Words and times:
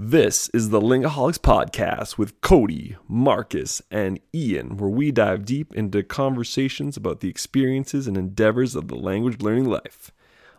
This 0.00 0.48
is 0.50 0.70
the 0.70 0.80
Lingaholics 0.80 1.40
Podcast 1.40 2.18
with 2.18 2.40
Cody, 2.40 2.96
Marcus, 3.08 3.82
and 3.90 4.20
Ian, 4.32 4.76
where 4.76 4.88
we 4.88 5.10
dive 5.10 5.44
deep 5.44 5.74
into 5.74 6.04
conversations 6.04 6.96
about 6.96 7.18
the 7.18 7.28
experiences 7.28 8.06
and 8.06 8.16
endeavors 8.16 8.76
of 8.76 8.86
the 8.86 8.94
language 8.94 9.42
learning 9.42 9.64
life. 9.64 10.12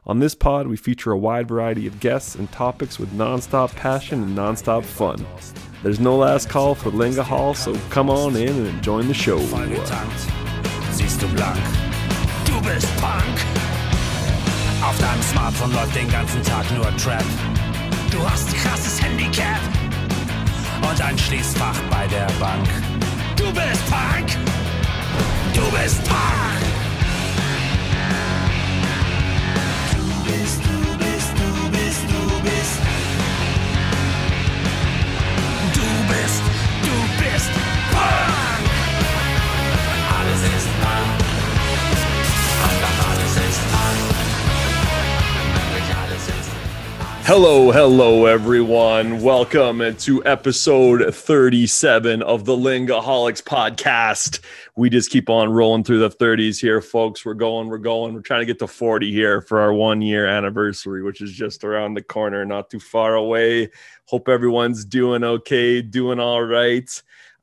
On 0.06 0.20
this 0.20 0.36
pod, 0.36 0.68
we 0.68 0.76
feature 0.76 1.14
a 1.14 1.18
wide 1.18 1.48
variety 1.48 1.88
of 1.88 2.02
guests 2.02 2.36
and 2.36 2.52
topics 2.52 3.00
with 3.00 3.14
nonstop 3.14 3.74
passion 3.78 4.24
and 4.24 4.38
nonstop 4.38 4.84
fun. 4.84 5.26
There's 5.84 6.02
no 6.02 6.18
last 6.18 6.50
call 6.50 6.76
for 6.76 6.92
Lingahol, 6.92 7.56
so 7.56 7.80
come 7.90 8.10
on 8.10 8.36
in 8.36 8.66
and 8.66 8.84
join 8.84 9.08
the 9.08 9.14
show. 9.14 9.38
Auf 14.82 14.98
deinem 15.00 15.22
Smartphone 15.22 15.74
läuft 15.74 15.96
den 15.96 16.10
ganzen 16.10 16.44
Tag 16.44 16.66
nur 16.76 16.92
Trap. 16.98 17.69
Du 18.12 18.28
hast 18.28 18.50
ein 18.50 18.56
krasses 18.56 19.02
Handicap 19.02 19.60
und 20.82 21.02
ein 21.02 21.18
Schließfach 21.18 21.80
bei 21.90 22.08
der 22.08 22.28
Bank. 22.40 22.68
Du 23.36 23.46
bist 23.54 23.86
Punk. 23.90 24.38
Du 25.54 25.62
bist 25.78 26.04
Punk. 26.06 26.79
Hello, 47.30 47.70
hello, 47.72 48.26
everyone. 48.26 49.22
Welcome 49.22 49.96
to 49.98 50.26
episode 50.26 51.14
37 51.14 52.24
of 52.24 52.46
the 52.46 52.56
Lingaholics 52.56 53.44
podcast. 53.44 54.40
We 54.76 54.90
just 54.90 55.12
keep 55.12 55.30
on 55.30 55.52
rolling 55.52 55.84
through 55.84 56.00
the 56.00 56.10
30s 56.10 56.60
here, 56.60 56.82
folks. 56.82 57.24
We're 57.24 57.36
going, 57.36 57.68
we're 57.68 57.78
going. 57.78 58.16
We're 58.16 58.22
trying 58.22 58.40
to 58.40 58.48
get 58.48 58.58
to 58.58 58.68
40 58.68 59.12
here 59.12 59.42
for 59.42 59.60
our 59.60 59.72
one 59.72 60.02
year 60.02 60.26
anniversary, 60.26 61.04
which 61.04 61.22
is 61.22 61.32
just 61.32 61.64
around 61.64 61.94
the 61.94 62.02
corner, 62.02 62.44
not 62.46 62.72
too 62.72 62.80
far 62.80 63.14
away. 63.14 63.70
Hope 64.06 64.28
everyone's 64.28 64.84
doing 64.84 65.24
okay, 65.24 65.84
doing 65.84 66.20
all 66.20 66.42
right. 66.42 66.90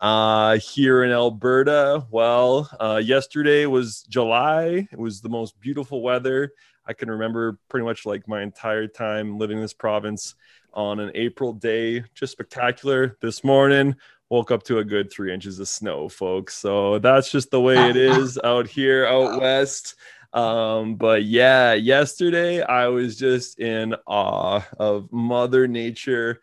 Uh, 0.00 0.58
here 0.58 1.05
in 1.05 1.12
Alberta, 1.12 2.05
well, 2.11 2.68
uh, 2.80 2.96
yesterday 2.96 3.66
was 3.66 4.02
July. 4.08 4.89
It 4.91 4.98
was 4.98 5.20
the 5.20 5.28
most 5.28 5.61
beautiful 5.61 6.02
weather. 6.02 6.52
I 6.89 6.92
can 6.92 7.11
remember 7.11 7.59
pretty 7.69 7.84
much 7.84 8.06
like 8.06 8.29
my 8.29 8.42
entire 8.42 8.87
time 8.87 9.39
living 9.39 9.56
in 9.56 9.62
this 9.62 9.73
province 9.73 10.37
on 10.73 11.01
an 11.01 11.11
April 11.15 11.53
day. 11.53 12.05
Just 12.15 12.33
spectacular. 12.33 13.17
This 13.20 13.42
morning, 13.42 13.97
woke 14.29 14.53
up 14.53 14.62
to 14.65 14.79
a 14.79 14.84
good 14.84 15.11
three 15.11 15.34
inches 15.34 15.59
of 15.59 15.69
snow, 15.69 16.09
folks. 16.09 16.55
So 16.55 17.01
that's 17.01 17.31
just 17.31 17.51
the 17.51 17.61
way 17.61 17.91
it 17.91 17.97
is 17.97 18.39
out 18.45 18.69
here, 18.69 19.05
out 19.07 19.41
west. 19.41 19.97
Um, 20.33 20.95
but 20.95 21.25
yeah, 21.25 21.73
yesterday 21.73 22.62
I 22.62 22.87
was 22.89 23.17
just 23.17 23.59
in 23.59 23.97
awe 24.07 24.61
of 24.79 25.11
Mother 25.11 25.67
Nature 25.67 26.41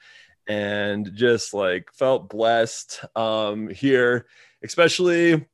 and 0.48 1.10
just 1.14 1.54
like 1.54 1.90
felt 1.94 2.30
blessed 2.30 3.06
um, 3.16 3.70
here, 3.70 4.26
especially. 4.62 5.46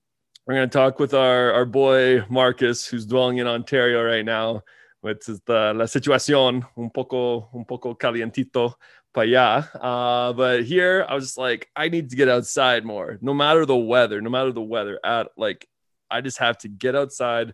We're 0.48 0.56
going 0.56 0.70
to 0.70 0.73
talk 0.76 0.98
with 0.98 1.14
our, 1.14 1.54
our 1.54 1.66
boy 1.66 2.23
Marcus, 2.28 2.88
who's 2.88 3.06
dwelling 3.06 3.38
in 3.38 3.45
Ontario 3.45 4.02
right 4.04 4.26
now 4.26 4.64
which 5.02 5.30
is 5.30 5.42
the 5.45 5.73
la 5.75 5.86
situación 5.86 6.66
un 6.78 6.89
poco 6.89 7.50
un 7.53 7.66
poco 7.66 7.95
calientito 7.95 8.73
para 9.14 9.28
allá. 9.28 9.69
Uh, 9.80 10.33
but 10.33 10.64
here 10.64 11.05
I 11.08 11.16
was 11.16 11.25
just 11.25 11.38
like, 11.38 11.69
I 11.75 11.89
need 11.89 12.09
to 12.09 12.16
get 12.16 12.30
outside 12.30 12.86
more, 12.86 13.17
no 13.22 13.33
matter 13.33 13.66
the 13.66 13.75
weather, 13.75 14.22
no 14.22 14.30
matter 14.30 14.52
the 14.52 14.61
weather. 14.61 15.00
At 15.03 15.30
like, 15.38 15.67
I 16.09 16.22
just 16.22 16.39
have 16.39 16.58
to 16.59 16.67
get 16.67 16.95
outside 16.95 17.54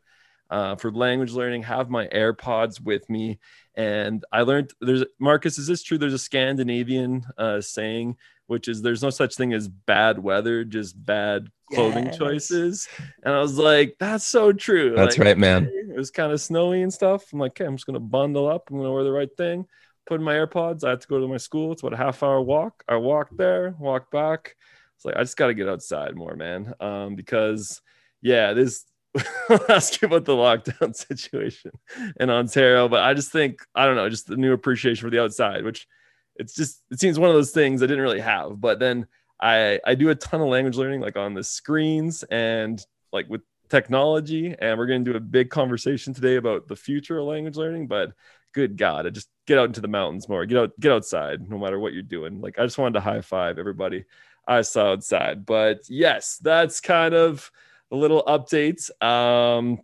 uh, 0.49 0.75
for 0.75 0.91
language 0.91 1.31
learning. 1.31 1.63
Have 1.63 1.89
my 1.89 2.07
AirPods 2.07 2.81
with 2.81 3.09
me, 3.09 3.39
and 3.75 4.23
I 4.31 4.41
learned 4.41 4.71
there's 4.81 5.03
Marcus. 5.19 5.57
Is 5.57 5.67
this 5.67 5.83
true? 5.83 5.97
There's 5.97 6.13
a 6.13 6.19
Scandinavian 6.19 7.25
uh, 7.37 7.61
saying 7.61 8.17
which 8.47 8.67
is 8.67 8.81
there's 8.81 9.03
no 9.03 9.09
such 9.09 9.35
thing 9.35 9.53
as 9.53 9.67
bad 9.67 10.19
weather, 10.19 10.63
just 10.63 11.03
bad 11.03 11.49
clothing 11.65 12.05
Yes. 12.05 12.17
choices. 12.17 12.87
And 13.23 13.33
I 13.33 13.39
was 13.39 13.57
like, 13.57 13.95
that's 13.99 14.25
so 14.25 14.51
true. 14.53 14.95
That's 14.95 15.17
Like, 15.17 15.19
right, 15.19 15.37
man. 15.37 15.73
it 15.89 15.95
was 15.95 16.11
kind 16.11 16.31
of 16.31 16.41
snowy 16.41 16.81
and 16.81 16.93
stuff. 16.93 17.25
I'm 17.33 17.39
like, 17.39 17.51
okay, 17.53 17.65
I'm 17.65 17.75
just 17.75 17.85
gonna 17.85 17.99
bundle 17.99 18.47
up. 18.47 18.69
I'm 18.69 18.77
gonna 18.77 18.91
wear 18.91 19.03
the 19.03 19.11
right 19.11 19.29
thing. 19.37 19.65
Put 20.05 20.15
in 20.19 20.23
my 20.23 20.35
AirPods. 20.35 20.83
I 20.83 20.91
had 20.91 21.01
to 21.01 21.07
go 21.07 21.19
to 21.19 21.27
my 21.27 21.37
school. 21.37 21.71
It's 21.71 21.81
about 21.81 21.93
a 21.93 21.97
half 21.97 22.21
hour 22.23 22.41
walk. 22.41 22.83
I 22.87 22.95
walked 22.97 23.37
there, 23.37 23.75
walked 23.79 24.11
back. 24.11 24.55
It's 24.95 25.05
like 25.05 25.15
I 25.15 25.21
just 25.21 25.37
got 25.37 25.47
to 25.47 25.53
get 25.53 25.67
outside 25.67 26.15
more, 26.15 26.35
man. 26.35 26.73
Um, 26.79 27.15
because 27.15 27.81
yeah, 28.21 28.53
this. 28.53 28.85
I'll 29.49 29.71
ask 29.71 30.01
you 30.01 30.07
about 30.07 30.25
the 30.25 30.33
lockdown 30.33 30.93
situation 31.07 31.71
in 32.19 32.29
Ontario, 32.29 32.89
but 32.89 33.01
I 33.01 33.13
just 33.13 33.31
think 33.31 33.59
I 33.73 33.85
don't 33.85 33.95
know, 33.95 34.09
just 34.09 34.27
the 34.27 34.35
new 34.35 34.51
appreciation 34.53 35.05
for 35.07 35.09
the 35.09 35.23
outside, 35.23 35.63
which 35.63 35.87
it's 36.35 36.53
just 36.53 36.81
it 36.91 36.99
seems 36.99 37.17
one 37.17 37.29
of 37.29 37.35
those 37.35 37.51
things 37.51 37.81
I 37.81 37.87
didn't 37.87 38.03
really 38.03 38.19
have. 38.19 38.59
But 38.59 38.79
then 38.79 39.07
I 39.41 39.79
I 39.85 39.95
do 39.95 40.09
a 40.09 40.15
ton 40.15 40.41
of 40.41 40.47
language 40.47 40.77
learning 40.77 41.01
like 41.01 41.17
on 41.17 41.33
the 41.33 41.43
screens 41.43 42.23
and 42.23 42.83
like 43.11 43.29
with 43.29 43.41
technology 43.69 44.55
and 44.59 44.77
we're 44.77 44.85
going 44.85 45.03
to 45.03 45.11
do 45.11 45.17
a 45.17 45.21
big 45.21 45.49
conversation 45.49 46.13
today 46.13 46.35
about 46.35 46.67
the 46.67 46.75
future 46.75 47.17
of 47.17 47.25
language 47.25 47.55
learning 47.55 47.87
but 47.87 48.11
good 48.53 48.77
god 48.77 49.07
I 49.07 49.09
just 49.09 49.29
get 49.47 49.57
out 49.57 49.65
into 49.65 49.81
the 49.81 49.87
mountains 49.87 50.29
more. 50.29 50.45
Get 50.45 50.57
out 50.57 50.79
get 50.79 50.91
outside 50.91 51.49
no 51.49 51.57
matter 51.57 51.79
what 51.79 51.93
you're 51.93 52.03
doing. 52.03 52.41
Like 52.41 52.59
i 52.59 52.63
just 52.63 52.77
wanted 52.77 52.93
to 52.93 53.01
high 53.01 53.21
five 53.21 53.57
everybody 53.57 54.05
i 54.47 54.61
saw 54.61 54.91
outside. 54.91 55.45
But 55.45 55.79
yes 55.89 56.37
that's 56.41 56.79
kind 56.79 57.13
of 57.13 57.51
a 57.91 57.95
little 57.95 58.23
update 58.23 58.89
um 59.03 59.79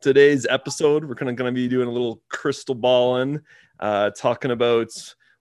today's 0.00 0.46
episode 0.46 1.04
we're 1.04 1.14
kind 1.14 1.30
of 1.30 1.36
going 1.36 1.52
to 1.52 1.54
be 1.54 1.68
doing 1.68 1.86
a 1.86 1.92
little 1.92 2.20
crystal 2.28 2.74
balling 2.74 3.40
uh 3.78 4.10
talking 4.10 4.50
about 4.50 4.90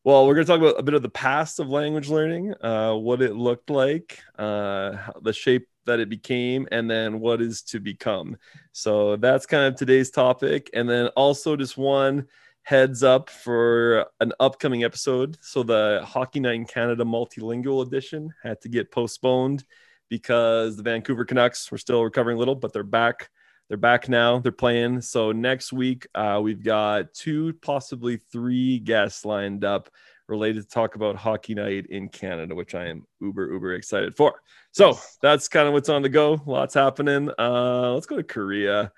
well, 0.05 0.27
we're 0.27 0.35
going 0.35 0.45
to 0.45 0.51
talk 0.51 0.61
about 0.61 0.79
a 0.79 0.83
bit 0.83 0.93
of 0.93 1.01
the 1.01 1.09
past 1.09 1.59
of 1.59 1.67
language 1.67 2.09
learning, 2.09 2.53
uh, 2.61 2.93
what 2.93 3.23
it 3.23 3.35
looked 3.35 3.71
like, 3.71 4.19
uh, 4.37 4.95
the 5.23 5.33
shape 5.33 5.67
that 5.87 5.99
it 5.99 6.09
became, 6.09 6.67
and 6.71 6.87
then 6.87 7.19
what 7.19 7.41
is 7.41 7.63
to 7.63 7.79
become. 7.79 8.37
So 8.71 9.15
that's 9.15 9.47
kind 9.47 9.63
of 9.65 9.75
today's 9.75 10.11
topic. 10.11 10.69
And 10.75 10.87
then 10.87 11.07
also 11.15 11.55
just 11.55 11.75
one 11.75 12.27
heads 12.61 13.01
up 13.01 13.31
for 13.31 14.05
an 14.19 14.31
upcoming 14.39 14.83
episode. 14.83 15.39
So 15.41 15.63
the 15.63 16.01
Hockey 16.05 16.39
Night 16.39 16.53
in 16.53 16.65
Canada 16.65 17.03
multilingual 17.03 17.83
edition 17.83 18.31
had 18.43 18.61
to 18.61 18.69
get 18.69 18.91
postponed 18.91 19.63
because 20.09 20.77
the 20.77 20.83
Vancouver 20.83 21.25
Canucks 21.25 21.71
were 21.71 21.79
still 21.79 22.03
recovering 22.03 22.35
a 22.35 22.39
little, 22.39 22.53
but 22.53 22.73
they're 22.73 22.83
back. 22.83 23.31
They're 23.67 23.77
back 23.77 24.07
now. 24.09 24.39
They're 24.39 24.51
playing. 24.51 25.01
So 25.01 25.31
next 25.31 25.73
week, 25.73 26.07
uh, 26.13 26.39
we've 26.43 26.63
got 26.63 27.13
two, 27.13 27.53
possibly 27.61 28.17
three 28.31 28.79
guests 28.79 29.25
lined 29.25 29.65
up 29.65 29.89
related 30.27 30.63
to 30.63 30.69
talk 30.69 30.95
about 30.95 31.15
hockey 31.15 31.55
night 31.55 31.87
in 31.87 32.09
Canada, 32.09 32.53
which 32.55 32.75
I 32.75 32.87
am 32.87 33.05
uber, 33.19 33.51
uber 33.51 33.73
excited 33.73 34.15
for. 34.15 34.41
So 34.71 34.99
that's 35.21 35.47
kind 35.47 35.67
of 35.67 35.73
what's 35.73 35.89
on 35.89 36.01
the 36.01 36.09
go. 36.09 36.41
Lots 36.45 36.73
happening. 36.73 37.29
Uh, 37.39 37.93
let's 37.93 38.05
go 38.05 38.17
to 38.17 38.23
Korea. 38.23 38.91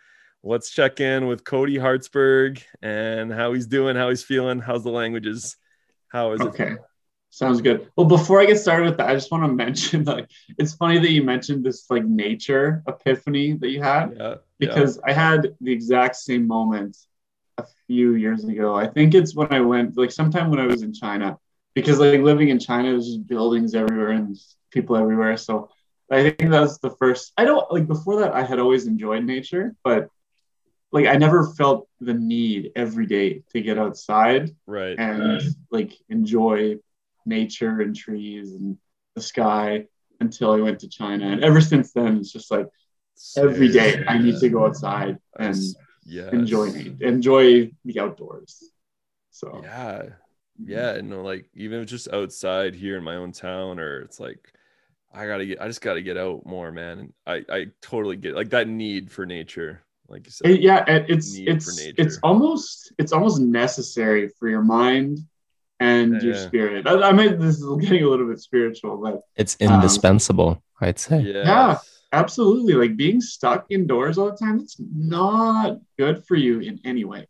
Let's 0.44 0.70
check 0.70 1.00
in 1.00 1.28
with 1.28 1.44
Cody 1.44 1.78
Hartsburg 1.78 2.62
and 2.82 3.32
how 3.32 3.54
he's 3.54 3.68
doing, 3.68 3.96
how 3.96 4.10
he's 4.10 4.24
feeling, 4.24 4.60
how's 4.60 4.84
the 4.84 4.92
languages, 4.92 5.58
how 6.10 6.34
is 6.34 6.42
it? 6.42 6.48
Okay. 6.48 6.76
Sounds 7.30 7.62
good. 7.62 7.90
Well, 7.96 8.08
before 8.08 8.40
I 8.40 8.46
get 8.46 8.58
started 8.58 8.86
with 8.86 8.98
that, 8.98 9.10
I 9.10 9.14
just 9.14 9.32
want 9.32 9.44
to 9.44 9.48
mention 9.54 10.04
like 10.06 10.30
it's 10.58 10.74
funny 10.74 11.00
that 11.00 11.12
you 11.12 11.24
mentioned 11.24 11.64
this 11.64 11.90
like 11.90 12.06
nature 12.06 12.84
epiphany 12.88 13.54
that 13.54 13.70
you 13.70 13.82
had 13.82 14.16
Yeah, 14.18 14.36
yeah. 14.60 14.68
because 14.68 15.00
I 15.06 15.14
had 15.14 15.56
the 15.62 15.72
exact 15.72 16.16
same 16.16 16.48
moment 16.48 16.98
a 17.58 17.66
few 17.88 18.16
years 18.16 18.44
ago. 18.44 18.76
I 18.76 18.88
think 18.88 19.14
it's 19.14 19.36
when 19.36 19.52
I 19.52 19.62
went 19.62 19.98
like 19.98 20.12
sometime 20.12 20.50
when 20.50 20.60
I 20.60 20.68
was 20.68 20.84
in 20.84 20.94
China 20.94 21.38
because 21.74 22.00
like 22.00 22.22
living 22.22 22.50
in 22.50 22.60
China 22.60 22.92
there's 22.92 23.08
just 23.08 23.28
buildings 23.28 23.76
everywhere 23.76 24.12
and 24.12 24.38
people 24.72 24.96
everywhere. 24.96 25.38
So 25.38 25.70
I 26.12 26.30
think 26.30 26.52
that's 26.52 26.78
the 26.78 26.92
first. 26.92 27.34
I 27.38 27.46
don't 27.46 27.72
like 27.72 27.88
before 27.88 28.22
that 28.22 28.34
I 28.34 28.44
had 28.44 28.60
always 28.60 28.88
enjoyed 28.88 29.24
nature, 29.24 29.76
but 29.84 30.10
like 30.92 31.06
I 31.08 31.16
never 31.18 31.48
felt 31.54 31.88
the 32.00 32.14
need 32.14 32.72
every 32.76 33.06
day 33.06 33.44
to 33.52 33.62
get 33.62 33.78
outside 33.78 34.56
right. 34.66 34.98
and 34.98 35.42
like 35.70 35.94
enjoy 36.10 36.78
nature 37.26 37.82
and 37.82 37.96
trees 37.96 38.54
and 38.54 38.78
the 39.16 39.22
sky 39.22 39.86
until 40.20 40.52
I 40.52 40.62
went 40.62 40.80
to 40.80 40.88
China. 40.88 41.28
And 41.28 41.44
ever 41.44 41.62
since 41.62 41.92
then, 41.92 42.18
it's 42.18 42.32
just 42.32 42.50
like 42.50 42.68
every 43.38 43.70
day 43.70 44.04
I 44.08 44.18
need 44.18 44.40
to 44.40 44.50
go 44.50 44.66
outside 44.66 45.18
and 45.40 45.56
yeah. 46.06 46.30
enjoy 46.32 46.68
enjoy 47.02 47.72
the 47.86 48.00
outdoors. 48.00 48.64
So 49.32 49.62
Yeah. 49.64 50.04
Yeah. 50.60 51.02
No, 51.04 51.22
like 51.22 51.50
even 51.54 51.86
just 51.86 52.08
outside 52.12 52.74
here 52.76 52.98
in 52.98 53.04
my 53.04 53.16
own 53.16 53.32
town, 53.32 53.80
or 53.80 54.02
it's 54.02 54.20
like 54.20 54.52
I 55.14 55.28
gotta 55.28 55.46
get 55.46 55.62
I 55.62 55.68
just 55.68 55.82
gotta 55.82 56.02
get 56.02 56.18
out 56.18 56.46
more, 56.46 56.72
man. 56.72 57.00
And 57.00 57.14
I, 57.26 57.44
I 57.54 57.66
totally 57.82 58.18
get 58.18 58.36
like 58.36 58.50
that 58.50 58.68
need 58.68 59.12
for 59.12 59.26
nature, 59.26 59.84
like 60.08 60.26
you 60.26 60.32
said. 60.32 60.60
Yeah, 60.62 60.84
it's 60.88 61.36
it's 61.38 61.80
it's 61.98 62.18
almost 62.24 62.94
it's 62.98 63.12
almost 63.14 63.40
necessary 63.40 64.30
for 64.40 64.50
your 64.50 64.64
mind 64.64 65.20
and 65.80 66.14
Yeah, 66.16 66.22
your 66.22 66.36
yeah. 66.36 66.48
spirit. 66.48 66.88
I, 66.88 67.10
I 67.10 67.12
mean, 67.12 67.40
this 67.40 67.60
is 67.62 67.78
getting 67.82 68.04
a 68.04 68.10
little 68.10 68.28
bit 68.28 68.40
spiritual, 68.40 68.98
but 68.98 69.22
It's 69.36 69.56
Um, 69.62 69.76
indispensable, 69.76 70.62
I'd 70.82 71.00
say. 71.00 71.22
Yeah. 71.22 71.78
Absolutely, 72.12 72.74
like 72.74 72.96
being 72.98 73.22
stuck 73.22 73.66
indoors 73.70 74.18
all 74.18 74.32
the 74.32 74.38
time, 74.38 74.60
it's 74.60 74.78
not 74.80 75.80
good 75.98 76.26
for 76.26 76.36
you 76.36 76.60
in 76.60 76.80
any 76.86 77.04
way. 77.04 77.28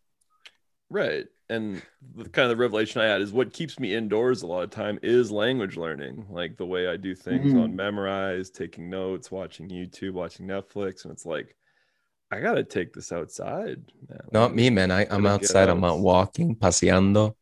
Right. 0.89 1.25
And 1.50 1.81
the 2.15 2.27
kind 2.27 2.44
of 2.44 2.57
the 2.57 2.62
revelation 2.62 3.01
I 3.01 3.06
had 3.06 3.21
is 3.21 3.31
what 3.31 3.53
keeps 3.53 3.79
me 3.79 3.95
indoors 3.95 4.41
a 4.41 4.47
lot 4.47 4.63
of 4.63 4.69
time 4.69 5.00
is 5.01 5.31
language 5.31 5.77
learning, 5.77 6.25
like 6.29 6.57
the 6.57 6.65
way 6.65 6.88
I 6.88 6.97
do 6.97 7.15
things 7.15 7.53
Mm. 7.53 7.63
on 7.63 7.75
memorize, 7.75 8.50
taking 8.50 8.89
notes, 8.89 9.31
watching 9.31 9.69
YouTube, 9.69 10.12
watching 10.12 10.45
Netflix. 10.45 11.03
And 11.06 11.13
it's 11.13 11.25
like, 11.25 11.56
I 12.31 12.41
got 12.41 12.56
to 12.56 12.63
take 12.65 12.94
this 12.94 13.13
outside. 13.13 13.81
Man. 14.09 14.19
Not 14.33 14.53
me, 14.53 14.69
man. 14.69 14.91
I, 14.91 15.03
I'm 15.03 15.24
Gotta 15.24 15.35
outside. 15.35 15.69
I'm 15.69 15.83
out. 15.85 15.94
out 15.94 16.00
walking, 16.00 16.56
paseando, 16.56 17.35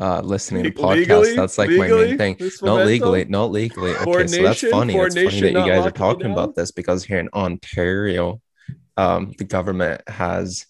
uh, 0.00 0.20
listening 0.22 0.64
to 0.64 0.70
podcasts. 0.70 0.96
legally? 0.96 1.36
That's 1.36 1.58
like 1.58 1.70
my 1.70 1.88
main 1.88 2.18
thing. 2.18 2.36
This 2.38 2.62
Not 2.62 2.86
legally, 2.86 3.26
not 3.26 3.50
legally. 3.50 3.94
Okay, 3.94 4.26
so 4.26 4.42
that's 4.42 4.60
funny. 4.62 4.94
That's 4.94 5.14
funny 5.14 5.40
that 5.40 5.52
you 5.52 5.72
guys 5.72 5.86
are 5.86 5.90
talking 5.90 6.32
about 6.32 6.54
this 6.54 6.70
because 6.70 7.04
here 7.04 7.18
in 7.18 7.28
Ontario, 7.34 8.40
um, 8.96 9.34
the 9.38 9.44
government 9.44 10.02
has 10.08 10.66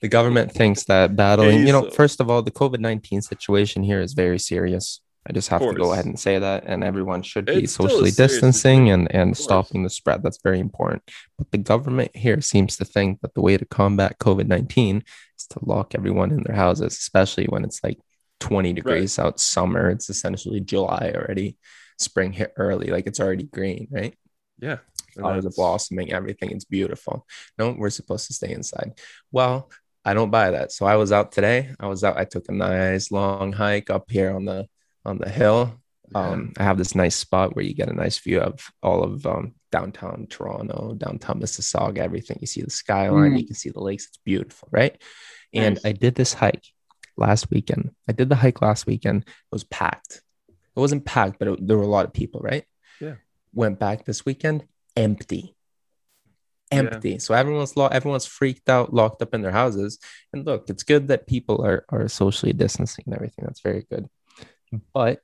the 0.00 0.08
government 0.08 0.52
thinks 0.52 0.84
that 0.84 1.16
battling, 1.16 1.66
you 1.66 1.72
know, 1.72 1.90
first 1.90 2.20
of 2.20 2.30
all, 2.30 2.42
the 2.42 2.50
COVID 2.50 2.78
19 2.78 3.20
situation 3.22 3.82
here 3.82 4.00
is 4.00 4.14
very 4.14 4.38
serious. 4.38 5.00
I 5.26 5.32
just 5.32 5.48
have 5.48 5.60
to 5.60 5.74
go 5.74 5.92
ahead 5.92 6.06
and 6.06 6.18
say 6.18 6.38
that, 6.38 6.64
and 6.66 6.82
everyone 6.82 7.22
should 7.22 7.44
be 7.44 7.64
It's 7.64 7.74
socially 7.74 8.10
distancing 8.10 8.90
and, 8.90 9.14
and 9.14 9.36
stopping 9.36 9.82
the 9.82 9.90
spread. 9.90 10.22
That's 10.22 10.40
very 10.42 10.58
important. 10.58 11.02
But 11.36 11.50
the 11.50 11.58
government 11.58 12.16
here 12.16 12.40
seems 12.40 12.76
to 12.78 12.86
think 12.86 13.20
that 13.20 13.34
the 13.34 13.42
way 13.42 13.58
to 13.58 13.66
combat 13.66 14.18
COVID 14.18 14.46
19 14.46 15.04
is 15.38 15.46
to 15.48 15.58
lock 15.62 15.94
everyone 15.94 16.32
in 16.32 16.42
their 16.42 16.56
houses, 16.56 16.96
especially 16.96 17.44
when 17.46 17.64
it's 17.64 17.84
like 17.84 17.98
20 18.40 18.72
degrees 18.72 19.18
out 19.18 19.38
summer. 19.38 19.90
It's 19.90 20.08
essentially 20.08 20.60
July 20.60 21.12
already. 21.14 21.58
Spring 21.98 22.32
hit 22.32 22.54
early, 22.56 22.86
like 22.86 23.06
it's 23.06 23.20
already 23.20 23.44
green, 23.44 23.88
right? 23.90 24.14
Yeah. 24.58 24.78
Flowers 25.14 25.44
are 25.44 25.50
blossoming, 25.50 26.12
everything 26.12 26.50
is 26.52 26.64
beautiful. 26.64 27.26
No, 27.58 27.74
we're 27.76 27.90
supposed 27.90 28.26
to 28.28 28.32
stay 28.32 28.52
inside. 28.52 28.98
Well, 29.32 29.70
I 30.02 30.14
don't 30.14 30.30
buy 30.30 30.52
that. 30.52 30.72
So 30.72 30.86
I 30.86 30.96
was 30.96 31.12
out 31.12 31.32
today. 31.32 31.74
I 31.78 31.88
was 31.88 32.04
out. 32.04 32.16
I 32.16 32.24
took 32.24 32.48
a 32.48 32.52
nice 32.52 33.10
long 33.10 33.52
hike 33.52 33.90
up 33.90 34.10
here 34.10 34.34
on 34.34 34.46
the 34.46 34.66
on 35.04 35.18
the 35.18 35.28
hill. 35.28 35.74
Um, 36.14 36.52
I 36.58 36.64
have 36.64 36.76
this 36.78 36.94
nice 36.96 37.14
spot 37.14 37.54
where 37.54 37.64
you 37.64 37.72
get 37.74 37.88
a 37.88 37.92
nice 37.94 38.18
view 38.18 38.40
of 38.40 38.60
all 38.82 39.04
of 39.04 39.24
um, 39.26 39.54
downtown 39.70 40.26
Toronto, 40.28 40.94
downtown 40.98 41.40
Mississauga, 41.40 41.98
everything. 41.98 42.38
You 42.40 42.48
see 42.48 42.62
the 42.62 42.70
skyline, 42.70 43.32
Mm. 43.32 43.40
you 43.40 43.46
can 43.46 43.54
see 43.54 43.70
the 43.70 43.80
lakes. 43.80 44.06
It's 44.08 44.18
beautiful, 44.24 44.68
right? 44.72 45.00
And 45.54 45.76
Nice. 45.76 45.84
I 45.84 45.92
did 45.92 46.16
this 46.16 46.32
hike 46.34 46.64
last 47.16 47.50
weekend. 47.50 47.92
I 48.08 48.12
did 48.12 48.28
the 48.28 48.34
hike 48.36 48.60
last 48.60 48.86
weekend. 48.86 49.22
It 49.22 49.32
was 49.52 49.62
packed. 49.64 50.22
It 50.48 50.80
wasn't 50.80 51.04
packed, 51.04 51.38
but 51.38 51.46
it, 51.48 51.66
there 51.66 51.76
were 51.76 51.84
a 51.84 51.88
lot 51.88 52.06
of 52.06 52.12
people, 52.12 52.40
right? 52.40 52.64
Yeah. 53.00 53.14
Went 53.54 53.78
back 53.78 54.04
this 54.04 54.24
weekend, 54.24 54.64
empty. 54.96 55.54
Yeah. 56.72 56.78
Empty. 56.78 57.18
So 57.20 57.34
everyone's 57.34 57.76
lo- 57.76 57.86
everyone's 57.88 58.26
freaked 58.26 58.68
out, 58.68 58.92
locked 58.94 59.22
up 59.22 59.34
in 59.34 59.42
their 59.42 59.50
houses. 59.52 59.98
And 60.32 60.46
look, 60.46 60.70
it's 60.70 60.82
good 60.84 61.08
that 61.08 61.26
people 61.26 61.64
are 61.64 61.84
are 61.88 62.08
socially 62.08 62.52
distancing 62.52 63.04
and 63.06 63.14
everything. 63.14 63.44
That's 63.44 63.60
very 63.60 63.84
good. 63.90 64.08
But 64.92 65.20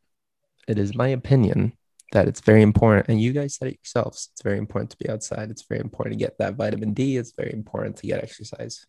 it 0.68 0.78
is 0.78 0.94
my 0.94 1.08
opinion 1.08 1.72
that 2.12 2.28
it's 2.28 2.40
very 2.40 2.62
important, 2.62 3.08
and 3.08 3.20
you 3.20 3.32
guys 3.32 3.56
said 3.56 3.68
it 3.68 3.78
yourselves. 3.82 4.30
It's 4.32 4.42
very 4.42 4.58
important 4.58 4.90
to 4.90 4.96
be 4.96 5.08
outside. 5.08 5.50
It's 5.50 5.64
very 5.68 5.80
important 5.80 6.14
to 6.14 6.24
get 6.24 6.38
that 6.38 6.54
vitamin 6.54 6.94
D. 6.94 7.16
It's 7.16 7.32
very 7.36 7.52
important 7.52 7.96
to 7.98 8.06
get 8.06 8.22
exercise. 8.22 8.86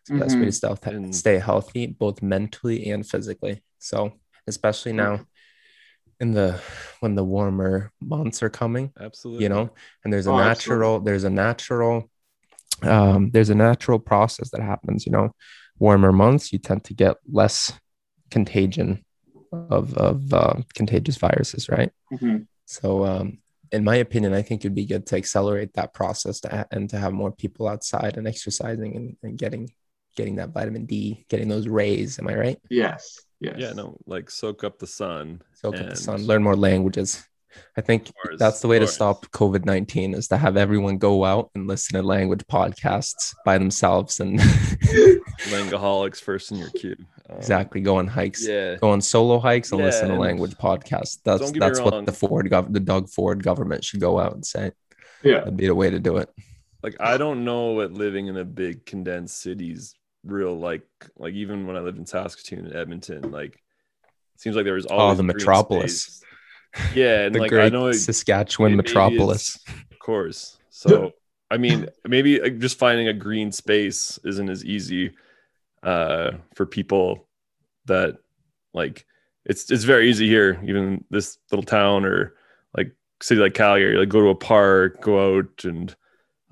It's 0.00 0.10
the 0.10 0.18
best 0.18 0.38
way 0.38 0.44
to 0.44 0.52
stay, 0.52 0.74
And- 0.84 1.14
stay 1.14 1.38
healthy, 1.38 1.86
both 1.86 2.22
mentally 2.22 2.90
and 2.90 3.06
physically. 3.06 3.62
So, 3.78 4.12
especially 4.46 4.92
now 4.92 5.26
in 6.20 6.32
the 6.32 6.60
when 7.00 7.14
the 7.14 7.24
warmer 7.24 7.92
months 8.00 8.42
are 8.42 8.50
coming, 8.50 8.92
Absolutely. 9.00 9.44
you 9.44 9.48
know, 9.48 9.70
and 10.04 10.12
there's 10.12 10.26
a 10.26 10.32
Oh, 10.32 10.36
natural, 10.36 11.00
there's 11.00 11.24
a 11.24 11.30
natural, 11.30 12.10
um, 12.82 13.30
there's 13.30 13.50
a 13.50 13.54
natural 13.54 13.98
process 13.98 14.50
that 14.50 14.60
happens. 14.60 15.06
You 15.06 15.12
know, 15.12 15.34
warmer 15.78 16.12
months, 16.12 16.52
you 16.52 16.58
tend 16.58 16.84
to 16.84 16.94
get 16.94 17.16
less 17.30 17.72
contagion 18.30 19.02
of 19.52 19.94
of 19.94 20.32
uh, 20.32 20.54
contagious 20.74 21.16
viruses, 21.16 21.68
right? 21.68 21.92
Mhm. 22.12 22.46
So, 22.66 23.04
um, 23.04 23.38
in 23.72 23.84
my 23.84 23.96
opinion, 23.96 24.32
I 24.34 24.42
think 24.42 24.62
it'd 24.62 24.74
be 24.74 24.86
good 24.86 25.06
to 25.06 25.16
accelerate 25.16 25.74
that 25.74 25.94
process 25.94 26.40
to 26.40 26.48
ha- 26.48 26.66
and 26.70 26.88
to 26.90 26.98
have 26.98 27.12
more 27.12 27.32
people 27.32 27.68
outside 27.68 28.16
and 28.16 28.26
exercising 28.26 28.96
and, 28.96 29.16
and 29.22 29.38
getting 29.38 29.70
getting 30.16 30.36
that 30.36 30.50
vitamin 30.50 30.86
D, 30.86 31.24
getting 31.28 31.48
those 31.48 31.68
rays. 31.68 32.18
Am 32.18 32.28
I 32.28 32.34
right? 32.34 32.58
Yes. 32.68 33.20
Yes. 33.40 33.56
Yeah, 33.58 33.72
no, 33.72 33.96
like 34.06 34.28
soak 34.30 34.64
up 34.64 34.78
the 34.78 34.86
sun. 34.86 35.40
Soak 35.54 35.76
up 35.80 35.90
the 35.90 35.96
sun, 35.96 36.26
learn 36.26 36.42
more 36.42 36.56
languages. 36.56 37.24
I 37.76 37.80
think 37.80 38.10
course, 38.22 38.36
that's 38.38 38.60
the 38.60 38.68
way 38.68 38.78
to 38.78 38.86
stop 38.86 39.26
COVID 39.32 39.64
nineteen 39.64 40.14
is 40.14 40.28
to 40.28 40.36
have 40.36 40.56
everyone 40.56 40.98
go 40.98 41.24
out 41.24 41.50
and 41.54 41.66
listen 41.66 41.96
to 42.00 42.06
language 42.06 42.42
podcasts 42.50 43.34
by 43.44 43.58
themselves 43.58 44.20
and 44.20 44.38
Lingaholics 45.50 46.20
first 46.20 46.52
in 46.52 46.58
your 46.58 46.70
queue. 46.70 46.96
Um, 47.28 47.36
exactly 47.38 47.80
go 47.80 47.96
on 47.96 48.06
hikes, 48.06 48.46
Yeah. 48.46 48.76
go 48.76 48.90
on 48.90 49.00
solo 49.00 49.38
hikes 49.38 49.70
and 49.72 49.80
Yeah, 49.80 49.86
listen 49.86 50.06
to 50.08 50.12
and 50.14 50.20
language 50.20 50.52
podcasts. 50.56 51.18
That's 51.24 51.40
don't 51.40 51.52
get 51.52 51.54
me 51.54 51.58
that's 51.60 51.80
what 51.80 52.06
the 52.06 52.12
Ford 52.12 52.46
gov- 52.50 52.72
the 52.72 52.80
Doug 52.80 53.08
Ford 53.08 53.42
government 53.42 53.84
should 53.84 54.00
go 54.00 54.18
out 54.18 54.34
and 54.34 54.44
say. 54.44 54.72
Yeah. 55.22 55.40
That'd 55.40 55.56
be 55.56 55.66
the 55.66 55.74
way 55.74 55.90
to 55.90 55.98
do 55.98 56.16
it. 56.16 56.28
like 56.82 56.96
I 57.00 57.16
don't 57.18 57.44
know 57.44 57.72
what 57.72 57.92
living 57.92 58.26
in 58.28 58.36
a 58.36 58.44
big 58.44 58.86
condensed 58.86 59.40
city's 59.40 59.94
real 60.24 60.58
like 60.58 60.86
like 61.16 61.34
even 61.34 61.66
when 61.66 61.76
I 61.76 61.80
lived 61.80 61.98
in 61.98 62.06
Saskatoon 62.06 62.66
and 62.66 62.74
Edmonton, 62.76 63.30
like 63.30 63.54
it 63.54 64.40
seems 64.40 64.56
like 64.56 64.64
there 64.64 64.74
was 64.74 64.86
always 64.86 65.14
Oh, 65.14 65.16
the 65.16 65.22
metropolis. 65.22 66.02
space. 66.02 66.22
Yeah, 66.94 67.22
and 67.26 67.34
the 67.34 67.40
like 67.40 67.52
I 67.52 67.68
know 67.68 67.88
it, 67.88 67.94
Saskatchewan 67.94 68.72
maybe 68.72 68.80
it's- 68.80 68.94
metropolis. 68.94 69.58
of 69.90 69.98
course. 69.98 70.58
So 70.70 71.12
I 71.50 71.56
mean, 71.58 71.88
maybe 72.06 72.40
like, 72.40 72.58
just 72.58 72.78
finding 72.78 73.08
a 73.08 73.12
green 73.12 73.52
space 73.52 74.18
isn't 74.24 74.48
as 74.48 74.64
easy 74.64 75.12
uh 75.82 76.32
for 76.54 76.66
people 76.66 77.26
that 77.86 78.18
like 78.74 79.06
it's 79.46 79.70
it's 79.70 79.84
very 79.84 80.08
easy 80.10 80.28
here, 80.28 80.60
even 80.64 81.04
this 81.10 81.38
little 81.50 81.64
town 81.64 82.04
or 82.04 82.34
like 82.76 82.92
city 83.22 83.40
like 83.40 83.54
Calgary, 83.54 83.96
like 83.96 84.08
go 84.08 84.20
to 84.20 84.28
a 84.28 84.34
park, 84.34 85.00
go 85.00 85.38
out 85.38 85.64
and 85.64 85.94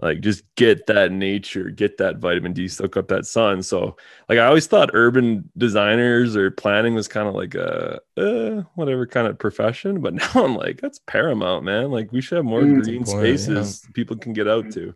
like 0.01 0.21
just 0.21 0.45
get 0.55 0.87
that 0.87 1.11
nature, 1.11 1.71
get 1.71 1.99
that 1.99 2.19
vitamin 2.19 2.53
D, 2.53 2.69
soak 2.69 2.97
up 2.97 3.09
that 3.09 3.27
sun. 3.27 3.63
So 3.63 3.97
like 4.29 4.39
I 4.39 4.47
always 4.47 4.67
thought 4.69 4.91
urban 4.95 5.51
designers 5.57 6.37
or 6.37 6.51
planning 6.53 6.95
was 6.95 7.09
kind 7.09 7.27
of 7.29 7.35
like 7.35 7.55
a 7.57 8.01
uh, 8.17 8.63
whatever 8.77 9.07
kind 9.07 9.27
of 9.27 9.39
profession, 9.39 10.01
but 10.01 10.15
now 10.15 10.31
I'm 10.37 10.55
like 10.55 10.81
that's 10.81 11.01
paramount, 11.07 11.65
man. 11.65 11.91
Like 11.91 12.13
we 12.13 12.21
should 12.21 12.37
have 12.37 12.45
more 12.45 12.63
Mm. 12.63 12.83
green 12.83 12.97
Important, 12.99 13.29
yeah. 13.29 13.37
spaces 13.37 13.87
people 13.95 14.17
can 14.17 14.33
get 14.33 14.47
out 14.49 14.71
to. 14.73 14.95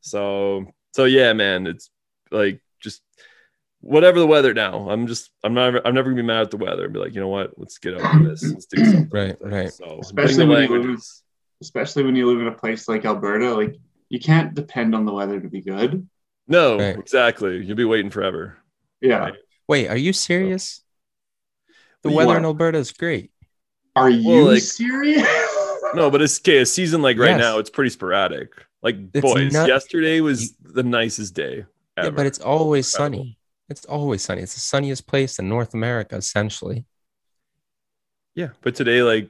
So 0.00 0.66
so 0.92 1.04
yeah, 1.04 1.32
man, 1.32 1.66
it's 1.66 1.90
like 2.30 2.60
just 2.80 3.02
whatever 3.80 4.18
the 4.20 4.26
weather 4.26 4.54
now. 4.54 4.88
I'm 4.88 5.06
just 5.08 5.30
I'm 5.42 5.54
not 5.54 5.84
I'm 5.86 5.94
never 5.94 6.10
gonna 6.10 6.22
be 6.22 6.26
mad 6.26 6.42
at 6.42 6.50
the 6.52 6.56
weather 6.58 6.84
and 6.84 6.92
be 6.92 7.00
like, 7.00 7.14
you 7.14 7.20
know 7.20 7.28
what, 7.28 7.58
let's 7.58 7.78
get 7.78 8.00
out 8.00 8.16
of 8.20 8.24
this. 8.24 8.42
Let's 8.44 8.66
do 8.66 8.84
something. 8.84 9.08
Right, 9.12 9.36
right. 9.40 9.72
So 9.72 9.98
Especially 10.00 10.44
learning 10.46 10.68
the 10.68 10.72
when 10.74 10.82
you 10.82 10.90
live. 10.92 11.02
Especially 11.60 12.04
when 12.04 12.14
you 12.16 12.26
live 12.30 12.40
in 12.40 12.46
a 12.48 12.52
place 12.56 12.88
like 12.88 13.04
Alberta, 13.04 13.54
like 13.54 13.76
you 14.14 14.20
can't 14.20 14.54
depend 14.54 14.94
on 14.94 15.04
the 15.04 15.12
weather 15.12 15.40
to 15.40 15.48
be 15.48 15.60
good. 15.60 16.08
No, 16.46 16.78
Right. 16.78 16.96
exactly. 16.96 17.64
You'll 17.64 17.76
be 17.76 17.84
waiting 17.84 18.10
forever. 18.12 18.56
Yeah. 19.00 19.18
Right. 19.18 19.34
Wait, 19.66 19.88
are 19.88 19.96
you 19.96 20.12
serious? 20.12 20.82
The 22.02 22.10
What? 22.10 22.26
weather 22.28 22.38
in 22.38 22.44
Alberta 22.44 22.78
is 22.78 22.92
great. 22.92 23.32
Are 23.96 24.08
you 24.10 24.44
like- 24.52 24.62
serious? 24.62 25.26
No, 25.94 26.10
but 26.12 26.22
it's 26.22 26.38
okay. 26.40 26.58
A 26.58 26.66
season 26.66 27.02
like 27.02 27.18
right 27.18 27.30
Yes. 27.30 27.40
now, 27.40 27.58
it's 27.58 27.70
pretty 27.70 27.90
sporadic. 27.90 28.50
Like 28.82 28.96
It's 29.14 29.20
boys, 29.22 29.52
not- 29.52 29.66
yesterday 29.68 30.20
was 30.20 30.54
the 30.62 30.82
nicest 30.84 31.34
day 31.34 31.64
ever. 31.96 32.08
Yeah, 32.08 32.10
but 32.10 32.26
it's 32.26 32.38
always 32.38 32.92
Incredible. 32.94 33.18
sunny. 33.24 33.38
It's 33.68 33.84
always 33.86 34.22
sunny. 34.22 34.42
It's 34.42 34.54
the 34.54 34.60
sunniest 34.60 35.06
place 35.08 35.38
in 35.40 35.48
North 35.48 35.74
America, 35.74 36.14
essentially. 36.16 36.84
yeah, 38.36 38.50
but 38.62 38.74
today 38.76 39.02
like 39.02 39.28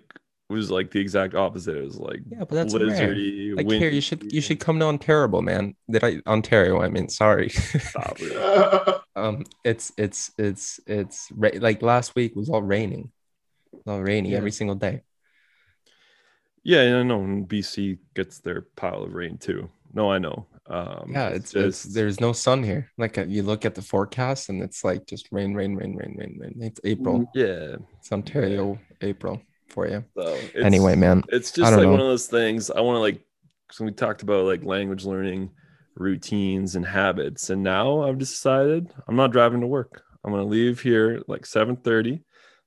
was 0.54 0.70
like 0.70 0.90
the 0.90 1.00
exact 1.00 1.34
opposite. 1.34 1.76
It 1.76 1.84
was 1.84 1.98
like 1.98 2.20
Yeah, 2.30 2.38
but 2.40 2.50
that's 2.50 2.74
rare. 2.74 2.82
blizzardy. 2.86 3.56
Like 3.56 3.68
here, 3.70 3.90
you 3.90 4.00
should 4.00 4.32
you 4.32 4.40
should 4.40 4.60
come 4.60 4.78
to 4.80 4.86
Ontario, 4.86 5.40
man. 5.40 5.74
Did 5.90 6.02
I 6.04 6.20
Ontario? 6.26 6.80
I 6.82 6.88
mean, 6.88 7.08
sorry. 7.08 7.48
Stop 7.50 8.16
it. 8.20 9.00
um, 9.16 9.44
it's 9.64 9.92
it's 9.98 10.30
it's 10.38 10.80
it's 10.86 11.28
ra- 11.34 11.58
like 11.60 11.82
last 11.82 12.14
week 12.14 12.34
was 12.36 12.48
all 12.48 12.62
raining, 12.62 13.10
all 13.86 14.00
rainy 14.00 14.30
Yeah. 14.30 14.38
every 14.38 14.50
single 14.52 14.76
day. 14.76 15.02
Yeah, 16.62 16.98
I 16.98 17.02
know. 17.02 17.22
And 17.22 17.46
BC 17.48 17.98
gets 18.14 18.38
their 18.40 18.62
pile 18.76 19.02
of 19.02 19.12
rain 19.12 19.36
too. 19.38 19.68
No, 19.92 20.10
I 20.10 20.18
know. 20.18 20.46
Um, 20.66 21.10
Yeah, 21.12 21.28
it's, 21.28 21.54
it's 21.54 21.82
there's 21.82 22.20
no 22.20 22.32
sun 22.32 22.62
here. 22.62 22.90
Like 22.96 23.18
uh, 23.18 23.26
you 23.28 23.42
look 23.42 23.66
at 23.66 23.74
the 23.74 23.82
forecast 23.82 24.48
and 24.48 24.62
it's 24.62 24.82
like 24.82 25.06
just 25.06 25.28
rain, 25.30 25.52
rain, 25.54 25.76
rain, 25.76 25.94
rain, 25.94 26.16
rain, 26.18 26.38
rain. 26.40 26.54
It's 26.62 26.80
April. 26.84 27.20
Mhm. 27.20 27.26
yeah. 27.34 27.76
It's 27.98 28.10
Ontario 28.10 28.78
April 29.02 29.42
for 29.68 29.86
you. 29.88 30.04
So 30.16 30.22
it's, 30.34 30.54
Anyway, 30.64 30.94
man. 30.96 31.22
it's 31.28 31.50
just 31.52 31.72
like 31.72 31.82
know. 31.82 31.90
one 31.90 32.00
of 32.00 32.06
those 32.06 32.26
things. 32.26 32.70
I 32.70 32.80
want 32.80 32.96
to 32.96 33.00
like. 33.00 33.20
So 33.72 33.84
we 33.84 33.90
talked 33.92 34.22
about 34.22 34.44
like 34.44 34.62
language 34.64 35.04
learning 35.04 35.50
routines 35.96 36.76
and 36.76 36.84
habits, 36.86 37.50
and 37.50 37.62
now 37.62 38.02
I've 38.02 38.18
decided 38.18 38.92
I'm 39.08 39.16
not 39.16 39.32
driving 39.32 39.60
to 39.60 39.66
work. 39.66 40.02
I'm 40.24 40.30
gonna 40.32 40.44
leave 40.44 40.80
here 40.80 41.12
at 41.20 41.28
like 41.28 41.42
7:30. 41.46 42.22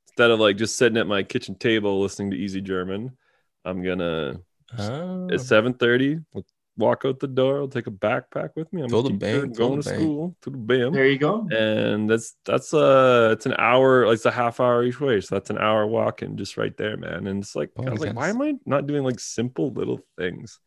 Instead 0.10 0.32
of 0.32 0.39
like 0.39 0.58
just 0.58 0.77
sitting 0.77 0.98
at 0.98 1.08
my 1.08 1.24
kitchen 1.24 1.56
table 1.56 2.01
listening 2.01 2.32
to 2.32 2.38
Easy 2.38 2.62
German, 2.62 3.18
I'm 3.66 3.84
gonna 3.84 4.39
Oh. 4.77 5.27
at 5.32 5.39
7:30 5.39 6.24
we'll 6.34 6.46
walk 6.77 7.03
out 7.05 7.19
the 7.19 7.27
door. 7.27 7.60
I'll 7.60 7.67
take 7.67 7.88
a 7.88 7.91
backpack 7.91 8.50
with 8.55 8.72
me. 8.72 8.81
I'm 8.81 8.89
Go 8.89 9.00
a 9.00 9.03
to 9.03 9.10
teacher, 9.10 9.41
Bam, 9.48 9.53
going 9.53 9.81
to 9.81 9.84
to 9.84 9.89
Bam. 9.89 10.00
school 10.00 10.36
to 10.41 10.50
the 10.50 10.57
BAM. 10.57 10.93
There 10.93 11.07
you 11.07 11.17
go. 11.17 11.48
and 11.51 12.10
that's 12.10 12.36
that's 12.46 12.74
uh 12.74 13.29
it's 13.34 13.46
an 13.46 13.55
hour 13.57 14.05
like 14.05 14.15
it's 14.15 14.25
a 14.25 14.31
half 14.31 14.60
hour 14.60 14.84
each 14.84 15.00
way 15.00 15.22
so 15.22 15.36
that's 15.36 15.50
an 15.50 15.57
hour 15.57 15.88
walking 15.88 16.36
just 16.36 16.57
right 16.57 16.75
there 16.77 16.98
man 16.98 17.25
and 17.27 17.41
it's 17.43 17.55
like 17.55 17.69
Oh, 17.77 17.86
I 17.88 17.89
was 17.89 18.01
like 18.01 18.15
why 18.15 18.29
am 18.29 18.41
I 18.41 18.55
not 18.65 18.86
doing 18.88 19.03
like 19.03 19.19
simple 19.19 19.72
little 19.72 20.00
things 20.17 20.60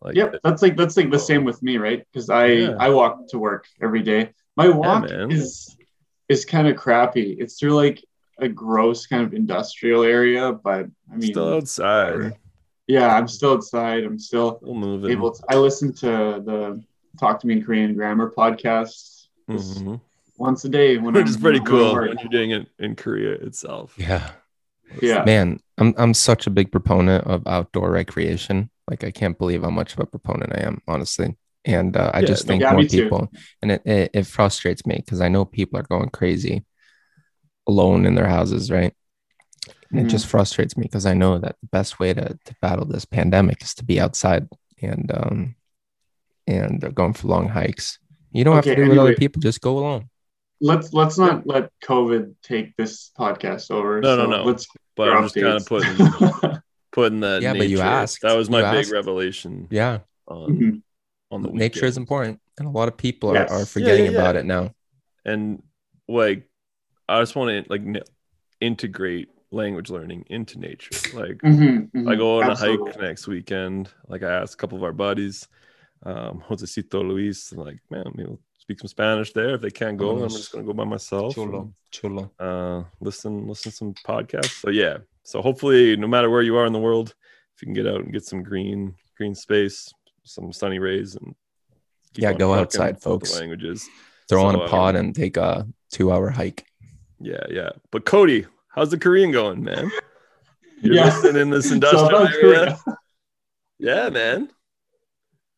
like 0.00 0.16
Yep, 0.16 0.36
that's 0.44 0.62
like 0.62 0.76
that's 0.76 0.96
like 0.96 1.10
the 1.10 1.18
same 1.18 1.44
with 1.44 1.62
me, 1.62 1.78
right? 1.78 2.04
Because 2.12 2.28
I 2.30 2.46
Yeah. 2.46 2.76
I 2.78 2.90
walk 2.90 3.28
to 3.28 3.38
work 3.38 3.66
every 3.82 4.02
day. 4.02 4.32
My 4.56 4.68
walk 4.68 5.08
man. 5.10 5.30
is 5.30 5.76
is 6.28 6.44
kind 6.44 6.68
of 6.68 6.76
crappy. 6.76 7.36
It's 7.38 7.58
through 7.58 7.74
like 7.74 8.04
a 8.38 8.48
gross 8.48 9.06
kind 9.06 9.22
of 9.24 9.32
industrial 9.34 10.02
area, 10.02 10.52
but 10.52 10.86
I 11.12 11.16
mean, 11.16 11.32
still 11.32 11.54
outside 11.54 12.12
whatever. 12.14 12.34
Yeah, 12.86 13.14
I'm 13.16 13.28
still 13.28 13.52
outside. 13.54 14.04
I'm 14.04 14.18
still 14.18 14.58
still 14.58 14.74
moving 14.74 15.10
able 15.10 15.32
to. 15.32 15.42
I 15.48 15.56
listen 15.56 15.92
to 15.94 16.06
the 16.44 16.82
Talk 17.18 17.40
to 17.40 17.46
Me 17.46 17.54
in 17.54 17.64
Korean 17.64 17.94
Grammar 17.94 18.30
podcast 18.30 19.26
just 19.50 19.84
Mhm. 19.84 20.00
once 20.36 20.64
a 20.64 20.68
day 20.68 20.98
when 20.98 21.14
which 21.14 21.22
I'm 21.22 21.28
is 21.28 21.36
pretty 21.36 21.60
cool 21.60 21.92
work. 21.92 22.08
when 22.08 22.18
you're 22.18 22.28
doing 22.28 22.50
it 22.50 22.66
in 22.78 22.96
Korea 22.96 23.32
itself 23.32 23.94
Yeah. 23.98 24.30
Yeah, 25.02 25.24
Man, 25.24 25.58
I'm 25.78 25.94
I'm 25.96 26.14
such 26.14 26.46
a 26.46 26.50
big 26.50 26.70
proponent 26.70 27.24
of 27.26 27.46
outdoor 27.46 27.90
recreation. 27.90 28.70
Like 28.88 29.02
I 29.02 29.10
can't 29.10 29.36
believe 29.36 29.62
how 29.62 29.70
much 29.70 29.94
of 29.94 29.98
a 30.00 30.06
proponent 30.06 30.52
I 30.54 30.60
am, 30.66 30.82
honestly. 30.86 31.36
And 31.64 31.96
uh, 31.96 32.10
I 32.14 32.20
Yeah, 32.20 32.26
just 32.26 32.46
think 32.46 32.60
yeah, 32.60 32.70
more 32.72 32.80
me 32.80 32.86
too. 32.86 33.02
people, 33.02 33.32
and 33.62 33.72
it, 33.72 33.82
it 33.86 34.10
it 34.12 34.26
frustrates 34.26 34.84
me 34.86 34.96
because 34.96 35.20
I 35.22 35.28
know 35.28 35.44
people 35.46 35.78
are 35.80 35.82
going 35.84 36.10
crazy 36.10 36.64
alone 37.66 38.06
in 38.06 38.14
their 38.14 38.28
houses, 38.28 38.70
right? 38.70 38.92
And 39.94 40.02
Mhm. 40.02 40.08
it 40.08 40.10
just 40.10 40.26
frustrates 40.26 40.76
me 40.76 40.82
because 40.82 41.06
I 41.06 41.14
know 41.14 41.38
that 41.38 41.54
the 41.60 41.68
best 41.68 42.00
way 42.00 42.12
to 42.12 42.36
to 42.44 42.54
battle 42.60 42.84
this 42.84 43.04
pandemic 43.04 43.62
is 43.62 43.74
to 43.74 43.84
be 43.84 44.00
outside 44.00 44.48
and 44.82 45.08
um 45.14 45.54
and 46.48 46.82
uh, 46.84 46.88
going 46.88 47.12
for 47.12 47.28
long 47.28 47.48
hikes. 47.48 48.00
You 48.32 48.42
don't 48.42 48.56
have 48.56 48.64
to 48.64 48.70
Okay, 48.70 48.80
do 48.80 48.86
it 48.86 48.88
with 48.88 48.98
other 48.98 49.14
people; 49.14 49.40
just 49.40 49.60
go 49.60 49.78
alone. 49.78 50.10
let's 50.60 50.92
let's 50.92 51.16
not 51.16 51.46
let 51.46 51.70
COVID 51.84 52.34
take 52.42 52.76
this 52.76 53.12
podcast 53.16 53.70
over. 53.70 54.00
No, 54.00 54.16
no, 54.16 54.24
so 54.24 54.30
no. 54.30 54.44
Let's 54.44 54.66
but 54.96 55.10
I'm 55.10 55.22
just 55.22 55.36
kind 55.36 55.56
of 55.58 55.64
putting 55.66 55.96
putting 56.92 57.20
that 57.20 57.42
Yeah, 57.42 57.52
but 57.54 57.68
you 57.68 57.80
asked. 57.80 58.22
that 58.22 58.36
was 58.36 58.50
my 58.50 58.58
You 58.58 58.76
big 58.78 58.84
asked. 58.86 58.92
revelation 58.92 59.68
Yeah, 59.70 60.00
on 60.26 60.50
Mhm. 60.50 60.82
on 61.30 61.42
the 61.42 61.50
nature 61.52 61.86
is 61.86 61.96
important, 61.96 62.40
and 62.58 62.66
a 62.66 62.70
lot 62.70 62.88
of 62.88 62.96
people 62.96 63.30
are, 63.30 63.36
Yes. 63.36 63.50
are 63.50 63.58
Yeah, 63.60 63.64
forgetting 63.66 64.06
yeah, 64.06 64.10
yeah. 64.10 64.18
about 64.18 64.36
it 64.36 64.44
now. 64.44 64.74
and 65.24 65.62
like 66.08 66.48
I 67.08 67.20
just 67.20 67.36
want 67.36 67.64
to 67.64 67.70
like 67.70 67.80
n- 67.82 68.02
integrate 68.60 69.28
language 69.54 69.90
learning 69.90 70.24
into 70.28 70.58
nature. 70.58 70.96
Like 71.18 71.38
Mhm, 71.38 71.90
mhm. 71.92 72.10
I 72.10 72.14
go 72.16 72.40
on 72.40 72.50
a 72.50 72.54
hike 72.54 73.00
next 73.00 73.26
weekend. 73.26 73.90
Like 74.08 74.22
I 74.22 74.30
asked 74.40 74.54
a 74.54 74.56
couple 74.56 74.76
of 74.78 74.84
our 74.84 74.92
buddies, 74.92 75.48
um, 76.04 76.42
Josecito 76.48 77.02
Luis, 77.06 77.52
and 77.52 77.60
like, 77.62 77.78
man, 77.90 78.04
we'll 78.16 78.40
speak 78.58 78.78
some 78.80 78.88
Spanish 78.88 79.32
there. 79.32 79.54
If 79.54 79.60
they 79.62 79.70
can't 79.70 79.96
go, 79.96 80.18
I'm 80.22 80.28
just 80.28 80.52
gonna 80.52 80.64
go 80.64 80.72
by 80.72 80.84
myself. 80.84 81.34
Chulo, 81.34 81.72
chulo. 81.90 82.30
and, 82.38 82.48
uh, 82.50 82.84
listen, 83.00 83.46
listen 83.46 83.70
to 83.70 83.76
some 83.76 83.94
podcasts. 83.94 84.60
So 84.60 84.70
yeah. 84.70 84.98
So 85.22 85.40
hopefully, 85.40 85.96
no 85.96 86.06
matter 86.06 86.28
where 86.28 86.42
you 86.42 86.56
are 86.56 86.66
in 86.66 86.72
the 86.74 86.78
world, 86.80 87.14
if 87.54 87.62
you 87.62 87.66
can 87.66 87.74
get 87.74 87.86
out 87.86 88.00
and 88.02 88.12
get 88.12 88.24
some 88.24 88.42
green, 88.42 88.94
green 89.16 89.34
space, 89.34 89.92
some 90.24 90.52
sunny 90.52 90.78
rays, 90.78 91.14
and 91.16 91.34
Yeah, 92.16 92.32
go 92.32 92.52
outside, 92.54 93.00
folks. 93.00 93.32
The 93.32 93.40
languages. 93.40 93.88
Throw 94.28 94.44
on 94.44 94.54
So, 94.54 94.60
a 94.60 94.64
um, 94.64 94.70
pod 94.70 94.96
and 94.96 95.14
take 95.14 95.36
a 95.36 95.66
two-hour 95.92 96.30
hike. 96.30 96.66
Yeah, 97.20 97.44
yeah. 97.50 97.70
But 97.90 98.04
Cody, 98.04 98.46
how's 98.74 98.90
the 98.90 98.98
Korean 98.98 99.30
going, 99.30 99.62
man? 99.62 99.90
You're 100.80 100.94
Yeah. 100.96 101.04
listening 101.06 101.40
in 101.42 101.50
this 101.50 101.68
So 101.68 101.74
industrial 101.74 102.06
about 102.06 102.34
area. 102.34 102.78
Yeah, 103.78 104.08
man. 104.10 104.50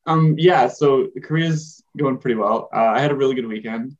Um, 0.06 0.34
yeah, 0.38 0.68
so 0.68 1.08
Korea's 1.22 1.82
going 1.96 2.18
pretty 2.18 2.36
well. 2.36 2.68
Uh, 2.72 2.92
I 2.96 3.00
had 3.00 3.10
a 3.10 3.14
really 3.14 3.34
good 3.34 3.46
weekend. 3.46 3.96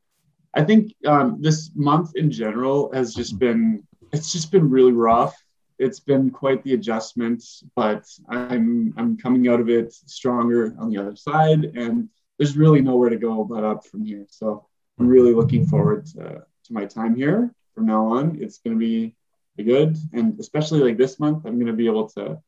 I 0.55 0.63
think 0.65 0.95
um, 1.07 1.39
this 1.41 1.71
month 1.75 2.13
in 2.17 2.31
general 2.31 2.93
has 2.93 3.15
just 3.15 3.39
been 3.39 3.83
it's 4.13 4.33
just 4.33 4.53
been 4.53 4.71
really 4.71 4.93
rough. 4.93 5.37
It's 5.79 6.01
been 6.01 6.31
quite 6.31 6.63
the 6.63 6.75
adjustment, 6.75 7.43
but 7.75 8.05
I'm 8.29 8.95
I'm 8.97 9.17
coming 9.19 9.49
out 9.49 9.61
of 9.61 9.69
it 9.69 9.93
stronger 9.93 10.75
on 10.79 10.89
the 10.91 10.99
other 10.99 11.17
side, 11.17 11.65
and 11.65 12.09
there's 12.39 12.57
really 12.57 12.81
nowhere 12.81 13.11
to 13.11 13.17
go 13.17 13.45
but 13.45 13.65
up 13.65 13.85
from 13.87 14.05
here. 14.05 14.27
So 14.31 14.67
I'm 14.99 15.09
really 15.09 15.35
looking 15.35 15.67
forward 15.67 16.07
to, 16.07 16.45
to 16.65 16.73
my 16.73 16.87
time 16.87 17.15
here 17.17 17.53
from 17.76 17.87
now 17.87 18.06
on. 18.06 18.38
It's 18.40 18.59
going 18.59 18.76
to 18.76 18.80
be 18.80 19.14
good, 19.62 19.97
and 20.12 20.40
especially 20.40 20.80
like 20.80 20.97
this 20.97 21.21
month, 21.21 21.45
I'm 21.45 21.54
going 21.54 21.66
to 21.66 21.73
be 21.73 21.87
able 21.87 22.09
to 22.11 22.42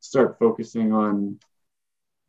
start 0.00 0.38
focusing 0.38 0.92
on 0.92 1.38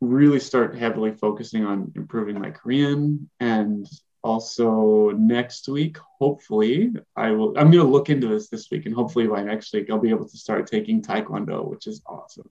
really 0.02 0.40
start 0.40 0.76
heavily 0.76 1.12
focusing 1.12 1.64
on 1.64 1.94
improving 1.96 2.38
my 2.38 2.52
Korean 2.52 3.30
and 3.40 3.88
also 4.22 5.12
next 5.12 5.70
week 5.70 5.98
hopefully 6.20 6.92
I 7.16 7.32
will 7.32 7.58
I'm 7.58 7.72
going 7.72 7.86
to 7.86 7.92
look 7.92 8.10
into 8.10 8.28
this 8.28 8.50
this 8.50 8.70
week 8.70 8.86
and 8.86 8.94
hopefully 8.94 9.28
by 9.28 9.44
next 9.44 9.74
week 9.74 9.90
I'll 9.90 10.00
be 10.00 10.10
able 10.10 10.28
to 10.28 10.38
start 10.38 10.68
taking 10.68 11.02
taekwondo 11.02 11.66
which 11.66 11.88
is 11.88 12.02
awesome. 12.06 12.50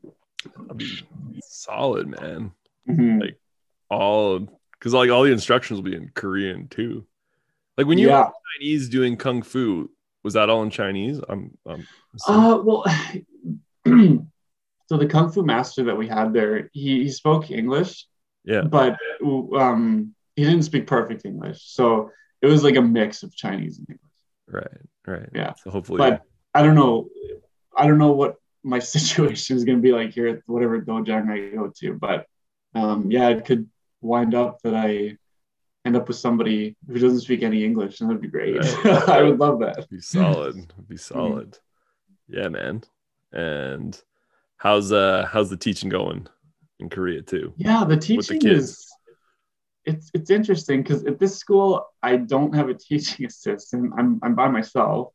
Solid, 1.43 2.09
man. 2.09 2.53
Mhm. 2.89 3.35
All 3.91 4.49
because 4.73 4.95
like 4.95 5.11
all 5.11 5.25
the 5.25 5.33
instructions 5.33 5.77
will 5.79 5.91
be 5.91 5.97
in 5.97 6.11
Korean 6.15 6.69
too. 6.69 7.07
Like 7.77 7.87
when 7.87 7.99
you 7.99 8.09
yeah. 8.09 8.27
were 8.27 8.33
Chinese 8.59 8.89
doing 8.89 9.17
kung 9.17 9.43
fu, 9.43 9.91
was 10.23 10.35
that 10.35 10.51
all 10.51 10.63
in 10.63 10.71
Chinese? 10.71 11.21
I'm, 11.29 11.57
I'm 11.67 11.87
Uh 12.27 12.61
well 12.63 12.85
so 13.87 14.97
the 14.97 15.07
kung 15.07 15.33
fu 15.33 15.43
master 15.43 15.85
that 15.85 15.97
we 15.97 16.07
had 16.07 16.33
there 16.33 16.71
he, 16.73 17.05
he 17.05 17.11
spoke 17.11 17.51
English 17.51 18.07
yeah. 18.45 18.63
but 18.63 18.99
um 19.57 20.15
he 20.37 20.45
didn't 20.45 20.63
speak 20.63 20.87
perfect 20.87 21.25
English. 21.25 21.63
So 21.63 22.11
it 22.41 22.47
was 22.47 22.65
like 22.65 22.77
a 22.77 22.83
mix 22.83 23.23
of 23.23 23.35
Chinese 23.35 23.79
and 23.79 23.89
English. 23.91 24.01
Right, 24.49 24.81
right. 25.07 25.29
Yeah. 25.35 25.53
So 25.63 25.71
hopefully, 25.71 25.99
but 25.99 26.23
I 26.55 26.63
don't 26.63 26.75
know. 26.75 27.09
I 27.77 27.87
don't 27.87 27.99
know 27.99 28.13
what 28.13 28.37
my 28.63 28.79
situation 28.97 29.57
is 29.57 29.65
going 29.65 29.79
to 29.79 29.83
be 29.83 29.93
like 29.93 30.13
here 30.13 30.29
at 30.29 30.41
whatever 30.47 30.81
dojang 30.81 31.31
I 31.31 31.55
go 31.55 31.73
to, 31.81 31.95
but 31.95 32.27
um, 32.75 33.11
yeah, 33.11 33.29
it 33.29 33.45
could 33.45 33.69
wind 34.01 34.35
up 34.35 34.61
that 34.63 34.75
I 34.75 35.17
end 35.85 35.97
up 35.97 36.09
with 36.09 36.17
somebody 36.17 36.77
who 36.87 36.99
doesn't 36.99 37.21
speak 37.21 37.43
any 37.43 37.65
English, 37.65 38.01
and 38.01 38.09
that'd 38.09 38.23
be 38.23 38.29
great. 38.29 38.57
Right. 38.57 38.87
I 39.09 39.23
would 39.23 39.39
love 39.39 39.61
that. 39.61 39.89
be 39.91 40.01
solid. 40.01 40.73
Be 40.89 40.97
solid. 40.97 41.59
Yeah, 42.29 42.49
man. 42.49 42.83
And 43.33 44.01
how's 44.57 44.93
uh 44.93 45.29
how's 45.31 45.51
the 45.51 45.57
teaching 45.57 45.89
going 45.89 46.29
in 46.79 46.89
Korea 46.89 47.23
too? 47.23 47.53
Yeah, 47.57 47.81
the 47.85 47.97
the 47.97 48.01
teaching 48.01 48.41
kids. 48.41 48.69
is 48.69 48.93
it's 49.85 50.11
it's 50.15 50.31
interesting 50.31 50.83
because 50.83 51.05
at 51.05 51.19
this 51.19 51.37
school 51.37 51.87
I 52.03 52.17
don't 52.17 52.55
have 52.55 52.69
a 52.69 52.75
teaching 52.89 53.27
assistant. 53.27 53.93
I'm 53.99 54.21
I'm 54.23 54.35
by 54.35 54.49
myself, 54.49 55.13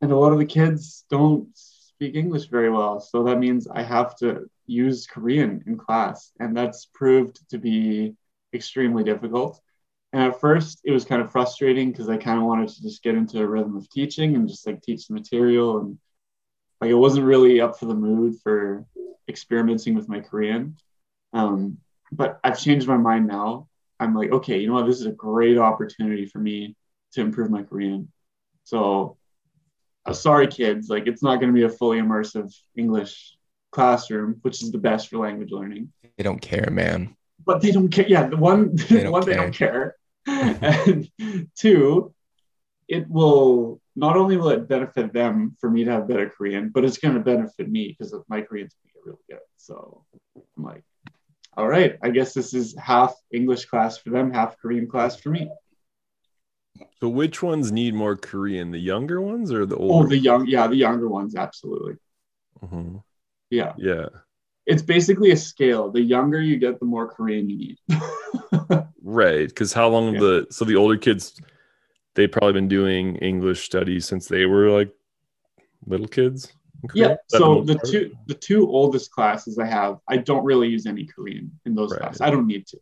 and 0.00 0.10
a 0.10 0.16
lot 0.16 0.32
of 0.32 0.38
the 0.38 0.46
kids 0.46 1.04
don't 1.10 1.48
speak 1.54 2.16
English 2.16 2.48
very 2.48 2.70
well. 2.70 3.00
So 3.00 3.22
that 3.24 3.38
means 3.38 3.68
I 3.68 3.82
have 3.82 4.16
to 4.16 4.50
use 4.66 5.06
Korean 5.06 5.62
in 5.66 5.78
class, 5.78 6.32
and 6.40 6.56
that's 6.56 6.86
proved 6.92 7.48
to 7.50 7.58
be 7.58 8.14
extremely 8.52 9.04
difficult. 9.04 9.60
And 10.14 10.22
at 10.22 10.40
first, 10.40 10.80
it 10.84 10.92
was 10.92 11.04
kind 11.04 11.20
of 11.20 11.32
frustrating 11.32 11.90
because 11.90 12.08
I 12.08 12.16
kind 12.16 12.38
of 12.38 12.44
wanted 12.44 12.68
to 12.68 12.82
just 12.82 13.02
get 13.02 13.16
into 13.16 13.40
a 13.42 13.46
rhythm 13.48 13.76
of 13.76 13.90
teaching 13.90 14.36
and 14.36 14.48
just 14.48 14.64
like 14.64 14.80
teach 14.80 15.08
the 15.08 15.14
material, 15.14 15.80
and 15.80 15.98
like 16.80 16.92
I 16.92 16.94
wasn't 16.94 17.26
really 17.26 17.60
up 17.60 17.80
for 17.80 17.86
the 17.86 17.96
mood 17.96 18.36
for 18.40 18.86
experimenting 19.28 19.96
with 19.96 20.08
my 20.08 20.20
Korean. 20.20 20.76
Um, 21.32 21.78
but 22.12 22.38
I've 22.44 22.60
changed 22.60 22.86
my 22.86 22.96
mind 22.96 23.26
now. 23.26 23.66
I'm 23.98 24.14
like, 24.14 24.30
okay, 24.30 24.60
you 24.60 24.68
know 24.68 24.74
what? 24.74 24.86
This 24.86 25.00
is 25.00 25.06
a 25.06 25.10
great 25.10 25.58
opportunity 25.58 26.26
for 26.26 26.38
me 26.38 26.76
to 27.14 27.20
improve 27.20 27.50
my 27.50 27.64
Korean. 27.64 28.12
So, 28.62 29.16
uh, 30.06 30.12
sorry, 30.12 30.46
kids, 30.46 30.88
like 30.88 31.08
it's 31.08 31.24
not 31.24 31.40
going 31.40 31.52
to 31.52 31.58
be 31.58 31.64
a 31.64 31.68
fully 31.68 31.98
immersive 31.98 32.54
English 32.76 33.36
classroom, 33.72 34.36
which 34.42 34.62
is 34.62 34.70
the 34.70 34.78
best 34.78 35.08
for 35.08 35.18
language 35.18 35.50
learning. 35.50 35.92
They 36.16 36.22
don't 36.22 36.40
care, 36.40 36.70
man. 36.70 37.16
But 37.44 37.62
they 37.62 37.72
don't 37.72 37.88
care. 37.88 38.06
Yeah, 38.06 38.28
the 38.28 38.36
one, 38.36 38.76
They 38.88 39.08
one, 39.08 39.26
they 39.26 39.34
don't 39.34 39.52
care. 39.52 39.96
and 40.26 41.08
two, 41.56 42.14
it 42.88 43.08
will 43.08 43.80
not 43.96 44.16
only 44.16 44.36
will 44.36 44.50
it 44.50 44.68
benefit 44.68 45.12
them 45.12 45.56
for 45.60 45.70
me 45.70 45.84
to 45.84 45.90
have 45.90 46.08
better 46.08 46.28
Korean, 46.28 46.70
but 46.70 46.84
it's 46.84 46.98
going 46.98 47.14
to 47.14 47.20
benefit 47.20 47.70
me 47.70 47.88
because 47.96 48.14
my 48.28 48.40
Korean's 48.40 48.74
going 48.74 48.88
to 48.88 48.94
get 48.94 49.04
really 49.06 49.18
good. 49.30 49.38
So 49.56 50.04
I'm 50.56 50.64
like, 50.64 50.82
all 51.56 51.68
right, 51.68 51.96
I 52.02 52.10
guess 52.10 52.34
this 52.34 52.52
is 52.54 52.76
half 52.76 53.14
English 53.32 53.66
class 53.66 53.98
for 53.98 54.10
them, 54.10 54.32
half 54.32 54.58
Korean 54.58 54.88
class 54.88 55.16
for 55.16 55.30
me. 55.30 55.48
So 57.00 57.08
which 57.08 57.42
ones 57.42 57.70
need 57.70 57.94
more 57.94 58.16
Korean? 58.16 58.72
The 58.72 58.78
younger 58.80 59.20
ones 59.20 59.52
or 59.52 59.64
the 59.64 59.76
older? 59.76 59.92
Oh, 59.92 59.96
older? 59.98 60.08
the 60.08 60.18
young, 60.18 60.46
yeah, 60.46 60.66
the 60.66 60.76
younger 60.76 61.08
ones, 61.08 61.36
absolutely. 61.36 61.94
Mhm. 62.64 63.02
Yeah, 63.50 63.74
Yeah. 63.78 64.08
it's 64.66 64.82
basically 64.82 65.30
a 65.30 65.36
scale. 65.36 65.90
The 65.92 66.00
younger 66.02 66.40
you 66.40 66.56
get, 66.58 66.80
the 66.80 66.86
more 66.86 67.06
Korean 67.08 67.48
you 67.48 67.56
need. 67.56 67.78
Right. 69.14 69.48
Because 69.48 69.72
how 69.72 69.88
long 69.88 70.14
Yeah. 70.14 70.20
the 70.20 70.46
so 70.50 70.64
the 70.64 70.76
older 70.76 70.96
kids 70.96 71.40
they've 72.14 72.30
probably 72.30 72.52
been 72.52 72.68
doing 72.68 73.16
English 73.16 73.64
studies 73.64 74.06
since 74.06 74.28
they 74.28 74.46
were 74.46 74.70
like 74.70 74.90
little 75.86 76.06
kids. 76.08 76.52
Yeah. 76.94 77.16
So 77.28 77.62
the 77.62 77.76
part? 77.76 77.88
two 77.90 78.12
the 78.26 78.34
two 78.34 78.68
oldest 78.68 79.10
classes 79.10 79.58
I 79.58 79.66
have, 79.66 79.98
I 80.08 80.16
don't 80.18 80.44
really 80.44 80.68
use 80.68 80.86
any 80.86 81.04
Korean 81.06 81.46
in 81.66 81.74
those 81.74 81.90
Right. 81.92 82.00
classes. 82.00 82.20
I 82.20 82.30
don't 82.30 82.46
need 82.46 82.66
to. 82.68 82.78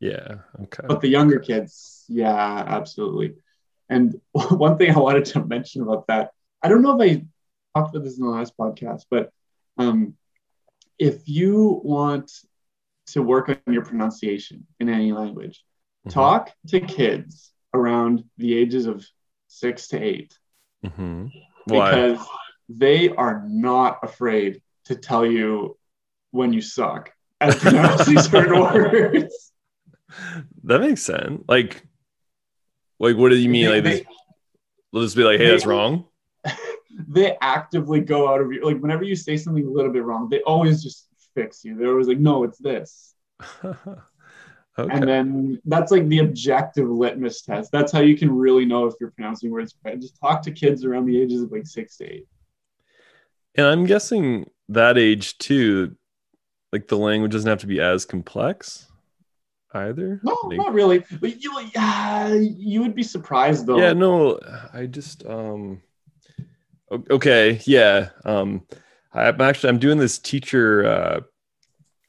Yeah. 0.00 0.28
Okay. 0.64 0.84
But 0.86 1.00
the 1.00 1.08
younger 1.08 1.38
kids, 1.38 2.04
yeah, 2.08 2.64
absolutely. 2.78 3.34
And 3.88 4.20
one 4.66 4.76
thing 4.78 4.90
I 4.94 4.98
wanted 4.98 5.24
to 5.26 5.44
mention 5.44 5.82
about 5.82 6.06
that, 6.08 6.32
I 6.62 6.68
don't 6.68 6.82
know 6.82 7.00
if 7.00 7.02
I 7.10 7.24
talked 7.74 7.94
about 7.94 8.04
this 8.04 8.18
in 8.18 8.24
the 8.26 8.30
last 8.30 8.56
podcast, 8.58 9.04
but 9.10 9.30
um, 9.78 10.14
if 10.98 11.28
you 11.28 11.80
want 11.84 12.30
to 13.12 13.22
work 13.22 13.48
on 13.48 13.72
your 13.72 13.84
pronunciation 13.84 14.66
in 14.80 14.88
any 14.88 15.12
language, 15.12 15.62
Mhm. 16.06 16.12
talk 16.12 16.52
to 16.68 16.80
kids 16.80 17.52
around 17.74 18.24
the 18.38 18.56
ages 18.56 18.86
of 18.86 19.06
six 19.48 19.88
to 19.88 19.98
eight 20.02 20.38
Mhm. 20.84 21.32
Because 21.66 22.20
they 22.68 23.08
are 23.10 23.42
not 23.48 23.98
afraid 24.02 24.62
to 24.84 24.94
tell 24.94 25.26
you 25.26 25.76
when 26.30 26.52
you 26.52 26.60
suck 26.60 27.12
at 27.40 27.58
pronouncing 27.58 28.18
certain 28.20 28.60
words. 28.60 29.52
That 30.64 30.80
makes 30.80 31.02
sense. 31.02 31.42
Like, 31.48 31.86
like 33.00 33.16
what 33.16 33.30
do 33.30 33.36
you 33.36 33.48
mean? 33.48 33.66
They- 33.66 33.72
Like, 33.74 33.84
they- 33.84 33.90
this, 33.98 34.06
they'll 34.92 35.02
just 35.02 35.16
be 35.16 35.24
like, 35.24 35.38
"Hey, 35.38 35.46
they- 35.46 35.50
that's 35.52 35.66
wrong." 35.66 36.06
they 37.08 37.36
actively 37.40 38.00
go 38.00 38.28
out 38.28 38.40
of 38.40 38.52
your 38.52 38.64
like 38.64 38.78
whenever 38.80 39.02
you 39.04 39.16
say 39.16 39.36
something 39.36 39.66
a 39.66 39.70
little 39.70 39.92
bit 39.92 40.04
wrong, 40.04 40.28
they 40.28 40.40
always 40.42 40.82
just 40.82 41.08
fix 41.34 41.64
you. 41.64 41.74
They're 41.76 41.90
always 41.90 42.08
like, 42.08 42.18
no, 42.18 42.44
it's 42.44 42.58
this. 42.58 43.14
okay. 44.78 44.92
And 44.94 45.08
then 45.08 45.60
that's 45.64 45.90
like 45.92 46.06
the 46.08 46.18
objective 46.20 46.88
litmus 46.88 47.42
test. 47.42 47.72
That's 47.72 47.92
how 47.92 48.00
you 48.00 48.16
can 48.16 48.30
really 48.30 48.64
know 48.64 48.86
if 48.86 48.94
you're 49.00 49.10
pronouncing 49.12 49.50
words 49.50 49.74
right. 49.84 49.98
Just 50.00 50.20
talk 50.20 50.42
to 50.42 50.50
kids 50.50 50.84
around 50.84 51.06
the 51.06 51.20
ages 51.20 51.42
of 51.42 51.52
like 51.52 51.66
six 51.66 51.96
to 51.98 52.04
eight. 52.04 52.26
And 53.54 53.66
I'm 53.66 53.84
guessing 53.86 54.50
that 54.68 54.98
age 54.98 55.38
too, 55.38 55.96
like 56.72 56.88
the 56.88 56.98
language 56.98 57.32
doesn't 57.32 57.48
have 57.48 57.60
to 57.60 57.66
be 57.66 57.80
as 57.80 58.04
complex 58.04 58.86
either. 59.72 60.20
No, 60.22 60.36
Like- 60.44 60.58
not 60.58 60.74
really. 60.74 61.04
But 61.20 61.42
you 61.42 61.52
yeah, 61.74 62.34
you 62.34 62.82
would 62.82 62.94
be 62.94 63.02
surprised 63.02 63.66
though. 63.66 63.78
yeah, 63.78 63.92
no, 63.94 64.38
I 64.72 64.86
just 64.86 65.24
um 65.26 65.80
okay, 67.10 67.60
yeah. 67.64 68.10
Um 68.24 68.66
I'm 69.14 69.40
actually 69.40 69.70
I'm 69.70 69.78
doing 69.78 69.98
this 69.98 70.18
teacher 70.18 70.84
uh, 70.86 71.20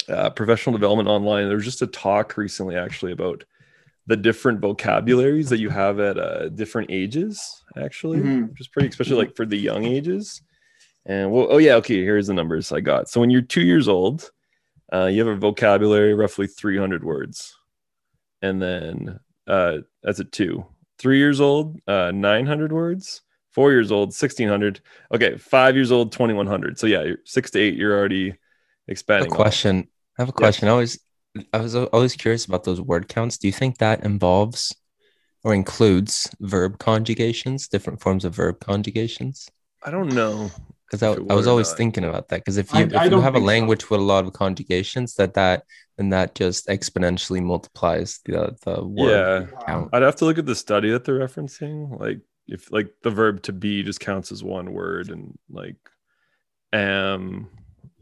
uh 0.09 0.29
professional 0.29 0.73
development 0.73 1.09
online. 1.09 1.47
There 1.47 1.55
was 1.55 1.65
just 1.65 1.81
a 1.81 1.87
talk 1.87 2.37
recently 2.37 2.75
actually 2.75 3.11
about 3.11 3.43
the 4.07 4.15
different 4.15 4.61
vocabularies 4.61 5.49
that 5.49 5.59
you 5.59 5.69
have 5.69 5.99
at 5.99 6.17
uh, 6.17 6.47
different 6.49 6.89
ages, 6.91 7.61
actually, 7.75 8.19
Mhm. 8.19 8.49
which 8.51 8.61
is 8.61 8.67
pretty, 8.69 8.87
especially 8.87 9.17
like 9.17 9.35
for 9.35 9.45
the 9.45 9.57
young 9.57 9.83
ages. 9.83 10.41
And 11.05 11.29
well, 11.31 11.47
oh 11.49 11.57
yeah, 11.57 11.75
okay. 11.75 12.01
Here's 12.03 12.27
the 12.27 12.33
numbers 12.33 12.71
I 12.71 12.79
got. 12.79 13.09
So 13.09 13.19
when 13.19 13.29
you're 13.29 13.41
two 13.41 13.61
years 13.63 13.87
old, 13.89 14.31
uh, 14.93 15.05
you 15.07 15.19
have 15.25 15.35
a 15.35 15.39
vocabulary 15.39 16.13
roughly 16.13 16.47
300 16.47 17.03
words, 17.03 17.53
and 18.41 18.61
then 18.61 19.19
uh, 19.45 19.79
that's 20.03 20.19
at 20.21 20.31
two. 20.31 20.65
Three 20.99 21.17
years 21.17 21.41
old, 21.41 21.77
uh, 21.87 22.11
900 22.11 22.71
words. 22.71 23.21
Four 23.51 23.71
years 23.71 23.91
old, 23.91 24.09
1600. 24.13 24.81
Okay, 25.13 25.37
five 25.37 25.75
years 25.75 25.91
old, 25.91 26.11
2100. 26.13 26.77
So 26.79 26.87
yeah, 26.87 27.03
you're 27.03 27.17
six 27.25 27.51
to 27.51 27.59
eight, 27.59 27.73
you're 27.75 27.97
already 27.97 28.35
expanding. 28.87 29.29
a 29.29 29.33
on. 29.33 29.35
question. 29.35 29.87
I 30.17 30.21
have 30.23 30.29
a 30.29 30.33
question. 30.33 30.67
I 30.67 30.71
always, 30.71 30.99
I 31.53 31.59
was 31.59 31.75
always 31.75 32.15
curious 32.15 32.45
about 32.45 32.63
those 32.63 32.81
word 32.81 33.07
counts. 33.07 33.37
Do 33.37 33.47
you 33.47 33.53
think 33.53 33.77
that 33.77 34.03
involves 34.03 34.75
or 35.43 35.53
includes 35.53 36.27
verb 36.39 36.79
conjugations, 36.79 37.67
different 37.67 38.01
forms 38.01 38.25
of 38.25 38.33
verb 38.35 38.59
conjugations? 38.59 39.47
I 39.83 39.91
don't 39.91 40.13
know. 40.13 40.49
Because 40.89 41.03
I, 41.03 41.11
I 41.31 41.35
was 41.35 41.47
always 41.47 41.67
not. 41.69 41.77
thinking 41.77 42.03
about 42.05 42.29
that. 42.29 42.37
Because 42.37 42.57
if 42.57 42.73
I- 42.73 42.79
you 42.79 42.85
if 42.87 42.95
I 42.95 43.05
you 43.05 43.19
have 43.21 43.33
a 43.35 43.37
think 43.37 43.43
so. 43.43 43.47
language 43.47 43.89
with 43.89 43.99
a 43.99 44.03
lot 44.03 44.25
of 44.25 44.33
conjugations, 44.33 45.15
that 45.15 45.33
that 45.35 45.63
and 45.97 46.13
that 46.13 46.33
just 46.33 46.67
exponentially 46.67 47.43
multiplies 47.43 48.19
the 48.25 48.55
the 48.63 48.83
word 48.85 49.09
Yeah. 49.11 49.45
count. 49.65 49.89
I'd 49.93 50.01
have 50.03 50.15
to 50.17 50.25
look 50.25 50.37
at 50.37 50.45
the 50.45 50.55
study 50.55 50.89
that 50.91 51.03
they're 51.03 51.19
referencing. 51.19 51.99
Like 51.99 52.21
if 52.47 52.71
like 52.71 52.89
the 53.03 53.09
verb 53.11 53.43
to 53.43 53.51
be 53.53 53.83
just 53.83 53.99
counts 53.99 54.31
as 54.31 54.43
one 54.43 54.71
word 54.71 55.09
and 55.09 55.37
like 55.49 55.75
am 56.73 57.49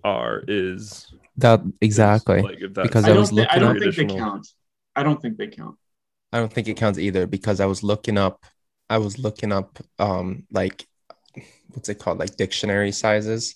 are 0.03 0.43
is 0.47 1.11
That 1.37 1.61
is, 1.61 1.71
exactly. 1.81 2.41
like 2.41 2.61
if 2.61 2.73
that's 2.73 2.87
Because 2.87 3.05
I 3.05 3.09
I 3.09 3.13
don't, 3.13 3.19
was 3.19 3.31
I 3.49 3.59
don't 3.59 3.75
up- 3.77 3.83
think 3.83 3.95
they 3.95 4.05
count. 4.15 4.47
I 4.95 5.03
don't 5.03 5.21
think 5.21 5.37
they 5.37 5.47
count. 5.47 5.77
I 6.31 6.39
don't 6.39 6.51
think 6.51 6.67
it 6.67 6.77
counts 6.77 6.99
either 6.99 7.27
because 7.27 7.59
I 7.59 7.65
was 7.65 7.83
looking 7.83 8.17
up 8.17 8.45
I 8.89 8.97
was 8.99 9.17
looking 9.17 9.51
up 9.51 9.79
um 9.99 10.45
like 10.51 10.85
what's 11.69 11.89
it 11.89 11.95
called 11.99 12.19
like 12.19 12.35
dictionary 12.37 12.91
sizes. 12.91 13.55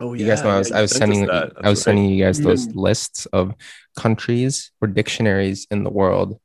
Oh 0.00 0.12
yeah, 0.12 0.20
You 0.24 0.30
guys 0.30 0.42
know 0.42 0.50
I 0.50 0.58
was 0.58 0.72
I 0.72 0.80
was 0.82 0.90
sending 0.90 1.30
I 1.30 1.68
was 1.68 1.80
sending 1.82 2.06
you 2.10 2.24
guys 2.24 2.40
those 2.40 2.66
Mm. 2.68 2.74
lists 2.76 3.26
of 3.26 3.54
countries 3.96 4.72
or 4.80 4.88
dictionaries 4.88 5.66
in 5.70 5.84
the 5.84 5.90
world 5.90 6.38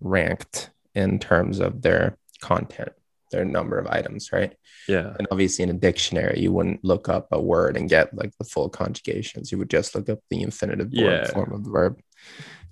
ranked 0.00 0.70
in 0.94 1.18
terms 1.18 1.60
of 1.60 1.82
their 1.82 2.16
content, 2.40 2.92
their 3.30 3.44
number 3.44 3.78
of 3.78 3.86
items, 3.86 4.32
right? 4.32 4.54
yeah 4.88 5.14
And 5.18 5.28
obviously 5.30 5.62
in 5.64 5.70
a 5.70 5.74
dictionary 5.74 6.40
you 6.40 6.50
wouldn't 6.52 6.82
look 6.84 7.08
up 7.08 7.28
a 7.32 7.40
word 7.40 7.76
and 7.76 7.88
get 7.90 8.14
like 8.14 8.32
the 8.38 8.44
full 8.44 8.68
conjugations. 8.68 9.52
You 9.52 9.58
would 9.58 9.68
just 9.70 9.94
look 9.94 10.08
up 10.08 10.20
the 10.30 10.40
infinitive 10.42 10.90
form- 10.92 11.04
Yeah. 11.06 11.26
form 11.32 11.52
of 11.52 11.64
the 11.64 11.70
verb. 11.70 12.00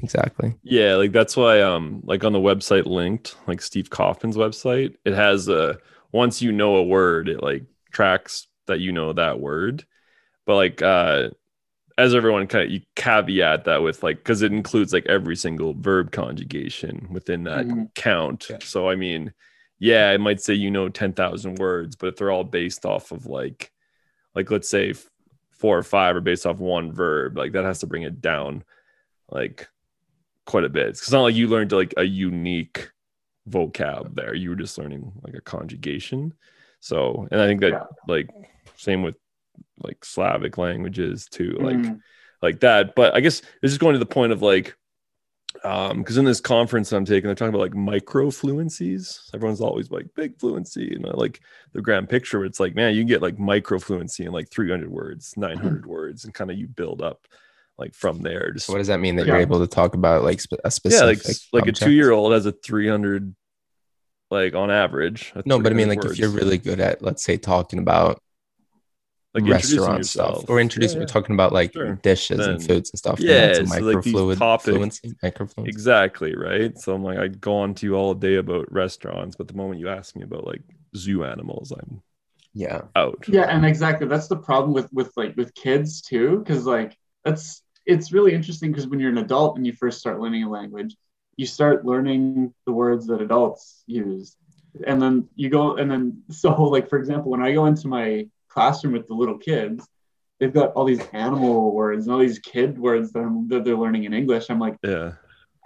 Exactly. 0.00 0.54
yeah 0.62 0.94
like 0.96 1.12
that's 1.12 1.36
why 1.36 1.62
um 1.62 2.02
like 2.04 2.22
on 2.24 2.32
the 2.34 2.38
website 2.38 2.84
LingQ 2.84 3.34
like 3.46 3.62
Steve 3.62 3.88
Kaufmann's 3.88 4.36
website 4.36 4.94
it 5.06 5.14
has 5.14 5.48
a 5.48 5.78
once 6.12 6.42
you 6.42 6.52
know 6.52 6.76
a 6.76 6.82
word 6.84 7.28
it 7.30 7.42
like 7.42 7.64
tracks 7.92 8.46
that 8.66 8.78
you 8.80 8.92
know 8.92 9.12
that 9.14 9.40
word 9.40 9.84
but 10.44 10.56
like 10.56 10.82
uh 10.82 11.28
as 11.96 12.14
everyone 12.14 12.46
kind 12.46 12.64
of 12.66 12.70
you 12.70 12.82
caveat 12.94 13.64
that 13.64 13.80
with 13.82 14.02
like 14.02 14.18
because 14.18 14.42
it 14.42 14.52
includes 14.52 14.92
like 14.92 15.06
every 15.06 15.34
single 15.36 15.72
verb 15.72 16.12
conjugation 16.12 17.06
within 17.10 17.44
that 17.44 17.64
Mhm. 17.66 17.94
count 17.94 18.48
Yeah. 18.50 18.58
so 18.60 18.90
i 18.90 18.96
mean 18.96 19.32
yeah 19.78 20.10
it 20.12 20.20
might 20.20 20.40
say 20.40 20.54
you 20.54 20.70
know 20.70 20.88
10,000 20.88 21.56
words 21.56 21.96
but 21.96 22.08
if 22.08 22.16
they're 22.16 22.30
all 22.30 22.44
based 22.44 22.86
off 22.86 23.12
of 23.12 23.26
like 23.26 23.70
like 24.34 24.50
let's 24.50 24.68
say 24.68 24.94
four 25.50 25.78
or 25.78 25.82
five 25.82 26.14
are 26.16 26.20
based 26.20 26.46
off 26.46 26.58
one 26.58 26.92
verb 26.92 27.36
like 27.36 27.52
that 27.52 27.64
has 27.64 27.78
to 27.80 27.86
bring 27.86 28.02
it 28.02 28.20
down 28.20 28.62
like 29.30 29.68
quite 30.44 30.64
a 30.64 30.68
bit. 30.68 30.88
It's 30.88 31.10
not 31.10 31.22
like 31.22 31.34
you 31.34 31.48
learned 31.48 31.72
like 31.72 31.92
a 31.96 32.04
unique 32.04 32.92
vocab 33.50 34.14
there. 34.14 34.32
You 34.34 34.50
were 34.50 34.54
just 34.56 34.78
learning 34.78 35.10
like 35.22 35.34
a 35.34 35.40
conjugation. 35.40 36.32
So 36.80 37.26
and 37.30 37.40
i 37.40 37.46
think 37.48 37.60
that 37.62 37.88
like 38.06 38.28
same 38.76 39.02
with 39.02 39.16
like 39.82 40.04
slavic 40.04 40.58
languages 40.58 41.26
too 41.26 41.56
like 41.60 41.76
Mm. 41.76 42.00
like 42.42 42.60
that. 42.60 42.94
But 42.94 43.14
i 43.14 43.20
guess 43.20 43.40
this 43.62 43.72
is 43.72 43.78
going 43.78 43.94
to 43.94 43.98
the 43.98 44.06
point 44.06 44.32
of 44.32 44.42
like 44.42 44.76
um 45.64 45.98
because 45.98 46.16
in 46.16 46.24
this 46.24 46.40
conference 46.40 46.92
i'm 46.92 47.04
taking 47.04 47.26
they're 47.26 47.34
talking 47.34 47.50
about 47.54 47.60
like 47.60 47.74
micro 47.74 48.26
fluencies 48.30 49.28
everyone's 49.34 49.60
always 49.60 49.90
like 49.90 50.06
big 50.14 50.38
fluency. 50.38 50.94
And 50.94 51.06
I 51.06 51.10
like 51.10 51.40
the 51.72 51.82
grand 51.82 52.08
picture 52.08 52.38
where 52.38 52.46
it's 52.46 52.60
like 52.60 52.74
man 52.74 52.94
you 52.94 53.00
can 53.00 53.08
get 53.08 53.22
like 53.22 53.38
micro 53.38 53.78
fluency 53.78 54.24
in 54.24 54.32
like 54.32 54.50
300 54.50 54.90
words 54.90 55.34
900 55.36 55.86
words 55.86 56.24
and 56.24 56.34
kind 56.34 56.50
of 56.50 56.58
you 56.58 56.66
build 56.66 57.02
up 57.02 57.26
like 57.78 57.94
from 57.94 58.22
there 58.22 58.52
just 58.52 58.66
So 58.66 58.72
what 58.72 58.78
does 58.78 58.86
that 58.88 59.00
mean 59.00 59.16
that 59.16 59.26
Yeah. 59.26 59.34
you're 59.34 59.42
able 59.42 59.60
to 59.60 59.66
talk 59.66 59.94
about 59.94 60.24
like 60.24 60.40
spe- 60.40 60.54
a 60.64 60.70
specific 60.70 61.22
yeah 61.24 61.32
like 61.52 61.64
like 61.64 61.68
a 61.68 61.72
two 61.72 61.92
year 61.92 62.10
old 62.12 62.32
has 62.32 62.46
a 62.46 62.52
300 62.52 63.34
like 64.30 64.54
on 64.54 64.70
average 64.70 65.32
No, 65.44 65.58
but 65.60 65.72
I 65.72 65.74
mean 65.76 65.86
300 65.86 66.04
like 66.04 66.12
if 66.12 66.18
you're 66.18 66.30
really 66.30 66.58
good 66.58 66.80
at 66.80 67.02
let's 67.02 67.22
say 67.22 67.36
talking 67.36 67.78
about 67.78 68.20
like 69.42 69.50
restaurant 69.52 70.06
stuff 70.06 70.44
or 70.48 70.58
introducing 70.60 70.96
Yeah, 70.98 71.02
we're 71.02 71.06
talking 71.08 71.34
about 71.34 71.52
like 71.52 71.72
Sure. 71.72 71.94
dishes 72.02 72.38
Then- 72.38 72.50
and 72.50 72.62
foods 72.64 72.90
and 72.90 72.98
stuff. 72.98 73.20
yeah, 73.20 73.46
that's 73.46 73.58
a 73.60 73.66
so, 73.66 73.84
like, 73.84 74.02
these 74.02 74.14
microfluid 74.14 74.38
topics- 74.38 74.64
fluency, 74.64 75.14
microfluency. 75.22 75.68
Exactly, 75.68 76.34
right? 76.36 76.76
So 76.78 76.94
I'm 76.94 77.04
like, 77.04 77.18
I 77.18 77.28
go 77.28 77.56
on 77.56 77.74
to 77.74 77.86
you 77.86 77.94
all 77.94 78.14
day 78.14 78.36
about 78.36 78.70
restaurants, 78.72 79.36
but 79.36 79.48
the 79.48 79.54
moment 79.54 79.80
you 79.80 79.88
ask 79.88 80.16
me 80.16 80.22
about 80.22 80.46
like 80.46 80.62
zoo 80.96 81.24
animals, 81.24 81.72
I'm 81.72 82.02
Yeah. 82.54 82.82
out. 82.94 83.24
Yeah, 83.28 83.42
and 83.54 83.66
exactly 83.66 84.06
that's 84.08 84.28
the 84.28 84.36
problem 84.36 84.72
with 84.72 84.92
with 84.92 85.12
like 85.16 85.36
with 85.36 85.54
kids 85.54 86.00
too, 86.00 86.38
because 86.38 86.64
like 86.66 86.96
that's 87.24 87.62
it's 87.84 88.12
really 88.12 88.32
interesting 88.32 88.72
because 88.72 88.88
when 88.88 88.98
you're 88.98 89.10
an 89.10 89.18
adult 89.18 89.56
and 89.56 89.66
you 89.66 89.72
first 89.72 89.98
start 89.98 90.18
learning 90.20 90.42
a 90.44 90.50
language, 90.50 90.96
you 91.36 91.46
start 91.46 91.84
learning 91.84 92.52
the 92.64 92.72
words 92.72 93.06
that 93.06 93.20
adults 93.20 93.82
use, 93.86 94.36
and 94.86 95.00
then 95.00 95.28
you 95.36 95.50
go 95.50 95.76
and 95.76 95.90
then 95.90 96.22
so 96.30 96.50
like 96.64 96.88
for 96.88 96.98
example, 96.98 97.30
when 97.30 97.42
I 97.42 97.52
go 97.52 97.66
into 97.66 97.86
my 97.88 98.26
classroom 98.56 98.94
with 98.94 99.06
the 99.06 99.14
little 99.14 99.36
kids, 99.36 99.86
they've 100.40 100.52
got 100.52 100.72
all 100.72 100.86
these 100.86 101.04
animal 101.12 101.74
words 101.74 102.06
and 102.06 102.14
all 102.14 102.20
these 102.20 102.38
kid 102.38 102.78
words 102.78 103.12
that, 103.12 103.20
I'm, 103.20 103.46
that 103.48 103.64
they're 103.64 103.76
learning 103.76 104.04
in 104.04 104.14
English. 104.14 104.46
I'm 104.48 104.58
like, 104.58 104.76
Yeah. 104.82 105.12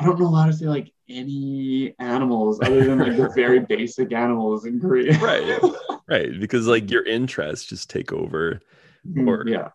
I 0.00 0.04
don't 0.04 0.18
know 0.18 0.34
how 0.34 0.46
to 0.46 0.52
say 0.52 0.64
like 0.64 0.92
any 1.08 1.94
animals 1.98 2.58
other 2.62 2.84
than 2.84 2.98
like 2.98 3.16
the 3.16 3.28
very 3.34 3.60
basic 3.68 4.12
animals 4.12 4.64
in 4.64 4.80
Korean. 4.80 5.20
Right. 5.20 5.60
Right. 6.08 6.40
Because 6.40 6.66
like 6.66 6.90
your 6.90 7.04
interests 7.04 7.68
just 7.68 7.88
take 7.88 8.12
over 8.12 8.60
mm-hmm. 9.06 9.28
Or- 9.28 9.46
yeah. 9.46 9.68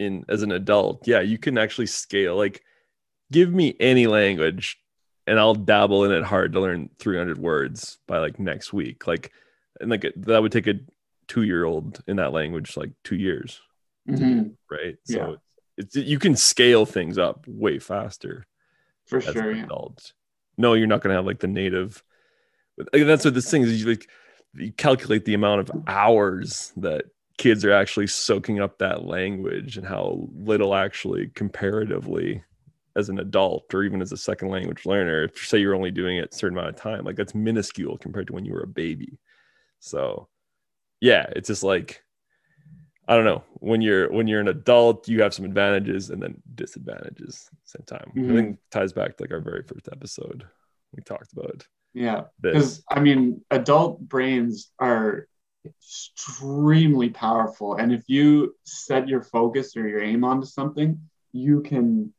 in 0.00 0.24
as 0.28 0.42
an 0.42 0.50
adult. 0.52 1.06
Yeah, 1.06 1.20
you 1.20 1.38
can 1.38 1.58
actually 1.58 1.86
scale. 1.86 2.36
Like, 2.36 2.62
give 3.30 3.52
me 3.52 3.76
any 3.78 4.06
language 4.06 4.78
and 5.26 5.38
I'll 5.38 5.54
dabble 5.54 6.04
in 6.04 6.12
it 6.12 6.24
hard 6.24 6.54
to 6.54 6.60
learn 6.60 6.90
300 6.98 7.38
words 7.38 7.98
by 8.08 8.18
like 8.18 8.40
next 8.40 8.72
week. 8.72 9.06
Like, 9.06 9.30
and 9.80 9.90
like 9.90 10.12
that 10.16 10.42
would 10.42 10.52
take 10.52 10.66
a 10.66 10.80
two 11.32 11.44
year 11.44 11.64
old 11.64 12.02
in 12.06 12.16
that 12.16 12.32
language 12.32 12.76
like 12.76 12.90
two 13.04 13.16
years, 13.16 13.62
Mhm, 14.06 14.54
right? 14.70 14.96
Yeah. 15.06 15.16
So 15.16 15.36
it's 15.78 15.96
you 15.96 16.18
can 16.18 16.36
scale 16.36 16.84
things 16.84 17.16
up 17.16 17.46
way 17.48 17.78
faster 17.78 18.44
for 19.06 19.16
as 19.16 19.24
sure. 19.32 19.50
an 19.50 19.66
Yeah. 19.70 19.86
No, 20.58 20.74
you're 20.74 20.86
not 20.86 21.00
going 21.00 21.12
to 21.12 21.16
have 21.16 21.24
like 21.24 21.40
the 21.40 21.46
native. 21.46 22.04
like, 22.76 23.06
that's 23.06 23.24
what 23.24 23.32
this 23.32 23.50
thing 23.50 23.62
is. 23.62 23.80
You 23.82 23.88
like 23.88 24.10
you 24.54 24.72
calculate 24.72 25.24
the 25.24 25.32
amount 25.32 25.60
of 25.62 25.70
hours 25.86 26.74
that 26.76 27.06
kids 27.38 27.64
are 27.64 27.72
actually 27.72 28.08
soaking 28.08 28.60
up 28.60 28.76
that 28.78 29.06
language 29.06 29.78
and 29.78 29.86
how 29.86 30.28
little 30.34 30.74
actually 30.74 31.28
comparatively 31.28 32.44
as 32.94 33.08
an 33.08 33.18
adult 33.18 33.72
or 33.72 33.84
even 33.84 34.02
as 34.02 34.12
a 34.12 34.18
second 34.18 34.48
language 34.48 34.84
learner 34.84 35.24
if 35.24 35.34
you 35.36 35.42
say 35.46 35.56
you're 35.58 35.74
only 35.74 35.90
doing 35.90 36.18
it 36.18 36.28
a 36.30 36.36
certain 36.36 36.58
amount 36.58 36.68
of 36.68 36.78
time 36.78 37.04
like 37.06 37.16
that's 37.16 37.34
minuscule 37.34 37.96
compared 37.96 38.26
to 38.26 38.34
when 38.34 38.44
you 38.44 38.52
were 38.52 38.64
a 38.64 38.66
baby 38.84 39.18
so 39.80 40.28
yeah 41.02 41.26
it's 41.36 41.48
just 41.48 41.62
like 41.64 42.02
i 43.08 43.14
don't 43.16 43.24
know 43.26 43.42
when 43.54 43.82
you're 43.82 44.10
when 44.12 44.26
you're 44.28 44.40
an 44.40 44.48
adult 44.48 45.08
you 45.08 45.20
have 45.20 45.34
some 45.34 45.44
advantages 45.44 46.08
and 46.10 46.22
then 46.22 46.40
disadvantages 46.54 47.50
at 47.52 47.58
the 47.64 47.70
same 47.74 47.84
time 47.98 48.12
Mhm. 48.16 48.30
i 48.30 48.34
think 48.36 48.50
it 48.54 48.58
ties 48.70 48.92
back 48.92 49.16
to 49.16 49.24
like 49.24 49.32
our 49.32 49.40
very 49.40 49.62
first 49.64 49.88
episode 49.92 50.44
we 50.94 51.02
talked 51.02 51.32
about 51.32 51.66
Yeah. 51.94 52.20
this 52.40 52.52
Because 52.54 52.84
I 52.88 53.00
mean, 53.00 53.44
adult 53.50 54.00
brains 54.00 54.70
are 54.78 55.26
extremely 55.64 57.10
powerful, 57.10 57.74
and 57.76 57.92
if 57.92 58.04
you 58.08 58.54
set 58.64 59.08
your 59.08 59.22
focus 59.22 59.76
or 59.76 59.86
your 59.88 60.02
aim 60.02 60.24
onto 60.24 60.46
something, 60.46 60.90
you 61.32 61.60
can 61.62 62.12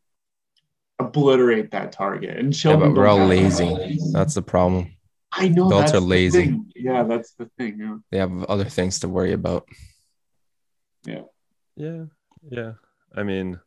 obliterate 1.00 1.72
that 1.72 1.91
target. 1.91 2.38
And 2.38 2.54
Yeah, 2.54 2.62
children 2.62 2.93
but 2.93 3.00
we're 3.00 3.08
all 3.08 3.17
have 3.19 3.30
lazy. 3.30 3.63
that. 3.65 4.12
That's 4.13 4.34
the 4.34 4.41
problem. 4.41 4.91
I 5.36 5.48
know 5.48 5.67
adults 5.67 5.91
that's 5.91 5.98
are 5.98 6.00
the 6.02 6.06
lazy. 6.06 6.46
thing. 6.46 6.72
Yeah, 6.76 7.04
that's 7.04 7.34
the 7.34 7.50
thing. 7.58 7.80
Yeah. 7.80 7.98
They 8.12 8.17
have 8.19 8.43
other 8.46 8.65
things 8.65 9.00
to 9.00 9.10
worry 9.10 9.34
about. 9.34 9.67
Yeah, 11.06 11.24
yeah. 11.76 12.04
Yeah. 12.50 12.74
I 13.15 13.24
mean, 13.24 13.60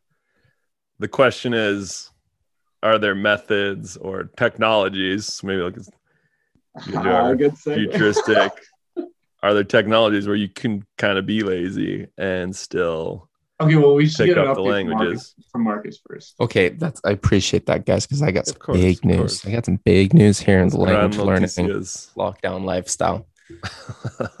the 0.99 1.07
question 1.07 1.53
is, 1.53 2.09
are 2.83 2.97
there 2.99 3.15
methods 3.15 3.97
or 3.97 4.25
technologies, 4.37 5.41
maybe 5.43 5.61
like 5.61 5.77
it's 5.77 5.89
You 6.87 6.97
are 6.99 7.35
good 7.35 7.53
segue. 7.53 7.73
futuristic, 7.91 8.51
are 9.41 9.53
there 9.53 9.63
technologies 9.63 10.27
where 10.27 10.35
you 10.35 10.47
can 10.49 10.85
kind 10.97 11.17
of 11.17 11.25
be 11.25 11.41
lazy 11.43 12.07
and 12.17 12.55
still 12.55 13.26
Okay, 13.59 13.75
well, 13.75 13.95
we 13.95 14.07
should 14.07 14.27
pick 14.27 14.35
get 14.35 14.37
an 14.37 14.47
up 14.49 14.55
the 14.57 14.61
update 14.61 14.81
from 14.83 14.89
Marcus, 14.89 14.99
languages? 14.99 15.35
from 15.51 15.63
Marcus 15.63 15.99
first. 16.07 16.35
Okay, 16.39 16.69
that's 16.69 17.01
I 17.03 17.11
appreciate 17.11 17.65
that, 17.65 17.85
guys, 17.85 18.05
because 18.05 18.21
I 18.21 18.29
got 18.31 18.41
Of 18.41 18.47
some 18.49 18.57
course, 18.57 18.77
big 18.77 18.97
of 18.97 19.05
news. 19.05 19.17
course. 19.17 19.45
I 19.47 19.51
got 19.51 19.65
some 19.65 19.79
big 19.83 20.13
news 20.13 20.39
here 20.39 20.59
in 20.59 20.69
the 20.69 20.77
Gran 20.77 20.93
language 21.11 21.17
learning 21.17 21.49
noticias. 21.49 22.13
lockdown 22.15 22.65
lifestyle. 22.65 23.27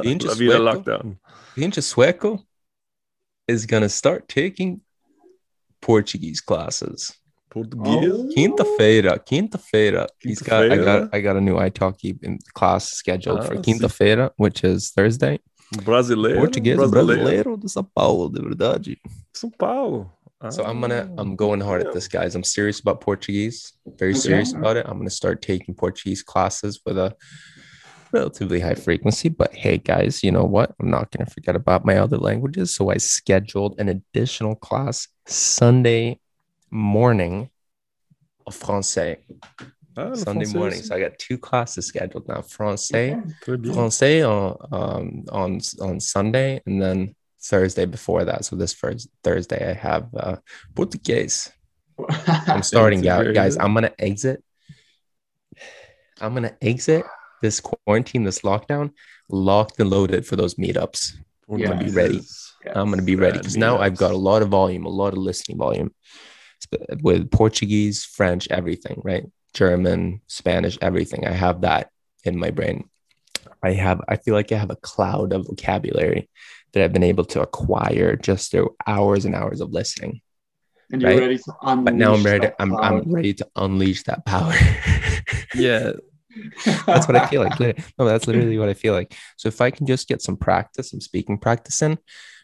Being 0.01 0.19
La 0.19 0.27
just 0.27 0.37
vida 0.39 0.53
sueco. 0.59 0.83
lockdown. 0.83 1.17
Pinche 1.55 1.81
Sueco 1.81 2.43
is 3.47 3.65
gonna 3.65 3.89
start 3.89 4.27
taking 4.27 4.81
Portuguese 5.81 6.41
classes. 6.41 7.11
Portuguese. 7.49 8.11
Oh. 8.11 8.29
Quinta-feira, 8.33 9.17
quinta-feira. 9.25 10.07
He's 10.19 10.41
got 10.41 10.63
I 10.65 10.67
Quinta-feira? 10.67 10.85
got 10.85 11.13
I 11.15 11.21
got 11.21 11.35
a 11.37 11.41
new 11.41 11.55
italki 11.55 12.21
in 12.23 12.37
class 12.53 12.89
scheduled 12.91 13.45
for 13.47 13.55
Ah, 13.57 13.61
quinta-feira, 13.61 14.31
which 14.37 14.63
is 14.63 14.89
Thursday. 14.91 15.39
Brasileiro. 15.83 16.39
Português 16.39 16.77
Brasileiro. 16.77 17.05
brasileiro 17.23 17.57
de 17.57 17.69
São 17.69 17.83
Paulo, 17.83 18.29
de 18.29 18.41
verdade. 18.41 18.97
São 19.33 19.49
Paulo. 19.51 20.09
So 20.51 20.61
I'm 20.63 20.79
gonna 20.79 21.11
Ah. 21.17 21.21
I'm 21.21 21.35
going 21.35 21.61
hard 21.61 21.85
at 21.87 21.93
this, 21.93 22.07
guys. 22.07 22.35
I'm 22.35 22.43
serious 22.43 22.79
about 22.79 22.99
Portuguese. 23.03 23.73
Very 23.97 24.11
Okay. 24.11 24.21
serious 24.21 24.53
about 24.53 24.77
it. 24.77 24.85
I'm 24.87 24.97
gonna 24.97 25.09
start 25.09 25.41
taking 25.41 25.73
Portuguese 25.75 26.21
classes 26.23 26.79
with 26.85 26.97
a 26.97 27.15
relatively 28.13 28.59
high 28.61 28.75
frequency. 28.75 29.29
But 29.29 29.53
hey, 29.55 29.77
guys, 29.79 30.23
you 30.23 30.31
know 30.31 30.45
what? 30.45 30.75
I'm 30.79 30.89
not 30.91 31.09
gonna 31.11 31.29
forget 31.29 31.55
about 31.55 31.85
my 31.85 31.97
other 31.97 32.17
languages. 32.17 32.73
So 32.75 32.91
I 32.91 32.97
scheduled 32.99 33.79
an 33.79 33.89
additional 33.89 34.55
class 34.55 35.07
Sunday 35.25 36.19
morning 36.69 37.49
of 38.45 38.55
Francais. 38.55 39.17
Ah, 39.97 40.13
Sunday 40.13 40.45
morning. 40.53 40.79
aussi. 40.79 40.87
So 40.87 40.95
I 40.95 40.99
got 40.99 41.17
two 41.17 41.37
classes 41.39 41.87
scheduled 41.87 42.27
now. 42.27 42.41
Francais, 42.43 43.15
Très 43.43 43.57
bien. 43.59 43.73
Francais 43.73 44.21
on 44.23 44.55
um, 44.71 45.23
on 45.31 45.59
on 45.81 45.99
Sunday, 45.99 46.61
and 46.67 46.79
then 46.81 47.15
Thursday 47.41 47.85
before 47.85 48.23
that. 48.25 48.45
So 48.45 48.55
this 48.55 48.73
first 48.73 49.09
Thursday 49.23 49.69
I 49.69 49.73
have 49.73 50.07
uh, 50.15 50.35
Portuguese. 50.75 51.51
I'm 52.47 52.61
starting 52.71 53.07
out, 53.07 53.33
guys. 53.33 53.55
good. 53.55 53.63
I'm 53.63 53.73
gonna 53.73 53.91
exit. 53.97 54.43
I'm 56.21 56.33
gonna 56.33 56.55
exit 56.61 57.03
this 57.41 57.59
quarantine, 57.59 58.23
this 58.23 58.41
lockdown, 58.41 58.91
locked 59.29 59.79
and 59.79 59.89
loaded 59.89 60.25
for 60.25 60.35
those 60.35 60.55
meetups. 60.55 61.13
I'm 61.49 61.57
Yeah. 61.59 61.67
gonna 61.69 61.83
be 61.83 61.91
ready. 61.91 62.21
I'm 62.75 62.89
gonna 62.89 63.01
be 63.01 63.15
ready 63.15 63.37
because 63.39 63.57
now 63.57 63.77
I've 63.79 63.95
got 63.97 64.11
a 64.11 64.17
lot 64.17 64.41
of 64.41 64.49
volume, 64.49 64.85
a 64.85 64.89
lot 64.89 65.13
of 65.13 65.19
listening 65.19 65.57
volume 65.57 65.91
with 67.01 67.31
Portuguese, 67.31 68.03
French, 68.03 68.47
everything, 68.51 69.01
right? 69.03 69.25
German, 69.57 70.21
Spanish, 70.27 70.77
everything. 70.81 71.25
I 71.25 71.31
have 71.31 71.61
that 71.61 71.89
in 72.23 72.37
my 72.37 72.51
brain. 72.51 72.87
I 73.63 73.71
have, 73.73 74.01
I 74.07 74.17
feel 74.17 74.35
like 74.35 74.51
I 74.51 74.57
have 74.57 74.69
a 74.69 74.75
cloud 74.75 75.33
of 75.33 75.47
vocabulary 75.47 76.29
that 76.73 76.83
I've 76.83 76.93
been 76.93 77.01
able 77.13 77.25
to 77.33 77.41
acquire 77.41 78.15
just 78.15 78.51
through 78.51 78.75
hours 78.85 79.25
and 79.25 79.33
hours 79.33 79.59
of 79.61 79.71
listening. 79.71 80.21
and 80.91 81.01
you're 81.01 81.09
Right? 81.11 81.19
ready 81.21 81.37
to 81.39 81.53
unleash 81.63 81.85
But 81.85 81.95
now 81.95 82.13
I'm 82.13 82.23
ready. 82.23 82.45
that 82.45 82.55
I'm, 82.59 82.69
power. 82.69 82.83
I'm 83.01 83.11
ready 83.11 83.33
to 83.33 83.47
unleash 83.55 84.03
that 84.03 84.25
power. 84.25 84.53
Yeah, 85.55 85.93
that's 86.85 87.07
what 87.07 87.15
I 87.15 87.25
feel 87.27 87.41
like. 87.41 87.59
No, 87.97 88.05
that's 88.05 88.27
literally 88.27 88.59
what 88.59 88.69
I 88.69 88.75
feel 88.75 88.93
like. 88.93 89.15
So 89.37 89.47
if 89.47 89.59
I 89.59 89.71
can 89.71 89.87
just 89.87 90.07
get 90.07 90.21
some 90.21 90.37
practice, 90.37 90.91
some 90.91 91.01
speaking 91.01 91.39
practice 91.39 91.81
in, 91.81 91.97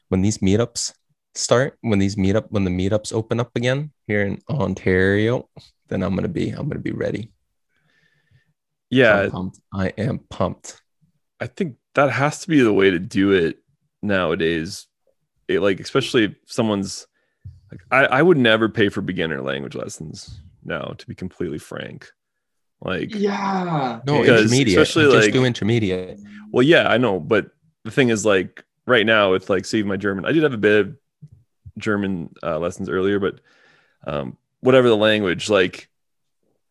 when 0.09 0.21
these 0.23 0.39
meetups 0.39 0.93
start, 1.35 1.77
when 1.81 1.99
these 1.99 2.15
meetup, 2.15 2.45
when 2.49 2.63
the 2.63 2.71
meetups 2.71 3.13
open 3.13 3.39
up 3.39 3.51
again 3.55 3.91
here 4.07 4.21
in 4.25 4.41
Ontario, 4.49 5.47
then 5.93 6.03
I'm 6.03 6.15
gonna 6.15 6.27
be, 6.27 6.49
I'm 6.49 6.67
gonna 6.67 6.79
be 6.79 6.91
ready. 6.91 7.31
yeah. 8.89 9.21
I'm 9.21 9.31
pumped. 9.31 9.59
I 9.73 9.87
am 9.97 10.19
pumped. 10.29 10.81
I 11.39 11.47
think 11.47 11.75
that 11.95 12.09
has 12.11 12.41
to 12.41 12.47
be 12.47 12.61
the 12.61 12.73
way 12.73 12.89
to 12.91 12.99
do 12.99 13.31
it 13.31 13.57
nowadays. 14.01 14.87
It, 15.47 15.59
like, 15.59 15.79
especially 15.79 16.25
if 16.25 16.35
someone's 16.45 17.05
like, 17.71 17.81
I, 17.91 18.05
I 18.05 18.21
would 18.21 18.37
never 18.37 18.69
pay 18.69 18.89
for 18.89 19.01
beginner 19.01 19.41
language 19.41 19.75
lessons 19.75 20.41
now, 20.63 20.93
to 20.97 21.07
be 21.07 21.15
completely 21.15 21.57
frank. 21.57 22.09
Like, 22.81 23.13
yeah. 23.13 23.99
No, 24.05 24.23
intermediate. 24.23 24.79
especially, 24.79 25.11
just 25.11 25.27
like- 25.27 25.33
do 25.33 25.45
intermediate. 25.45 26.19
well, 26.51 26.63
yeah, 26.63 26.87
I 26.87 26.97
know, 26.97 27.19
but 27.19 27.47
the 27.83 27.91
thing 27.91 28.09
is, 28.09 28.25
like, 28.25 28.63
right 28.87 29.05
now 29.05 29.31
with 29.31 29.49
like, 29.49 29.65
save 29.65 29.85
my 29.85 29.97
German, 29.97 30.25
I 30.25 30.31
did 30.31 30.43
have 30.43 30.53
a 30.53 30.57
bit 30.57 30.85
of 30.85 30.97
German 31.77 32.33
uh, 32.41 32.59
lessons 32.59 32.89
earlier, 32.89 33.19
but 33.19 33.41
um, 34.07 34.37
whatever 34.63 34.87
the 34.87 34.97
language, 34.97 35.49
like, 35.49 35.89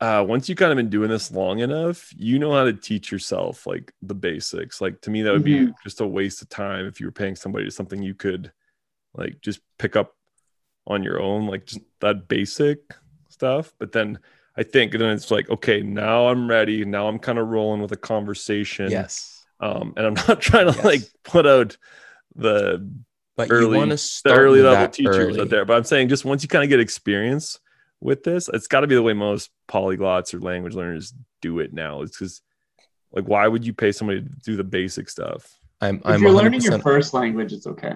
uh, 0.01 0.25
once 0.27 0.49
you 0.49 0.55
kind 0.57 0.73
of 0.73 0.77
been 0.77 0.89
doing 0.89 1.11
this 1.11 1.31
long 1.31 1.61
enough, 1.61 2.13
you 2.17 2.39
know 2.39 2.53
how 2.53 2.65
to 2.65 2.73
teach 2.73 3.13
yourself 3.13 3.67
like 3.67 3.93
the 4.03 4.15
basics. 4.15 4.81
Like 4.81 5.01
to 5.03 5.11
me, 5.11 5.23
that 5.23 5.33
would 5.33 5.45
be 5.45 5.59
Mhm. 5.61 5.75
just 5.85 6.01
a 6.01 6.07
waste 6.07 6.43
of 6.43 6.49
time 6.49 6.87
if 6.87 6.99
you 6.99 7.07
were 7.07 7.13
paying 7.13 7.37
somebody 7.37 7.67
to 7.67 7.71
something 7.71 8.03
you 8.03 8.15
could 8.15 8.51
like 9.15 9.41
just 9.43 9.61
pick 9.79 9.95
up 9.95 10.17
on 10.87 11.05
your 11.05 11.21
own, 11.21 11.47
like 11.47 11.67
just 11.67 11.81
that 12.01 12.27
basic 12.27 12.79
stuff. 13.29 13.73
But 13.79 13.93
then 13.93 14.19
I 14.57 14.65
think 14.65 14.93
then 14.93 15.11
it's 15.11 15.31
like, 15.31 15.49
okay, 15.51 15.83
now 15.83 16.27
I'm 16.29 16.49
ready. 16.49 16.85
Now 16.85 17.07
I'm 17.09 17.19
kind 17.21 17.39
of 17.39 17.47
rolling 17.49 17.81
with 17.83 17.93
a 17.93 17.97
conversation. 17.97 18.91
Yes. 18.91 19.45
Um, 19.61 19.93
and 19.97 20.05
I'm 20.07 20.15
not 20.29 20.41
trying 20.41 20.67
to 20.67 20.75
Yes. 20.77 20.85
like 20.85 21.03
put 21.25 21.47
out 21.47 21.77
the 22.35 22.91
But 23.37 23.51
early- 23.53 23.73
you 23.73 23.77
want 23.77 23.91
to 23.91 23.95
the 23.95 23.99
start 23.99 24.39
early 24.39 24.63
level 24.63 24.89
teachers 24.89 25.17
early. 25.17 25.41
out 25.43 25.49
there. 25.51 25.65
But 25.65 25.77
I'm 25.77 25.85
saying 25.85 26.09
just 26.09 26.25
once 26.25 26.43
you 26.43 26.49
kind 26.49 26.65
of 26.65 26.71
get 26.71 26.81
experience 26.81 27.61
with 28.03 28.25
this, 28.25 28.49
it's 28.53 28.67
got 28.67 28.81
to 28.81 28.87
be 28.87 28.95
the 28.95 29.03
way 29.03 29.13
most 29.13 29.51
polyglots 29.69 30.35
or 30.35 30.41
language 30.41 30.75
learners 30.75 31.15
do 31.41 31.61
it 31.61 31.73
now. 31.73 32.03
It's 32.03 32.17
because 32.19 32.43
like 33.13 33.25
why 33.27 33.47
would 33.47 33.65
you 33.65 33.73
pay 33.73 33.93
somebody 33.93 34.23
to 34.23 34.29
do 34.45 34.57
the 34.57 34.65
basic 34.65 35.09
stuff? 35.09 35.51
I'm, 35.81 35.97
If 35.97 36.03
I'm 36.07 36.23
you're 36.23 36.33
learning 36.33 36.63
your 36.63 36.79
first 36.79 37.15
language, 37.15 37.53
it's 37.53 37.67
okay. 37.67 37.95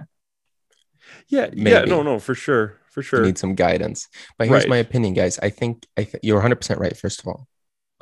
Yeah, 1.28 1.50
yeah, 1.52 1.82
no, 1.82 2.02
no, 2.02 2.18
for 2.18 2.34
sure, 2.34 2.78
for 2.90 3.02
sure. 3.02 3.22
need 3.24 3.38
some 3.38 3.54
guidance. 3.54 4.08
But 4.38 4.48
here's 4.48 4.62
Right. 4.64 4.70
my 4.70 4.76
opinion, 4.78 5.14
guys. 5.14 5.38
I 5.38 5.50
think 5.50 5.86
I 5.96 6.04
th- 6.04 6.22
you're 6.22 6.40
100% 6.40 6.78
right. 6.78 6.96
First 6.96 7.20
of 7.20 7.26
all, 7.28 7.46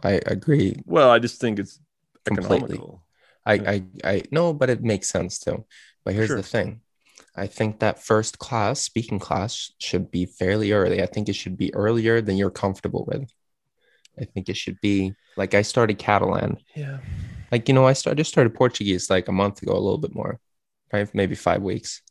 I 0.03 0.21
agree 0.27 0.77
well, 0.87 1.11
I 1.11 1.19
just 1.19 1.41
think 1.41 1.59
it's 1.59 1.81
Completely. 2.25 2.57
economical. 2.57 3.03
I, 3.45 3.55
Yeah. 3.55 3.71
I, 3.71 3.83
I 4.05 4.23
no, 4.31 4.53
but 4.55 4.71
it 4.71 4.83
makes 4.83 5.09
sense 5.09 5.39
too. 5.39 5.65
But 6.05 6.15
here's 6.15 6.29
Sure. 6.29 6.37
the 6.39 6.43
thing. 6.43 6.81
I 7.37 7.47
think 7.47 7.81
that 7.81 8.03
first 8.03 8.39
class, 8.39 8.81
speaking 8.81 9.19
class, 9.19 9.73
should 9.81 10.11
be 10.11 10.27
fairly 10.27 10.73
early. 10.73 11.03
I 11.03 11.07
think 11.07 11.29
it 11.29 11.35
should 11.35 11.57
be 11.57 11.75
earlier 11.75 12.21
than 12.21 12.37
you're 12.37 12.51
comfortable 12.51 13.05
with. 13.07 13.29
I 14.19 14.25
think 14.25 14.49
it 14.49 14.57
should 14.57 14.81
be 14.81 15.15
like 15.37 15.55
I 15.55 15.63
started 15.63 15.99
Catalan. 15.99 16.59
Yeah, 16.77 16.99
Like, 17.51 17.69
you 17.69 17.75
know, 17.75 17.87
I 17.87 17.93
started 17.93 18.19
just 18.19 18.31
started 18.31 18.55
Portuguese 18.55 19.11
like 19.11 19.29
a 19.29 19.33
month 19.33 19.63
ago, 19.63 19.73
a 19.73 19.79
little 19.79 19.99
bit 19.99 20.15
more, 20.15 20.41
right? 20.93 21.13
Maybe 21.15 21.35
five 21.35 21.63
weeks. 21.63 22.03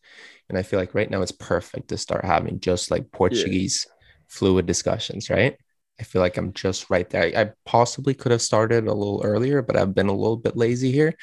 And 0.49 0.57
I 0.57 0.63
feel 0.63 0.79
like 0.79 0.93
right 0.93 1.09
now 1.09 1.21
it's 1.21 1.31
perfect 1.31 1.89
to 1.89 1.97
start 1.97 2.25
having 2.25 2.59
just 2.59 2.91
like 2.91 3.11
Portuguese 3.11 3.87
fluid 4.27 4.65
discussions, 4.65 5.29
right? 5.29 5.57
I 5.99 6.03
feel 6.03 6.21
like 6.21 6.37
I'm 6.37 6.53
just 6.53 6.89
right 6.89 7.09
there. 7.09 7.23
I, 7.23 7.41
I 7.41 7.51
possibly 7.65 8.13
could 8.13 8.31
have 8.31 8.41
started 8.41 8.87
a 8.87 8.93
little 8.93 9.21
earlier, 9.23 9.61
but 9.61 9.77
I've 9.77 9.95
been 9.95 10.07
a 10.07 10.13
little 10.13 10.37
bit 10.37 10.57
lazy 10.57 10.91
here, 10.91 11.13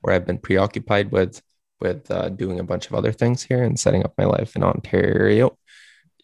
where 0.00 0.14
I've 0.14 0.26
been 0.26 0.38
preoccupied 0.38 1.10
with 1.12 1.42
with 1.80 2.10
uh, 2.10 2.28
doing 2.28 2.60
a 2.60 2.64
bunch 2.64 2.86
of 2.86 2.94
other 2.94 3.12
things 3.12 3.42
here 3.42 3.62
and 3.62 3.78
setting 3.78 4.04
up 4.04 4.14
my 4.18 4.24
life 4.24 4.56
in 4.56 4.62
Ontario. 4.62 5.56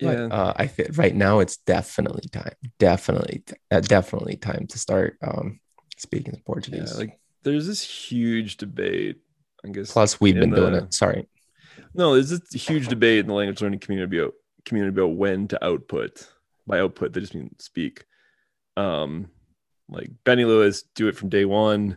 Yeah. 0.00 0.28
But, 0.28 0.32
uh, 0.32 0.52
I 0.56 0.70
right 0.92 1.14
now 1.14 1.40
it's 1.40 1.56
definitely 1.56 2.28
time, 2.28 2.54
definitely, 2.78 3.44
uh, 3.70 3.80
definitely 3.80 4.36
time 4.36 4.66
to 4.68 4.78
start 4.78 5.16
um, 5.22 5.60
speaking 5.96 6.32
the 6.32 6.38
yeah. 6.38 6.42
Portuguese. 6.46 6.98
Like 6.98 7.18
there's 7.42 7.66
this 7.66 7.82
huge 7.82 8.58
debate. 8.58 9.20
I 9.64 9.68
guess 9.68 9.92
Plus, 9.92 10.20
we've 10.20 10.34
been 10.34 10.50
doing 10.50 10.74
it. 10.74 10.92
Sorry. 10.92 11.26
No, 11.94 12.12
there's 12.12 12.30
this 12.30 12.68
huge 12.68 12.88
debate 12.88 13.20
in 13.20 13.26
the 13.26 13.34
language 13.34 13.62
learning 13.62 13.80
community 13.80 14.18
about 14.18 14.34
community 14.64 14.94
about 14.94 15.16
when 15.16 15.48
to 15.48 15.64
output. 15.64 16.28
By 16.66 16.80
output, 16.80 17.12
they 17.12 17.20
just 17.20 17.34
mean 17.34 17.54
speak. 17.58 18.04
Um, 18.76 19.30
like 19.88 20.10
Benny 20.24 20.44
Lewis, 20.44 20.82
do 20.94 21.08
it 21.08 21.16
from 21.16 21.30
day 21.30 21.44
one. 21.44 21.96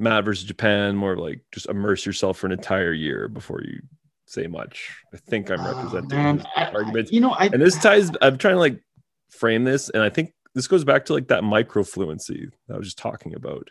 Matt 0.00 0.24
versus 0.24 0.44
Japan, 0.44 0.96
more 0.96 1.16
like 1.16 1.42
just 1.52 1.66
immerse 1.68 2.06
yourself 2.06 2.38
for 2.38 2.46
an 2.46 2.52
entire 2.52 2.92
year 2.92 3.28
before 3.28 3.60
you 3.62 3.80
say 4.26 4.46
much. 4.46 4.90
I 5.12 5.18
think 5.18 5.50
I'm 5.50 5.60
Oh, 5.60 5.74
representing 5.74 6.08
man. 6.18 6.38
his 6.38 6.46
I- 6.56 6.70
arguments. 6.72 7.12
You 7.12 7.20
know, 7.20 7.32
I 7.32 7.46
And 7.46 7.60
this 7.60 7.76
ties, 7.80 8.10
I'm 8.22 8.38
trying 8.38 8.54
to 8.54 8.60
like 8.60 8.80
frame 9.30 9.64
this, 9.64 9.90
and 9.90 10.02
I 10.02 10.08
think 10.08 10.32
this 10.54 10.66
goes 10.66 10.84
back 10.84 11.04
to 11.06 11.12
like 11.14 11.28
that 11.28 11.44
micro 11.44 11.84
fluency 11.84 12.48
that 12.66 12.74
I 12.74 12.78
was 12.78 12.86
just 12.88 12.98
talking 12.98 13.34
about, 13.34 13.70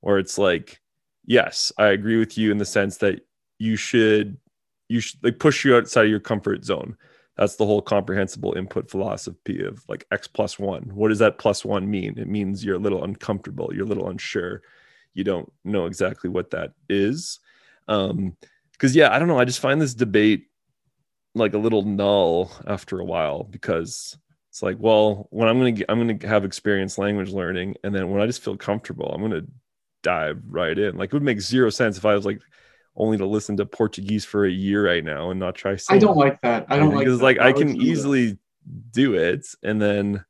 where 0.00 0.18
it's 0.18 0.38
like, 0.38 0.80
yes, 1.26 1.72
I 1.78 1.88
agree 1.88 2.18
with 2.18 2.38
you 2.38 2.50
in 2.50 2.58
the 2.58 2.64
sense 2.64 2.96
that 2.98 3.20
you 3.58 3.76
should, 3.76 4.38
you 4.88 5.00
should 5.00 5.22
like 5.22 5.38
push 5.38 5.64
you 5.64 5.76
outside 5.76 6.04
of 6.04 6.10
your 6.10 6.20
comfort 6.20 6.64
zone. 6.64 6.96
That's 7.36 7.56
the 7.56 7.66
whole 7.66 7.82
comprehensible 7.82 8.54
input 8.56 8.90
philosophy 8.90 9.62
of 9.62 9.84
like 9.88 10.06
X 10.10 10.26
plus 10.26 10.58
one. 10.58 10.84
What 10.94 11.08
does 11.08 11.18
that 11.18 11.38
plus 11.38 11.64
one 11.64 11.90
mean? 11.90 12.18
It 12.18 12.28
means 12.28 12.64
you're 12.64 12.76
a 12.76 12.80
little 12.80 13.04
uncomfortable, 13.04 13.70
you're 13.74 13.84
a 13.84 13.88
little 13.88 14.08
unsure, 14.08 14.62
you 15.16 15.24
don't 15.24 15.50
know 15.64 15.86
exactly 15.86 16.28
what 16.28 16.50
that 16.50 16.72
is. 16.88 17.40
Um, 17.88 18.36
because 18.72 18.94
yeah, 18.94 19.12
I 19.12 19.18
don't 19.18 19.28
know. 19.28 19.38
I 19.38 19.46
just 19.46 19.60
find 19.60 19.80
this 19.80 19.94
debate 19.94 20.48
like 21.34 21.54
a 21.54 21.58
little 21.58 21.82
null 21.82 22.52
after 22.66 23.00
a 23.00 23.04
while 23.04 23.44
because 23.44 24.16
it's 24.50 24.62
like, 24.62 24.76
well, 24.78 25.26
when 25.30 25.48
I'm 25.48 25.58
gonna 25.58 25.72
get, 25.72 25.86
I'm 25.88 25.98
gonna 25.98 26.28
have 26.28 26.44
experience 26.44 26.98
language 26.98 27.30
learning, 27.30 27.76
and 27.82 27.94
then 27.94 28.10
when 28.10 28.20
I 28.20 28.26
just 28.26 28.44
feel 28.44 28.56
comfortable, 28.56 29.10
I'm 29.12 29.22
gonna 29.22 29.46
dive 30.02 30.42
right 30.48 30.78
in. 30.78 30.96
Like 30.96 31.08
it 31.08 31.14
would 31.14 31.22
make 31.22 31.40
zero 31.40 31.70
sense 31.70 31.96
if 31.96 32.04
I 32.04 32.14
was 32.14 32.26
like 32.26 32.40
only 32.94 33.16
to 33.18 33.26
listen 33.26 33.56
to 33.56 33.66
Portuguese 33.66 34.24
for 34.24 34.44
a 34.44 34.50
year 34.50 34.86
right 34.86 35.04
now 35.04 35.30
and 35.30 35.40
not 35.40 35.54
try. 35.54 35.78
I 35.88 35.98
don't 35.98 36.16
like 36.16 36.40
that. 36.42 36.66
I 36.68 36.78
don't 36.78 36.94
like 36.94 37.06
because 37.06 37.22
like 37.22 37.38
I 37.38 37.52
can 37.52 37.68
that. 37.68 37.76
easily 37.78 38.38
do 38.92 39.14
it, 39.14 39.46
and 39.62 39.80
then 39.80 40.24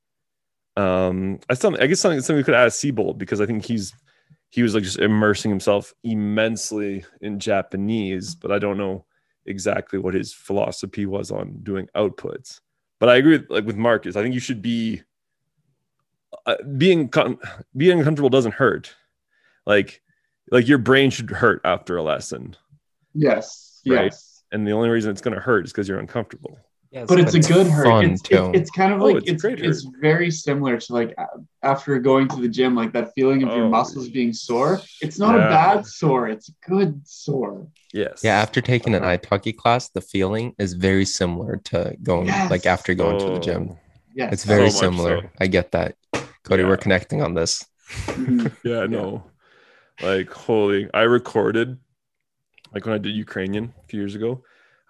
um, 0.76 1.40
I 1.50 1.54
some 1.54 1.76
I 1.80 1.86
guess 1.86 1.98
something 1.98 2.20
something 2.20 2.36
we 2.36 2.44
could 2.44 2.54
add 2.54 2.72
Siebold 2.72 3.18
because 3.18 3.40
I 3.40 3.46
think 3.46 3.64
he's 3.64 3.92
he 4.56 4.62
was 4.62 4.74
like 4.74 4.84
just 4.84 4.98
immersing 4.98 5.50
himself 5.50 5.92
immensely 6.02 7.04
in 7.20 7.38
Japanese, 7.38 8.34
but 8.34 8.50
I 8.50 8.58
don't 8.58 8.78
know 8.78 9.04
exactly 9.44 9.98
what 9.98 10.14
his 10.14 10.32
philosophy 10.32 11.04
was 11.04 11.30
on 11.30 11.58
doing 11.62 11.88
outputs. 11.94 12.60
But 12.98 13.10
I 13.10 13.16
agree 13.16 13.36
with, 13.36 13.50
like 13.50 13.66
with 13.66 13.76
Marcus. 13.76 14.16
I 14.16 14.22
think 14.22 14.32
you 14.32 14.40
should 14.40 14.62
be 14.62 15.02
uh, 16.46 16.56
being 16.78 17.08
con- 17.10 17.36
being 17.76 17.98
uncomfortable 17.98 18.30
doesn't 18.30 18.54
hurt. 18.54 18.94
Like 19.66 20.00
like 20.50 20.66
your 20.66 20.78
brain 20.78 21.10
should 21.10 21.28
hurt 21.28 21.60
after 21.62 21.98
a 21.98 22.02
lesson, 22.02 22.56
Yes. 23.12 23.82
Right. 23.86 24.04
Yes. 24.04 24.42
and 24.52 24.66
the 24.66 24.72
only 24.72 24.88
reason 24.88 25.10
it's 25.10 25.20
going 25.20 25.34
to 25.34 25.40
hurt 25.40 25.66
is 25.66 25.72
because 25.72 25.86
you're 25.86 25.98
uncomfortable. 25.98 26.58
Yes, 26.96 27.08
But 27.08 27.20
it's 27.20 27.34
a 27.34 27.40
good 27.40 27.66
hurt. 27.66 28.04
It's, 28.06 28.22
too. 28.22 28.36
it's, 28.54 28.58
it's 28.60 28.70
kind 28.70 28.90
of 28.94 29.02
Oh, 29.02 29.04
like 29.04 29.16
it's 29.26 29.44
it's, 29.44 29.60
it's 29.62 29.82
very 30.00 30.30
similar 30.30 30.78
to 30.78 30.92
like 30.94 31.14
after 31.62 31.98
going 31.98 32.26
to 32.28 32.36
the 32.40 32.48
gym, 32.48 32.74
like 32.74 32.92
that 32.94 33.12
feeling 33.14 33.42
of 33.42 33.54
your 33.54 33.66
Oh. 33.66 33.68
muscles 33.68 34.08
being 34.08 34.32
sore. 34.32 34.80
It's 35.02 35.18
not 35.18 35.34
Yeah. 35.34 35.46
a 35.46 35.50
bad 35.50 35.84
sore. 35.86 36.26
It's 36.28 36.48
a 36.48 36.52
good 36.66 37.06
sore. 37.06 37.66
Yes. 37.92 38.22
yeah, 38.24 38.36
after 38.40 38.62
taking 38.62 38.94
an 38.94 39.02
Uh-huh. 39.04 39.18
italki 39.18 39.54
class, 39.54 39.90
the 39.90 40.00
feeling 40.00 40.54
is 40.58 40.72
very 40.72 41.04
similar 41.04 41.56
to 41.70 41.94
going 42.02 42.28
Yes. 42.28 42.50
like 42.50 42.64
after 42.64 42.94
going 42.94 43.18
to 43.18 43.26
the 43.34 43.40
gym. 43.40 43.62
Oh, 43.72 43.78
Yes. 44.14 44.32
It's 44.32 44.44
very 44.44 44.70
So 44.70 44.80
similar. 44.80 45.20
so. 45.20 45.28
I 45.38 45.46
get 45.48 45.72
that. 45.72 45.96
Cody, 46.44 46.62
Yeah. 46.62 46.68
we're 46.70 46.78
connecting 46.78 47.20
on 47.20 47.34
this. 47.34 47.62
Mhm. 48.06 48.50
Yeah, 48.64 48.80
I 48.80 48.86
know. 48.86 49.24
Like, 50.00 50.30
holy, 50.32 50.88
I 50.94 51.02
recorded 51.02 51.76
like 52.72 52.86
when 52.86 52.94
I 52.94 52.98
did 52.98 53.14
Ukrainian 53.14 53.74
a 53.84 53.86
few 53.88 54.00
years 54.00 54.14
ago. 54.14 54.42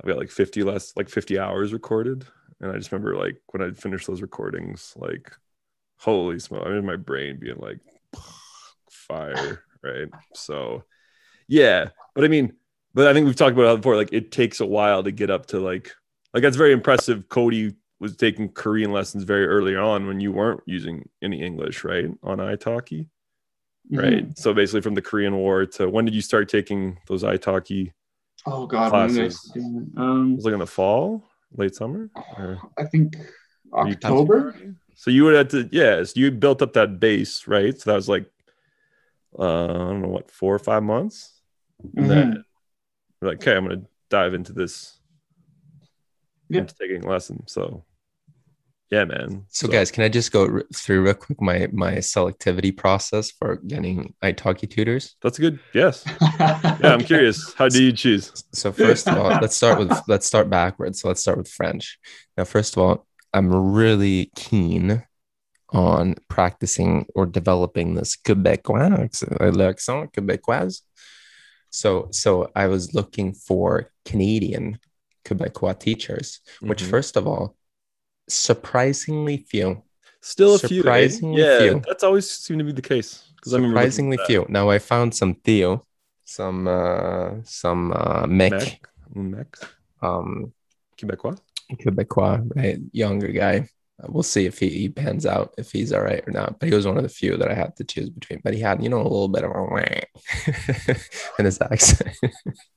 I've 0.06 0.14
got 0.14 0.20
like 0.20 0.30
50 0.30 0.62
less, 0.62 0.92
like 0.96 1.08
50 1.08 1.38
hours 1.38 1.72
recorded. 1.72 2.24
And 2.60 2.70
I 2.70 2.76
just 2.76 2.92
remember 2.92 3.16
like 3.16 3.40
when 3.48 3.62
I 3.62 3.72
finished 3.72 4.06
those 4.06 4.22
recordings, 4.22 4.94
like, 4.96 5.32
holy 5.98 6.38
smoke, 6.38 6.62
I 6.64 6.70
mean, 6.70 6.86
my 6.86 6.96
brain 6.96 7.38
being 7.40 7.58
like 7.58 7.80
fire, 8.88 9.64
right? 9.82 10.08
So, 10.34 10.84
yeah. 11.48 11.88
But 12.14 12.24
I 12.24 12.28
mean, 12.28 12.52
but 12.94 13.08
I 13.08 13.12
think 13.12 13.26
we've 13.26 13.36
talked 13.36 13.52
about 13.52 13.74
it 13.74 13.76
before. 13.78 13.96
Like, 13.96 14.12
it 14.12 14.30
takes 14.30 14.60
a 14.60 14.66
while 14.66 15.02
to 15.02 15.10
get 15.10 15.28
up 15.28 15.46
to 15.46 15.60
like, 15.60 15.92
like, 16.32 16.42
that's 16.42 16.56
very 16.56 16.72
impressive. 16.72 17.28
Cody 17.28 17.74
was 17.98 18.16
taking 18.16 18.50
Korean 18.50 18.92
lessons 18.92 19.24
very 19.24 19.46
early 19.46 19.74
on 19.74 20.06
when 20.06 20.20
you 20.20 20.30
weren't 20.30 20.60
using 20.66 21.08
any 21.22 21.42
English, 21.42 21.82
right? 21.82 22.10
On 22.22 22.38
italki 22.38 23.08
right? 23.90 24.28
Mhm. 24.28 24.38
So 24.38 24.52
basically, 24.54 24.80
from 24.80 24.94
the 24.94 25.02
Korean 25.02 25.36
War 25.36 25.66
to 25.66 25.88
when 25.88 26.04
did 26.04 26.14
you 26.14 26.20
start 26.20 26.48
taking 26.48 26.98
those 27.06 27.22
italki? 27.22 27.92
Oh 28.46 28.66
God. 28.66 28.92
I 28.92 29.06
doing 29.08 29.26
it? 29.26 29.98
Um, 29.98 30.36
Was 30.36 30.44
like 30.44 30.54
in 30.54 30.60
the 30.60 30.66
fall, 30.66 31.24
late 31.52 31.74
summer, 31.74 32.10
or 32.36 32.62
I 32.78 32.84
think 32.84 33.16
October. 33.72 34.54
So 34.94 35.10
you 35.10 35.24
would 35.24 35.34
have 35.34 35.48
to, 35.48 35.68
yes, 35.72 36.16
you 36.16 36.30
built 36.30 36.62
up 36.62 36.72
that 36.74 37.00
base, 37.00 37.46
right? 37.46 37.78
So 37.78 37.90
that 37.90 37.96
was 37.96 38.08
like, 38.08 38.30
uh, 39.38 39.64
I 39.64 39.76
don't 39.90 40.02
know 40.02 40.08
what, 40.08 40.30
four 40.30 40.54
or 40.54 40.58
five 40.58 40.82
months, 40.82 41.42
and 41.96 42.06
Mhm. 42.06 42.08
then 42.08 42.44
like, 43.20 43.36
okay, 43.38 43.56
I'm 43.56 43.64
gonna 43.66 43.82
dive 44.08 44.34
into 44.34 44.52
this, 44.52 44.98
Yeah. 46.48 46.64
taking 46.64 47.02
lesson. 47.02 47.46
So, 47.48 47.84
yeah, 48.90 49.04
man. 49.04 49.46
So, 49.50 49.68
guys, 49.68 49.90
can 49.90 50.04
I 50.04 50.08
just 50.08 50.30
go 50.32 50.46
r- 50.46 50.64
through 50.74 51.02
real 51.02 51.14
quick 51.14 51.40
my 51.40 51.68
my 51.72 51.94
selectivity 51.96 52.76
process 52.76 53.30
for 53.32 53.56
getting 53.56 54.14
italki 54.22 54.70
tutors? 54.70 55.16
that's 55.22 55.38
a 55.38 55.42
good, 55.42 55.58
yes. 55.74 56.04
Yeah, 56.80 56.92
I'm 56.92 57.02
curious. 57.02 57.54
How 57.54 57.68
do 57.68 57.82
you 57.82 57.92
choose? 57.92 58.32
So 58.52 58.70
first 58.72 59.08
of 59.08 59.16
all, 59.16 59.30
let's 59.40 59.56
start 59.56 59.78
with 59.78 59.92
let's 60.08 60.26
start 60.26 60.50
backwards. 60.50 61.00
So 61.00 61.08
let's 61.08 61.20
start 61.22 61.38
with 61.38 61.48
French. 61.48 61.98
Now, 62.36 62.44
first 62.44 62.76
of 62.76 62.82
all, 62.82 63.06
I'm 63.32 63.48
really 63.74 64.30
keen 64.36 65.02
on 65.70 66.14
practicing 66.28 67.06
or 67.14 67.26
developing 67.26 67.94
this 67.94 68.14
Quebecois 68.16 68.92
accent, 69.04 69.36
uh, 69.40 69.50
l'accent 69.50 70.12
Quebecois. 70.12 70.82
So 71.70 72.08
so 72.12 72.50
I 72.54 72.66
was 72.68 72.94
looking 72.94 73.32
for 73.34 73.90
Canadian 74.04 74.78
Quebecois 75.24 75.78
teachers, 75.78 76.40
which 76.60 76.82
Mhm. 76.82 76.90
first 76.90 77.16
of 77.16 77.26
all, 77.26 77.56
surprisingly 78.28 79.38
few. 79.38 79.82
Still 80.20 80.54
a 80.54 80.58
few. 80.58 80.78
eh? 80.78 80.82
surprisingly 80.82 81.42
Yeah, 81.42 81.58
few. 81.58 81.82
that's 81.86 82.02
always 82.04 82.28
seemed 82.30 82.58
to 82.60 82.64
be 82.64 82.72
the 82.72 82.82
case. 82.82 83.22
I 83.46 83.56
remember 83.56 83.68
looking 83.68 83.76
at 83.76 83.80
Surprisingly 83.82 84.16
that. 84.16 84.26
few. 84.26 84.46
Now 84.48 84.70
I 84.70 84.78
found 84.78 85.14
some 85.14 85.34
Theo, 85.36 85.86
some 86.24 86.66
uh 86.66 87.30
some 87.44 87.92
uh 87.92 88.26
mech, 88.26 88.50
Mec, 88.50 88.88
Mec, 89.14 89.56
um 90.02 90.52
Quebecois. 90.98 91.38
Quebecois, 91.80 92.42
right? 92.56 92.78
Younger 92.92 93.28
guy. 93.28 93.68
Uh, 94.02 94.06
We'll 94.08 94.22
see 94.24 94.44
if 94.46 94.58
he, 94.58 94.68
he 94.68 94.88
pans 94.88 95.24
out, 95.26 95.54
if 95.58 95.70
he's 95.72 95.92
all 95.92 96.02
right 96.02 96.22
or 96.26 96.32
not. 96.32 96.58
But 96.58 96.68
he 96.68 96.74
was 96.74 96.86
one 96.86 96.96
of 96.98 97.02
the 97.02 97.08
few 97.08 97.36
that 97.38 97.50
I 97.50 97.54
had 97.54 97.76
to 97.76 97.84
choose 97.84 98.10
between. 98.10 98.40
But 98.44 98.52
he 98.54 98.60
had, 98.60 98.82
you 98.82 98.88
know, 98.90 99.00
a 99.00 99.02
little 99.14 99.28
bit 99.28 99.44
of 99.44 99.50
a 99.52 99.62
wah 99.62 99.78
in 101.38 101.44
his 101.44 101.60
accent. 101.60 102.16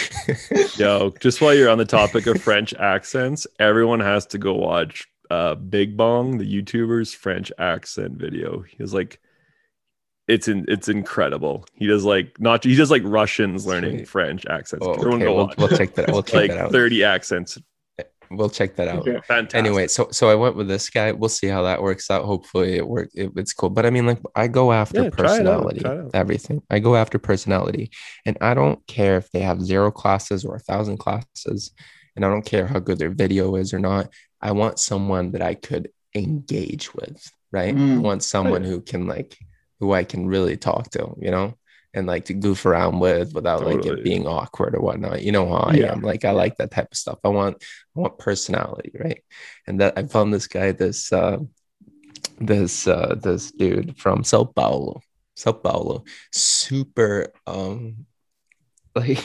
Yo, 0.76 1.12
just 1.20 1.40
while 1.40 1.54
you're 1.54 1.70
on 1.70 1.78
the 1.78 1.84
topic 1.84 2.26
of 2.26 2.40
French 2.42 2.74
accents, 2.74 3.46
everyone 3.58 4.00
has 4.00 4.26
to 4.26 4.38
go 4.38 4.54
watch 4.54 5.06
uh 5.30 5.54
Big 5.54 5.96
Bong, 5.96 6.38
the 6.38 6.62
YouTuber's 6.62 7.14
French 7.14 7.50
accent 7.58 8.14
video. 8.14 8.62
He 8.62 8.82
was 8.82 8.92
like 8.94 9.20
it's 10.28 10.48
in 10.48 10.64
it's 10.68 10.88
incredible. 10.88 11.64
He 11.74 11.86
does 11.86 12.04
like 12.04 12.40
not 12.40 12.64
he 12.64 12.76
does 12.76 12.90
like 12.90 13.02
Russians 13.04 13.66
learning 13.66 13.98
Sweet. 13.98 14.08
French 14.08 14.46
accents. 14.46 14.86
Oh, 14.86 14.92
Everyone 14.94 15.16
okay, 15.16 15.24
go 15.24 15.34
we'll, 15.34 15.46
watch. 15.46 15.56
we'll 15.58 15.68
check 15.68 15.94
that. 15.94 16.10
We'll 16.10 16.22
check 16.22 16.34
like 16.34 16.50
that 16.50 16.58
out. 16.66 16.72
30 16.72 17.04
accents. 17.04 17.58
We'll 18.36 18.50
check 18.50 18.76
that 18.76 18.88
out. 18.88 19.00
Okay. 19.06 19.20
Fantastic. 19.26 19.54
Anyway, 19.58 19.86
so 19.88 20.08
so 20.10 20.28
I 20.30 20.34
went 20.34 20.56
with 20.56 20.68
this 20.68 20.88
guy. 20.90 21.12
We'll 21.12 21.28
see 21.28 21.48
how 21.48 21.62
that 21.62 21.82
works 21.82 22.10
out. 22.10 22.24
Hopefully, 22.24 22.76
it 22.76 22.86
work. 22.86 23.10
It, 23.14 23.30
it's 23.36 23.52
cool. 23.52 23.70
But 23.70 23.86
I 23.86 23.90
mean, 23.90 24.06
like, 24.06 24.20
I 24.34 24.48
go 24.48 24.72
after 24.72 25.02
Yeah, 25.04 25.10
try 25.10 25.36
it 25.40 25.46
out, 25.46 25.62
personality. 25.62 25.80
try 25.80 25.94
it. 25.98 26.10
Everything. 26.14 26.62
I 26.70 26.78
go 26.78 26.96
after 26.96 27.18
personality, 27.18 27.90
and 28.26 28.36
I 28.40 28.54
don't 28.54 28.84
care 28.86 29.16
if 29.16 29.30
they 29.30 29.40
have 29.40 29.60
zero 29.62 29.90
classes 29.90 30.44
or 30.44 30.56
a 30.56 30.60
thousand 30.60 30.98
classes, 30.98 31.72
and 32.16 32.24
I 32.24 32.28
don't 32.28 32.44
care 32.44 32.66
how 32.66 32.78
good 32.78 32.98
their 32.98 33.10
video 33.10 33.56
is 33.56 33.72
or 33.74 33.78
not. 33.78 34.10
I 34.40 34.52
want 34.52 34.78
someone 34.78 35.32
that 35.32 35.42
I 35.42 35.54
could 35.54 35.90
engage 36.14 36.94
with. 36.94 37.30
Right. 37.50 37.74
I 37.74 37.78
Mm. 37.78 38.00
want 38.02 38.22
someone 38.22 38.64
who 38.64 38.80
can 38.80 39.06
like 39.06 39.36
who 39.80 39.92
I 39.92 40.04
can 40.04 40.26
really 40.26 40.56
talk 40.56 40.90
to. 40.92 41.14
You 41.20 41.30
know. 41.30 41.54
And 41.94 42.06
like 42.06 42.24
to 42.26 42.34
goof 42.34 42.64
around 42.64 43.00
with 43.00 43.34
without 43.34 43.64
like 43.64 43.84
it 43.84 44.02
being 44.02 44.26
awkward 44.26 44.74
or 44.74 44.80
whatnot. 44.80 45.22
You 45.22 45.32
know 45.32 45.46
how 45.46 45.58
I 45.58 45.74
Yeah. 45.76 45.92
am. 45.92 46.00
Like 46.02 46.24
I 46.24 46.30
like 46.30 46.56
that 46.56 46.70
type 46.70 46.88
of 46.90 46.96
stuff. 46.96 47.18
I 47.24 47.28
want 47.28 47.62
I 47.96 48.00
want 48.00 48.18
personality, 48.18 48.92
right? 48.98 49.22
and 49.66 49.80
that 49.80 49.98
I 49.98 50.04
found 50.04 50.32
this 50.32 50.46
guy, 50.46 50.72
this 50.72 51.12
uh, 51.12 51.38
this 52.38 52.86
uh 52.86 53.14
this 53.22 53.50
dude 53.52 53.96
from 53.98 54.24
Sao 54.24 54.44
Paulo, 54.44 55.00
Sao 55.36 55.52
Paulo, 55.52 56.04
super 56.32 57.32
um 57.46 58.06
like 58.94 59.18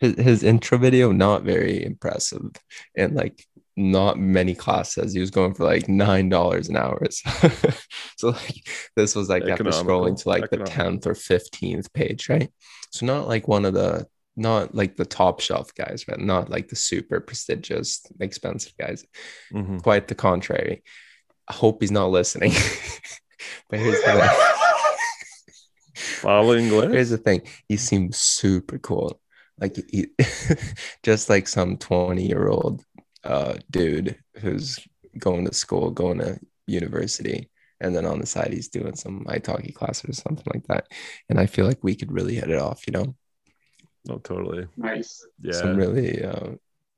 his, 0.00 0.14
his 0.18 0.42
intro 0.42 0.78
video 0.78 1.12
not 1.12 1.44
very 1.44 1.84
impressive 1.84 2.50
and 2.96 3.14
like 3.14 3.46
not 3.78 4.18
many 4.18 4.54
classes 4.54 5.12
he 5.14 5.20
was 5.20 5.30
going 5.30 5.54
for 5.54 5.64
like 5.64 5.88
nine 5.88 6.28
dollars 6.28 6.68
an 6.68 6.76
hour 6.76 7.00
so, 7.10 7.30
so 8.18 8.28
like 8.30 8.68
this 8.96 9.14
was 9.14 9.28
like 9.28 9.42
after 9.42 9.52
Economical. 9.68 9.84
scrolling 9.84 10.20
to 10.20 10.28
like 10.28 10.50
the 10.50 10.58
10th 10.58 11.06
or 11.06 11.14
15th 11.14 11.92
page 11.94 12.28
right 12.28 12.50
so 12.90 13.06
not 13.06 13.28
like 13.28 13.46
one 13.48 13.64
of 13.64 13.74
the 13.74 14.06
not 14.36 14.74
like 14.74 14.96
the 14.96 15.04
top 15.04 15.40
shelf 15.40 15.72
guys 15.74 16.04
right 16.08 16.20
not 16.20 16.50
like 16.50 16.68
the 16.68 16.76
super 16.76 17.20
prestigious 17.20 18.04
expensive 18.20 18.72
guys 18.78 19.04
Mhm. 19.52 19.82
quite 19.82 20.08
the 20.08 20.14
contrary. 20.14 20.82
I 21.48 21.54
hope 21.54 21.80
he's 21.80 21.90
not 21.90 22.10
listening. 22.10 22.52
but 23.70 23.78
here's 23.78 24.00
the 24.02 24.12
thing. 24.12 24.28
Following 25.94 26.66
Here's 26.68 27.10
the 27.10 27.18
thing. 27.18 27.42
He 27.68 27.76
seems 27.76 28.18
super 28.18 28.78
cool. 28.78 29.20
Like 29.58 29.76
he 29.90 30.06
just 31.02 31.28
like 31.28 31.48
some 31.48 31.76
20 31.78 32.26
year 32.26 32.48
old 32.48 32.84
uh 33.24 33.54
dude 33.70 34.16
who's 34.40 34.78
going 35.18 35.44
to 35.46 35.54
school, 35.54 35.90
going 35.90 36.18
to 36.18 36.38
university. 36.66 37.50
And 37.80 37.94
then 37.94 38.06
on 38.06 38.18
the 38.18 38.26
side, 38.26 38.52
he's 38.52 38.68
doing 38.68 38.96
some 38.96 39.24
italki 39.26 39.72
class 39.74 40.04
or 40.04 40.12
something 40.12 40.44
like 40.52 40.66
that. 40.66 40.88
And 41.28 41.38
I 41.38 41.46
feel 41.46 41.64
like 41.66 41.78
we 41.82 41.94
could 41.94 42.10
really 42.12 42.34
hit 42.34 42.50
it 42.50 42.58
off, 42.58 42.86
you 42.86 42.92
know, 42.92 43.14
Oh, 44.10 44.18
totally. 44.18 44.66
Nice. 44.76 45.24
Yeah. 45.42 45.52
some 45.52 45.76
really 45.76 46.24
uh, 46.24 46.52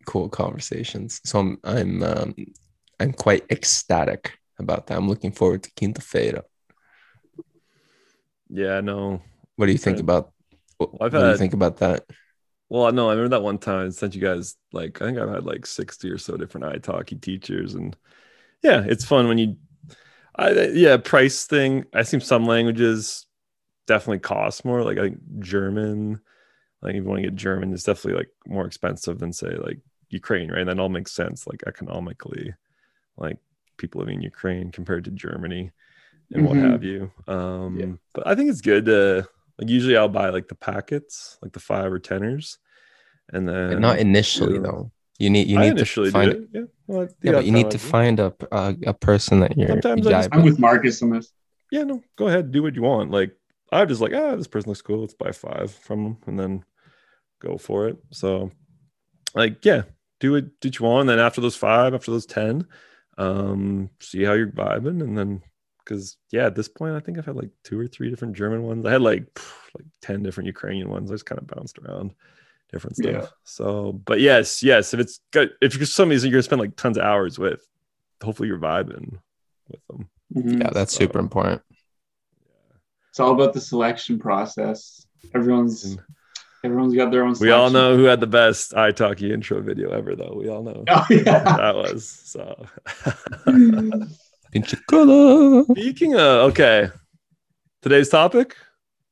cool 0.06 0.28
conversations. 0.28 1.20
So 1.24 1.38
I'm 1.40 1.58
I'm 1.64 2.02
um, 2.02 2.34
I'm 3.00 3.12
quite 3.12 3.44
ecstatic 3.50 4.38
about 4.58 4.86
that. 4.86 4.96
I'm 4.98 5.08
looking 5.08 5.32
forward 5.32 5.62
to 5.64 5.70
Quinta 5.76 6.00
Feira. 6.02 6.42
yeah. 8.48 8.80
No. 8.80 9.20
What 9.56 9.66
do 9.66 9.72
you 9.72 9.78
think 9.78 9.96
Right. 9.96 10.00
about? 10.04 10.32
What, 10.78 10.90
I've 11.00 11.12
what 11.12 11.20
do 11.20 11.28
you 11.30 11.36
think 11.36 11.54
about 11.54 11.78
that? 11.78 12.04
Well, 12.70 12.92
no, 12.92 13.08
I 13.08 13.12
remember 13.14 13.30
that 13.36 13.42
one 13.44 13.58
time 13.58 13.88
I 13.88 13.90
sent 13.90 14.16
you 14.16 14.22
guys 14.22 14.56
like 14.72 15.02
I 15.02 15.06
think 15.06 15.18
I've 15.18 15.30
had 15.30 15.44
like 15.46 15.66
60 15.66 16.10
or 16.10 16.18
so 16.18 16.38
different 16.38 16.66
italki 16.66 17.20
teachers 17.20 17.74
and 17.76 17.96
yeah, 18.62 18.84
it's 18.86 19.04
fun 19.04 19.28
when 19.28 19.38
you 19.38 19.56
I 20.36 20.52
yeah, 20.68 20.96
price 20.98 21.46
thing. 21.46 21.86
I 21.94 22.02
think 22.04 22.22
some 22.24 22.46
languages 22.46 23.26
definitely 23.86 24.20
cost 24.20 24.64
more. 24.64 24.84
Like 24.84 24.98
I 24.98 25.02
think 25.02 25.20
German, 25.40 26.20
like 26.82 26.92
if 26.96 26.96
you 26.98 27.04
want 27.04 27.18
to 27.22 27.28
get 27.30 27.36
German, 27.36 27.72
it's 27.74 27.84
definitely 27.84 28.18
like 28.20 28.30
more 28.46 28.66
expensive 28.66 29.18
than 29.20 29.32
say 29.32 29.56
like 29.56 29.80
Ukraine, 30.10 30.50
right? 30.50 30.60
And 30.60 30.70
that 30.70 30.80
all 30.80 30.90
makes 30.90 31.12
sense 31.12 31.46
like 31.46 31.62
economically, 31.66 32.54
like 33.16 33.38
people 33.78 34.00
living 34.00 34.16
in 34.18 34.22
Ukraine 34.22 34.72
compared 34.72 35.04
to 35.04 35.12
Germany 35.12 35.72
and 36.32 36.44
what 36.44 36.58
Mhm. 36.58 36.58
have 36.58 36.84
you. 36.84 37.12
Um 37.28 37.74
Yeah. 37.74 37.96
but 38.14 38.26
I 38.26 38.34
think 38.36 38.50
it's 38.50 38.62
good 38.62 38.86
to 38.86 39.28
like 39.60 39.68
usually 39.68 39.96
I'll 39.96 40.08
buy 40.08 40.30
like 40.30 40.48
the 40.48 40.54
packets, 40.54 41.38
like 41.42 41.52
the 41.52 41.60
five 41.60 41.92
or 41.92 41.98
teners. 41.98 42.58
And 43.32 43.48
then 43.48 43.70
But 43.70 43.80
not 43.80 43.98
initially 43.98 44.54
yeah. 44.54 44.62
though. 44.62 44.92
You 45.18 45.28
need 45.30 45.48
you 45.48 45.58
I 45.58 45.68
need 45.68 45.78
to 45.78 46.10
find 46.10 46.30
it. 46.32 46.48
Yeah. 46.52 46.62
Well, 46.86 47.08
yeah, 47.22 47.32
but 47.32 47.44
you 47.44 47.52
need 47.52 47.70
to 47.72 47.78
find 47.78 48.18
a 48.18 48.34
a, 48.50 48.74
a 48.86 48.94
person 48.94 49.40
that 49.40 49.56
you're 49.56 49.68
Sometimes 49.68 50.06
you 50.06 50.10
I 50.10 50.22
just, 50.22 50.28
I'm 50.32 50.42
with. 50.42 50.54
with 50.54 50.60
Marcus 50.60 51.02
on 51.02 51.10
this. 51.10 51.30
yeah, 51.70 51.84
no, 51.84 52.02
go 52.16 52.28
ahead, 52.28 52.50
do 52.50 52.62
what 52.62 52.74
you 52.74 52.82
want. 52.82 53.10
Like 53.10 53.32
I'm 53.70 53.86
just 53.86 54.00
like, 54.00 54.14
ah, 54.14 54.34
this 54.34 54.46
person 54.46 54.70
looks 54.70 54.82
cool. 54.82 55.00
Let's 55.00 55.14
buy 55.14 55.32
five 55.32 55.70
from 55.70 56.04
them 56.04 56.16
and 56.26 56.38
then 56.38 56.64
go 57.40 57.58
for 57.58 57.88
it. 57.88 57.98
So 58.10 58.50
like, 59.34 59.64
yeah, 59.64 59.82
do 60.20 60.34
it, 60.36 60.60
do 60.60 60.68
what 60.68 60.78
you 60.78 60.86
want. 60.86 61.00
And 61.02 61.08
then 61.10 61.18
after 61.24 61.40
those 61.40 61.56
five, 61.56 61.94
after 61.94 62.10
those 62.10 62.26
10, 62.26 62.66
um, 63.18 63.90
see 64.00 64.24
how 64.24 64.32
you're 64.32 64.48
vibing. 64.48 65.02
And 65.02 65.16
then 65.16 65.42
because 65.90 66.16
yeah, 66.30 66.46
at 66.46 66.54
this 66.54 66.68
point, 66.68 66.94
I 66.94 67.00
think 67.00 67.18
I've 67.18 67.26
had 67.26 67.34
like 67.34 67.50
two 67.64 67.78
or 67.78 67.88
three 67.88 68.10
different 68.10 68.36
German 68.36 68.62
ones. 68.62 68.86
I 68.86 68.92
had 68.92 69.02
like 69.02 69.24
pff, 69.34 69.52
like 69.76 69.86
10 70.02 70.22
different 70.22 70.46
Ukrainian 70.46 70.88
ones. 70.88 71.10
I 71.10 71.14
just 71.14 71.26
kind 71.26 71.40
of 71.40 71.48
bounced 71.48 71.78
around 71.80 72.14
different 72.70 72.96
stuff. 72.96 73.12
Yeah. 73.12 73.26
So, 73.42 73.92
but 74.04 74.20
yes, 74.20 74.62
yes, 74.62 74.94
if 74.94 75.00
it's 75.00 75.18
good, 75.32 75.50
if 75.60 75.74
you're 75.76 75.86
somebody 75.86 76.20
you're 76.20 76.30
gonna 76.30 76.42
spend 76.44 76.60
like 76.60 76.76
tons 76.76 76.96
of 76.96 77.02
hours 77.02 77.38
with, 77.40 77.66
hopefully 78.22 78.48
you're 78.48 78.58
vibing 78.58 79.18
with 79.68 79.84
them. 79.88 80.08
Mhm. 80.34 80.60
Yeah, 80.62 80.70
that's 80.72 80.92
So- 80.92 81.00
super 81.00 81.18
important. 81.18 81.60
It's 83.08 83.18
all 83.18 83.32
about 83.32 83.52
the 83.52 83.60
selection 83.60 84.20
process. 84.20 85.04
Everyone's 85.34 85.84
And- 85.84 86.00
everyone's 86.62 86.94
got 86.94 87.10
their 87.10 87.24
own. 87.24 87.34
We 87.40 87.50
all 87.50 87.70
know 87.70 87.96
who 87.96 88.04
had 88.04 88.20
the 88.20 88.28
best 88.28 88.70
iTalki 88.74 89.32
intro 89.32 89.60
video 89.60 89.90
ever, 89.90 90.14
though. 90.14 90.34
We 90.36 90.48
all 90.48 90.62
know 90.62 90.84
Oh 90.88 91.06
yeah. 91.10 91.42
that 91.56 91.74
was 91.74 92.08
so. 92.08 92.64
Pinche 94.50 94.76
cola. 94.88 95.64
Speaking 95.70 96.14
of, 96.14 96.50
okay, 96.50 96.88
today's 97.82 98.08
topic, 98.08 98.56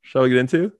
shall 0.03 0.23
we 0.23 0.31
get 0.31 0.39
into? 0.39 0.73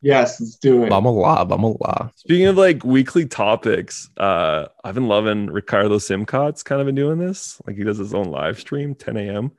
yes, 0.00 0.40
let's 0.40 0.56
do 0.56 0.84
it. 0.84 0.90
Vamos 0.90 1.14
lá, 1.14 1.46
vamos 1.48 1.76
lá. 1.80 2.10
Speaking 2.16 2.46
of 2.46 2.56
like 2.56 2.84
weekly 2.84 3.26
topics, 3.26 4.10
uh, 4.16 4.66
I've 4.84 4.94
been 4.94 5.08
loving 5.08 5.46
Ricardo 5.46 5.98
Simcott's 5.98 6.62
kind 6.62 6.80
of 6.80 6.86
been 6.86 6.96
doing 6.96 7.18
this. 7.18 7.60
Like 7.66 7.76
he 7.76 7.84
does 7.84 7.98
his 7.98 8.12
own 8.12 8.26
live 8.26 8.58
stream, 8.58 8.94
10 8.94 9.16
a.m. 9.16 9.52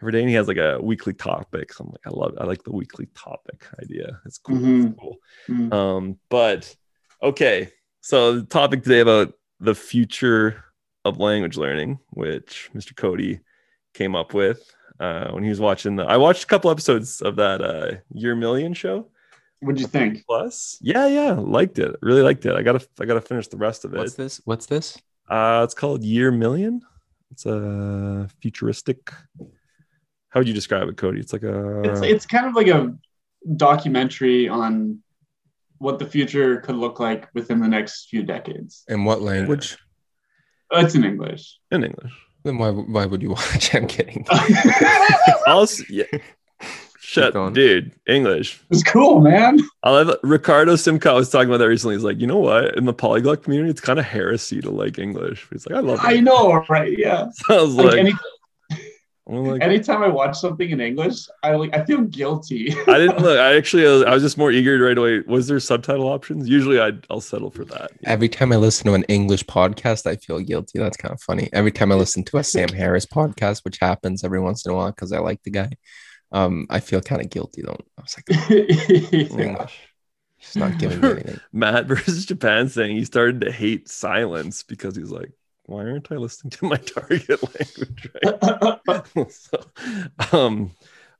every 0.00 0.12
day, 0.12 0.20
and 0.20 0.28
he 0.28 0.34
has 0.34 0.48
like 0.48 0.56
a 0.56 0.80
weekly 0.80 1.12
topic. 1.12 1.72
So 1.72 1.84
I'm 1.84 1.90
like, 1.90 2.06
I 2.06 2.10
love, 2.10 2.34
I 2.40 2.44
like 2.44 2.64
the 2.64 2.72
weekly 2.72 3.08
topic 3.14 3.66
idea. 3.82 4.20
It's 4.24 4.38
cool. 4.38 4.56
Mhm. 4.56 4.90
It's 4.92 5.00
cool. 5.00 5.16
Mm. 5.48 5.72
Um, 5.74 6.18
but 6.30 6.74
okay, 7.22 7.70
so 8.00 8.40
the 8.40 8.46
topic 8.46 8.82
today 8.82 9.00
about 9.00 9.34
the 9.60 9.74
future 9.74 10.64
of 11.04 11.20
language 11.20 11.58
learning, 11.58 11.98
which 12.10 12.70
Mr. 12.74 12.96
Cody 12.96 13.40
came 13.94 14.14
up 14.14 14.34
with 14.34 14.70
uh, 15.00 15.30
when 15.30 15.42
he 15.42 15.48
was 15.48 15.60
watching 15.60 15.96
the. 15.96 16.04
I 16.04 16.16
watched 16.16 16.44
a 16.44 16.46
couple 16.46 16.70
episodes 16.70 17.22
of 17.22 17.36
that 17.36 17.62
uh, 17.62 17.96
Year 18.12 18.34
Million 18.34 18.74
show. 18.74 19.08
What'd 19.60 19.80
you 19.80 19.86
think? 19.86 20.26
Plus, 20.26 20.78
yeah, 20.82 21.06
yeah, 21.06 21.32
liked 21.32 21.78
it. 21.78 21.96
Really 22.02 22.22
liked 22.22 22.44
it. 22.44 22.54
I 22.54 22.62
gotta, 22.62 22.86
I 23.00 23.06
gotta 23.06 23.20
finish 23.20 23.48
the 23.48 23.56
rest 23.56 23.84
of 23.84 23.94
it. 23.94 23.98
What's 23.98 24.14
this? 24.14 24.40
What's 24.44 24.66
this? 24.66 24.98
Uh, 25.28 25.62
it's 25.64 25.74
called 25.74 26.04
Year 26.04 26.30
Million. 26.30 26.82
It's 27.30 27.46
a 27.46 28.28
futuristic. 28.40 29.10
How 30.28 30.40
would 30.40 30.48
you 30.48 30.54
describe 30.54 30.88
it, 30.88 30.96
Cody? 30.96 31.20
It's 31.20 31.32
like 31.32 31.44
a. 31.44 31.82
It's 31.82 32.02
it's 32.02 32.26
kind 32.26 32.46
of 32.46 32.54
like 32.54 32.68
a 32.68 32.94
documentary 33.56 34.48
on 34.48 35.02
what 35.78 35.98
the 35.98 36.06
future 36.06 36.58
could 36.58 36.76
look 36.76 37.00
like 37.00 37.28
within 37.34 37.60
the 37.60 37.68
next 37.68 38.08
few 38.08 38.22
decades. 38.22 38.84
In 38.88 39.04
what 39.04 39.22
language? 39.22 39.78
Oh, 40.70 40.80
it's 40.80 40.94
in 40.94 41.04
English. 41.04 41.58
in 41.70 41.84
English. 41.84 42.12
Then 42.44 42.58
why 42.58 42.70
why 42.70 43.06
would 43.06 43.22
you 43.22 43.30
watch? 43.38 43.74
I'm 43.74 43.86
kidding. 43.86 44.26
Also, 45.46 45.84
yeah. 45.90 46.04
Shut, 47.00 47.34
going. 47.34 47.52
dude. 47.52 47.92
English. 48.08 48.60
it's 48.70 48.82
cool, 48.82 49.20
man. 49.20 49.60
I 49.82 49.90
love 49.90 50.16
Ricardo 50.22 50.72
Simcott 50.74 51.14
was 51.14 51.28
talking 51.30 51.48
about 51.48 51.58
that 51.58 51.68
recently. 51.68 51.94
He's 51.96 52.02
like, 52.02 52.18
you 52.18 52.26
know 52.26 52.38
what? 52.38 52.76
In 52.76 52.86
the 52.86 52.94
polyglot 52.94 53.42
community, 53.44 53.70
it's 53.70 53.80
kind 53.80 53.98
of 53.98 54.04
heresy 54.06 54.60
to 54.62 54.70
like 54.70 54.98
English. 54.98 55.46
He's 55.52 55.66
like, 55.68 55.76
I 55.76 55.80
love 55.80 55.98
It. 55.98 56.04
I 56.06 56.20
know, 56.20 56.64
right? 56.68 56.96
Yeah. 56.98 57.26
I 57.50 57.60
was 57.60 57.74
Like, 57.74 57.88
like, 57.88 57.98
any, 57.98 58.10
I'm 58.12 58.18
like 59.26 59.62
anytime 59.62 60.02
I 60.02 60.08
watch 60.08 60.38
something 60.38 60.68
in 60.68 60.80
English, 60.80 61.28
I 61.42 61.54
like 61.56 61.74
I 61.74 61.84
feel 61.84 62.02
guilty. 62.02 62.72
I 62.86 62.98
didn't 62.98 63.20
look. 63.20 63.38
I 63.38 63.56
actually, 63.56 64.04
I 64.04 64.12
was 64.12 64.22
just 64.22 64.36
more 64.36 64.52
eager 64.52 64.78
right 64.78 64.96
away. 64.96 65.20
Was 65.20 65.46
there 65.46 65.58
subtitle 65.60 66.08
options? 66.08 66.48
Usually, 66.48 66.78
I'd, 66.78 67.06
I'll 67.08 67.22
settle 67.22 67.50
for 67.50 67.64
that. 67.66 67.92
Every 68.04 68.28
time 68.28 68.52
I 68.52 68.56
listen 68.56 68.86
to 68.86 68.94
an 68.94 69.04
English 69.04 69.44
podcast, 69.44 70.06
I 70.06 70.16
feel 70.16 70.40
guilty. 70.40 70.78
That's 70.78 70.98
kind 70.98 71.12
of 71.12 71.20
funny. 71.22 71.48
Every 71.54 71.72
time 71.72 71.90
I 71.90 71.94
listen 71.94 72.22
to 72.24 72.36
a 72.36 72.44
Sam 72.44 72.68
Harris 72.72 73.06
podcast, 73.06 73.64
which 73.64 73.78
happens 73.78 74.24
every 74.24 74.40
once 74.40 74.66
in 74.66 74.72
a 74.72 74.74
while 74.74 74.90
because 74.90 75.12
I 75.12 75.20
like 75.20 75.42
the 75.42 75.50
guy, 75.50 75.70
um, 76.32 76.66
I 76.68 76.80
feel 76.80 77.00
kind 77.00 77.22
of 77.22 77.30
guilty 77.30 77.62
though. 77.62 77.78
I 77.98 78.02
was 78.02 78.16
like, 78.18 78.50
yeah. 78.50 79.42
English. 79.42 79.78
He's 80.36 80.56
not 80.56 80.76
giving 80.76 81.00
me 81.00 81.10
anything. 81.10 81.40
Matt 81.50 81.86
versus 81.86 82.26
Japan 82.26 82.68
saying 82.68 82.96
he 82.96 83.06
started 83.06 83.40
to 83.40 83.50
hate 83.50 83.88
silence 83.88 84.62
because 84.62 84.94
he's 84.94 85.10
like, 85.10 85.32
why 85.66 85.84
aren't 85.84 86.10
I 86.12 86.16
listening 86.16 86.50
to 86.50 86.66
my 86.66 86.76
target 86.94 87.40
language? 87.42 88.10
Right. 89.16 89.30
so, 89.30 89.64
um, 90.32 90.72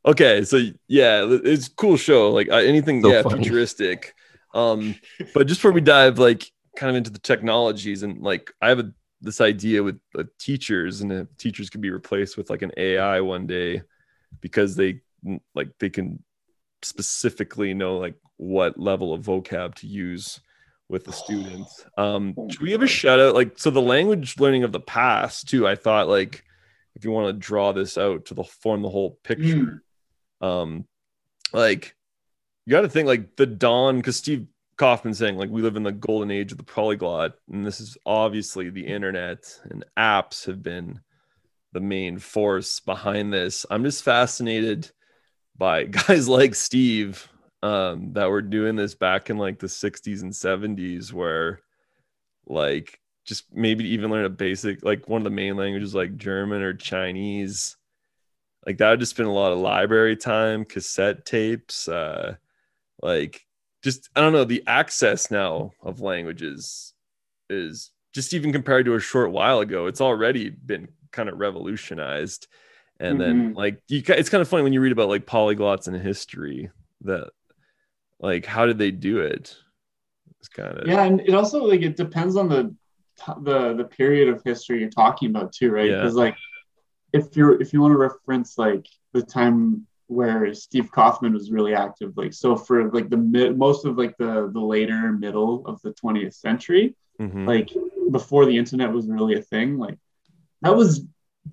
okay, 0.04 0.44
so 0.44 0.58
yeah, 0.88 1.26
it's 1.44 1.68
a 1.68 1.74
cool 1.74 1.96
show. 1.96 2.30
Like 2.30 2.50
uh, 2.50 2.56
anything, 2.56 3.02
So 3.02 3.10
yeah, 3.10 3.22
funny. 3.22 3.42
futuristic. 3.42 4.14
Um, 4.54 4.94
but 5.34 5.46
just 5.46 5.60
before 5.60 5.72
we 5.72 5.80
dive, 5.80 6.18
like, 6.18 6.50
kind 6.76 6.90
of 6.90 6.96
into 6.96 7.10
the 7.10 7.18
technologies, 7.18 8.02
and 8.02 8.22
like, 8.22 8.52
I 8.60 8.68
have 8.68 8.78
a, 8.78 8.92
this 9.20 9.40
idea 9.40 9.82
with 9.82 9.98
uh, 10.16 10.24
teachers, 10.38 11.00
and 11.00 11.12
if 11.12 11.36
teachers 11.38 11.70
could 11.70 11.80
be 11.80 11.90
replaced 11.90 12.36
with 12.36 12.50
like 12.50 12.62
an 12.62 12.72
AI 12.76 13.20
one 13.20 13.46
day 13.46 13.82
because 14.40 14.76
they 14.76 15.00
like 15.54 15.70
they 15.80 15.88
can 15.90 16.22
specifically 16.82 17.72
know 17.72 17.96
like 17.96 18.14
what 18.36 18.78
level 18.78 19.14
of 19.14 19.22
vocab 19.22 19.74
to 19.76 19.86
use 19.86 20.40
with 20.94 21.04
the 21.04 21.12
students. 21.12 21.84
Um, 21.96 22.34
should 22.50 22.60
we 22.60 22.70
give 22.70 22.82
a 22.82 22.88
shout 22.88 23.20
out? 23.20 23.34
Like, 23.34 23.56
so 23.56 23.70
the 23.70 23.80
language 23.80 24.40
learning 24.40 24.64
of 24.64 24.72
the 24.72 24.80
past 24.80 25.48
too. 25.48 25.68
I 25.68 25.76
thought 25.76 26.08
like 26.08 26.42
if 26.96 27.04
you 27.04 27.12
want 27.12 27.28
to 27.28 27.32
draw 27.32 27.72
this 27.72 27.96
out 27.96 28.24
to 28.26 28.34
the 28.34 28.42
form 28.42 28.82
the 28.82 28.88
whole 28.88 29.18
picture, 29.22 29.84
um, 30.40 30.86
like 31.52 31.94
you 32.66 32.72
got 32.72 32.80
to 32.80 32.88
think 32.88 33.06
like 33.06 33.36
the 33.36 33.46
dawn 33.46 33.98
because 33.98 34.16
Steve 34.16 34.48
Kaufmann 34.76 35.14
saying 35.14 35.36
like 35.36 35.50
we 35.50 35.62
live 35.62 35.76
in 35.76 35.84
the 35.84 35.92
golden 35.92 36.32
age 36.32 36.50
of 36.50 36.58
the 36.58 36.64
polyglot, 36.64 37.34
and 37.48 37.64
this 37.64 37.80
is 37.80 37.96
obviously 38.04 38.70
the 38.70 38.86
internet 38.86 39.44
and 39.70 39.84
apps 39.96 40.46
have 40.46 40.64
been 40.64 41.00
the 41.72 41.80
main 41.80 42.18
force 42.18 42.80
behind 42.80 43.32
this. 43.32 43.64
I'm 43.70 43.84
just 43.84 44.02
fascinated 44.02 44.90
by 45.56 45.84
guys 46.08 46.28
like 46.28 46.56
Steve 46.56 47.28
um, 47.64 48.12
that 48.14 48.30
were 48.30 48.42
doing 48.42 48.76
this 48.76 48.94
back 48.94 49.30
in 49.30 49.38
like 49.38 49.58
the 49.60 49.68
60s 49.68 50.22
and 50.22 50.34
70s, 50.34 51.12
where 51.12 51.60
like 52.46 53.00
just 53.26 53.44
maybe 53.52 53.86
even 53.88 54.10
learn 54.10 54.24
a 54.26 54.30
basic, 54.30 54.84
like 54.84 55.08
one 55.08 55.20
of 55.20 55.24
the 55.24 55.30
main 55.30 55.56
languages 55.56 55.94
like 55.94 56.16
German 56.16 56.62
or 56.62 56.74
Chinese. 56.74 57.76
Like 58.66 58.78
that 58.78 58.90
would 58.90 59.00
just 59.00 59.16
been 59.16 59.26
a 59.26 59.32
lot 59.32 59.52
of 59.52 59.58
library 59.58 60.16
time, 60.16 60.64
cassette 60.64 61.26
tapes, 61.26 61.88
uh, 61.88 62.36
like 63.02 63.46
just 63.84 64.10
I 64.16 64.20
don't 64.20 64.32
know, 64.32 64.44
the 64.44 64.64
access 64.66 65.30
now 65.30 65.72
of 65.82 66.00
languages 66.00 66.94
is 67.50 67.92
just 68.14 68.34
even 68.34 68.52
compared 68.52 68.86
to 68.86 68.94
a 68.94 69.00
short 69.00 69.32
while 69.32 69.60
ago, 69.60 69.86
it's 69.86 70.00
already 70.00 70.50
been 70.50 70.88
kind 71.12 71.28
of 71.28 71.38
revolutionized. 71.38 72.48
And 73.00 73.20
then 73.20 73.44
Mhm. 73.44 73.56
like 73.56 73.82
you, 73.88 74.02
it's 74.08 74.30
kind 74.30 74.42
of 74.42 74.48
funny 74.48 74.62
when 74.64 74.72
you 74.72 74.80
read 74.80 74.92
about 74.92 75.08
like 75.08 75.26
polyglots 75.26 75.88
in 75.88 75.94
history 75.94 76.70
that 77.02 77.30
like 78.24 78.46
how 78.46 78.64
did 78.66 78.78
they 78.78 78.90
do 78.90 79.20
it? 79.20 79.56
It's 80.40 80.48
kind 80.48 80.78
of 80.78 80.86
Yeah, 80.86 81.04
and 81.04 81.20
it 81.20 81.34
also 81.34 81.64
like 81.64 81.82
it 81.82 81.96
depends 81.96 82.36
on 82.36 82.48
the 82.48 82.74
the 83.42 83.74
the 83.74 83.84
period 83.84 84.28
of 84.28 84.42
history 84.42 84.80
you're 84.80 84.90
talking 84.90 85.30
about 85.30 85.52
too, 85.52 85.70
right? 85.70 85.90
Yeah. 85.90 85.98
Because 85.98 86.14
like 86.14 86.36
if 87.12 87.36
you're 87.36 87.60
if 87.60 87.72
you 87.72 87.80
want 87.80 87.92
to 87.92 87.98
reference 87.98 88.58
like 88.58 88.86
the 89.12 89.22
time 89.22 89.86
where 90.06 90.52
Steve 90.54 90.90
Kaufmann 90.90 91.32
was 91.32 91.50
really 91.50 91.74
active, 91.74 92.16
like 92.16 92.32
so 92.32 92.56
for 92.56 92.90
like 92.90 93.08
the 93.08 93.16
mid 93.16 93.56
most 93.56 93.84
of 93.84 93.96
like 93.96 94.16
the 94.16 94.50
the 94.52 94.60
later 94.60 95.12
middle 95.12 95.66
of 95.66 95.80
the 95.82 95.92
20th 95.92 96.34
century, 96.34 96.94
Mhm. 97.20 97.46
like 97.46 97.70
before 98.10 98.44
the 98.46 98.56
internet 98.56 98.92
was 98.92 99.06
really 99.08 99.34
a 99.34 99.42
thing, 99.42 99.78
like 99.78 99.98
that 100.62 100.74
was 100.74 101.06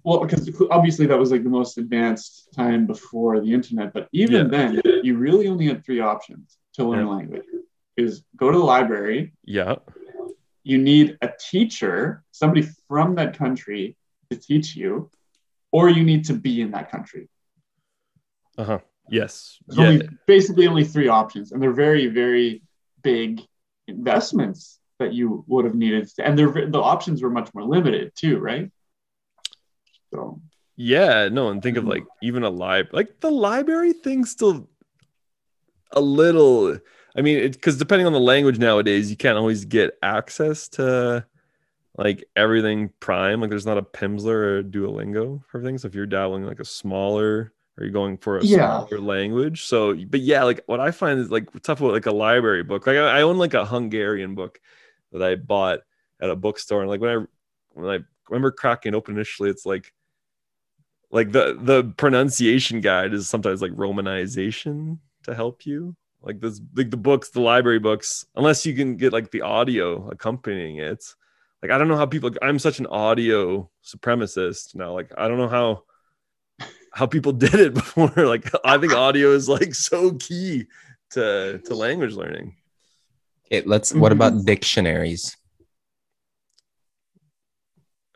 well 0.03 0.19
because 0.19 0.49
obviously 0.69 1.05
that 1.07 1.17
was 1.17 1.31
like 1.31 1.43
the 1.43 1.49
most 1.49 1.77
advanced 1.77 2.51
time 2.53 2.85
before 2.87 3.39
the 3.39 3.53
internet, 3.53 3.93
but 3.93 4.07
even 4.11 4.45
Yeah. 4.45 4.51
then 4.57 4.81
you 5.03 5.17
really 5.17 5.47
only 5.47 5.67
had 5.67 5.83
three 5.85 5.99
options 5.99 6.57
to 6.75 6.83
learn 6.83 7.05
Yeah. 7.07 7.13
language. 7.17 7.45
Is 7.97 8.23
go 8.35 8.49
to 8.51 8.57
the 8.57 8.63
library, 8.63 9.33
yeah. 9.43 9.75
you 10.63 10.77
need 10.77 11.17
a 11.21 11.29
teacher, 11.51 12.23
somebody 12.31 12.63
from 12.87 13.15
that 13.15 13.37
country 13.37 13.97
to 14.29 14.37
teach 14.37 14.75
you, 14.75 15.09
or 15.71 15.89
you 15.89 16.03
need 16.03 16.23
to 16.25 16.33
be 16.33 16.61
in 16.61 16.71
that 16.71 16.89
country. 16.89 17.27
Uh-huh. 18.57 18.79
Yes. 19.09 19.57
There's 19.67 19.77
Yeah. 19.79 19.87
only 19.87 20.09
basically 20.25 20.67
only 20.67 20.85
three 20.85 21.09
options, 21.09 21.51
and 21.51 21.61
they're 21.61 21.73
very, 21.73 22.07
very 22.07 22.63
big 23.03 23.41
investments 23.87 24.79
that 24.99 25.13
you 25.13 25.43
would 25.47 25.65
have 25.65 25.75
needed. 25.75 26.09
And 26.19 26.37
they're 26.37 26.69
the 26.69 26.79
options 26.79 27.21
were 27.21 27.29
much 27.29 27.53
more 27.53 27.63
limited 27.63 28.13
too, 28.15 28.37
right? 28.39 28.71
So 30.13 30.41
Yeah, 30.75 31.29
no, 31.29 31.49
and 31.49 31.61
think 31.61 31.77
of 31.77 31.83
hmm. 31.83 31.89
like 31.89 32.03
even 32.21 32.43
a 32.43 32.49
lib 32.49 32.87
like 32.91 33.19
the 33.19 33.31
library 33.31 33.93
thing 33.93 34.25
still 34.25 34.69
a 35.91 36.01
little 36.01 36.77
I 37.15 37.21
mean, 37.21 37.51
because 37.51 37.77
depending 37.77 38.07
on 38.07 38.13
the 38.13 38.19
language 38.21 38.57
nowadays, 38.57 39.09
you 39.09 39.17
can't 39.17 39.37
always 39.37 39.65
get 39.65 39.97
access 40.01 40.69
to 40.69 41.25
like 41.97 42.23
everything 42.37 42.89
prime. 43.01 43.41
Like 43.41 43.49
there's 43.49 43.65
not 43.65 43.77
a 43.77 43.81
Pimsleur 43.81 44.27
or 44.27 44.57
a 44.59 44.63
Duolingo 44.63 45.43
for 45.47 45.61
things. 45.61 45.81
So 45.81 45.89
if 45.89 45.95
you're 45.95 46.05
dabbling 46.05 46.45
like 46.45 46.61
a 46.61 46.65
smaller 46.65 47.53
or 47.77 47.83
you're 47.83 47.91
going 47.91 48.17
for 48.17 48.37
a 48.37 48.45
Yeah. 48.45 48.85
smaller 48.85 49.01
language. 49.01 49.65
So 49.65 49.93
but 49.93 50.21
yeah, 50.21 50.43
like 50.43 50.61
what 50.67 50.79
I 50.79 50.91
find 50.91 51.19
is 51.19 51.29
like 51.29 51.49
tough 51.63 51.81
about 51.81 51.91
like 51.91 52.05
a 52.05 52.11
library 52.11 52.63
book. 52.63 52.87
Like 52.87 52.97
I, 52.97 53.19
I 53.19 53.21
own 53.23 53.37
like 53.37 53.53
a 53.53 53.65
Hungarian 53.65 54.33
book 54.35 54.61
that 55.11 55.21
I 55.21 55.35
bought 55.35 55.79
at 56.21 56.29
a 56.29 56.35
bookstore. 56.35 56.81
And 56.81 56.89
like 56.89 57.01
when 57.01 57.09
I 57.17 57.25
when 57.73 57.89
I 57.89 57.99
remember 58.29 58.51
cracking 58.51 58.95
open 58.95 59.15
initially, 59.15 59.49
it's 59.49 59.65
like 59.65 59.93
like 61.11 61.31
the 61.31 61.57
the 61.61 61.83
pronunciation 61.97 62.81
guide 62.81 63.13
is 63.13 63.27
sometimes 63.29 63.61
like 63.61 63.71
romanization 63.73 64.97
to 65.23 65.35
help 65.35 65.65
you 65.65 65.95
like 66.21 66.39
this 66.39 66.61
like 66.75 66.89
the 66.91 66.97
books 66.97 67.29
the 67.29 67.41
library 67.41 67.79
books 67.79 68.25
unless 68.35 68.65
you 68.65 68.73
can 68.73 68.95
get 68.97 69.11
like 69.13 69.31
the 69.31 69.41
audio 69.41 70.09
accompanying 70.09 70.77
it 70.77 71.03
like 71.61 71.71
i 71.71 71.77
don't 71.77 71.87
know 71.87 71.97
how 71.97 72.05
people 72.05 72.31
i'm 72.41 72.59
such 72.59 72.79
an 72.79 72.87
audio 72.87 73.69
supremacist 73.83 74.75
now 74.75 74.93
like 74.93 75.11
i 75.17 75.27
don't 75.27 75.37
know 75.37 75.47
how 75.49 75.83
how 76.93 77.05
people 77.05 77.31
did 77.45 77.55
it 77.55 77.73
before 77.73 78.11
like 78.17 78.49
i 78.65 78.77
think 78.77 78.93
audio 78.93 79.31
is 79.31 79.49
like 79.49 79.73
so 79.75 80.13
key 80.13 80.65
to 81.11 81.59
to 81.65 81.75
language 81.75 82.13
learning 82.13 82.55
Okay, 83.53 83.67
let's. 83.67 83.93
What 83.93 84.13
about 84.13 84.31
Mhm. 84.33 84.45
dictionaries? 84.45 85.35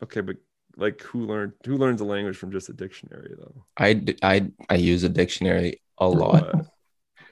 okay 0.02 0.22
but 0.22 0.38
like 0.78 1.02
who 1.02 1.26
learned 1.26 1.54
who 1.66 1.78
learns 1.78 2.02
a 2.02 2.06
language 2.06 2.36
from 2.38 2.52
just 2.52 2.70
a 2.70 2.74
dictionary 2.74 3.34
though 3.38 3.66
i 3.78 4.02
i, 4.22 4.46
I 4.70 4.76
use 4.76 5.04
a 5.04 5.10
dictionary 5.10 5.82
a 5.98 6.08
lot. 6.08 6.54
What? 6.54 6.66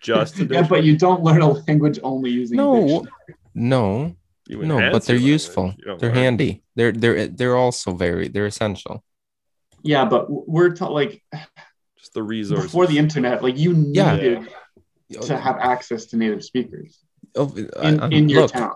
just 0.02 0.40
a 0.40 0.46
yeah, 0.52 0.66
but 0.68 0.84
you 0.84 0.98
don't 0.98 1.22
learn 1.24 1.42
a 1.42 1.50
language 1.50 2.00
only 2.04 2.30
using 2.30 2.60
a 2.60 2.64
No, 2.64 2.76
dictionary. 2.82 3.06
no, 3.54 4.16
no, 4.50 4.92
but 4.92 5.04
they're 5.06 5.16
language. 5.16 5.32
useful. 5.32 5.74
They're 5.86 5.98
learn. 5.98 6.14
handy. 6.16 6.64
They're 6.76 6.92
they're 6.92 7.28
they're 7.28 7.56
also 7.58 7.94
very 7.94 8.28
they're 8.30 8.46
essential. 8.46 9.04
Yeah, 9.84 10.06
but 10.06 10.28
we're 10.30 10.74
ta- 10.76 10.88
like 10.90 11.22
just 11.98 12.14
the 12.14 12.24
resource 12.24 12.64
before 12.64 12.88
the 12.88 12.98
internet, 12.98 13.44
like 13.44 13.58
you 13.58 13.72
Yeah. 13.94 14.16
needed 14.16 14.48
to 15.22 15.38
have 15.38 15.58
access 15.58 16.06
to 16.08 16.18
native 16.18 16.44
speakers 16.44 17.00
Oh, 17.36 17.52
I- 17.82 17.90
in, 17.90 18.00
I'm- 18.00 18.12
in 18.14 18.30
your 18.30 18.42
look, 18.44 18.52
town. 18.52 18.72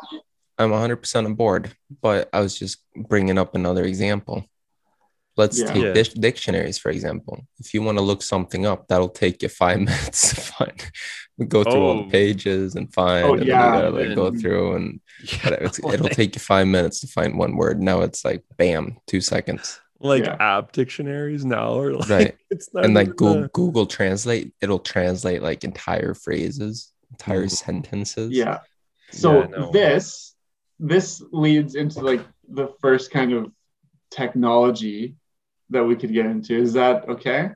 I'm 0.58 0.72
100% 0.72 1.26
on 1.26 1.36
board, 1.36 1.72
but 2.02 2.30
I 2.34 2.40
was 2.42 2.58
just 2.58 2.80
bringing 2.96 3.38
up 3.38 3.54
another 3.56 3.84
example. 3.86 4.44
Let's 5.38 5.60
Yeah. 5.60 5.74
take 5.74 5.84
Yeah. 5.84 5.94
dic- 5.94 6.20
dictionaries, 6.20 6.78
for 6.80 6.90
example. 6.90 7.46
If 7.60 7.74
you 7.74 7.82
want 7.84 7.98
to 8.00 8.04
look 8.04 8.22
something 8.24 8.66
up, 8.66 8.88
that'll 8.88 9.10
take 9.10 9.44
you 9.44 9.50
five 9.50 9.80
minutes 9.90 10.30
to 10.34 10.42
find, 10.42 10.92
go 11.48 11.64
through 11.64 11.74
all 11.82 12.00
Oh. 12.00 12.04
the 12.04 12.10
pages 12.10 12.76
and 12.76 12.92
find, 12.94 13.26
Oh, 13.26 13.34
and 13.36 13.46
yeah, 13.46 13.62
gotta 13.82 13.90
like 13.92 14.16
go 14.16 14.32
through 14.32 14.76
and 14.76 15.00
Yeah, 15.44 15.56
it's, 15.62 15.80
it'll 15.80 16.10
take 16.10 16.36
you 16.36 16.40
five 16.42 16.68
minutes 16.68 17.00
to 17.02 17.08
find 17.08 17.38
one 17.38 17.56
word. 17.56 17.80
Now 17.82 18.02
it's 18.02 18.26
like 18.26 18.44
bam, 18.58 18.98
two 19.08 19.22
seconds. 19.22 19.80
like 20.00 20.26
Yeah. 20.26 20.38
app 20.40 20.72
dictionaries 20.74 21.44
now 21.44 21.70
or 21.74 21.94
like 21.94 22.10
Right. 22.10 22.36
it's 22.52 22.72
not 22.74 22.86
and 22.86 22.94
like 22.94 23.08
even 23.08 23.16
Google, 23.18 23.44
a- 23.46 23.48
Google 23.50 23.86
Translate, 23.88 24.54
it'll 24.62 24.78
translate 24.80 25.42
like 25.42 25.64
entire 25.64 26.14
phrases, 26.14 26.92
entire 27.12 27.46
Mhm. 27.46 27.52
sentences. 27.52 28.32
Yeah. 28.32 28.60
So 29.12 29.40
Yeah, 29.42 29.48
no. 29.48 29.72
this 29.72 30.34
this 30.80 31.24
leads 31.32 31.74
into 31.76 32.02
like 32.02 32.22
the 32.48 32.68
first 32.82 33.10
kind 33.10 33.34
of 33.34 33.52
technology 34.12 35.16
that 35.70 35.84
we 35.84 35.96
could 35.96 36.14
get 36.14 36.26
into. 36.26 36.56
Is 36.58 36.74
that 36.74 37.08
okay? 37.10 37.50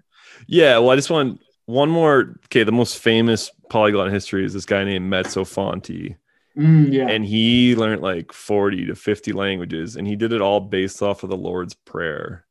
yeah 0.47 0.77
well 0.79 0.89
i 0.89 0.95
just 0.95 1.09
want 1.11 1.39
one 1.65 1.89
more 1.89 2.35
okay 2.45 2.63
the 2.63 2.71
most 2.71 2.97
famous 2.97 3.51
polyglot 3.69 4.07
in 4.07 4.13
history 4.13 4.43
is 4.43 4.53
this 4.53 4.65
guy 4.65 4.83
named 4.83 5.11
Mezzofanti 5.11 6.15
Mm, 6.57 6.91
yeah. 6.91 7.07
and 7.07 7.23
he 7.23 7.75
learned 7.77 8.01
like 8.01 8.33
40 8.33 8.87
to 8.87 8.95
50 8.95 9.31
languages 9.31 9.95
and 9.95 10.05
he 10.05 10.17
did 10.17 10.33
it 10.33 10.41
all 10.41 10.59
based 10.59 11.01
off 11.01 11.23
of 11.23 11.29
the 11.29 11.37
lord's 11.37 11.73
prayer 11.75 12.45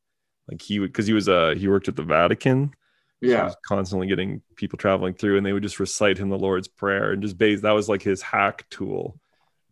like 0.50 0.62
he 0.62 0.78
would 0.80 0.90
because 0.90 1.06
he 1.06 1.12
was 1.12 1.28
uh 1.28 1.54
he 1.56 1.68
worked 1.68 1.86
at 1.88 1.96
the 1.96 2.02
vatican 2.02 2.68
So 2.70 3.26
he 3.26 3.32
yeah. 3.32 3.44
was 3.44 3.56
constantly 3.66 4.06
getting 4.06 4.40
people 4.56 4.78
traveling 4.78 5.12
through 5.12 5.36
and 5.36 5.44
they 5.44 5.52
would 5.52 5.62
just 5.62 5.80
recite 5.80 6.16
him 6.16 6.30
the 6.30 6.38
lord's 6.38 6.68
prayer 6.68 7.12
and 7.12 7.20
just 7.22 7.36
base 7.36 7.60
that 7.60 7.72
was 7.72 7.88
like 7.90 8.00
his 8.02 8.22
hack 8.22 8.64
tool 8.70 9.20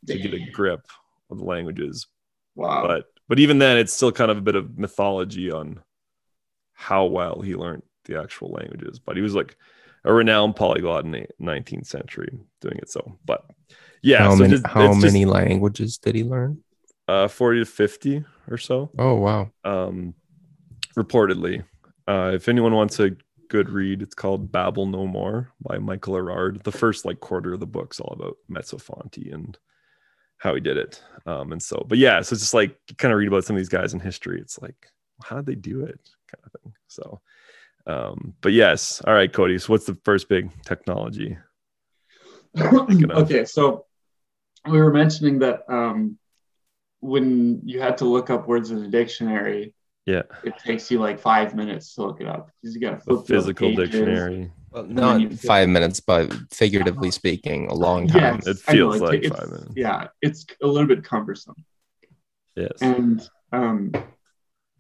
to 0.07 0.19
get 0.19 0.35
a 0.35 0.51
grip 0.51 0.87
of 1.31 1.39
the 1.39 1.45
languages 1.45 2.07
Wow. 2.55 2.87
but 2.87 3.07
but 3.29 3.39
even 3.39 3.59
then 3.59 3.77
it's 3.79 3.93
still 3.93 4.13
kind 4.13 4.31
of 4.31 4.39
a 4.39 4.43
bit 4.43 4.55
of 4.57 4.79
mythology 4.79 5.51
on 5.51 5.81
how 6.73 7.05
well 7.07 7.41
he 7.41 7.55
learned 7.55 7.83
the 8.07 8.21
actual 8.21 8.51
languages 8.51 8.99
but 8.99 9.17
he 9.17 9.23
was 9.23 9.35
like 9.35 9.57
a 10.05 10.13
renowned 10.13 10.57
polyglot 10.57 11.05
in 11.05 11.11
the 11.11 11.27
19th 11.41 11.87
century 11.87 12.31
doing 12.61 12.79
it 12.79 12.89
so 12.89 13.19
but 13.27 13.45
yeah 14.03 14.19
how 14.19 14.31
so 14.31 14.37
many 14.37 14.53
just- 14.55 14.67
how 14.67 14.91
it's 14.93 15.03
just, 15.03 15.27
languages 15.27 15.99
did 15.99 16.15
he 16.15 16.25
learn? 16.25 16.63
uh 17.09 17.27
40 17.29 17.61
to 17.61 17.65
50 17.65 18.25
or 18.51 18.59
so 18.59 18.91
Oh 18.99 19.15
wow. 19.15 19.51
um 19.65 20.15
reportedly 20.97 21.65
uh 22.07 22.33
if 22.35 22.49
anyone 22.49 22.75
wants 22.75 22.99
a 23.01 23.11
good 23.49 23.71
read 23.71 24.03
it's 24.03 24.15
called 24.15 24.53
babel 24.53 24.87
no 24.87 25.07
more 25.07 25.53
by 25.61 25.79
michael 25.79 26.15
Erard. 26.15 26.63
the 26.65 26.73
first 26.73 27.05
like 27.05 27.21
quarter 27.21 27.55
of 27.55 27.61
the 27.61 27.67
book's 27.67 27.99
all 28.01 28.13
about 28.13 28.37
Mezzofanti 28.51 29.33
and 29.33 29.57
how 30.39 30.55
he 30.55 30.61
did 30.61 30.77
it. 30.77 31.03
Um 31.27 31.53
and 31.53 31.63
so 31.63 31.85
but 31.89 31.99
yeah 31.99 32.21
so 32.23 32.35
it's 32.35 32.43
just 32.43 32.55
like 32.55 32.77
kind 32.97 33.13
of 33.13 33.19
read 33.19 33.29
about 33.29 33.45
some 33.45 33.57
of 33.57 33.61
these 33.61 33.69
guys 33.69 33.95
in 33.95 34.01
history. 34.01 34.41
It's 34.41 34.61
like 34.61 34.89
how 35.23 35.37
did 35.37 35.47
they 35.47 35.55
do 35.55 35.85
it? 35.85 36.01
Kind 36.35 36.45
of 36.45 36.61
thing. 36.61 36.73
So 36.89 37.21
um 37.87 38.35
but 38.41 38.53
yes. 38.53 39.03
All 39.07 39.15
right 39.15 39.33
cody 39.33 39.59
so 39.59 39.73
what's 39.73 39.87
the 39.87 39.99
first 40.05 40.29
big 40.29 40.51
technology? 40.65 41.39
Okay, 42.59 43.45
so 43.45 43.87
we 44.69 44.79
were 44.79 44.93
mentioning 44.93 45.39
that 45.41 45.63
um, 45.69 46.19
when 47.01 47.61
you 47.65 47.81
had 47.81 47.99
to 47.99 48.05
look 48.05 48.31
up 48.31 48.49
words 48.49 48.71
in 48.71 48.83
a 48.83 48.89
dictionary, 48.89 49.75
yeah. 50.07 50.23
it 50.45 50.55
takes 50.59 50.91
you 50.91 50.99
like 50.99 51.19
five 51.19 51.55
minutes 51.55 51.95
to 51.95 52.03
look 52.03 52.21
it 52.21 52.27
up. 52.27 52.51
Because 52.61 52.75
you 52.75 52.81
got 52.81 52.91
to 52.91 52.97
the 52.97 53.03
flip 53.05 53.27
through 53.27 53.37
physical 53.37 53.75
dictionary 53.75 54.51
Well, 54.71 54.85
not 54.85 55.33
five 55.35 55.69
minutes, 55.69 56.01
but 56.01 56.33
figuratively 56.53 57.11
speaking, 57.11 57.69
a 57.69 57.75
long 57.75 58.07
time. 58.09 58.41
Yes, 58.45 58.47
It 58.47 58.57
I 58.69 58.73
know, 58.75 58.91
feels 58.93 59.01
like 59.01 59.23
ta- 59.23 59.29
five 59.31 59.39
it's- 59.45 59.51
minutes. 59.51 59.73
Yeah, 59.77 60.09
it's 60.23 60.47
a 60.63 60.67
little 60.67 60.87
bit 60.89 61.05
cumbersome. 61.05 61.55
yes 62.57 62.73
And 62.81 63.27
um, 63.53 63.93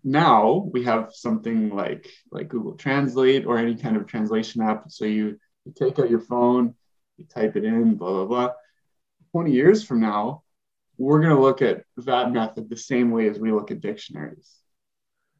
now 0.04 0.68
we 0.72 0.84
have 0.84 1.12
something 1.14 1.70
like 1.74 2.08
like 2.30 2.48
Google 2.48 2.74
Translate 2.76 3.46
or 3.46 3.58
any 3.58 3.76
kind 3.76 3.96
of 3.96 4.06
translation 4.06 4.62
app. 4.62 4.90
So 4.90 5.04
you, 5.04 5.38
you 5.64 5.72
take 5.74 5.98
out 5.98 6.10
your 6.10 6.20
phone, 6.20 6.74
you 7.16 7.24
type 7.26 7.56
it 7.56 7.64
in, 7.64 7.94
blah 7.96 8.10
blah 8.12 8.26
blah. 8.26 8.50
20 9.32 9.52
years 9.52 9.84
from 9.84 10.00
now, 10.00 10.42
we're 10.96 11.20
going 11.20 11.34
to 11.34 11.40
look 11.40 11.62
at 11.62 11.84
that 11.98 12.32
method 12.32 12.68
the 12.68 12.76
same 12.76 13.10
way 13.10 13.28
as 13.28 13.38
we 13.38 13.52
look 13.52 13.70
at 13.70 13.80
dictionaries 13.80 14.54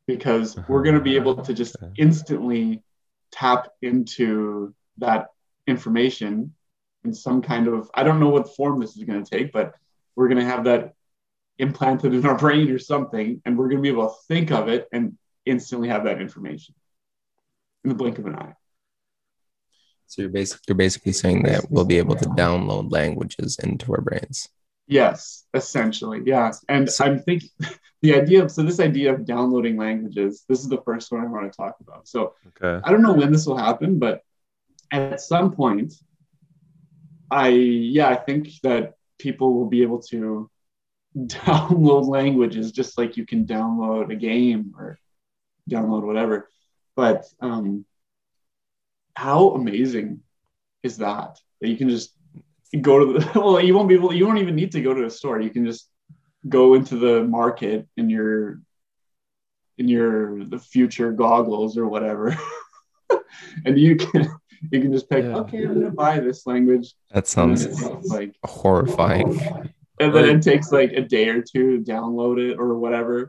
because 0.07 0.57
we're 0.69 0.83
going 0.83 0.95
to 0.95 1.01
be 1.01 1.17
able 1.17 1.37
to 1.43 1.53
just 1.55 1.77
instantly 1.99 2.83
tap 3.31 3.69
into 3.83 4.75
that 4.99 5.29
information 5.67 6.55
in 7.05 7.15
some 7.15 7.43
kind 7.43 7.69
of 7.69 7.91
i 7.95 8.03
don't 8.03 8.21
know 8.21 8.29
what 8.29 8.55
form 8.57 8.81
this 8.81 8.97
is 8.97 9.05
going 9.05 9.23
to 9.23 9.31
take 9.31 9.53
but 9.53 9.75
we're 10.17 10.29
going 10.29 10.41
to 10.41 10.45
have 10.45 10.65
that 10.65 10.95
implanted 11.59 12.15
in 12.15 12.27
our 12.27 12.37
brain 12.45 12.71
or 12.71 12.79
something 12.79 13.41
and 13.45 13.57
we're 13.57 13.69
going 13.69 13.79
to 13.79 13.83
be 13.83 13.89
able 13.89 14.09
to 14.09 14.15
think 14.27 14.51
of 14.51 14.69
it 14.69 14.89
and 14.93 15.17
instantly 15.45 15.89
have 15.89 16.05
that 16.05 16.21
information 16.21 16.75
in 17.85 17.89
the 17.89 17.95
blink 17.95 18.19
of 18.19 18.27
an 18.27 18.37
eye 18.37 18.55
So 20.07 20.23
you're 20.23 20.31
basically 20.31 20.65
you're 20.69 20.77
basically 20.77 21.13
saying 21.13 21.43
that 21.45 21.71
we'll 21.71 21.85
be 21.85 21.99
able 21.99 22.17
to 22.17 22.25
download 22.31 22.91
languages 22.91 23.59
into 23.63 23.93
our 23.93 24.01
brains. 24.01 24.49
Yes, 24.89 25.45
essentially. 25.53 26.23
Yeah. 26.25 26.51
And 26.69 26.89
I'm 27.01 27.19
thinking 27.21 27.51
the 28.03 28.15
idea 28.15 28.43
of 28.43 28.51
so 28.51 28.63
this 28.63 28.81
idea 28.81 29.13
of 29.13 29.27
downloading 29.27 29.77
languages, 29.77 30.45
this 30.49 30.61
is 30.61 30.69
the 30.69 30.81
first 30.83 31.13
one 31.13 31.21
I 31.21 31.27
want 31.27 31.51
to 31.53 31.57
talk 31.57 31.77
about. 31.81 32.09
So 32.09 32.35
Okay. 32.49 32.81
I 32.83 32.91
don't 32.91 33.03
know 33.03 33.13
when 33.13 33.31
this 33.31 33.47
will 33.47 33.59
happen, 33.59 33.99
but 33.99 34.23
at 34.91 35.21
some 35.21 35.53
point, 35.53 35.93
I 37.31 37.49
yeah, 37.49 38.09
I 38.09 38.17
think 38.17 38.49
that 38.63 38.95
people 39.19 39.53
will 39.55 39.67
be 39.67 39.83
able 39.83 40.01
to 40.05 40.51
download 41.17 42.09
languages 42.09 42.73
just 42.73 42.97
like 42.97 43.17
you 43.17 43.27
can 43.27 43.45
download 43.47 44.11
a 44.11 44.17
game 44.17 44.75
or 44.79 44.99
download 45.71 46.05
whatever. 46.05 46.49
But 46.97 47.27
um, 47.41 47.85
how 49.15 49.51
amazing 49.51 50.21
is 50.83 50.99
that? 50.99 51.39
That 51.61 51.69
you 51.69 51.77
can 51.77 51.91
just 51.91 52.15
go 52.81 52.99
to 52.99 53.19
the 53.19 53.33
well, 53.41 53.61
you 53.61 53.75
won't 53.75 53.89
be 53.89 53.95
able. 53.95 54.13
You 54.13 54.27
won't 54.27 54.39
even 54.39 54.55
need 54.55 54.73
to 54.73 54.83
go 54.83 54.95
to 54.95 55.05
a 55.05 55.11
store. 55.11 55.41
You 55.41 55.51
can 55.51 55.65
just 55.67 55.89
go 56.49 56.75
into 56.75 56.97
the 56.97 57.25
market 57.25 57.87
in 57.97 58.09
your 58.11 58.61
in 59.79 59.89
your 59.89 60.45
the 60.45 60.59
future 60.59 61.13
goggles 61.13 61.79
or 61.79 61.87
whatever, 61.89 62.37
and 63.65 63.79
you 63.79 63.97
can 63.97 64.29
you 64.73 64.81
can 64.81 64.93
just 64.93 65.09
pick. 65.09 65.25
Yeah. 65.25 65.39
Okay, 65.39 65.65
I'm 65.65 65.75
gonna 65.75 65.91
buy 65.91 66.21
this 66.21 66.47
language. 66.47 66.95
That 67.11 67.27
sounds 67.27 67.67
like, 68.07 68.35
horrifying. 68.45 69.41
and 70.01 70.15
then 70.15 70.25
it 70.37 70.43
takes 70.43 70.73
like 70.73 70.93
a 70.93 71.03
day 71.03 71.29
or 71.29 71.43
two 71.43 71.79
to 71.79 71.93
download 71.93 72.39
it 72.39 72.59
or 72.59 72.79
whatever. 72.79 73.27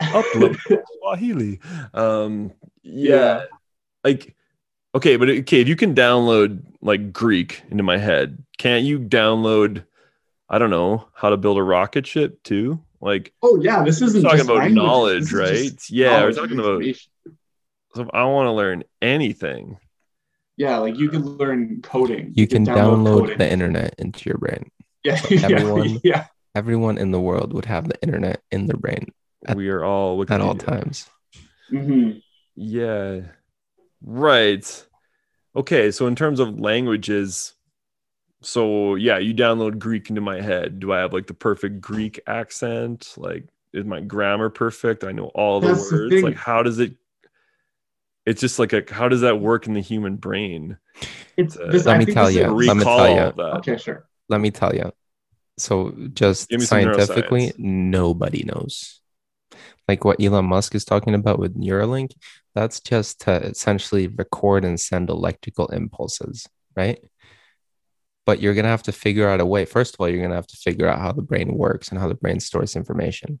Upload 0.00 0.58
Swahili. 0.98 1.60
Um, 1.94 2.52
yeah, 2.82 3.14
Yeah. 3.14 3.44
like 4.04 4.36
okay, 4.94 5.16
but 5.16 5.28
okay, 5.28 5.60
if 5.60 5.68
you 5.68 5.76
can 5.76 5.94
download 5.94 6.62
like 6.80 7.12
Greek 7.12 7.62
into 7.70 7.82
my 7.82 7.98
head, 7.98 8.42
can't 8.58 8.84
you 8.84 8.98
download? 8.98 9.84
I 10.48 10.58
don't 10.58 10.70
know 10.70 11.08
how 11.14 11.30
to 11.30 11.36
build 11.36 11.58
a 11.58 11.62
rocket 11.62 12.06
ship 12.06 12.42
too. 12.42 12.80
Like 13.00 13.32
Oh 13.42 13.58
yeah, 13.62 13.82
this 13.82 14.00
we're 14.00 14.08
isn't 14.08 14.22
talking 14.22 14.38
just 14.38 14.48
about 14.48 14.58
languages, 14.58 14.76
knowledge, 14.84 15.32
right? 15.32 15.54
just 15.72 15.90
Yeah, 15.90 16.22
we're 16.22 16.32
talking 16.32 16.58
about. 16.58 16.82
So 17.94 18.02
if 18.02 18.08
I 18.12 18.24
want 18.24 18.46
to 18.46 18.52
learn 18.52 18.84
anything, 19.00 19.78
Yeah, 20.56 20.78
like 20.78 20.96
you 20.98 21.08
can 21.08 21.22
learn 21.24 21.80
coding. 21.82 22.32
You 22.34 22.46
can 22.46 22.64
download 22.66 23.20
coding. 23.20 23.38
the 23.38 23.50
internet 23.50 23.94
into 23.98 24.28
your 24.28 24.38
brain. 24.38 24.70
Yeah, 25.02 25.16
so 25.16 25.34
yeah, 25.34 25.46
everyone- 25.46 26.00
yeah. 26.04 26.26
Everyone 26.54 26.98
in 26.98 27.10
the 27.10 27.20
world 27.20 27.54
would 27.54 27.64
have 27.64 27.88
the 27.88 27.98
internet 28.02 28.42
in 28.50 28.66
their 28.66 28.76
brain 28.76 29.06
At- 29.46 29.56
we 29.56 29.70
are 29.70 29.82
all 29.82 30.20
at 30.28 30.40
all 30.42 30.54
Wikipedia. 30.54 30.58
times. 30.66 31.08
hmm 31.70 32.10
Yeah. 32.54 33.20
Right. 34.02 34.86
Okay, 35.56 35.90
so 35.90 36.06
in 36.06 36.14
terms 36.16 36.40
of 36.40 36.58
languages, 36.60 37.54
so 38.42 38.94
yeah, 38.94 39.18
you 39.18 39.34
download 39.34 39.78
Greek 39.78 40.08
into 40.08 40.20
my 40.20 40.40
head. 40.40 40.80
Do 40.80 40.92
I 40.92 40.98
have 41.00 41.12
like 41.12 41.26
the 41.26 41.34
perfect 41.34 41.80
Greek 41.80 42.20
accent? 42.26 43.14
Like 43.16 43.44
is 43.72 43.84
my 43.84 44.00
grammar 44.00 44.48
perfect? 44.50 45.04
I 45.04 45.12
know 45.12 45.26
all 45.34 45.60
the 45.60 45.68
That's 45.74 45.92
words. 45.92 46.14
thing. 46.14 46.24
Like 46.24 46.36
how 46.36 46.62
does 46.62 46.78
it 46.78 46.94
it's 48.26 48.40
just 48.40 48.58
like 48.58 48.72
a 48.72 48.82
how 48.90 49.08
does 49.08 49.22
that 49.22 49.40
work 49.40 49.66
in 49.66 49.74
the 49.74 49.80
human 49.80 50.16
brain? 50.16 50.78
It's 51.36 51.56
Uh, 51.56 51.66
this. 51.72 51.86
Let 51.86 51.96
I 51.96 51.98
me 51.98 52.04
think 52.04 52.14
tell 52.16 52.26
this 52.26 52.36
is- 52.36 52.42
you, 52.42 52.48
let 52.48 52.76
me 52.76 52.84
tell 52.84 53.08
you. 53.08 53.14
that. 53.36 53.56
Okay, 53.58 53.76
sure. 53.76 54.06
Let 54.28 54.40
me 54.40 54.50
tell 54.50 54.74
you. 54.74 54.92
So, 55.58 55.90
just 56.14 56.48
Give 56.48 56.60
me 56.60 56.64
some 56.66 56.82
scientifically, 56.82 57.52
nobody 57.58 58.44
knows. 58.44 59.00
Like 59.88 60.04
what 60.04 60.22
Elon 60.22 60.46
Musk 60.46 60.74
is 60.74 60.84
talking 60.84 61.14
about 61.14 61.38
with 61.38 61.54
Neuralink, 61.56 62.12
that's 62.54 62.80
just 62.80 63.22
to 63.22 63.32
essentially 63.42 64.08
record 64.08 64.64
and 64.64 64.78
send 64.78 65.10
electrical 65.10 65.66
impulses, 65.68 66.46
right? 66.76 66.98
But 68.26 68.40
you're 68.40 68.54
going 68.54 68.64
to 68.64 68.70
have 68.70 68.82
to 68.84 68.92
figure 68.92 69.28
out 69.28 69.40
a 69.40 69.46
way. 69.46 69.64
First 69.64 69.94
of 69.94 70.00
all, 70.00 70.08
you're 70.08 70.18
going 70.18 70.30
to 70.30 70.36
have 70.36 70.46
to 70.48 70.56
figure 70.56 70.86
out 70.86 70.98
how 70.98 71.12
the 71.12 71.22
brain 71.22 71.54
works 71.56 71.88
and 71.88 71.98
how 71.98 72.08
the 72.08 72.14
brain 72.14 72.40
stores 72.40 72.76
information. 72.76 73.40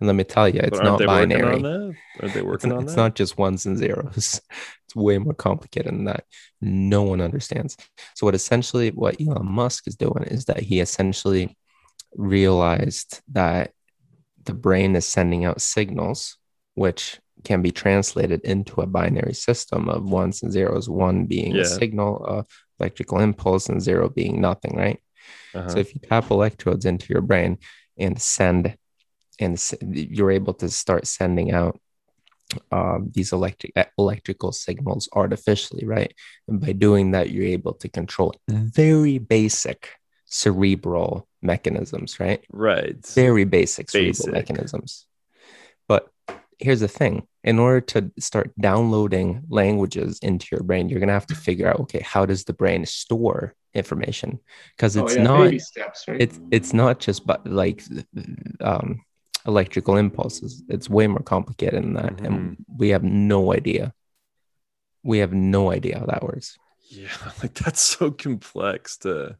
And 0.00 0.06
let 0.06 0.14
me 0.14 0.24
tell 0.24 0.48
you, 0.48 0.60
it's 0.62 0.78
not 0.78 0.98
they 0.98 1.06
binary. 1.06 1.56
on 1.56 1.62
that? 1.62 1.94
Aren't 2.20 2.34
they 2.34 2.40
It's, 2.40 2.46
working 2.46 2.72
on 2.72 2.84
it's 2.84 2.96
not 2.96 3.14
just 3.14 3.38
ones 3.38 3.66
and 3.66 3.76
zeros. 3.76 4.40
It's 4.86 4.96
way 4.96 5.18
more 5.18 5.34
complicated 5.34 5.92
than 5.92 6.04
that. 6.06 6.24
No 6.62 7.02
one 7.02 7.20
understands. 7.20 7.76
So 8.14 8.24
what 8.24 8.34
essentially 8.34 8.88
what 8.88 9.20
Elon 9.20 9.44
Musk 9.44 9.86
is 9.86 9.96
doing 9.96 10.24
is 10.24 10.46
that 10.46 10.60
he 10.60 10.80
essentially 10.80 11.58
realized 12.14 13.20
that 13.32 13.72
the 14.42 14.54
brain 14.54 14.96
is 14.96 15.04
sending 15.04 15.44
out 15.44 15.60
signals 15.60 16.38
which 16.78 17.18
can 17.44 17.62
be 17.62 17.70
translated 17.70 18.40
into 18.44 18.80
a 18.80 18.86
binary 18.86 19.34
system 19.34 19.88
of 19.88 20.10
ones 20.10 20.42
and 20.42 20.52
zeros, 20.52 20.88
one 20.88 21.26
being 21.26 21.54
Yeah. 21.54 21.62
a 21.62 21.64
signal, 21.64 22.24
a 22.26 22.46
electrical 22.80 23.18
impulse, 23.20 23.68
and 23.68 23.80
zero 23.82 24.08
being 24.08 24.40
nothing, 24.40 24.76
right? 24.76 25.00
Uh-huh. 25.54 25.68
So 25.68 25.78
if 25.78 25.94
you 25.94 26.00
tap 26.00 26.30
electrodes 26.30 26.84
into 26.84 27.12
your 27.12 27.22
brain 27.22 27.58
and 27.98 28.20
send, 28.20 28.76
and 29.40 29.60
you're 29.82 30.30
able 30.30 30.54
to 30.54 30.68
start 30.68 31.06
sending 31.06 31.52
out 31.52 31.78
um, 32.72 33.10
these 33.14 33.32
electric 33.32 33.72
electrical 33.98 34.52
signals 34.52 35.08
artificially, 35.12 35.84
right? 35.84 36.14
And 36.46 36.60
by 36.60 36.72
doing 36.72 37.10
that, 37.12 37.30
you're 37.30 37.44
able 37.44 37.74
to 37.74 37.88
control 37.88 38.34
very 38.48 39.18
basic 39.18 39.90
cerebral 40.24 41.28
mechanisms, 41.42 42.18
right? 42.20 42.44
right. 42.50 43.04
Very 43.06 43.44
basic 43.44 43.90
cerebral 43.90 44.32
mechanisms. 44.32 45.06
But 46.58 46.64
here's 46.66 46.80
the 46.80 46.88
thing: 46.88 47.26
in 47.44 47.58
order 47.58 47.80
to 47.80 48.10
start 48.18 48.52
downloading 48.60 49.42
languages 49.48 50.18
into 50.22 50.48
your 50.52 50.62
brain, 50.62 50.88
you're 50.88 51.00
gonna 51.00 51.12
have 51.12 51.26
to 51.28 51.34
figure 51.34 51.68
out, 51.68 51.80
okay, 51.80 52.00
how 52.00 52.26
does 52.26 52.44
the 52.44 52.52
brain 52.52 52.84
store 52.86 53.54
information? 53.74 54.38
Because 54.76 54.96
Oh, 54.96 55.04
it's 55.04 55.16
yeah, 55.16 55.22
not 55.22 55.60
steps, 55.60 56.08
right? 56.08 56.20
it's 56.20 56.40
it's 56.50 56.72
not 56.72 57.00
just 57.00 57.26
but 57.26 57.46
like 57.46 57.82
um 58.60 59.00
electrical 59.46 59.96
impulses. 59.96 60.62
It's 60.68 60.90
way 60.90 61.06
more 61.06 61.20
complicated 61.22 61.82
than 61.82 61.94
that 61.94 62.20
and 62.20 62.56
we 62.76 62.90
have 62.90 63.02
no 63.04 63.54
idea. 63.54 63.94
We 65.02 65.18
have 65.18 65.32
no 65.32 65.70
idea 65.70 65.98
how 65.98 66.06
that 66.06 66.22
works. 66.22 66.58
Yeah, 66.90 67.08
like 67.42 67.54
that's 67.54 67.80
so 67.80 68.10
complex 68.10 68.98
to 68.98 69.36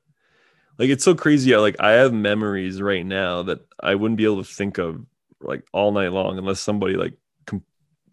like 0.79 0.91
it's 0.91 1.05
so 1.05 1.15
crazy 1.15 1.57
like 1.57 1.77
I 1.81 1.93
have 1.93 2.13
memories 2.13 2.81
right 2.81 3.05
now 3.05 3.43
that 3.45 3.61
I 3.83 3.95
wouldn't 3.97 4.19
be 4.19 4.25
able 4.25 4.45
to 4.45 4.55
think 4.55 4.79
of 4.79 5.05
like 5.41 5.65
all 5.73 5.93
night 5.93 6.13
long 6.13 6.39
unless 6.39 6.61
somebody 6.61 6.95
like 6.97 7.15
com- 7.47 7.65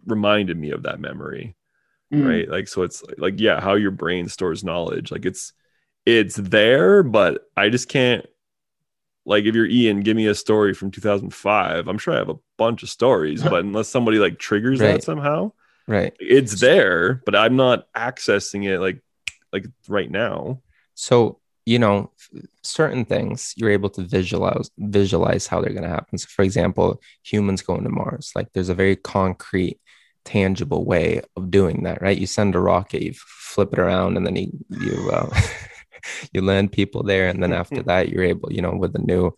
reminded 0.05 0.57
me 0.57 0.71
of 0.71 0.83
that 0.83 0.99
memory, 0.99 1.55
Mm. 2.13 2.27
right? 2.27 2.49
Like 2.49 2.67
so 2.67 2.83
it's 2.83 3.03
like 3.17 3.39
yeah, 3.39 3.59
how 3.59 3.73
your 3.75 3.91
brain 3.91 4.27
stores 4.29 4.63
knowledge. 4.63 5.11
Like 5.11 5.25
it's 5.25 5.53
it's 6.05 6.35
there, 6.35 7.01
but 7.01 7.49
I 7.57 7.69
just 7.69 7.89
can't 7.89 8.25
like 9.25 9.45
if 9.45 9.55
you're 9.55 9.65
Ian, 9.65 10.01
give 10.01 10.15
me 10.15 10.27
a 10.27 10.35
story 10.35 10.73
from 10.75 10.91
2005. 10.91 11.87
I'm 11.87 11.97
sure 11.97 12.13
I 12.13 12.17
have 12.17 12.29
a 12.29 12.37
bunch 12.57 12.83
of 12.83 12.89
stories, 12.89 13.41
but 13.51 13.61
unless 13.65 13.87
somebody 13.87 14.19
like 14.19 14.37
triggers 14.37 14.79
Right. 14.79 14.93
that 14.93 15.03
somehow, 15.03 15.51
right 15.87 16.15
it's 16.19 16.59
there, 16.61 17.21
but 17.25 17.35
I'm 17.35 17.55
not 17.55 17.91
accessing 17.93 18.65
it 18.65 18.79
like 18.79 19.01
like 19.51 19.65
right 19.87 20.11
now. 20.11 20.61
so 20.93 21.39
you 21.65 21.79
know 21.79 22.11
certain 22.61 23.05
things 23.05 23.53
you're 23.57 23.71
able 23.71 23.89
to 23.89 24.01
visualize 24.01 24.69
visualize 24.77 25.47
how 25.47 25.61
they're 25.61 25.73
going 25.73 25.83
to 25.83 25.89
happen. 25.89 26.17
So 26.17 26.27
for 26.29 26.43
example 26.43 27.01
humans 27.23 27.61
going 27.61 27.83
to 27.83 27.89
mars 27.89 28.31
like 28.35 28.51
there's 28.53 28.69
a 28.69 28.75
very 28.75 28.95
concrete 28.95 29.79
tangible 30.23 30.85
way 30.85 31.21
of 31.35 31.51
doing 31.51 31.83
that 31.83 32.01
right? 32.01 32.17
You 32.17 32.27
send 32.27 32.55
a 32.55 32.59
rocket 32.59 33.01
you 33.01 33.13
flip 33.15 33.73
it 33.73 33.79
around 33.79 34.17
and 34.17 34.25
then 34.25 34.35
you 34.35 34.51
you 34.69 35.09
uh, 35.11 35.29
you 36.33 36.41
land 36.41 36.71
people 36.71 37.03
there 37.03 37.27
and 37.27 37.41
then 37.41 37.53
after 37.53 37.81
that 37.89 38.09
you're 38.09 38.23
able 38.23 38.51
you 38.51 38.61
know 38.61 38.75
with 38.75 38.93
the 38.93 38.99
new 38.99 39.35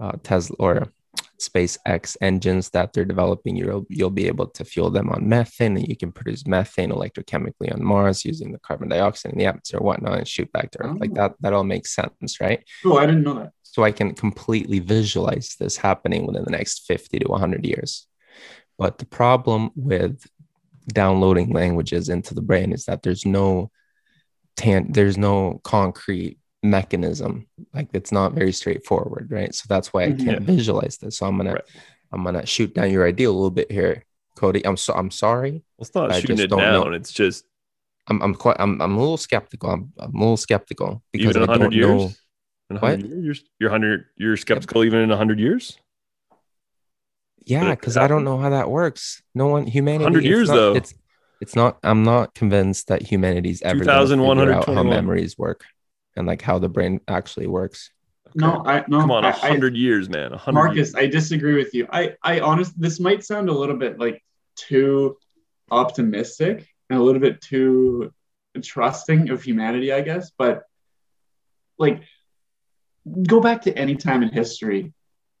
uh, 0.00 0.12
tesla 0.22 0.56
or 0.58 0.92
SpaceX 1.38 2.16
engines 2.20 2.70
that 2.70 2.92
they're 2.92 3.04
developing, 3.04 3.56
you'll 3.56 3.86
you'll 3.88 4.10
be 4.10 4.26
able 4.26 4.46
to 4.48 4.64
fuel 4.64 4.90
them 4.90 5.08
on 5.10 5.28
methane, 5.28 5.76
and 5.76 5.86
you 5.88 5.96
can 5.96 6.10
produce 6.12 6.46
methane 6.46 6.90
electrochemically 6.90 7.72
on 7.72 7.82
Mars 7.84 8.24
using 8.24 8.52
the 8.52 8.58
carbon 8.58 8.88
dioxide 8.88 9.32
in 9.32 9.38
the 9.38 9.46
atmosphere, 9.46 9.80
whatnot, 9.80 10.18
and 10.18 10.26
shoot 10.28 10.50
back 10.52 10.70
to 10.72 10.82
Earth. 10.82 10.98
Like 10.98 11.10
Oh. 11.12 11.14
that, 11.14 11.34
that 11.40 11.52
all 11.52 11.64
makes 11.64 11.94
sense, 11.94 12.40
right? 12.40 12.62
Oh, 12.84 12.96
I 12.98 13.06
didn't 13.06 13.22
know 13.22 13.34
that. 13.34 13.52
So 13.62 13.84
I 13.84 13.92
can 13.92 14.14
completely 14.14 14.78
visualize 14.80 15.56
this 15.60 15.76
happening 15.76 16.26
within 16.26 16.44
the 16.44 16.50
next 16.50 16.86
50 16.86 17.18
to 17.20 17.28
100 17.28 17.64
years. 17.64 18.06
But 18.78 18.98
the 18.98 19.06
problem 19.06 19.70
with 19.76 20.26
downloading 20.88 21.50
languages 21.50 22.08
into 22.08 22.34
the 22.34 22.42
brain 22.42 22.72
is 22.72 22.86
that 22.86 23.02
there's 23.02 23.26
no 23.26 23.70
tan- 24.56 24.90
there's 24.92 25.18
no 25.18 25.60
concrete 25.64 26.38
mechanism. 26.62 27.46
Like 27.72 27.88
it's 27.92 28.12
not 28.12 28.32
very 28.32 28.52
straightforward, 28.52 29.28
right? 29.30 29.54
So 29.54 29.64
that's 29.68 29.92
why 29.92 30.04
I 30.04 30.08
Mhm. 30.12 30.24
can't 30.24 30.42
visualize 30.42 30.98
this. 30.98 31.18
So 31.18 31.26
I'm 31.26 31.36
gonna 31.36 31.54
Right. 31.54 31.64
I'm 32.12 32.24
gonna 32.24 32.46
shoot 32.46 32.74
down 32.74 32.90
your 32.90 33.06
idea 33.06 33.28
a 33.28 33.32
little 33.32 33.50
bit 33.50 33.70
here, 33.70 34.04
Cody. 34.36 34.64
I'm 34.66 34.76
so 34.76 34.92
I'm 34.94 35.10
sorry. 35.10 35.62
It's 35.78 35.94
not 35.94 36.14
shooting 36.14 36.38
it 36.38 36.48
down. 36.50 36.58
know. 36.90 36.92
It's 36.92 37.12
just 37.12 37.44
I'm 38.08 38.20
I'm 38.22 38.34
quite 38.34 38.56
I'm 38.58 38.80
I'm 38.80 38.96
a 38.96 38.98
little 38.98 39.16
skeptical. 39.18 39.70
I'm, 39.70 39.92
I'm 39.98 40.14
a 40.14 40.18
little 40.18 40.36
skeptical 40.36 41.02
because 41.12 41.36
even 41.36 41.42
I 41.42 41.44
in 41.44 41.48
don't 41.48 41.60
hundred 41.60 41.74
years. 41.76 41.88
know. 41.88 42.10
In 42.70 42.76
a 42.76 42.80
What? 42.80 43.00
years, 43.04 43.44
you're 43.58 43.70
hundred. 43.70 44.04
You're 44.16 44.36
skeptical 44.36 44.84
even 44.84 45.00
in 45.00 45.10
hundred 45.10 45.38
years. 45.40 45.78
Yeah, 47.44 47.70
because 47.74 47.96
I 47.96 48.08
don't 48.08 48.24
know 48.24 48.36
how 48.38 48.50
that 48.50 48.70
works. 48.70 49.22
No 49.34 49.46
one 49.46 49.66
humanity. 49.66 50.04
100 50.04 50.24
years, 50.24 50.48
not- 50.48 50.54
though. 50.54 50.74
It's 50.74 50.92
it's 51.40 51.54
not. 51.56 51.78
I'm 51.82 52.02
not 52.02 52.34
convinced 52.34 52.88
that 52.88 53.00
humanity's 53.02 53.62
ever 53.62 53.84
gonna 53.84 54.06
figure 54.08 54.52
out 54.52 54.66
how 54.66 54.82
memories 54.82 55.38
work 55.38 55.64
and 56.18 56.26
like 56.26 56.42
how 56.42 56.58
the 56.58 56.68
brain 56.68 57.00
actually 57.08 57.46
works. 57.46 57.90
No, 58.34 58.62
I 58.66 58.84
no. 58.88 59.00
Come 59.00 59.10
on, 59.12 59.24
I- 59.24 59.30
a 59.30 59.32
I- 59.36 59.48
hundred 59.48 59.76
years, 59.76 60.08
man. 60.08 60.32
Hundred. 60.32 60.54
Marcus, 60.54 60.76
years. 60.92 60.94
I 60.96 61.06
disagree 61.06 61.54
with 61.54 61.72
you. 61.72 61.86
I, 61.90 62.16
I 62.22 62.40
honest, 62.40 62.78
this 62.78 63.00
might 63.00 63.24
sound 63.24 63.48
a 63.48 63.52
little 63.52 63.76
bit 63.76 63.98
like 63.98 64.22
too 64.56 65.16
optimistic 65.70 66.68
and 66.90 66.98
a 66.98 67.02
little 67.02 67.20
bit 67.20 67.40
too 67.40 68.12
trusting 68.62 69.30
of 69.30 69.42
humanity, 69.42 69.92
I 69.92 70.00
guess. 70.02 70.32
But 70.36 70.64
like, 71.78 72.02
go 73.26 73.40
back 73.40 73.62
to 73.62 73.78
any 73.78 73.94
time 73.94 74.22
in 74.22 74.30
history. 74.30 74.92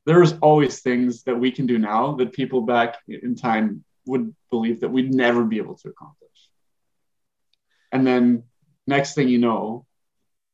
There's 0.06 0.32
always 0.34 0.80
things 0.80 1.24
that 1.24 1.38
we 1.38 1.50
can 1.50 1.66
do 1.66 1.78
now 1.78 2.14
that 2.14 2.32
people 2.32 2.62
back 2.62 2.96
in 3.08 3.34
time 3.34 3.84
would 4.06 4.34
believe 4.50 4.80
that 4.80 4.88
we'd 4.88 5.12
never 5.12 5.44
be 5.44 5.58
able 5.58 5.76
to 5.78 5.88
accomplish. 5.88 6.48
And 7.92 8.06
then 8.06 8.44
next 8.86 9.14
thing 9.14 9.28
you 9.28 9.38
know, 9.38 9.84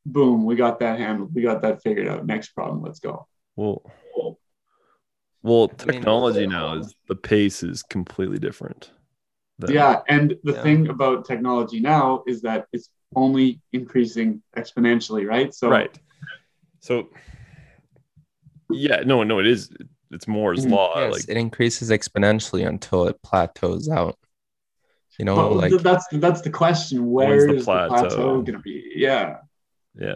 boom, 0.05 0.45
we 0.45 0.55
got 0.55 0.79
that 0.79 0.99
handled. 0.99 1.33
We 1.33 1.41
got 1.41 1.61
that 1.63 1.81
figured 1.81 2.07
out. 2.07 2.25
Next 2.25 2.49
problem, 2.49 2.81
let's 2.81 2.99
go. 2.99 3.27
Well, 3.55 3.81
well, 5.41 5.71
I 5.79 5.85
mean- 5.85 5.93
technology 5.93 6.47
now 6.47 6.73
is 6.75 6.95
the 7.07 7.15
pace 7.15 7.63
is 7.63 7.83
completely 7.83 8.39
different. 8.39 8.91
than- 9.59 9.71
Yeah, 9.73 10.01
and 10.09 10.37
the 10.43 10.51
Yeah. 10.53 10.63
thing 10.63 10.89
about 10.89 11.23
technology 11.25 11.79
now 11.79 12.23
is 12.27 12.41
that 12.41 12.67
it's 12.73 12.89
only 13.15 13.61
increasing 13.71 14.43
exponentially, 14.57 15.25
right? 15.25 15.53
So 15.53 15.69
right. 15.69 15.97
So, 16.81 17.07
yeah, 18.69 19.01
no, 19.05 19.23
no, 19.23 19.39
it 19.39 19.47
is. 19.47 19.69
It's 20.11 20.27
Moore's 20.27 20.65
Mhm. 20.65 20.71
law. 20.71 20.99
Yes, 20.99 21.13
like, 21.13 21.29
it 21.29 21.37
increases 21.37 21.89
exponentially 21.89 22.67
until 22.67 23.07
it 23.07 23.21
plateaus 23.21 23.87
out. 23.89 24.17
You 25.17 25.23
know, 25.25 25.35
but 25.35 25.55
like 25.55 25.81
that's 25.81 26.05
that's 26.11 26.41
the 26.41 26.49
question. 26.49 27.09
Where's 27.09 27.45
When's 27.45 27.61
is 27.61 27.65
the 27.65 27.71
the 27.71 27.87
plateau, 27.87 28.09
plateau? 28.09 28.25
going 28.41 28.45
to 28.57 28.59
be? 28.59 28.91
Yeah, 28.95 29.37
yeah, 29.99 30.15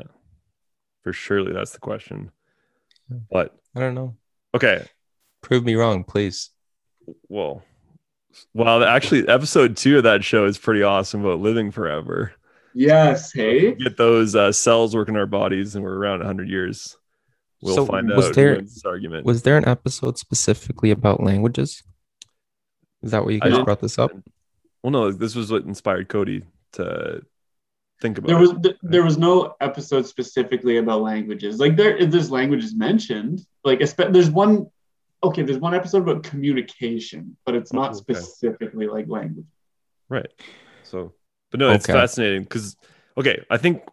for 1.04 1.14
surely 1.14 1.54
that's 1.54 1.72
the 1.72 1.80
question. 1.80 2.32
But 3.32 3.56
I 3.76 3.80
don't 3.80 3.96
know. 3.96 4.16
okay, 4.54 4.86
Prove 5.42 5.64
me 5.64 5.76
wrong, 5.76 6.04
please. 6.04 6.50
well, 7.28 7.64
well, 8.54 8.84
actually, 8.84 9.28
episode 9.28 9.76
two 9.78 9.98
of 9.98 10.04
that 10.04 10.24
show 10.24 10.46
is 10.46 10.58
pretty 10.58 10.84
awesome 10.84 11.26
about 11.26 11.40
living 11.40 11.72
forever. 11.72 12.34
yes, 12.76 13.32
hey, 13.34 13.74
Get 13.74 13.98
those 13.98 14.36
uh, 14.36 14.52
cells 14.52 14.96
working 14.96 15.16
our 15.16 15.26
bodies, 15.26 15.76
and 15.76 15.84
we're 15.84 15.96
around 15.98 16.20
100 16.20 16.48
years. 16.50 16.96
We'll 17.62 17.76
So 17.76 17.86
find 17.88 18.08
was 18.10 18.28
out. 18.28 18.36
there- 18.36 18.62
this 18.62 18.86
argument. 18.86 19.26
Was 19.26 19.42
there 19.42 19.58
an 19.58 19.68
episode 19.68 20.18
specifically 20.20 20.92
about 20.92 21.24
languages? 21.24 21.84
Is 23.02 23.12
that 23.12 23.24
what 23.26 23.34
you 23.34 23.40
guys 23.40 23.64
brought 23.64 23.80
this 23.82 23.98
up? 23.98 24.12
well, 24.84 24.92
no, 24.92 25.12
this 25.12 25.34
was 25.36 25.52
what 25.52 25.64
inspired 25.64 26.10
Cody 26.10 26.44
to 26.74 27.22
think 28.02 28.18
about. 28.18 28.28
there 28.28 28.38
was 28.38 28.54
th- 28.64 28.78
there 28.82 29.04
was 29.04 29.18
no 29.18 29.56
episode 29.62 30.06
specifically 30.06 30.78
about 30.78 31.02
languages. 31.02 31.60
Like 31.60 31.76
there, 31.76 32.06
there's 32.06 32.32
languages 32.32 32.74
mentioned. 32.76 33.46
Like 33.64 33.80
espe- 33.80 34.14
there's 34.14 34.30
one. 34.30 34.68
Okay, 35.22 35.42
there's 35.42 35.60
one 35.60 35.74
episode 35.76 36.04
about 36.08 36.24
communication, 36.24 37.36
but 37.46 37.54
it's 37.56 37.74
not 37.74 37.90
Okay. 37.92 37.98
specifically 38.00 38.88
like 38.88 39.08
language. 39.10 39.46
Right. 40.08 40.32
So, 40.84 41.14
but 41.52 41.60
no, 41.60 41.72
it's 41.72 41.84
Okay. 41.86 41.92
fascinating 41.94 42.44
because, 42.44 42.78
okay, 43.18 43.44
I 43.50 43.58
think, 43.58 43.84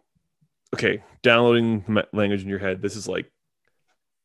okay, 0.73 1.03
downloading 1.23 1.83
language 2.13 2.43
in 2.43 2.47
your 2.49 2.59
head, 2.59 2.81
this 2.81 2.95
is 2.95 3.09
like 3.09 3.29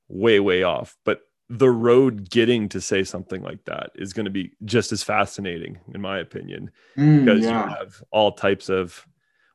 way, 0.08 0.38
way 0.38 0.62
off. 0.62 0.96
But 1.04 1.22
the 1.48 1.68
road 1.70 2.30
getting 2.30 2.68
to 2.70 2.80
say 2.80 3.02
something 3.04 3.42
like 3.42 3.64
that 3.64 3.90
is 3.96 4.12
going 4.12 4.24
to 4.24 4.30
be 4.30 4.52
just 4.64 4.92
as 4.92 5.02
fascinating, 5.02 5.80
in 5.92 6.00
my 6.00 6.18
opinion, 6.18 6.70
Mm, 6.96 7.24
because 7.24 7.42
yeah. 7.44 7.64
you 7.64 7.68
have 7.74 8.02
all 8.12 8.30
types 8.32 8.68
of, 8.68 9.04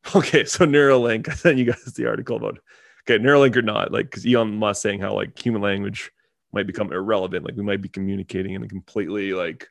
okay, 0.16 0.46
so 0.46 0.66
Neuralink, 0.66 1.30
I 1.32 1.34
sent 1.34 1.58
you 1.58 1.66
guys 1.66 1.84
the 1.84 2.08
article 2.08 2.38
about, 2.38 2.60
okay, 3.04 3.24
Neuralink 3.24 3.56
or 3.56 3.62
not, 3.62 3.92
like, 3.92 4.10
because 4.10 4.26
Elon 4.26 4.58
Musk 4.58 4.82
saying 4.82 5.00
how 5.00 5.14
like 5.14 5.38
human 5.38 5.62
language 5.62 6.12
might 6.54 6.68
become 6.68 6.94
irrelevant. 6.94 7.46
Like, 7.46 7.56
we 7.56 7.64
might 7.64 7.82
be 7.82 7.90
communicating 7.90 8.54
in 8.54 8.64
a 8.64 8.68
completely 8.68 9.34
like, 9.34 9.70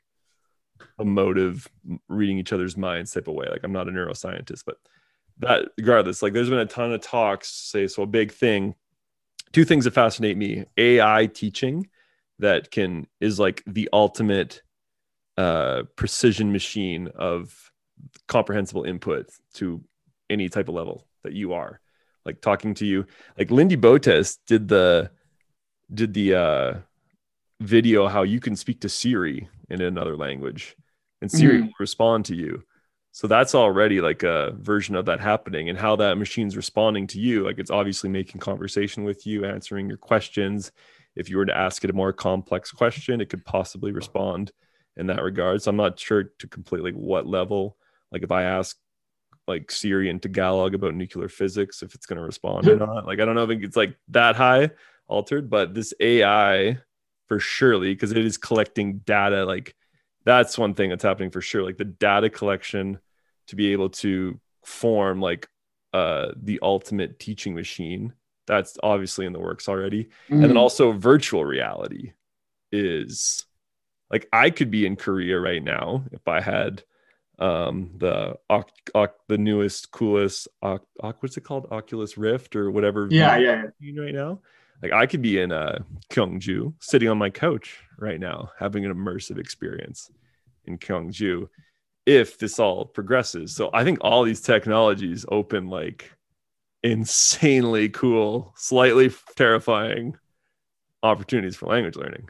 emotive 0.99 1.69
reading 2.09 2.39
each 2.39 2.53
other's 2.53 2.77
minds 2.77 3.13
type 3.13 3.29
of 3.29 3.35
way 3.35 3.47
like 3.51 3.61
i'm 3.65 3.73
not 3.73 3.89
a 3.89 3.91
neuroscientist 3.91 4.63
but 4.67 4.77
that 5.39 5.69
regardless 5.77 6.23
like 6.23 6.33
there's 6.33 6.49
been 6.49 6.59
a 6.59 6.67
ton 6.67 6.93
of 6.93 7.01
talks 7.01 7.49
say 7.49 7.87
so 7.87 8.03
a 8.03 8.07
big 8.07 8.33
thing 8.33 8.75
two 9.53 9.65
things 9.65 9.85
that 9.85 9.93
fascinate 9.93 10.37
me 10.37 10.65
ai 10.77 11.27
teaching 11.27 11.89
that 12.39 12.71
can 12.71 13.07
is 13.21 13.39
like 13.39 13.63
the 13.67 13.89
ultimate 13.93 14.63
uh 15.37 15.83
precision 15.97 16.53
machine 16.53 17.09
of 17.17 17.73
comprehensible 18.29 18.85
input 18.85 19.31
to 19.55 19.83
any 20.31 20.49
type 20.49 20.69
of 20.69 20.75
level 20.75 21.07
that 21.25 21.33
you 21.33 21.53
are 21.53 21.81
like 22.25 22.41
talking 22.41 22.75
to 22.75 22.85
you 22.87 23.07
like 23.39 23.51
Lindie 23.51 23.77
Botes 23.77 24.39
did 24.47 24.69
the 24.69 25.11
did 25.93 26.13
the 26.15 26.35
uh 26.35 26.75
video 27.61 28.07
how 28.07 28.23
you 28.23 28.41
can 28.41 28.57
speak 28.57 28.81
to 28.81 28.89
Siri 28.89 29.49
in 29.71 29.81
another 29.81 30.17
language 30.17 30.77
and 31.23 31.31
Siri 31.31 31.59
Mhm. 31.59 31.63
will 31.67 31.73
respond 31.81 32.25
to 32.27 32.35
you. 32.35 32.63
So 33.13 33.27
that's 33.27 33.55
already 33.55 34.03
like 34.03 34.23
a 34.23 34.53
version 34.59 34.95
of 34.95 35.07
that 35.07 35.21
happening 35.21 35.71
and 35.71 35.79
how 35.79 35.97
that 35.97 36.19
machine's 36.19 36.55
responding 36.57 37.07
to 37.09 37.19
you. 37.21 37.45
Like 37.45 37.59
it's 37.59 37.71
obviously 37.71 38.11
making 38.11 38.41
conversation 38.43 39.05
with 39.05 39.27
you, 39.27 39.47
answering 39.47 39.89
your 39.89 39.97
questions. 39.97 40.71
If 41.15 41.31
you 41.31 41.39
were 41.39 41.47
to 41.47 41.57
ask 41.57 41.83
it 41.83 41.89
a 41.89 41.95
more 41.95 42.13
complex 42.13 42.71
question, 42.73 43.23
it 43.23 43.31
could 43.31 43.45
possibly 43.47 43.91
respond 43.93 44.53
in 44.99 45.07
that 45.07 45.23
regard. 45.23 45.63
So 45.63 45.71
I'm 45.71 45.77
not 45.77 45.99
sure 45.99 46.25
to 46.25 46.47
completely 46.49 46.93
what 46.93 47.27
level. 47.27 47.79
Like 48.13 48.23
if 48.23 48.31
I 48.31 48.43
ask 48.43 48.77
like 49.47 49.71
Siri 49.71 50.09
in 50.09 50.21
Tagalog 50.21 50.75
about 50.75 50.95
nuclear 50.95 51.29
physics, 51.29 51.83
if 51.83 51.95
it's 51.95 52.07
going 52.07 52.19
to 52.19 52.25
respond 52.25 52.69
or 52.69 52.77
not. 52.77 53.07
Like 53.07 53.21
I 53.21 53.25
don't 53.25 53.35
know 53.35 53.45
if 53.49 53.63
it's 53.63 53.77
like 53.77 53.97
that 54.09 54.37
high 54.37 54.71
altered, 55.09 55.49
but 55.51 55.75
this 55.75 55.95
AI 56.01 56.79
for 57.29 57.39
surely 57.41 57.93
because 57.95 58.13
it 58.13 58.19
is 58.19 58.39
collecting 58.39 58.99
data 58.99 59.45
like 59.45 59.75
that's 60.25 60.57
one 60.57 60.75
thing 60.75 60.91
that's 60.91 61.03
happening 61.03 61.31
for 61.31 61.41
sure 61.41 61.65
like 61.65 61.77
the 61.77 61.85
data 61.85 62.31
collection 62.31 63.01
to 63.49 63.57
be 63.57 63.73
able 63.73 63.89
to 63.89 64.39
form 64.65 65.21
like 65.21 65.49
uh 65.93 66.29
the 66.41 66.61
ultimate 66.63 67.19
teaching 67.19 67.53
machine 67.53 68.13
that's 68.47 68.79
obviously 68.85 69.27
in 69.27 69.33
the 69.33 69.41
works 69.41 69.69
already 69.69 70.09
and 70.31 70.43
then 70.43 70.51
Mm. 70.55 70.59
also 70.61 70.93
virtual 70.93 71.45
reality 71.45 72.13
is 72.71 73.45
like 74.11 74.29
i 74.33 74.51
could 74.51 74.71
be 74.71 74.87
in 74.87 74.95
korea 74.97 75.39
right 75.41 75.63
now 75.63 76.05
if 76.13 76.27
i 76.29 76.41
had 76.41 76.85
um 77.39 77.91
the 77.99 78.35
the 79.29 79.37
newest 79.37 79.91
coolest 79.91 80.49
what's 80.61 81.37
it 81.37 81.43
called 81.43 81.67
oculus 81.71 82.17
rift 82.17 82.57
or 82.57 82.71
whatever 82.71 83.09
yeah, 83.11 83.37
yeah, 83.37 83.65
yeah. 83.81 84.03
right 84.03 84.15
now. 84.15 84.41
Like 84.83 84.93
I 84.93 85.07
could 85.07 85.23
be 85.23 85.39
in 85.39 85.53
a 85.53 85.85
Gyeongju, 86.11 86.75
sitting 86.81 87.09
on 87.09 87.19
my 87.19 87.31
couch 87.31 87.81
right 87.99 88.21
now, 88.21 88.51
having 88.59 88.85
an 88.85 88.93
immersive 88.93 89.39
experience 89.39 90.11
in 90.67 90.79
Gyeongju, 90.79 91.49
if 92.05 92.39
this 92.39 92.59
all 92.59 92.85
progresses. 92.85 93.55
So 93.55 93.71
I 93.73 93.85
think 93.85 93.99
all 94.03 94.23
these 94.23 94.41
technologies 94.41 95.25
open 95.31 95.69
like 95.69 96.13
insanely 96.83 97.89
cool, 97.89 98.53
slightly 98.57 99.11
terrifying 99.35 100.17
opportunities 101.03 101.57
for 101.57 101.67
language 101.67 101.97
learning. 101.97 102.29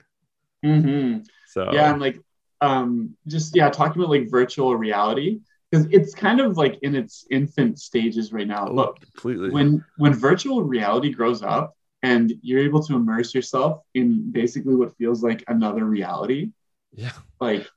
hmm 0.62 1.18
So 1.48 1.70
yeah 1.72 1.90
and 1.90 2.00
like 2.00 2.20
um 2.60 3.16
just 3.26 3.54
yeah 3.54 3.68
talking 3.68 4.00
about 4.00 4.10
like 4.10 4.30
virtual 4.30 4.76
reality 4.76 5.40
because 5.70 5.86
it's 5.90 6.14
kind 6.14 6.40
of 6.40 6.56
like 6.56 6.78
in 6.82 6.94
its 6.94 7.26
infant 7.30 7.78
stages 7.78 8.32
right 8.32 8.46
now. 8.46 8.68
Oh, 8.68 8.74
but 8.74 9.00
completely. 9.00 9.50
when 9.50 9.84
when 9.96 10.14
virtual 10.14 10.62
reality 10.62 11.10
grows 11.10 11.42
up 11.42 11.76
and 12.02 12.32
you're 12.42 12.60
able 12.60 12.82
to 12.84 12.94
immerse 12.94 13.34
yourself 13.34 13.82
in 13.94 14.30
basically 14.30 14.74
what 14.76 14.96
feels 14.96 15.22
like 15.22 15.42
another 15.48 15.84
reality 15.84 16.50
yeah, 16.92 17.12
like 17.40 17.68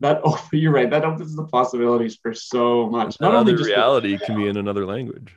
that 0.00 0.20
oh 0.24 0.48
you're 0.52 0.72
right. 0.72 0.90
That 0.90 1.04
opens 1.04 1.34
the 1.34 1.44
possibilities 1.46 2.16
for 2.16 2.34
so 2.34 2.88
much. 2.88 3.20
Not 3.20 3.30
another 3.30 3.52
only 3.52 3.54
just 3.54 3.68
reality 3.68 4.18
can 4.24 4.36
be 4.36 4.46
in 4.46 4.56
another 4.56 4.86
language. 4.86 5.34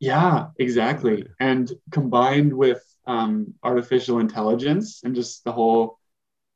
yeah 0.00 0.48
exactly. 0.58 1.26
And 1.40 1.70
combined 1.90 2.52
with 2.52 2.82
um, 3.06 3.54
artificial 3.62 4.18
intelligence 4.18 5.02
and 5.04 5.14
just 5.14 5.44
the 5.44 5.52
whole 5.52 5.98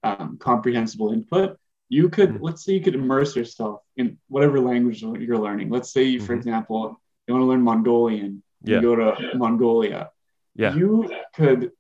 um, 0.02 0.36
comprehensible 0.38 1.12
input 1.12 1.58
You 1.90 2.10
could 2.10 2.30
Mhm. 2.34 2.42
let's 2.42 2.62
say 2.64 2.74
you 2.74 2.82
could 2.82 2.94
immerse 2.94 3.34
yourself 3.34 3.80
in 3.96 4.18
whatever 4.28 4.60
language 4.60 5.00
you're 5.02 5.38
learning. 5.38 5.70
Let's 5.70 5.90
say, 5.90 6.04
you, 6.04 6.20
for 6.20 6.34
Mhm. 6.34 6.40
example, 6.40 7.00
you 7.26 7.32
want 7.32 7.42
to 7.44 7.46
learn 7.46 7.62
Mongolian. 7.62 8.42
yeah. 8.62 8.76
You 8.76 8.82
go 8.82 8.94
to 8.96 9.08
Mongolia. 9.36 10.10
Yeah. 10.54 10.74
You 10.74 10.90
could 11.34 11.72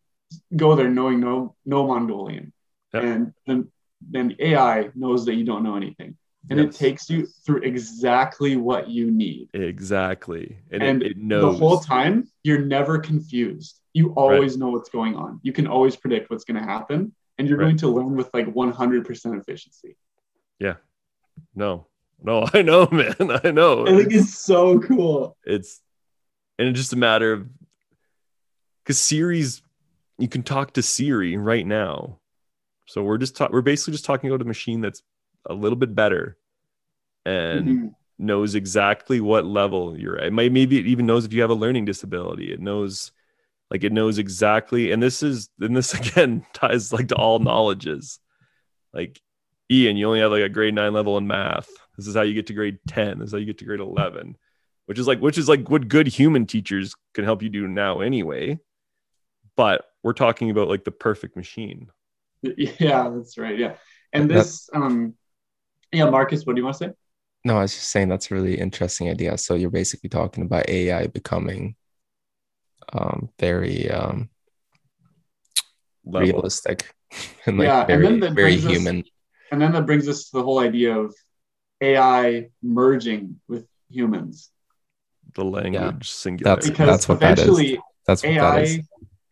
go 0.56 0.74
there 0.76 0.88
knowing 0.98 1.20
no 1.20 1.56
no 1.66 1.86
Mongolian, 1.86 2.52
Yep. 2.94 3.02
and 3.04 3.20
then 3.46 3.58
then 4.00 4.28
the 4.28 4.36
AI 4.50 4.90
knows 4.94 5.26
that 5.26 5.34
you 5.34 5.44
don't 5.44 5.62
know 5.62 5.76
anything, 5.76 6.16
and 6.48 6.58
it 6.58 6.72
takes 6.72 7.10
you 7.10 7.26
through 7.44 7.62
exactly 7.72 8.56
what 8.56 8.88
you 8.88 9.10
need. 9.10 9.44
Exactly. 9.52 10.56
And, 10.70 10.82
And 10.82 11.02
it, 11.02 11.12
it 11.12 11.16
knows 11.18 11.58
The 11.58 11.58
whole 11.64 11.80
time, 11.80 12.14
you're 12.44 12.64
never 12.64 12.98
confused. 12.98 13.72
You 13.92 14.04
always 14.14 14.56
know 14.56 14.70
what's 14.70 14.88
going 14.98 15.14
on. 15.16 15.40
You 15.42 15.52
can 15.52 15.66
always 15.66 15.96
predict 15.96 16.30
what's 16.30 16.44
going 16.44 16.60
to 16.62 16.68
happen, 16.76 17.12
and 17.38 17.48
you're 17.48 17.58
Right. 17.58 17.66
going 17.66 17.76
to 17.78 17.88
learn 17.88 18.16
with 18.16 18.30
like 18.34 18.46
100% 18.46 19.40
efficiency. 19.40 19.96
Yeah. 20.58 20.74
No, 21.54 21.86
no, 22.22 22.46
I 22.52 22.62
know, 22.62 22.88
man. 22.90 23.14
I 23.44 23.50
know. 23.50 23.86
I 23.86 23.96
think 23.96 24.12
it's 24.12 24.34
so 24.38 24.78
cool. 24.80 25.36
it's 25.44 25.80
and 26.58 26.68
it's 26.68 26.78
just 26.78 26.92
a 26.92 26.96
matter 26.96 27.32
of 27.32 27.48
because 28.82 28.98
Siri's 29.00 29.62
you 30.18 30.28
can 30.28 30.42
talk 30.42 30.72
to 30.72 30.82
Siri 30.82 31.36
right 31.36 31.64
now. 31.66 32.18
So 32.86 33.02
we're 33.04 33.18
just 33.18 33.36
ta- 33.36 33.48
we're 33.52 33.60
basically 33.62 33.92
just 33.92 34.04
talking 34.04 34.28
about 34.30 34.42
a 34.42 34.44
machine 34.46 34.80
that's 34.80 35.02
a 35.48 35.54
little 35.54 35.76
bit 35.76 35.94
better 35.94 36.36
and 37.24 37.68
Mhm. 37.68 37.94
knows 38.18 38.54
exactly 38.56 39.20
what 39.20 39.44
level 39.46 39.96
you're 39.96 40.18
at. 40.18 40.26
It 40.26 40.32
might 40.32 40.50
maybe 40.50 40.78
it 40.78 40.86
even 40.86 41.06
knows 41.06 41.24
if 41.24 41.32
you 41.32 41.40
have 41.42 41.50
a 41.50 41.54
learning 41.54 41.84
disability. 41.84 42.52
It 42.52 42.60
knows 42.60 43.12
like 43.70 43.84
it 43.84 43.92
knows 43.92 44.18
exactly 44.18 44.92
and 44.92 45.02
this 45.02 45.22
is 45.22 45.48
and 45.60 45.76
this 45.76 45.94
again 46.00 46.44
ties 46.52 46.92
like 46.92 47.08
to 47.08 47.16
all 47.16 47.38
knowledges. 47.50 48.18
Like 48.92 49.20
Ian, 49.70 49.96
you 49.96 50.06
only 50.06 50.20
have 50.20 50.30
like 50.32 50.42
a 50.42 50.48
grade 50.48 50.74
nine 50.74 50.92
level 50.92 51.18
in 51.18 51.26
math. 51.26 51.68
This 51.96 52.06
is 52.06 52.14
how 52.14 52.22
you 52.22 52.34
get 52.34 52.46
to 52.46 52.54
grade 52.54 52.78
10. 52.88 53.18
This 53.18 53.28
is 53.28 53.32
how 53.32 53.38
you 53.38 53.46
get 53.46 53.58
to 53.58 53.64
grade 53.64 53.80
11 53.80 54.36
which 54.86 54.98
is 54.98 55.06
like 55.06 55.20
which 55.20 55.36
is 55.36 55.50
like 55.50 55.68
what 55.68 55.86
good 55.86 56.06
human 56.06 56.46
teachers 56.46 56.94
can 57.12 57.22
help 57.22 57.42
you 57.42 57.50
do 57.50 57.68
now 57.68 58.00
anyway 58.00 58.58
but 59.54 59.84
we're 60.02 60.14
talking 60.14 60.48
about 60.48 60.66
like 60.66 60.84
the 60.84 60.90
perfect 60.90 61.36
machine 61.36 61.90
Yeah, 62.42 63.10
that's 63.14 63.36
right. 63.36 63.58
Yeah. 63.58 63.74
And 64.12 64.30
That- 64.30 64.34
this, 64.34 64.70
um, 64.72 65.14
yeah, 65.92 66.08
Marcus, 66.08 66.44
what 66.44 66.54
do 66.54 66.60
you 66.60 66.64
want 66.64 66.78
to 66.78 66.84
say? 66.86 66.92
No, 67.44 67.56
I 67.58 67.62
was 67.62 67.74
just 67.74 67.90
saying 67.90 68.08
that's 68.08 68.30
a 68.30 68.34
really 68.34 68.58
interesting 68.58 69.08
idea. 69.08 69.38
So 69.38 69.54
you're 69.54 69.70
basically 69.70 70.08
talking 70.10 70.44
about 70.44 70.68
AI 70.68 71.06
becoming 71.06 71.76
um, 72.92 73.28
very 73.38 73.90
um, 73.90 74.28
realistic 76.04 76.94
and 77.46 77.58
like 77.58 77.66
Yeah, 77.66 77.86
and 77.88 78.04
then 78.04 78.20
very 78.20 78.32
brings 78.34 78.66
us- 78.66 78.72
human. 78.72 79.04
And 79.50 79.60
then 79.62 79.72
that 79.72 79.86
brings 79.86 80.06
us 80.08 80.24
to 80.30 80.36
the 80.38 80.42
whole 80.42 80.58
idea 80.58 80.98
of 80.98 81.14
AI 81.80 82.50
merging 82.62 83.40
with 83.48 83.66
humans. 83.88 84.50
the 85.34 85.44
language 85.44 86.10
singular 86.10 86.50
That's- 86.56 86.68
Because 86.70 86.86
that's 86.86 87.08
what 87.08 87.20
that 87.20 87.38
is. 87.38 87.44
eventually 87.44 87.80
That's 88.06 88.22
what 88.22 88.34
that 88.34 88.58
AI 88.58 88.60
is. 88.62 88.80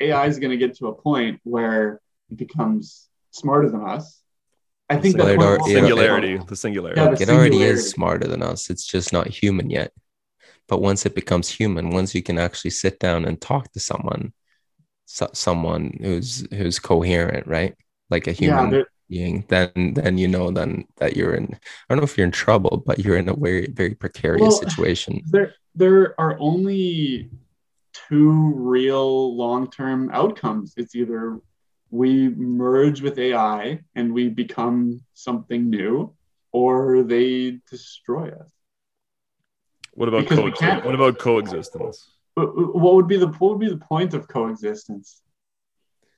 AI 0.01 0.27
is 0.27 0.39
going 0.39 0.51
to 0.53 0.57
get 0.57 0.77
to 0.79 0.89
a 0.89 0.95
point 0.95 1.41
where 1.45 2.01
it 2.31 2.37
becomes 2.39 3.09
smarter 3.31 3.69
than 3.71 3.83
us. 3.83 4.23
I 4.89 4.97
think 4.97 5.17
Well, 5.17 5.27
that 5.27 5.33
it 5.33 5.37
point 5.39 5.49
already- 5.49 5.75
will- 5.75 5.81
singularity 5.81 6.39
the 6.39 6.57
singularity 6.57 7.01
Yeah, 7.01 7.11
the 7.15 7.23
it 7.23 7.29
already 7.29 7.51
singularity. 7.53 7.79
is 7.81 7.91
smarter 7.91 8.27
than 8.29 8.43
us. 8.43 8.71
It's 8.71 8.87
just 8.87 9.13
not 9.13 9.27
human 9.29 9.69
yet. 9.71 9.93
But 10.69 10.81
once 10.83 11.07
it 11.07 11.15
becomes 11.15 11.49
human, 11.49 11.91
once 11.91 12.15
you 12.15 12.23
can 12.23 12.39
actually 12.39 12.73
sit 12.73 12.99
down 12.99 13.25
and 13.25 13.41
talk 13.41 13.73
to 13.73 13.81
someone, 13.81 14.33
so, 15.05 15.29
someone 15.33 15.99
who's 16.01 16.47
who's 16.53 16.79
coherent, 16.79 17.47
right? 17.47 17.75
Like 18.11 18.27
a 18.27 18.33
human 18.33 18.71
there- 18.71 18.89
being, 19.09 19.45
then 19.49 19.71
then 19.95 20.19
you 20.19 20.27
know 20.27 20.51
then 20.51 20.85
that 20.97 21.17
you're 21.17 21.35
in. 21.35 21.45
I 21.55 21.59
don't 21.89 21.99
know 21.99 22.05
if 22.05 22.17
you're 22.19 22.27
in 22.27 22.33
trouble, 22.33 22.83
but 22.85 22.99
you're 22.99 23.17
in 23.17 23.29
a 23.29 23.35
very 23.35 23.69
very 23.69 23.95
precarious 23.95 24.43
Well, 24.55 24.63
situation. 24.69 25.23
there 25.31 25.55
there 25.77 26.19
are 26.21 26.37
only 26.41 27.31
two 28.09 28.53
real 28.55 29.35
long-term 29.37 30.11
outcomes 30.13 30.75
it's 30.77 30.95
either 30.95 31.41
we 31.91 32.29
merge 32.29 33.01
with 33.01 33.19
ai 33.19 33.81
and 33.95 34.13
we 34.13 34.29
become 34.29 35.01
something 35.15 35.71
new 35.71 36.13
or 36.53 37.03
they 37.03 37.59
destroy 37.71 38.29
us 38.29 38.51
what 39.97 40.09
about 40.09 40.23
Because 40.23 40.39
coexistence 40.39 40.85
what 40.85 40.95
about 40.95 41.19
coexistence 41.19 42.11
what 42.35 42.95
would 42.95 43.09
be 43.09 43.17
the 43.17 43.27
what 43.29 43.51
would 43.51 43.61
be 43.61 43.69
the 43.69 43.79
point 43.93 44.15
of 44.15 44.29
coexistence 44.29 45.23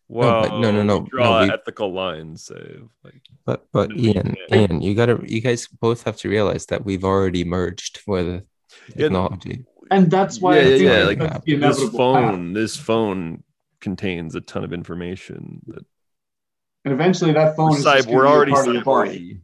well 0.09 0.31
oh, 0.37 0.41
but 0.49 0.59
no, 0.61 0.71
no, 0.73 0.83
no, 0.83 1.01
draw 1.03 1.41
no, 1.41 1.45
we- 1.47 1.53
ethical 1.53 1.93
lines 1.93 2.45
say 2.45 2.81
like 3.05 3.23
But 3.47 3.67
but 3.73 3.91
Ian. 3.97 4.37
Ian, 4.53 4.81
you 4.83 4.95
gotta 4.95 5.21
you 5.27 5.41
guys 5.41 5.69
both 5.69 6.03
have 6.05 6.17
to 6.19 6.29
realize 6.29 6.67
that 6.67 6.85
we've 6.85 7.05
already 7.05 7.45
merged 7.45 8.01
with 8.07 8.43
Yeah, 8.97 9.09
technology. 9.09 9.65
and 9.91 10.11
that's 10.11 10.41
why 10.41 10.57
yeah 10.57 10.61
I 10.61 10.65
yeah, 10.69 10.77
yeah 10.77 10.99
that 10.99 11.07
like 11.07 11.19
that's 11.19 11.81
this 11.81 11.91
phone 11.91 12.47
path. 12.49 12.55
this 12.55 12.77
phone 12.77 13.43
contains 13.81 14.35
a 14.35 14.41
ton 14.41 14.65
of 14.65 14.73
information 14.73 15.63
that 15.69 15.85
and 16.85 16.93
eventually 16.95 17.33
that 17.33 17.55
phone 17.57 17.77
is 17.77 17.85
Cyber- 17.85 17.97
just 17.97 18.09
we're 18.09 18.25
gonna 18.25 18.47
be 18.47 18.51
a 18.51 18.53
already 18.53 18.53
part 18.53 18.69
of 18.69 18.75
your 18.75 18.85
body. 18.85 19.41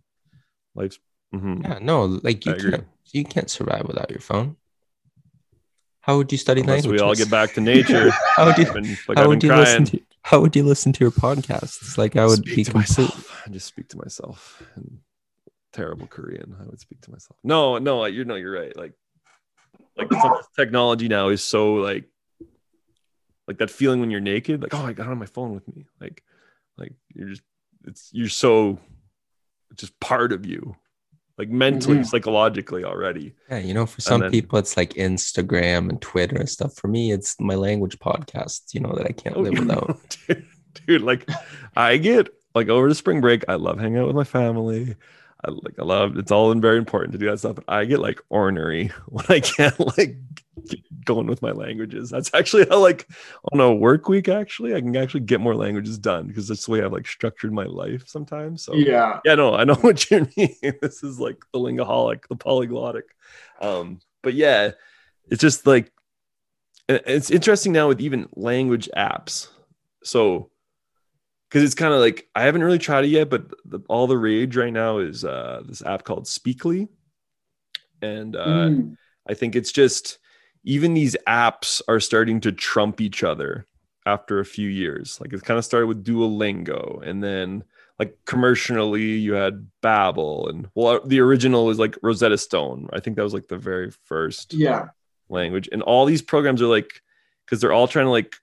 life's 0.75 0.99
mhm. 1.35 1.65
Yeah, 1.65 1.79
no, 1.81 2.05
like 2.23 2.45
you 2.47 2.55
I 2.55 2.59
can't 2.59 2.87
you 3.13 3.25
can't 3.25 3.51
survive 3.51 3.87
without 3.87 4.11
your 4.11 4.21
phone. 4.21 4.57
How 6.01 6.19
would 6.19 6.31
you 6.31 6.39
study 6.39 6.61
unless 6.61 6.87
we 6.87 6.99
all 6.99 7.15
get 7.15 7.31
back 7.31 7.55
to 7.55 7.61
nature 7.61 8.11
how 8.37 8.47
would 8.47 8.59
you 8.59 8.71
been- 8.71 8.99
like 9.09 9.19
how 9.19 9.29
would 9.29 9.43
you 9.43 9.55
listen 9.55 9.85
to 9.87 10.01
how 10.23 10.41
would 10.41 10.57
you 10.57 10.63
listen 10.63 10.93
to 10.93 11.05
your 11.05 11.11
podcasts? 11.11 11.99
Like 11.99 12.17
I 12.17 12.25
would 12.25 12.39
speak 12.39 12.57
be 12.57 12.65
to 12.65 12.71
complete. 12.73 12.99
myself. 12.99 13.43
I 13.47 13.51
just 13.51 13.67
speak 13.67 13.89
to 13.89 13.99
myself 13.99 14.63
in 14.77 15.01
terrible 15.75 16.07
Korean. 16.07 16.57
I 16.59 16.65
would 16.65 16.81
speak 16.81 17.03
to 17.03 17.11
myself. 17.11 17.39
No, 17.45 17.77
no, 17.79 18.07
you 18.07 18.25
know, 18.25 18.35
you're 18.37 18.53
right. 18.53 18.75
Like, 18.75 18.95
like 19.99 20.09
technology 20.57 21.09
now 21.09 21.29
is 21.29 21.45
so 21.45 21.75
like, 21.75 22.05
like 23.47 23.59
that 23.59 23.71
feeling 23.71 24.01
when 24.01 24.11
you're 24.11 24.21
naked. 24.21 24.63
Like, 24.63 24.73
oh, 24.73 24.87
I 24.87 24.95
got 24.95 25.09
on 25.09 25.19
my 25.19 25.27
phone 25.27 25.55
with 25.55 25.69
me. 25.69 25.85
Like, 26.01 26.23
like 26.79 26.95
you're 27.15 27.29
just, 27.29 27.43
it's 27.87 28.09
you're 28.13 28.29
so, 28.31 28.79
just 29.75 29.99
part 30.01 30.33
of 30.33 30.47
you, 30.47 30.75
like 31.39 31.49
mentally, 31.49 31.99
Mhm. 31.99 32.07
psychologically 32.07 32.85
already. 32.85 33.35
Yeah, 33.51 33.59
you 33.59 33.75
know, 33.75 33.87
for 33.87 34.01
some 34.01 34.21
then- 34.21 34.31
people 34.31 34.59
it's 34.59 34.77
like 34.77 34.95
Instagram 34.95 35.89
and 35.91 36.01
Twitter 36.01 36.37
and 36.37 36.49
stuff. 36.49 36.75
For 36.77 36.89
me, 36.89 37.11
it's 37.13 37.39
my 37.41 37.55
language 37.57 37.99
podcast, 37.99 38.73
you 38.73 38.81
know, 38.81 38.93
that 38.97 39.07
I 39.07 39.13
can't 39.13 39.37
live 39.39 39.55
without. 39.59 40.17
dude, 40.29 40.47
dude, 40.87 41.03
like 41.03 41.29
I 41.77 41.97
get 41.97 42.29
like 42.55 42.69
over 42.69 42.89
the 42.89 42.95
spring 42.95 43.21
break, 43.21 43.45
I 43.49 43.55
love 43.57 43.81
hanging 43.81 43.99
out 43.99 44.07
with 44.07 44.17
my 44.17 44.25
family. 44.25 44.95
I 45.45 45.51
like 45.51 45.79
I 45.79 45.83
love 45.83 46.17
it's 46.17 46.31
all 46.31 46.53
very 46.55 46.79
important 46.79 47.13
to 47.13 47.19
do 47.19 47.31
that 47.31 47.39
stuff, 47.39 47.57
but 47.57 47.65
I 47.69 47.85
get 47.85 48.01
like 48.01 48.21
ornery 48.31 48.89
when 49.07 49.25
I 49.29 49.41
can't 49.41 49.79
like 49.99 50.17
get 50.67 51.05
going 51.05 51.27
with 51.27 51.43
my 51.43 51.51
languages. 51.51 52.11
That's 52.11 52.33
actually 52.35 52.67
how 52.69 52.79
like 52.79 53.09
on 53.53 53.61
a 53.61 53.75
work 53.75 54.09
week 54.09 54.29
actually 54.29 54.75
I 54.75 54.81
can 54.81 54.97
actually 54.97 55.21
get 55.21 55.41
more 55.41 55.55
languages 55.55 55.99
done 55.99 56.29
because 56.29 56.49
that's 56.49 56.67
the 56.67 56.73
way 56.73 56.83
I've 56.83 56.93
like 56.93 57.07
structured 57.07 57.53
my 57.53 57.65
life 57.65 58.09
sometimes. 58.09 58.65
So 58.65 58.75
yeah 58.75 59.21
yeah, 59.25 59.35
no, 59.35 59.55
I 59.55 59.65
know 59.65 59.75
what 59.81 60.11
you 60.11 60.29
mean. 60.37 60.57
This 60.81 61.03
is 61.03 61.21
like 61.21 61.45
the 61.53 61.59
lingaholic, 61.59 62.29
the 62.29 62.37
polyglottic. 62.37 63.03
Um, 63.61 64.01
but 64.23 64.35
yeah, 64.35 64.73
it's 65.29 65.41
just 65.41 65.67
like 65.67 65.93
it's 66.89 67.31
interesting 67.31 67.73
now 67.73 67.89
with 67.89 68.01
even 68.01 68.29
language 68.35 68.89
apps. 68.97 69.49
So 70.03 70.51
because 71.55 71.65
it's 71.65 71.77
kind 71.77 71.95
of 71.95 72.01
like 72.01 72.29
I 72.35 72.43
haven't 72.43 72.65
really 72.65 72.81
tried 72.81 73.05
it 73.05 73.11
yet, 73.11 73.31
but 73.31 73.49
the, 73.65 73.79
all 73.89 74.09
the 74.09 74.19
rage 74.19 74.57
right 74.57 74.73
now 74.73 74.99
is 74.99 75.25
uh, 75.25 75.63
this 75.65 75.83
app 75.83 76.03
called 76.03 76.25
Speakly, 76.25 76.89
and 78.03 78.35
uh, 78.35 78.45
Mm. 78.45 78.97
I 79.31 79.35
think 79.35 79.55
it's 79.55 79.71
just 79.71 80.19
even 80.65 80.95
these 80.95 81.17
apps 81.29 81.81
are 81.87 82.01
starting 82.01 82.41
to 82.41 82.51
trump 82.51 83.01
each 83.01 83.23
other 83.23 83.67
after 84.05 84.41
a 84.41 84.45
few 84.45 84.69
years. 84.69 85.21
Like 85.21 85.33
it 85.33 85.45
kind 85.45 85.57
of 85.57 85.65
started 85.65 85.87
with 85.87 86.05
Duolingo 86.05 87.01
and 87.07 87.23
then 87.23 87.63
like 88.01 88.19
commercially 88.27 89.13
you 89.13 89.35
had 89.35 89.69
Babbel 89.81 90.51
and 90.51 90.69
well 90.75 91.07
the 91.07 91.21
original 91.21 91.67
was 91.67 91.79
like 91.79 91.97
Rosetta 92.03 92.37
Stone. 92.37 92.89
I 92.93 92.99
think 92.99 93.15
that 93.17 93.23
was 93.23 93.33
like 93.33 93.47
the 93.47 93.59
very 93.59 93.93
first 94.07 94.55
yeah 94.55 94.89
language. 95.29 95.69
And 95.71 95.83
all 95.83 96.05
these 96.05 96.21
programs 96.21 96.61
are 96.61 96.67
like 96.67 97.01
because 97.47 97.61
they're 97.61 97.73
all 97.73 97.87
trying 97.87 98.07
to 98.07 98.11
like 98.11 98.35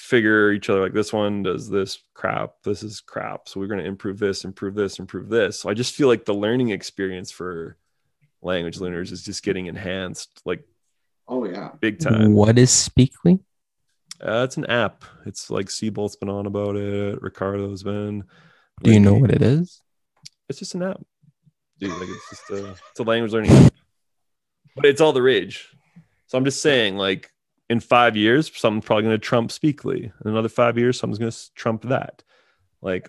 figure 0.00 0.50
each 0.50 0.70
other 0.70 0.80
like 0.80 0.94
this 0.94 1.12
one 1.12 1.42
does 1.42 1.68
this 1.68 2.02
crap, 2.14 2.54
this 2.64 2.82
is 2.82 3.00
crap. 3.00 3.48
So 3.48 3.60
we're 3.60 3.66
going 3.66 3.80
to 3.80 3.86
improve 3.86 4.18
this, 4.18 4.44
improve 4.44 4.74
this, 4.74 4.98
improve 4.98 5.28
this. 5.28 5.60
So 5.60 5.68
I 5.68 5.74
just 5.74 5.94
feel 5.94 6.08
like 6.08 6.24
the 6.24 6.34
learning 6.34 6.70
experience 6.70 7.30
for 7.30 7.76
language 8.42 8.80
learners 8.80 9.12
is 9.12 9.22
just 9.22 9.42
getting 9.42 9.66
enhanced 9.66 10.40
like 10.46 10.64
oh 11.28 11.44
yeah 11.44 11.70
big 11.80 11.98
time. 11.98 12.32
What 12.32 12.58
is 12.58 12.70
Speakly? 12.70 13.40
Uh, 14.22 14.42
it's 14.44 14.56
an 14.56 14.66
app. 14.66 15.04
It's 15.26 15.50
like 15.50 15.66
Seabolt's 15.66 16.16
been 16.16 16.30
on 16.30 16.46
about 16.46 16.76
it. 16.76 17.20
Ricardo's 17.20 17.82
been. 17.82 18.24
Do 18.82 18.92
you 18.92 19.00
know 19.00 19.14
what 19.14 19.30
it 19.30 19.42
is? 19.42 19.82
It's 20.48 20.58
just 20.58 20.74
an 20.74 20.82
app, 20.82 21.00
dude. 21.78 21.90
Like 21.92 22.08
it's 22.08 22.30
just 22.30 22.50
a 22.50 22.70
it's 22.90 23.00
a 23.00 23.02
language 23.02 23.32
learning 23.32 23.52
app, 23.52 23.74
but 24.74 24.86
it's 24.86 25.00
all 25.00 25.12
the 25.12 25.22
rage. 25.22 25.68
So 26.26 26.38
I'm 26.38 26.44
just 26.44 26.62
saying, 26.62 26.96
like 26.96 27.30
in 27.70 27.78
five 27.80 28.16
years, 28.16 28.50
something's 28.54 28.84
probably 28.84 29.04
going 29.04 29.14
to 29.14 29.18
trump 29.18 29.50
Speakly. 29.50 30.04
In 30.04 30.30
another 30.30 30.48
five 30.48 30.76
years, 30.76 30.98
something's 30.98 31.18
going 31.20 31.30
to 31.30 31.54
trump 31.54 31.82
that. 31.82 32.22
Like 32.82 33.08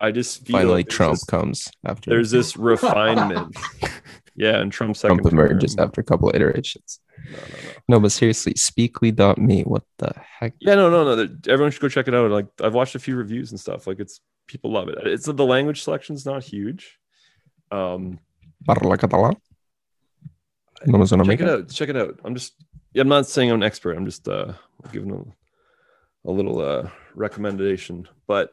I 0.00 0.12
just 0.12 0.46
feel 0.46 0.56
Finally, 0.56 0.74
like 0.74 0.88
Trump 0.88 1.14
this- 1.14 1.24
comes 1.24 1.68
after 1.84 2.08
there's 2.10 2.30
this 2.30 2.56
refinement. 2.56 3.56
yeah, 4.36 4.58
and 4.58 4.72
Trump's 4.72 5.00
second 5.00 5.18
Trump 5.18 5.32
emerges 5.32 5.74
term. 5.74 5.84
after 5.86 6.00
a 6.00 6.04
couple 6.04 6.30
iterations. 6.34 7.00
No, 7.24 7.32
no, 7.32 7.38
no. 7.38 7.68
No, 7.88 8.00
but 8.00 8.12
seriously, 8.12 8.54
speakly.me, 8.56 9.62
what 9.62 9.82
the 9.98 10.12
heck? 10.38 10.54
Yeah, 10.60 10.76
no, 10.76 10.88
no, 10.88 11.14
no. 11.16 11.28
Everyone 11.48 11.70
should 11.72 11.82
go 11.82 11.88
check 11.88 12.08
it 12.08 12.14
out. 12.14 12.30
Like 12.30 12.46
I've 12.62 12.74
watched 12.74 12.94
a 12.94 12.98
few 13.00 13.16
reviews 13.16 13.50
and 13.50 13.58
stuff. 13.60 13.86
Like 13.86 13.98
it's 14.00 14.20
people 14.46 14.70
love 14.70 14.88
it. 14.88 14.98
It's 15.04 15.26
the 15.26 15.44
language 15.44 15.82
selection's 15.82 16.24
not 16.24 16.44
huge. 16.44 16.98
Um, 17.70 18.18
Parla 18.66 18.96
catalán. 18.96 19.36
No 20.86 20.98
suena 20.98 21.24
check 21.26 21.40
it 21.40 21.48
out. 21.48 21.68
Check 21.70 21.88
it 21.88 21.96
out. 21.96 22.20
I'm 22.24 22.34
just. 22.34 22.54
I'm 22.94 23.08
not 23.08 23.26
saying 23.26 23.50
I'm 23.50 23.56
an 23.56 23.62
expert. 23.62 23.96
I'm 23.96 24.06
just 24.06 24.28
uh 24.28 24.52
giving 24.92 25.12
a, 25.12 26.30
a 26.30 26.32
little 26.32 26.60
uh 26.60 26.88
recommendation. 27.14 28.08
But 28.26 28.50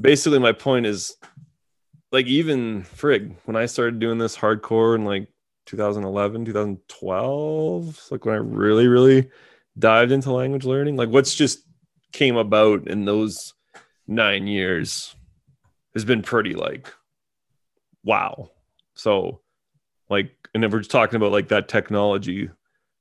basically, 0.00 0.38
my 0.38 0.52
point 0.52 0.86
is, 0.86 1.16
like, 2.12 2.26
even 2.26 2.82
frig 2.82 3.34
when 3.44 3.56
I 3.56 3.66
started 3.66 3.98
doing 3.98 4.18
this 4.18 4.36
hardcore 4.36 4.94
in 4.94 5.04
like 5.04 5.28
2011, 5.66 6.44
2012, 6.44 8.06
like 8.10 8.24
when 8.24 8.34
I 8.34 8.38
really, 8.38 8.86
really 8.86 9.30
dived 9.78 10.12
into 10.12 10.32
language 10.32 10.64
learning, 10.64 10.96
like 10.96 11.08
what's 11.08 11.34
just 11.34 11.60
came 12.12 12.36
about 12.36 12.86
in 12.86 13.04
those 13.04 13.54
nine 14.06 14.46
years 14.46 15.14
has 15.94 16.04
been 16.04 16.22
pretty 16.22 16.54
like 16.54 16.92
wow. 18.06 18.50
So, 18.94 19.40
like, 20.08 20.30
and 20.54 20.64
if 20.64 20.72
we're 20.72 20.78
just 20.78 20.90
talking 20.90 21.16
about 21.16 21.32
like 21.32 21.48
that 21.48 21.68
technology, 21.68 22.48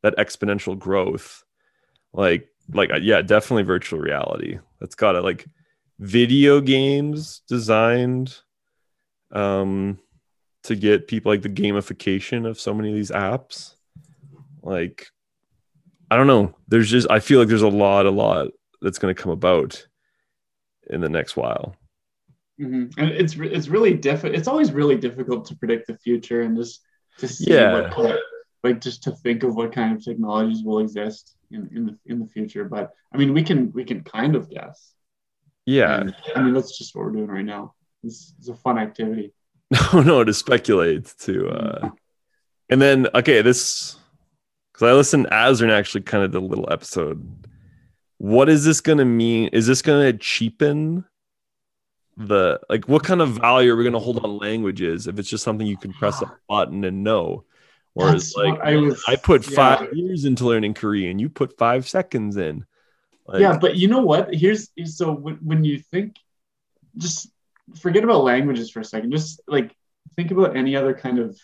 that 0.05 0.15
exponential 0.17 0.77
growth, 0.77 1.43
like, 2.13 2.47
like, 2.71 2.91
uh, 2.91 2.97
yeah, 3.01 3.21
definitely 3.23 3.63
virtual 3.63 3.99
reality. 3.99 4.59
That's 4.79 4.93
got 4.95 5.15
it. 5.15 5.23
Like, 5.23 5.47
video 5.99 6.59
games 6.61 7.41
designed 7.47 8.37
um 9.31 9.97
to 10.63 10.75
get 10.75 11.07
people 11.07 11.31
like 11.31 11.41
the 11.41 11.49
gamification 11.49 12.45
of 12.47 12.59
so 12.59 12.73
many 12.73 12.89
of 12.89 12.95
these 12.95 13.11
apps. 13.11 13.75
Like, 14.61 15.07
I 16.11 16.17
don't 16.17 16.27
know. 16.27 16.55
There's 16.67 16.89
just 16.89 17.09
I 17.09 17.19
feel 17.19 17.39
like 17.39 17.47
there's 17.47 17.61
a 17.61 17.67
lot, 17.67 18.05
a 18.05 18.11
lot 18.11 18.49
that's 18.81 18.99
going 18.99 19.13
to 19.15 19.21
come 19.21 19.31
about 19.31 19.87
in 20.89 21.01
the 21.01 21.09
next 21.09 21.35
while. 21.35 21.75
Mhm. 22.59 22.93
And 22.97 23.09
it's 23.09 23.35
it's 23.37 23.67
really 23.67 23.93
difficult. 23.95 24.35
It's 24.37 24.47
always 24.47 24.71
really 24.71 24.97
difficult 24.97 25.45
to 25.47 25.55
predict 25.55 25.87
the 25.87 25.97
future 25.97 26.41
and 26.41 26.55
just 26.55 26.81
to 27.17 27.27
see 27.27 27.51
Yeah. 27.51 27.73
what 27.73 27.91
like 28.65 28.81
just 28.81 29.03
to 29.03 29.11
think 29.11 29.43
of 29.43 29.55
what 29.55 29.71
kind 29.71 29.95
of 29.95 30.03
technologies 30.03 30.63
will 30.63 30.79
exist 30.79 31.35
in, 31.51 31.69
in 31.73 31.85
the 31.85 31.97
in 32.05 32.19
the 32.19 32.27
future. 32.27 32.65
But 32.65 32.93
I 33.13 33.17
mean, 33.17 33.33
we 33.33 33.43
can 33.43 33.71
we 33.71 33.83
can 33.83 34.03
kind 34.03 34.35
of 34.35 34.49
guess. 34.49 34.93
Yeah. 35.65 36.01
And, 36.01 36.15
I 36.35 36.41
mean, 36.41 36.53
that's 36.53 36.77
just 36.77 36.95
what 36.95 37.05
we're 37.05 37.11
doing 37.11 37.27
right 37.27 37.45
now. 37.45 37.73
It's, 38.03 38.35
it's 38.37 38.49
a 38.49 38.55
fun 38.55 38.77
activity. 38.77 39.33
no 39.93 40.01
no 40.01 40.23
to 40.23 40.33
speculate 40.33 41.13
to 41.17 41.49
uh 41.49 41.89
and 42.69 42.81
then 42.81 43.07
okay 43.15 43.41
this 43.41 43.97
because 44.71 44.87
i 44.87 44.93
listened 44.93 45.27
Azrin 45.31 45.71
actually 45.71 46.01
kind 46.01 46.23
of 46.23 46.31
did 46.31 46.37
a 46.37 46.45
little 46.45 46.71
episode 46.71 47.47
what 48.17 48.47
is 48.47 48.63
this 48.63 48.81
going 48.81 48.99
to 48.99 49.05
mean 49.05 49.49
is 49.53 49.65
this 49.65 49.81
going 49.81 50.11
to 50.11 50.17
cheapen 50.17 51.03
the 52.17 52.59
like 52.69 52.87
what 52.87 53.03
kind 53.03 53.21
of 53.21 53.29
value 53.29 53.73
are 53.73 53.75
we 53.75 53.83
going 53.83 53.93
to 53.93 53.99
hold 53.99 54.23
on 54.23 54.37
languages 54.37 55.07
if 55.07 55.17
it's 55.17 55.29
just 55.29 55.43
something 55.43 55.67
you 55.67 55.77
can 55.77 55.91
press 55.93 56.21
a 56.21 56.31
button 56.47 56.83
and 56.85 57.03
know 57.03 57.43
whereas 57.95 58.33
That's 58.33 58.35
like 58.35 58.59
I 58.61 58.75
was. 58.75 59.03
i 59.07 59.15
put 59.15 59.49
yeah. 59.49 59.55
five 59.55 59.93
years 59.93 60.25
into 60.25 60.45
learning 60.45 60.75
korean 60.75 61.17
you 61.17 61.29
put 61.29 61.57
five 61.57 61.89
seconds 61.89 62.37
in 62.37 62.65
like, 63.27 63.41
yeah, 63.41 63.57
but 63.57 63.75
you 63.75 63.87
know 63.87 64.01
what? 64.01 64.33
Here's 64.33 64.69
so 64.85 65.11
when, 65.11 65.35
when 65.37 65.63
you 65.63 65.79
think, 65.79 66.15
just 66.97 67.29
forget 67.79 68.03
about 68.03 68.23
languages 68.23 68.69
for 68.69 68.81
a 68.81 68.85
second. 68.85 69.11
Just 69.11 69.41
like 69.47 69.75
think 70.15 70.31
about 70.31 70.55
any 70.55 70.75
other 70.75 70.93
kind 70.93 71.17
of 71.19 71.35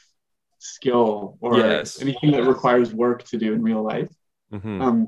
skill 0.59 1.37
or 1.41 1.57
Yes. 1.57 1.99
anything 2.01 2.31
that 2.31 2.43
requires 2.43 2.93
work 2.93 3.23
to 3.25 3.37
do 3.37 3.53
in 3.53 3.63
real 3.63 3.81
life. 3.81 4.11
mhm. 4.53 4.81
Um, 4.81 5.07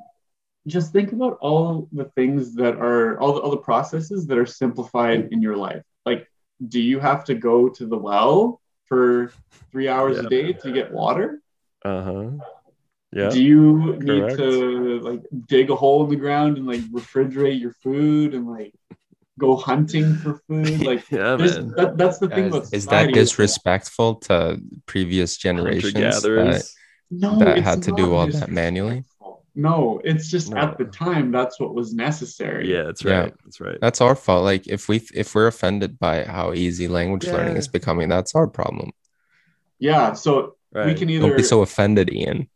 just 0.65 0.91
think 0.93 1.11
about 1.11 1.37
all 1.41 1.89
the 1.91 2.05
things 2.05 2.55
that 2.55 2.77
are 2.77 3.19
all 3.19 3.33
the, 3.33 3.41
all 3.41 3.51
the 3.51 3.57
processes 3.57 4.25
that 4.27 4.37
are 4.37 4.45
simplified 4.45 5.27
in 5.31 5.41
your 5.41 5.57
life. 5.57 5.83
Like, 6.05 6.27
do 6.65 6.81
you 6.81 6.99
have 6.99 7.25
to 7.25 7.35
go 7.35 7.69
to 7.69 7.85
the 7.85 7.97
well 7.97 8.61
for 8.93 9.33
three 9.71 9.87
hours 9.87 10.17
Yeah. 10.17 10.25
a 10.25 10.29
day 10.29 10.53
to 10.63 10.71
get 10.71 10.91
water? 11.01 11.27
uh-huh 11.83 12.29
yeah 13.19 13.29
Do 13.29 13.41
you 13.51 13.97
need 14.09 14.21
Correct. 14.21 14.37
to 14.37 14.99
like 15.09 15.23
dig 15.53 15.69
a 15.75 15.75
hole 15.75 15.99
in 16.05 16.09
the 16.09 16.21
ground 16.25 16.57
and 16.57 16.65
like 16.73 16.83
refrigerate 16.99 17.59
your 17.59 17.73
food 17.83 18.33
and 18.35 18.45
like 18.57 18.73
go 19.39 19.55
hunting 19.69 20.07
for 20.21 20.33
food? 20.47 20.79
Like 20.89 21.03
yeah 21.11 21.35
man 21.35 21.73
that, 21.77 21.97
that's 22.01 22.19
the 22.23 22.29
thing 22.35 22.49
Guys, 22.49 22.71
is 22.79 22.85
that 22.93 23.11
disrespectful 23.21 24.09
to 24.27 24.37
previous 24.85 25.31
generations 25.37 26.21
that, 26.21 26.63
no, 27.11 27.29
that 27.39 27.57
had 27.69 27.81
to 27.87 27.91
not 27.91 27.97
do 28.01 28.05
all 28.15 28.27
that 28.37 28.49
manually? 28.49 29.03
Disrespectful. 29.55 30.01
No, 30.01 30.01
it's 30.03 30.29
just 30.29 30.51
No. 30.51 30.57
at 30.57 30.77
the 30.77 30.85
time 30.85 31.31
that's 31.31 31.59
what 31.59 31.73
was 31.73 31.93
necessary. 31.93 32.71
yeah 32.71 32.83
that's 32.83 33.03
Yeah. 33.03 33.19
right 33.19 33.33
that's 33.43 33.59
right 33.61 33.77
that's 33.81 34.01
our 34.01 34.15
fault 34.15 34.43
like 34.43 34.67
if 34.67 34.87
we 34.89 35.01
if 35.13 35.35
we're 35.35 35.47
offended 35.47 35.99
by 35.99 36.23
how 36.23 36.53
easy 36.53 36.87
language 36.87 37.25
learning 37.27 37.57
is 37.57 37.67
becoming 37.67 38.09
that's 38.09 38.35
our 38.35 38.47
problem 38.47 38.91
Yeah. 39.79 40.13
So 40.13 40.55
right 40.71 40.87
we 40.87 40.93
can 40.95 41.09
either 41.09 41.27
don't 41.27 41.37
be 41.37 41.43
so 41.43 41.61
offended 41.61 42.11
ian 42.13 42.47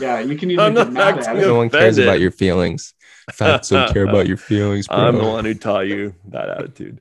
yeah, 0.00 0.20
you 0.20 0.36
can 0.38 0.50
either 0.52 0.62
I'm 0.62 0.74
get 0.74 0.92
not 0.92 0.92
mad 0.92 1.18
at 1.26 1.36
it. 1.36 1.40
no 1.40 1.56
one 1.56 1.68
cares 1.70 1.98
about 1.98 2.20
your 2.20 2.30
feelings 2.30 2.94
facts 3.32 3.68
don't 3.68 3.92
care 3.92 4.04
about 4.08 4.26
your 4.26 4.36
feelings 4.36 4.88
bro. 4.88 4.96
I'm 4.96 5.16
the 5.18 5.24
one 5.24 5.44
who 5.44 5.54
taught 5.54 5.86
you 5.86 6.14
that 6.30 6.48
attitude. 6.48 7.00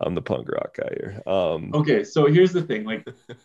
I'm 0.00 0.14
the 0.14 0.22
punk 0.22 0.48
rock 0.48 0.76
guy 0.76 0.90
here. 0.96 1.22
Um, 1.26 1.72
Okay, 1.74 2.04
so 2.04 2.26
here's 2.26 2.52
the 2.52 2.62
thing. 2.62 2.84
Like, 2.84 3.04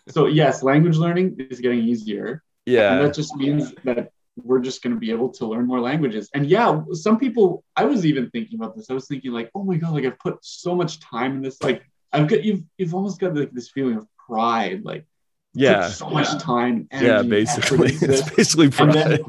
so 0.09 0.27
yes, 0.27 0.61
language 0.61 0.97
learning 0.97 1.35
is 1.49 1.59
getting 1.59 1.79
easier. 1.79 2.43
And 2.67 2.75
yeah, 2.75 3.01
that 3.01 3.13
just 3.15 3.35
means 3.35 3.73
that 3.83 4.11
we're 4.35 4.59
just 4.59 4.81
going 4.81 4.93
to 4.93 4.99
be 4.99 5.11
able 5.11 5.29
to 5.29 5.45
learn 5.45 5.67
more 5.67 5.79
languages. 5.79 6.29
And 6.33 6.47
yeah, 6.47 6.81
some 6.93 7.19
people, 7.19 7.63
I 7.75 7.85
was 7.85 8.05
even 8.05 8.29
thinking 8.29 8.59
about 8.59 8.75
this. 8.75 8.89
I 8.89 8.93
was 8.93 9.07
thinking 9.07 9.31
like, 9.31 9.51
oh 9.53 9.63
my 9.63 9.77
God, 9.77 9.93
like 9.93 10.05
I've 10.05 10.19
put 10.19 10.37
so 10.41 10.75
much 10.75 10.99
time 10.99 11.33
in 11.33 11.41
this. 11.41 11.61
Like 11.61 11.83
I've 12.11 12.27
got, 12.27 12.43
you've, 12.43 12.63
you've 12.77 12.95
almost 12.95 13.19
got 13.19 13.35
like 13.35 13.51
this 13.51 13.69
feeling 13.69 13.97
of 13.97 14.07
pride. 14.27 14.83
Like 14.83 15.05
yeah, 15.53 15.89
so 15.89 16.09
much 16.09 16.41
time. 16.41 16.87
yeah. 16.91 17.21
Basically, 17.21 17.89
it's 17.93 17.99
this. 17.99 18.29
basically 18.31 18.65
and 18.65 18.73
pride. 18.75 18.93
then, 18.93 19.19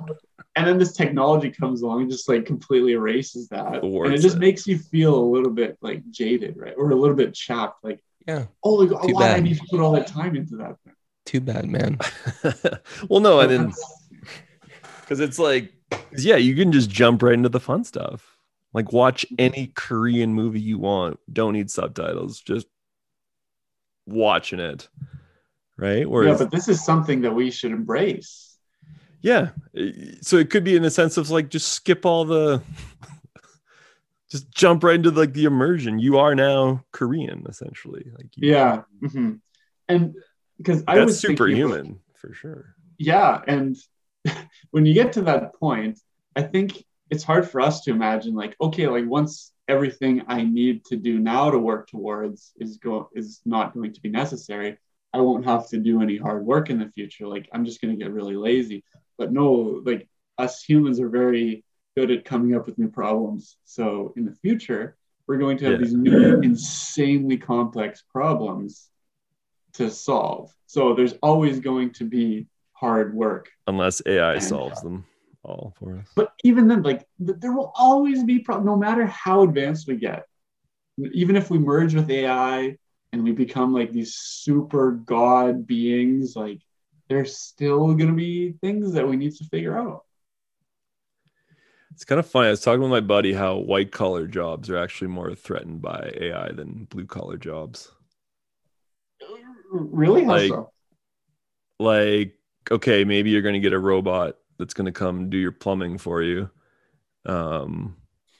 and 0.57 0.67
then 0.67 0.79
this 0.79 0.93
technology 0.93 1.51
comes 1.51 1.83
along 1.83 2.03
and 2.03 2.11
just 2.11 2.29
like 2.29 2.47
completely 2.47 2.93
erases 2.93 3.49
that. 3.49 3.83
and 3.83 4.15
it 4.15 4.21
just 4.21 4.37
it. 4.37 4.41
makes 4.41 4.67
you 4.67 4.79
feel 4.79 5.15
a 5.15 5.27
little 5.27 5.51
bit 5.51 5.77
like 5.83 6.09
jaded, 6.11 6.57
right? 6.57 6.75
Or 6.79 6.91
a 6.91 6.95
little 6.95 7.17
bit 7.17 7.35
chapped. 7.35 7.85
Like, 7.85 8.01
yeah 8.27 8.47
oh, 8.63 8.75
like, 8.75 8.89
Too 8.89 8.97
oh, 8.97 9.13
why 9.13 9.29
do 9.29 9.35
I 9.35 9.41
need 9.41 9.59
to 9.59 9.67
put 9.71 9.81
all 9.81 9.93
that 9.93 10.07
time 10.07 10.37
into 10.37 10.57
that 10.57 10.77
thing? 10.85 10.95
too 11.27 11.41
bad 11.41 11.67
man 11.67 11.99
well, 13.09 13.21
no, 13.21 13.41
and 13.41 13.51
then 13.51 13.61
That's- 13.63 14.04
because 15.05 15.21
it's 15.21 15.39
like 15.39 15.73
yeah, 16.17 16.37
you 16.37 16.55
can 16.57 16.73
just 16.73 16.91
jump 16.91 17.23
right 17.23 17.35
into 17.35 17.49
the 17.49 17.61
fun 17.61 17.85
stuff. 17.85 18.39
Like 18.73 18.93
watch 18.93 19.25
any 19.39 19.69
Korean 19.75 20.35
movie 20.35 20.61
you 20.61 20.79
want. 20.79 21.21
Don't 21.33 21.53
need 21.53 21.71
subtitles. 21.71 22.41
Just 22.41 22.67
watching 24.07 24.59
it, 24.61 24.89
right? 25.77 26.07
yeah, 26.09 26.37
but 26.37 26.51
this 26.51 26.69
is 26.69 26.85
something 26.85 27.21
that 27.23 27.33
we 27.35 27.51
should 27.51 27.71
embrace. 27.73 28.57
Yeah. 29.21 29.51
So 30.21 30.37
it 30.37 30.51
could 30.51 30.65
be 30.65 30.77
in 30.77 30.83
the 30.83 30.91
sense 30.91 31.17
of 31.17 31.31
like 31.31 31.49
just 31.49 31.69
skip 31.73 32.05
all 32.05 32.25
the 32.27 32.63
just 34.31 34.51
jump 34.51 34.85
right 34.85 34.97
into 34.97 35.11
like 35.11 35.33
the 35.33 35.45
immersion. 35.45 35.99
You 35.99 36.19
are 36.19 36.35
now 36.35 36.85
Korean, 36.93 37.45
essentially. 37.49 38.05
Like 38.17 38.27
you, 38.37 38.51
Yeah. 38.51 38.83
mhm. 39.03 39.41
And 39.89 40.15
because 40.59 40.83
I 40.87 41.03
was 41.05 41.19
superhuman 41.21 42.01
for 42.15 42.33
sure. 42.35 42.75
yeah. 42.99 43.41
And 43.47 43.77
when 44.71 44.87
you 44.87 44.95
get 44.95 45.13
to 45.15 45.23
that 45.23 45.55
point, 45.59 46.01
I 46.37 46.43
think 46.43 46.85
it's 47.11 47.23
hard 47.25 47.49
for 47.49 47.61
us 47.61 47.83
to 47.83 47.91
imagine 47.91 48.35
like, 48.35 48.57
okay, 48.61 48.87
like 48.89 49.07
once 49.07 49.53
everything 49.69 50.23
I 50.29 50.43
need 50.43 50.85
to 50.87 50.97
do 50.97 51.19
now 51.19 51.51
to 51.51 51.59
work 51.59 51.89
towards 51.89 52.53
is 52.59 52.79
go 52.79 53.09
is 53.15 53.41
not 53.45 53.75
going 53.75 53.93
to 53.93 54.01
be 54.01 54.11
necessary, 54.11 54.79
I 55.13 55.21
won't 55.21 55.45
have 55.45 55.69
to 55.69 55.79
do 55.79 56.03
any 56.03 56.17
hard 56.17 56.45
work 56.45 56.71
in 56.71 56.79
the 56.79 56.89
future. 56.91 57.27
Like 57.27 57.49
I'm 57.53 57.65
just 57.65 57.81
gonna 57.81 57.97
get 57.97 58.13
really 58.13 58.37
lazy. 58.37 58.85
But 59.17 59.33
no, 59.33 59.83
like 59.85 60.09
us 60.39 60.63
humans 60.63 60.99
are 61.01 61.09
very 61.09 61.65
good 61.97 62.11
at 62.11 62.25
coming 62.25 62.57
up 62.57 62.67
with 62.67 62.79
new 62.79 62.89
problems. 62.89 63.57
So 63.65 64.13
in 64.17 64.25
the 64.25 64.35
future, 64.35 64.97
we're 65.27 65.39
going 65.39 65.59
to 65.59 65.67
have 65.67 65.75
Yeah. 65.75 65.79
these 65.79 65.95
new 65.95 66.39
insanely 66.43 67.37
complex 67.39 68.03
problems 68.11 68.91
to 69.75 69.91
solve. 69.91 70.53
So 70.67 70.95
there's 70.95 71.15
always 71.23 71.61
going 71.61 71.93
to 71.95 72.05
be 72.05 72.47
hard 72.75 73.15
work. 73.15 73.51
Unless 73.67 74.03
AI 74.07 74.35
And- 74.35 74.43
solves 74.43 74.79
uh, 74.81 74.83
them 74.85 75.07
all 75.43 75.75
for 75.79 75.97
us. 75.99 76.07
But 76.15 76.33
even 76.45 76.69
then, 76.69 76.83
like 76.83 77.07
th- 77.25 77.39
there 77.41 77.53
will 77.53 77.73
always 77.75 78.23
be 78.25 78.39
problems, 78.41 78.67
no 78.67 78.77
matter 78.77 79.07
how 79.07 79.43
advanced 79.43 79.87
we 79.89 79.97
get. 79.97 80.27
Even 81.13 81.35
if 81.37 81.51
we 81.51 81.59
merge 81.59 81.95
with 81.95 82.09
AI 82.11 82.77
and 83.13 83.23
we 83.25 83.33
become 83.33 83.73
like 83.73 83.91
these 83.93 84.15
super 84.15 84.93
god 84.93 85.67
beings, 85.67 86.37
like 86.37 86.61
there's 87.09 87.37
still 87.37 87.95
gonna 87.95 88.13
be 88.13 88.53
things 88.61 88.93
that 88.93 89.07
we 89.09 89.17
need 89.17 89.35
to 89.37 89.45
figure 89.45 89.77
out. 89.77 90.05
It's 91.93 92.05
kind 92.05 92.19
of 92.19 92.27
funny. 92.27 92.49
I 92.49 92.51
was 92.51 92.61
talking 92.61 92.81
with 92.83 92.91
my 92.91 93.01
buddy 93.01 93.33
how 93.33 93.57
white 93.59 93.93
collar 93.93 94.27
jobs 94.27 94.69
are 94.69 94.77
actually 94.79 95.09
more 95.09 95.33
threatened 95.35 95.81
by 95.83 96.13
AI 96.21 96.51
than 96.53 96.87
blue 96.91 97.07
collar 97.07 97.37
jobs. 97.37 97.91
Really? 99.71 100.25
How 100.25 100.31
Like- 100.33 100.49
so? 100.51 100.71
Like, 101.81 102.35
okay, 102.71 103.05
maybe 103.05 103.31
you're 103.31 103.43
going 103.43 103.55
to 103.55 103.61
get 103.61 103.73
a 103.73 103.79
robot 103.79 104.37
that's 104.59 104.75
going 104.75 104.87
to 104.87 104.93
come 104.93 105.31
do 105.31 105.37
your 105.37 105.53
plumbing 105.53 105.99
for 105.99 106.23
you 106.23 106.51
um, 107.27 107.97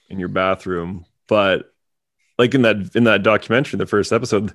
in 0.09 0.19
your 0.19 0.29
bathroom. 0.29 1.05
But 1.27 1.71
like 2.37 2.53
in 2.53 2.63
that 2.63 2.95
in 2.95 3.05
that 3.05 3.23
documentary, 3.23 3.77
the 3.77 3.85
first 3.85 4.11
episode, 4.11 4.53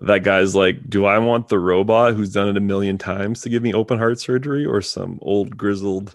that 0.00 0.24
guy's 0.24 0.54
like, 0.54 0.88
"Do 0.88 1.04
I 1.04 1.18
want 1.18 1.48
the 1.48 1.58
robot 1.58 2.14
who's 2.14 2.32
done 2.32 2.48
it 2.48 2.56
a 2.56 2.60
million 2.60 2.98
times 2.98 3.42
to 3.42 3.48
give 3.48 3.62
me 3.62 3.72
open 3.72 3.98
heart 3.98 4.20
surgery, 4.20 4.64
or 4.64 4.80
some 4.82 5.18
old 5.22 5.56
grizzled 5.56 6.14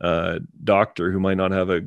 uh, 0.00 0.40
doctor 0.64 1.10
who 1.10 1.20
might 1.20 1.36
not 1.36 1.50
have 1.50 1.70
a 1.70 1.82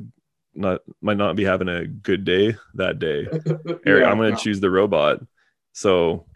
not 0.54 0.82
might 1.02 1.16
not 1.16 1.36
be 1.36 1.44
having 1.44 1.68
a 1.68 1.86
good 1.86 2.24
day 2.24 2.56
that 2.74 2.98
day?" 2.98 3.26
Eric, 3.86 4.04
Yeah, 4.04 4.10
I'm 4.10 4.18
going 4.18 4.34
to 4.34 4.42
choose 4.42 4.60
the 4.60 4.70
robot. 4.70 5.20
So, 5.72 6.26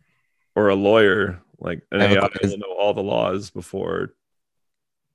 or 0.56 0.68
a 0.68 0.74
lawyer, 0.74 1.40
like 1.58 1.82
an 1.92 2.00
I 2.00 2.08
have 2.08 2.18
a 2.18 2.24
AI 2.44 2.46
will 2.48 2.58
know 2.58 2.72
all 2.78 2.94
the 2.94 3.02
laws 3.02 3.50
before, 3.50 4.14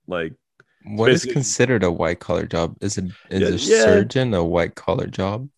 like, 0.07 0.33
What 0.85 1.11
is 1.11 1.25
considered 1.25 1.83
a 1.83 1.91
white 1.91 2.19
collar 2.19 2.45
job? 2.45 2.75
Is 2.81 2.97
it 2.97 3.05
is 3.29 3.41
Yeah, 3.41 3.47
a 3.47 3.57
yeah. 3.59 3.83
surgeon 3.83 4.33
a 4.33 4.43
white 4.43 4.75
collar 4.75 5.07
job? 5.07 5.49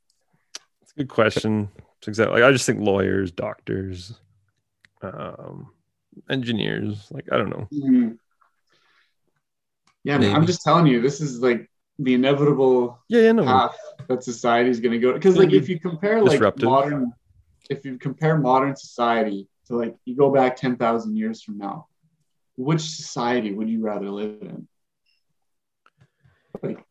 it's 0.81 0.91
a 0.91 0.95
good 0.95 1.09
question. 1.09 1.69
It's 1.97 2.07
exactly 2.07 2.41
like 2.41 2.47
I 2.47 2.51
just 2.51 2.65
think 2.65 2.79
lawyers, 2.81 3.31
doctors, 3.31 4.19
um, 5.01 5.71
engineers, 6.29 7.07
like 7.11 7.25
I 7.31 7.37
don't 7.37 7.49
know. 7.49 7.67
Mhm. 7.73 8.17
Yeah, 10.03 10.19
man, 10.19 10.35
I'm 10.35 10.45
just 10.45 10.61
telling 10.61 10.85
you, 10.85 11.01
this 11.01 11.19
is 11.19 11.39
like 11.41 11.67
the 11.97 12.13
inevitable 12.13 12.99
Yeah, 13.07 13.21
yeah, 13.21 13.31
no. 13.31 13.45
path 13.45 13.75
that 14.07 14.23
society 14.23 14.69
is 14.69 14.79
going 14.79 14.91
to 14.91 14.99
go. 14.99 15.13
Because 15.13 15.35
like 15.35 15.51
if 15.51 15.67
you 15.67 15.79
compare 15.79 16.21
like 16.21 16.33
disruptive. 16.33 16.69
modern, 16.69 17.11
if 17.71 17.83
you 17.85 17.97
compare 17.97 18.37
modern 18.37 18.75
society 18.75 19.47
to 19.67 19.75
like 19.75 19.95
you 20.05 20.15
go 20.15 20.31
back 20.31 20.55
ten 20.55 20.75
thousand 20.77 21.15
years 21.17 21.41
from 21.41 21.57
now, 21.57 21.87
which 22.57 22.81
society 22.81 23.51
would 23.53 23.69
you 23.69 23.81
rather 23.81 24.09
live 24.09 24.41
in? 24.41 24.67
Like, 26.61 26.83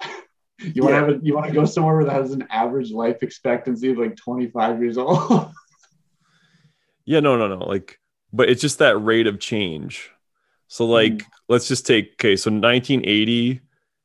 you 0.58 0.82
want 0.82 0.94
to 0.94 1.00
Yeah. 1.00 1.00
have 1.00 1.08
a, 1.08 1.18
you 1.22 1.34
want 1.34 1.46
to 1.46 1.52
go 1.52 1.64
somewhere 1.64 1.96
where 1.96 2.04
that 2.04 2.12
has 2.12 2.32
an 2.32 2.46
average 2.50 2.90
life 2.90 3.22
expectancy 3.22 3.90
of 3.90 3.98
like 3.98 4.16
25 4.16 4.80
years 4.82 4.98
old? 4.98 5.50
Yeah, 7.04 7.18
no, 7.18 7.36
no, 7.36 7.48
no. 7.48 7.64
Like, 7.66 7.98
but 8.32 8.48
it's 8.48 8.60
just 8.60 8.78
that 8.78 8.96
rate 8.96 9.26
of 9.26 9.40
change. 9.40 10.10
So, 10.68 10.86
like, 10.86 11.14
Mm. 11.14 11.24
let's 11.48 11.66
just 11.66 11.84
take 11.84 12.12
okay. 12.12 12.36
So 12.36 12.48
1980, 12.48 13.60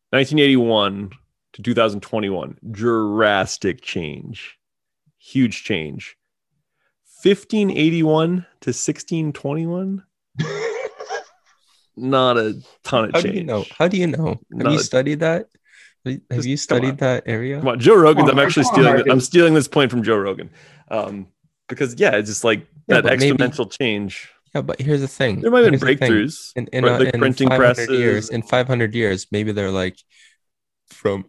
1981 0.09 1.11
to 1.53 1.61
2021, 1.61 2.57
drastic 2.71 3.81
change, 3.81 4.57
huge 5.19 5.63
change. 5.63 6.16
1581 7.23 8.45
to 8.61 8.69
1621, 8.69 10.03
not 11.97 12.37
a 12.37 12.61
ton 12.83 13.05
of 13.05 13.13
change. 13.13 13.15
How 13.15 13.21
change. 13.21 13.33
do 13.33 13.37
you 13.39 13.43
know? 13.43 13.65
How 13.77 13.87
do 13.87 13.97
you 13.97 14.07
know? 14.07 14.27
Have 14.27 14.39
Not 14.51 14.71
you 14.73 14.79
a- 14.79 14.83
studied 14.83 15.19
that? 15.21 15.47
Have 16.05 16.19
Just- 16.31 16.47
you 16.47 16.57
studied 16.57 16.89
on. 16.91 16.95
that 16.97 17.23
area? 17.25 17.59
Come 17.59 17.67
on, 17.69 17.79
Joe 17.79 17.95
Rogan. 17.95 18.27
Come 18.27 18.37
I'm 18.39 18.45
actually 18.45 18.63
come 18.63 18.69
on, 18.69 18.75
stealing. 18.75 18.93
Marcus. 18.95 19.11
I'm 19.13 19.19
stealing 19.21 19.53
this 19.55 19.67
point 19.67 19.91
from 19.91 20.03
Joe 20.03 20.17
Rogan, 20.17 20.49
um, 20.89 21.27
because 21.67 21.95
yeah, 21.99 22.15
it's 22.15 22.29
just 22.29 22.43
like 22.43 22.59
Yeah, 22.87 23.01
that 23.01 23.03
but 23.03 23.19
maybe- 23.19 23.35
exponential 23.37 23.69
change. 23.71 24.29
Yeah, 24.55 24.61
but 24.61 24.79
here's 24.81 25.01
the 25.01 25.07
thing. 25.09 25.41
There 25.41 25.51
might 25.51 25.63
have 25.65 25.71
Here's 25.71 25.81
been 25.81 25.89
the 25.89 25.95
thing. 25.97 26.11
breakthroughs. 26.11 26.51
in 26.55 26.67
in, 26.67 26.83
Right, 26.85 27.01
a, 27.01 27.03
like 27.05 27.13
in 27.13 27.19
printing 27.19 27.49
500 27.49 27.89
years 27.91 28.13
presses. 28.27 28.29
in 28.29 28.41
500 28.43 28.95
years 28.95 29.27
maybe 29.31 29.51
they're 29.51 29.71
like 29.71 29.97
from 30.87 31.25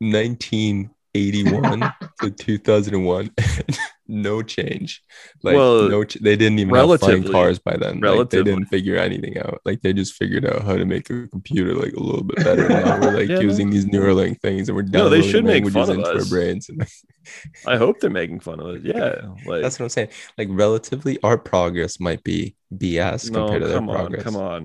1981 0.00 1.92
to 2.20 2.30
2001 2.30 3.30
no 4.12 4.42
change 4.42 5.02
like 5.42 5.56
Well, 5.56 5.88
no 5.88 6.04
ch- 6.04 6.14
they 6.20 6.36
didn't 6.36 6.58
even 6.58 6.74
have 6.74 7.00
flying 7.00 7.24
cars 7.24 7.58
by 7.58 7.76
then 7.76 8.00
like, 8.00 8.30
they 8.30 8.42
didn't 8.42 8.66
figure 8.66 8.96
anything 8.96 9.38
out 9.38 9.60
like 9.64 9.80
they 9.82 9.92
just 9.92 10.14
figured 10.14 10.44
out 10.46 10.62
how 10.62 10.76
to 10.76 10.84
make 10.84 11.08
a 11.10 11.26
computer 11.28 11.74
like 11.74 11.94
a 11.94 12.00
little 12.00 12.22
bit 12.22 12.44
better 12.44 12.68
now 12.68 13.00
we're 13.00 13.16
like 13.16 13.28
Yeah, 13.32 13.36
no. 13.36 13.40
using 13.40 13.70
these 13.70 13.86
neuralink 13.86 14.40
things 14.40 14.68
and 14.68 14.76
we're 14.76 14.82
No, 14.82 15.08
they 15.08 15.22
should 15.22 15.44
make 15.44 15.66
fun 15.70 15.90
of 15.90 15.98
us. 16.00 16.28
brains 16.28 16.68
and 16.68 16.86
I 17.66 17.76
hope 17.76 18.00
they're 18.00 18.10
making 18.10 18.40
fun 18.40 18.60
of 18.60 18.76
it. 18.76 18.82
Yeah, 18.84 19.22
like 19.46 19.62
that's 19.62 19.78
what 19.78 19.84
i'm 19.86 19.90
saying 19.90 20.08
like 20.36 20.48
relatively 20.50 21.18
our 21.22 21.38
progress 21.38 21.98
might 22.00 22.22
be 22.22 22.54
bs 22.74 23.30
no, 23.30 23.40
compared 23.46 23.62
to 23.62 23.68
their 23.68 23.76
come 23.78 23.88
on, 23.90 23.96
progress 23.96 24.22
come 24.22 24.36
on. 24.36 24.62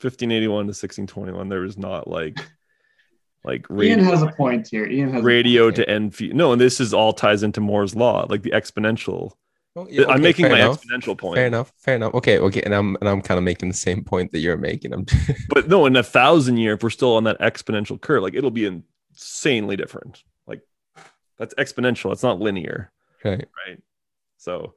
1581 0.00 0.48
to 0.48 0.68
1621, 0.68 1.48
there 1.48 1.60
was 1.60 1.76
not 1.76 2.06
like 2.08 2.38
like 3.44 3.66
Ian 3.70 3.76
radio, 3.76 4.04
has 4.04 4.22
a 4.22 4.28
point 4.28 4.68
here. 4.68 4.86
Ian 4.86 5.12
has 5.12 5.22
radio 5.22 5.70
to 5.70 5.82
here. 5.82 5.84
end. 5.88 6.14
Fe- 6.14 6.32
no, 6.32 6.52
and 6.52 6.60
this 6.60 6.80
is 6.80 6.92
all 6.92 7.12
ties 7.12 7.42
into 7.42 7.60
Moore's 7.60 7.94
law, 7.94 8.26
like 8.28 8.42
the 8.42 8.50
exponential. 8.50 9.32
Oh, 9.76 9.86
yeah, 9.88 10.06
I'm 10.08 10.22
making 10.22 10.48
my 10.48 10.58
enough. 10.58 10.82
exponential 10.82 11.16
point. 11.16 11.36
Fair 11.36 11.46
enough. 11.46 11.72
Fair 11.76 11.94
enough. 11.94 12.14
Okay. 12.14 12.38
Okay. 12.38 12.62
And 12.62 12.74
I'm 12.74 12.96
and 12.96 13.08
I'm 13.08 13.22
kind 13.22 13.38
of 13.38 13.44
making 13.44 13.68
the 13.68 13.76
same 13.76 14.02
point 14.02 14.32
that 14.32 14.40
you're 14.40 14.56
making. 14.56 14.92
I'm 14.92 15.06
But 15.48 15.68
no, 15.68 15.86
in 15.86 15.94
a 15.94 16.02
thousand 16.02 16.56
year, 16.56 16.74
if 16.74 16.82
we're 16.82 16.90
still 16.90 17.14
on 17.14 17.24
that 17.24 17.38
exponential 17.40 18.00
curve, 18.00 18.22
like 18.22 18.34
it'll 18.34 18.50
be 18.50 18.66
insanely 18.66 19.76
different. 19.76 20.24
Like 20.46 20.62
that's 21.36 21.54
exponential. 21.54 22.12
It's 22.12 22.24
not 22.24 22.40
linear, 22.40 22.90
right. 23.24 23.46
right? 23.66 23.80
So, 24.38 24.74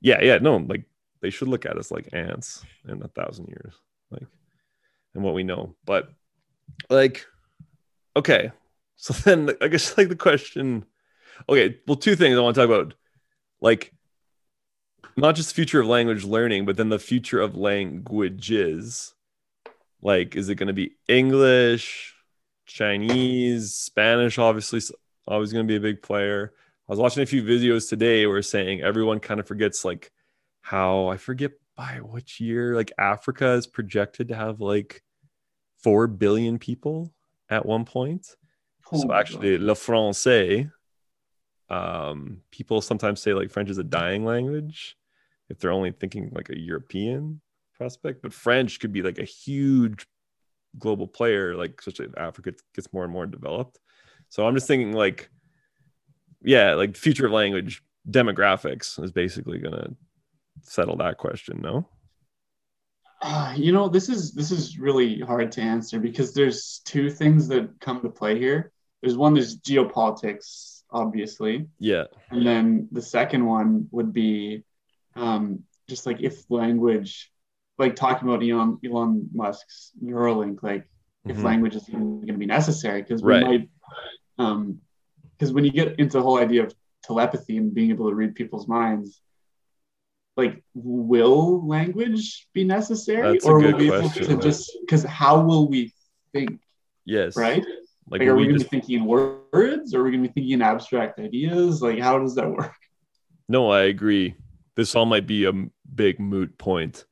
yeah, 0.00 0.20
yeah, 0.22 0.38
no, 0.38 0.56
like 0.56 0.84
they 1.20 1.30
should 1.30 1.48
look 1.48 1.64
at 1.64 1.76
us 1.76 1.90
like 1.90 2.08
ants 2.12 2.64
in 2.88 3.02
a 3.02 3.08
thousand 3.08 3.48
years, 3.48 3.74
like, 4.10 4.26
and 5.14 5.22
what 5.22 5.34
we 5.34 5.44
know. 5.44 5.74
But 5.84 6.08
like, 6.90 7.24
okay, 8.16 8.52
so 8.96 9.12
then 9.24 9.50
I 9.60 9.68
guess 9.68 9.96
like 9.96 10.08
the 10.08 10.16
question, 10.16 10.84
okay, 11.48 11.78
well, 11.86 11.96
two 11.96 12.16
things 12.16 12.36
I 12.36 12.40
want 12.40 12.54
to 12.54 12.60
talk 12.60 12.70
about, 12.70 12.94
like, 13.60 13.92
not 15.16 15.36
just 15.36 15.50
the 15.50 15.54
future 15.54 15.80
of 15.80 15.86
language 15.86 16.24
learning, 16.24 16.66
but 16.66 16.76
then 16.76 16.88
the 16.88 16.98
future 16.98 17.40
of 17.40 17.56
languages. 17.56 19.14
Like, 20.02 20.36
is 20.36 20.48
it 20.48 20.56
going 20.56 20.66
to 20.66 20.72
be 20.72 20.96
English, 21.08 22.14
Chinese, 22.66 23.72
Spanish? 23.74 24.38
Obviously, 24.38 24.80
always 25.26 25.52
going 25.52 25.66
to 25.66 25.70
be 25.70 25.76
a 25.76 25.80
big 25.80 26.02
player. 26.02 26.52
I 26.88 26.92
was 26.92 26.98
watching 26.98 27.22
a 27.22 27.26
few 27.26 27.42
videos 27.42 27.88
today 27.88 28.26
where 28.26 28.42
saying 28.42 28.82
everyone 28.82 29.20
kind 29.20 29.40
of 29.40 29.46
forgets 29.46 29.84
like 29.84 30.10
how 30.60 31.06
I 31.06 31.16
forget 31.16 31.52
by 31.76 32.00
which 32.02 32.40
year 32.40 32.74
like 32.74 32.92
Africa 32.98 33.52
is 33.52 33.66
projected 33.66 34.28
to 34.28 34.36
have 34.36 34.60
like 34.60 35.02
four 35.82 36.06
billion 36.06 36.58
people 36.58 37.12
at 37.54 37.66
one 37.66 37.84
point. 37.84 38.26
Oh 38.92 39.00
so 39.00 39.12
actually, 39.12 39.56
God. 39.56 39.66
le 39.66 39.74
français. 39.74 40.70
Um, 41.70 42.42
people 42.50 42.82
sometimes 42.82 43.22
say 43.22 43.32
like 43.32 43.50
French 43.50 43.70
is 43.70 43.78
a 43.78 43.84
dying 43.84 44.24
language 44.24 44.96
if 45.48 45.58
they're 45.58 45.70
only 45.70 45.92
thinking 45.92 46.30
like 46.32 46.50
a 46.50 46.58
European 46.58 47.40
prospect, 47.74 48.22
but 48.22 48.32
French 48.32 48.80
could 48.80 48.92
be 48.92 49.02
like 49.02 49.18
a 49.18 49.24
huge 49.24 50.06
global 50.78 51.06
player, 51.06 51.54
like 51.54 51.74
especially 51.78 52.06
if 52.06 52.18
Africa 52.18 52.52
gets 52.74 52.92
more 52.92 53.04
and 53.04 53.12
more 53.12 53.26
developed. 53.26 53.78
So 54.28 54.46
I'm 54.46 54.54
just 54.54 54.66
thinking 54.66 54.92
like, 54.92 55.30
yeah, 56.42 56.74
like 56.74 56.94
the 56.94 57.00
future 57.00 57.26
of 57.26 57.32
language 57.32 57.82
demographics 58.08 59.02
is 59.02 59.12
basically 59.12 59.58
gonna 59.58 59.90
settle 60.62 60.96
that 60.96 61.18
question. 61.18 61.60
No, 61.62 61.88
Ah, 63.26 63.54
you 63.54 63.72
know, 63.72 63.88
this 63.88 64.10
is 64.10 64.32
this 64.32 64.50
is 64.50 64.78
really 64.78 65.18
hard 65.20 65.50
to 65.52 65.62
answer 65.62 65.98
because 65.98 66.34
there's 66.34 66.82
two 66.84 67.08
things 67.08 67.48
that 67.48 67.80
come 67.80 68.02
to 68.02 68.10
play 68.10 68.38
here. 68.38 68.70
There's 69.00 69.16
one, 69.16 69.32
there's 69.32 69.58
geopolitics, 69.60 70.82
obviously, 70.90 71.66
yeah, 71.78 72.04
and 72.30 72.46
then 72.46 72.88
the 72.92 73.00
second 73.00 73.46
one 73.46 73.88
would 73.92 74.12
be 74.12 74.62
um, 75.16 75.62
just 75.88 76.04
like 76.04 76.20
if 76.20 76.44
language, 76.50 77.32
like 77.78 77.96
talking 77.96 78.28
about 78.28 78.42
Elon 78.42 78.78
Elon 78.84 79.30
Musk's 79.32 79.92
Neuralink, 80.04 80.62
like 80.62 80.86
if 81.24 81.38
Mhm. 81.38 81.44
language 81.44 81.76
is 81.76 81.88
going 81.88 82.26
to 82.26 82.34
be 82.34 82.44
necessary 82.46 83.00
because 83.00 83.22
we 83.22 83.28
Right. 83.32 83.42
might, 83.42 83.70
um, 84.36 84.80
because 85.32 85.50
when 85.54 85.64
you 85.64 85.70
get 85.70 85.98
into 85.98 86.18
the 86.18 86.22
whole 86.22 86.36
idea 86.38 86.64
of 86.64 86.74
telepathy 87.02 87.56
and 87.56 87.72
being 87.72 87.88
able 87.90 88.10
to 88.10 88.14
read 88.14 88.34
people's 88.34 88.68
minds. 88.68 89.22
Like, 90.36 90.62
will 90.74 91.66
language 91.66 92.48
be 92.52 92.64
necessary, 92.64 93.34
That's 93.34 93.46
or 93.46 93.60
will 93.60 93.72
we 93.72 93.84
be 93.84 93.88
question. 93.88 94.24
able 94.24 94.36
to 94.36 94.48
just 94.48 94.70
because 94.80 95.04
how 95.04 95.40
will 95.40 95.68
we 95.68 95.92
think, 96.32 96.60
yes, 97.04 97.36
right? 97.36 97.64
Like, 98.08 98.20
Like, 98.20 98.28
are 98.28 98.34
we, 98.34 98.42
we 98.42 98.46
going 98.48 98.54
to 98.54 98.58
just 98.58 98.70
be 98.70 98.78
thinking 98.78 99.00
in 99.00 99.04
words, 99.06 99.94
or 99.94 100.00
are 100.00 100.04
we 100.04 100.10
going 100.10 100.22
to 100.22 100.28
be 100.28 100.32
thinking 100.32 100.52
in 100.52 100.62
abstract 100.62 101.18
ideas? 101.20 101.80
Like, 101.80 102.00
how 102.00 102.18
does 102.18 102.34
that 102.34 102.50
work? 102.50 102.74
No, 103.48 103.70
I 103.70 103.82
agree. 103.82 104.34
This 104.76 104.94
all 104.94 105.06
might 105.06 105.26
be 105.26 105.44
a 105.44 105.52
big 105.94 106.18
moot 106.18 106.56
point. 106.58 107.04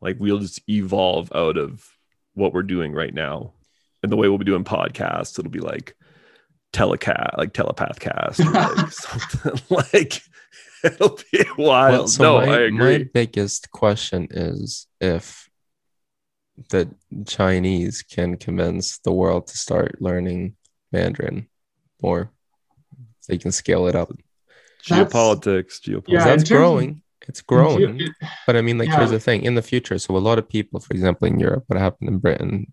Like 0.00 0.16
we'll 0.18 0.38
just 0.38 0.60
evolve 0.68 1.32
out 1.34 1.56
of 1.56 1.88
what 2.34 2.52
we're 2.52 2.62
doing 2.62 2.92
right 2.92 3.12
now. 3.12 3.54
And 4.02 4.12
the 4.12 4.16
way 4.16 4.28
we'll 4.28 4.38
be 4.38 4.44
doing 4.44 4.64
podcasts, 4.64 5.38
it'll 5.38 5.50
be 5.50 5.60
like 5.60 5.96
telecast, 6.72 7.38
like 7.38 7.54
telepath 7.54 7.98
cast, 8.00 8.40
or 8.40 8.50
like 8.50 8.92
something 8.92 9.60
like 9.70 10.22
it'll 10.84 11.18
be 11.32 11.44
wild. 11.58 11.92
Well, 11.92 12.08
so 12.08 12.22
no, 12.40 12.46
my, 12.46 12.52
I 12.52 12.60
agree. 12.62 12.98
my 12.98 13.06
biggest 13.12 13.70
question 13.70 14.28
is 14.30 14.86
if 15.00 15.48
the 16.70 16.88
Chinese 17.26 18.02
can 18.02 18.36
convince 18.36 18.98
the 18.98 19.12
world 19.12 19.48
to 19.48 19.56
start 19.58 20.00
learning 20.00 20.56
Mandarin 20.92 21.48
or 22.00 22.30
They 23.28 23.38
can 23.38 23.52
scale 23.52 23.86
it 23.86 23.96
up. 23.96 24.08
That's- 24.88 25.12
Geopolitics, 25.12 25.80
geopolitics. 25.80 26.04
Yeah, 26.08 26.22
in 26.22 26.28
that's 26.28 26.42
terms 26.42 26.50
of- 26.50 26.56
growing. 26.58 27.02
It's 27.26 27.40
growing. 27.40 28.00
It- 28.00 28.10
But 28.46 28.56
I 28.56 28.60
mean, 28.60 28.76
like, 28.78 28.90
here's 28.90 29.10
the 29.10 29.18
thing 29.18 29.42
in 29.44 29.54
the 29.54 29.62
future. 29.62 29.98
So, 29.98 30.14
a 30.16 30.18
lot 30.18 30.38
of 30.38 30.46
people, 30.48 30.78
for 30.78 30.92
example, 30.92 31.26
in 31.26 31.40
Europe, 31.40 31.64
what 31.68 31.78
happened 31.80 32.10
in 32.10 32.18
Britain 32.18 32.70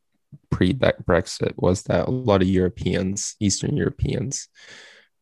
pre 0.50 0.74
Brexit 0.74 1.54
was 1.56 1.84
that 1.84 2.08
a 2.08 2.12
lot 2.12 2.42
of 2.42 2.50
Europeans, 2.50 3.36
Eastern 3.40 3.78
Europeans, 3.78 4.50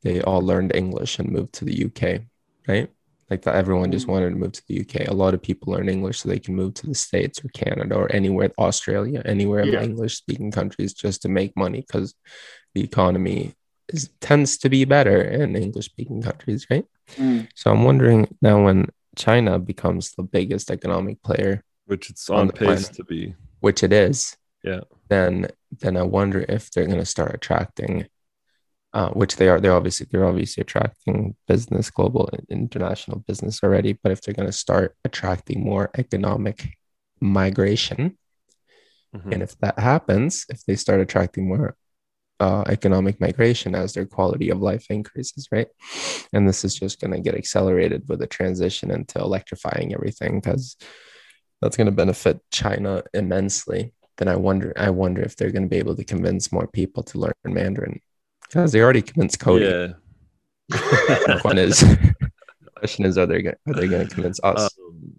they 0.02 0.20
all 0.22 0.42
learned 0.42 0.76
English 0.76 1.20
and 1.20 1.30
moved 1.30 1.54
to 1.54 1.66
the 1.66 1.86
UK, 1.86 2.26
right? 2.70 2.90
Like 3.30 3.42
that, 3.44 3.56
everyone 3.56 3.92
just 3.92 4.08
Mm. 4.08 4.12
wanted 4.14 4.30
to 4.32 4.36
move 4.36 4.54
to 4.54 4.64
the 4.68 4.80
UK. 4.82 5.08
A 5.08 5.14
lot 5.14 5.34
of 5.34 5.42
people 5.42 5.74
learn 5.74 5.90
English 5.90 6.20
so 6.20 6.30
they 6.30 6.40
can 6.40 6.56
move 6.56 6.74
to 6.76 6.88
the 6.88 6.96
States 6.96 7.44
or 7.44 7.50
Canada 7.50 7.96
or 7.96 8.12
anywhere, 8.12 8.52
Australia, 8.58 9.22
anywhere 9.26 9.60
in 9.62 9.74
English 9.90 10.16
speaking 10.18 10.52
countries 10.52 10.94
just 10.94 11.22
to 11.24 11.30
make 11.30 11.56
money 11.56 11.82
because 11.86 12.16
the 12.74 12.84
economy 12.84 13.54
is 13.94 14.10
tends 14.20 14.58
to 14.60 14.70
be 14.70 14.84
better 14.86 15.22
in 15.22 15.56
English 15.56 15.86
speaking 15.86 16.22
countries, 16.22 16.66
right? 16.72 16.86
Mm. 17.18 17.48
So 17.56 17.72
I'm 17.72 17.84
wondering 17.84 18.36
now 18.42 18.64
when 18.64 18.88
China 19.16 19.60
becomes 19.60 20.14
the 20.14 20.24
biggest 20.24 20.72
economic 20.72 21.22
player, 21.24 21.64
which 21.86 22.10
it's 22.10 22.30
on 22.30 22.40
on 22.40 22.48
the 22.48 22.54
pace 22.54 22.66
planet. 22.90 22.94
to 22.96 23.04
be. 23.04 23.36
which 23.60 23.84
it 23.84 23.94
is, 23.94 24.38
Yeah. 24.64 24.82
then 25.10 25.48
then 25.82 25.98
I 25.98 26.04
wonder 26.04 26.40
if 26.50 26.72
they're 26.72 26.88
going 26.94 27.06
to 27.06 27.06
start 27.16 27.34
attracting, 27.36 28.08
uh, 28.94 29.10
which 29.12 29.36
they 29.36 29.50
are. 29.50 29.60
They're 29.60 29.76
obviously 29.76 30.08
they're 30.10 30.26
obviously 30.26 30.62
attracting 30.62 31.36
business, 31.48 31.90
global 31.90 32.30
and 32.34 32.46
international 32.50 33.20
business 33.28 33.64
already. 33.64 33.94
But 33.94 34.12
if 34.12 34.22
they're 34.22 34.34
going 34.34 34.48
to 34.48 34.52
start 34.66 34.96
attracting 35.06 35.64
more 35.64 35.90
economic 35.98 36.78
migration, 37.22 38.18
Mhm. 39.16 39.34
and 39.34 39.44
if 39.44 39.58
that 39.60 39.80
happens, 39.80 40.46
if 40.50 40.64
they 40.66 40.76
start 40.76 41.02
attracting 41.02 41.48
more 41.48 41.76
uh, 42.40 42.64
economic 42.68 43.20
migration 43.20 43.76
as 43.76 43.94
their 43.94 44.06
quality 44.06 44.50
of 44.50 44.62
life 44.62 44.86
increases, 44.90 45.48
right? 45.52 45.68
And 46.32 46.48
this 46.48 46.64
is 46.64 46.74
just 46.76 47.02
going 47.02 47.12
to 47.12 47.20
get 47.20 47.36
accelerated 47.36 48.08
with 48.08 48.20
the 48.20 48.28
transition 48.28 48.92
into 48.92 49.20
electrifying 49.20 49.94
everything 49.94 50.40
because 50.40 50.78
that's 51.62 51.76
going 51.76 51.88
to 51.88 51.92
benefit 51.92 52.40
China 52.50 53.04
immensely. 53.14 53.94
Then 54.18 54.30
I 54.30 54.38
wonder, 54.38 54.72
I 54.78 54.90
wonder 54.92 55.22
if 55.22 55.36
they're 55.36 55.52
going 55.52 55.64
to 55.64 55.70
be 55.70 55.80
able 55.80 55.98
to 55.98 56.06
convince 56.06 56.50
more 56.52 56.68
people 56.68 57.04
to 57.04 57.18
learn 57.20 57.34
Mandarin 57.44 58.00
because 58.50 58.72
they 58.72 58.82
already 58.82 59.02
convinced 59.02 59.40
Cody. 59.40 59.66
Yeah. 59.66 59.88
The 60.70 61.40
one 61.44 61.58
is, 61.58 61.80
the 61.80 62.72
question 62.76 63.06
is, 63.06 63.18
are 63.18 63.26
they 63.26 63.42
going, 63.42 63.56
are 63.68 63.74
they 63.74 63.88
going 63.88 64.08
to 64.08 64.14
convince 64.14 64.40
us? 64.44 64.70
Um, 64.80 65.16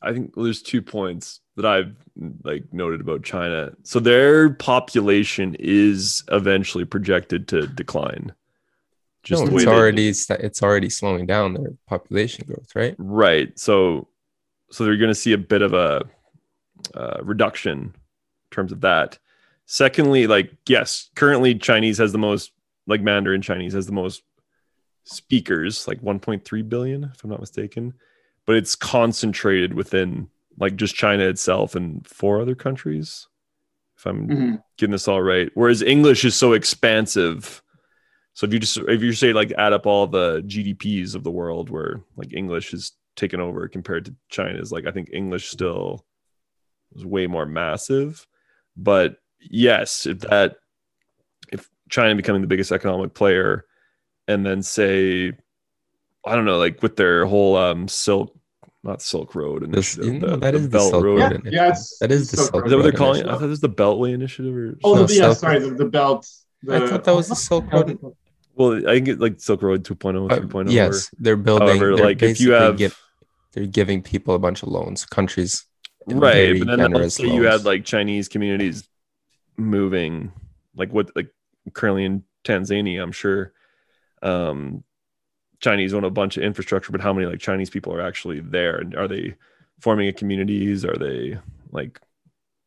I 0.00 0.12
think 0.12 0.34
there's 0.34 0.62
two 0.62 0.82
points 0.82 1.40
that 1.56 1.66
I've 1.66 1.94
like 2.44 2.64
noted 2.72 3.00
about 3.00 3.22
China. 3.22 3.72
So 3.84 4.00
their 4.00 4.50
population 4.54 5.54
is 5.58 6.24
eventually 6.30 6.84
projected 6.84 7.48
to 7.48 7.66
decline. 7.66 8.32
Just 9.22 9.46
no, 9.46 9.56
it's 9.56 9.66
already 9.66 10.08
it's 10.08 10.62
already 10.62 10.90
slowing 10.90 11.26
down 11.26 11.54
their 11.54 11.74
population 11.86 12.44
growth, 12.46 12.74
right? 12.74 12.96
right. 12.98 13.56
So 13.56 14.08
so 14.72 14.84
they're 14.84 14.96
going 14.96 15.08
to 15.08 15.14
see 15.14 15.32
a 15.32 15.38
bit 15.38 15.62
of 15.62 15.74
a 15.74 16.04
uh, 16.94 17.18
reduction 17.22 17.78
in 17.78 17.92
terms 18.50 18.72
of 18.72 18.80
that. 18.80 19.18
Secondly, 19.66 20.26
like 20.26 20.52
yes, 20.68 21.10
currently 21.14 21.54
Chinese 21.54 21.98
has 21.98 22.12
the 22.12 22.18
most 22.18 22.52
like 22.86 23.00
Mandarin 23.00 23.42
Chinese 23.42 23.74
has 23.74 23.86
the 23.86 23.92
most 23.92 24.22
speakers, 25.04 25.86
like 25.88 26.00
1.3 26.00 26.68
billion, 26.68 27.04
if 27.04 27.22
I'm 27.24 27.30
not 27.30 27.40
mistaken. 27.40 27.94
But 28.46 28.56
it's 28.56 28.74
concentrated 28.74 29.74
within 29.74 30.28
like 30.58 30.76
just 30.76 30.94
China 30.94 31.24
itself 31.24 31.74
and 31.74 32.06
four 32.06 32.40
other 32.40 32.54
countries. 32.54 33.28
If 33.96 34.06
I'm 34.06 34.28
Mhm. 34.28 34.62
getting 34.78 34.92
this 34.92 35.08
all 35.08 35.22
right. 35.22 35.50
Whereas 35.54 35.80
English 35.82 36.24
is 36.24 36.34
so 36.34 36.52
expansive. 36.52 37.62
So 38.34 38.46
if 38.46 38.52
you 38.52 38.58
just 38.58 38.76
if 38.78 39.02
you 39.02 39.12
say 39.12 39.32
like 39.32 39.52
add 39.52 39.72
up 39.72 39.86
all 39.86 40.06
the 40.06 40.42
GDPs 40.42 41.14
of 41.14 41.22
the 41.22 41.30
world 41.30 41.70
where 41.70 42.02
like 42.16 42.32
English 42.32 42.74
is 42.74 42.92
taken 43.14 43.40
over 43.40 43.68
compared 43.68 44.06
to 44.06 44.14
China's, 44.28 44.72
like 44.72 44.86
I 44.86 44.90
think 44.90 45.10
English 45.12 45.48
still 45.50 46.04
is 46.94 47.06
way 47.06 47.26
more 47.26 47.46
massive. 47.46 48.26
But 48.76 49.18
yes, 49.50 50.06
if 50.06 50.20
that 50.20 50.56
if 51.52 51.68
China 51.90 52.14
becoming 52.14 52.40
the 52.42 52.48
biggest 52.48 52.72
economic 52.72 53.14
player 53.14 53.64
and 54.28 54.44
then 54.46 54.62
say 54.62 55.32
I 56.24 56.34
don't 56.34 56.44
know, 56.44 56.58
like 56.58 56.82
with 56.82 56.96
their 56.96 57.26
whole 57.26 57.56
um 57.56 57.88
silk 57.88 58.34
not 58.84 59.00
Silk 59.00 59.34
Road 59.36 59.62
and 59.62 59.72
This, 59.72 59.96
initiative, 59.96 60.22
you 60.22 60.28
know, 60.28 60.36
that 60.38 60.54
is 60.56 60.62
the 60.64 60.70
Belt 60.70 60.90
Silk 60.90 61.04
Road. 61.04 61.18
Road 61.20 61.30
Yeah, 61.44 61.50
initiative. 61.50 61.52
yeah, 61.52 61.96
that 62.00 62.10
is 62.12 62.30
the 62.30 62.34
it's 62.34 62.46
so 62.46 62.50
Silk 62.50 62.64
Is 62.66 62.70
that 62.70 62.76
what 62.76 62.82
they're 62.82 62.92
calling 62.92 63.20
it? 63.20 63.26
I 63.28 63.34
thought 63.34 63.44
it 63.44 63.46
was 63.48 63.60
the 63.60 63.68
Beltway 63.68 64.12
Initiative 64.12 64.56
or 64.56 64.76
Oh, 64.82 64.94
No, 64.94 65.04
the, 65.04 65.14
yeah, 65.14 65.22
Silk- 65.22 65.38
sorry, 65.38 65.58
the, 65.60 65.70
the 65.70 65.84
belt. 65.84 66.28
The, 66.64 66.76
I 66.76 66.88
thought 66.88 67.04
that 67.04 67.14
was 67.14 67.28
the 67.28 67.36
Silk 67.36 67.72
Road. 67.72 67.98
well, 68.54 68.88
I 68.88 68.94
think 68.94 69.08
it 69.08 69.20
like 69.20 69.40
Silk 69.40 69.62
Road 69.62 69.84
2.0, 69.84 70.30
Uh, 70.32 70.40
3.0. 70.40 70.72
yes, 70.72 71.10
they're 71.18 71.36
building. 71.36 71.68
However, 71.68 71.94
they're 71.96 72.04
like 72.06 72.22
if 72.22 72.40
you 72.40 72.52
have 72.52 72.76
give- 72.76 72.98
they're 73.52 73.66
giving 73.66 74.02
people 74.02 74.34
a 74.34 74.38
bunch 74.38 74.62
of 74.64 74.68
loans. 74.68 75.04
Countries, 75.04 75.64
right, 76.06 76.58
but 76.58 76.66
then 76.66 76.78
let's 76.78 76.92
generous 76.92 77.14
say 77.14 77.26
you 77.28 77.44
had 77.44 77.64
like 77.64 77.84
Chinese 77.84 78.28
communities 78.28 78.88
moving, 79.56 80.32
like 80.74 80.92
what 80.92 81.14
like 81.14 81.28
currently 81.72 82.04
in 82.04 82.24
Tanzania, 82.44 83.02
I'm 83.02 83.12
sure. 83.12 83.52
Um, 84.22 84.84
Chinese 85.60 85.94
own 85.94 86.04
a 86.04 86.10
bunch 86.10 86.36
of 86.36 86.42
infrastructure, 86.42 86.92
but 86.92 87.00
how 87.00 87.12
many 87.12 87.26
like 87.26 87.40
Chinese 87.40 87.70
people 87.70 87.94
are 87.94 88.00
actually 88.00 88.40
there? 88.40 88.76
And 88.76 88.94
are 88.96 89.08
they 89.08 89.36
forming 89.80 90.08
a 90.08 90.12
communities? 90.12 90.84
Are 90.84 90.96
they 90.96 91.38
like 91.70 92.00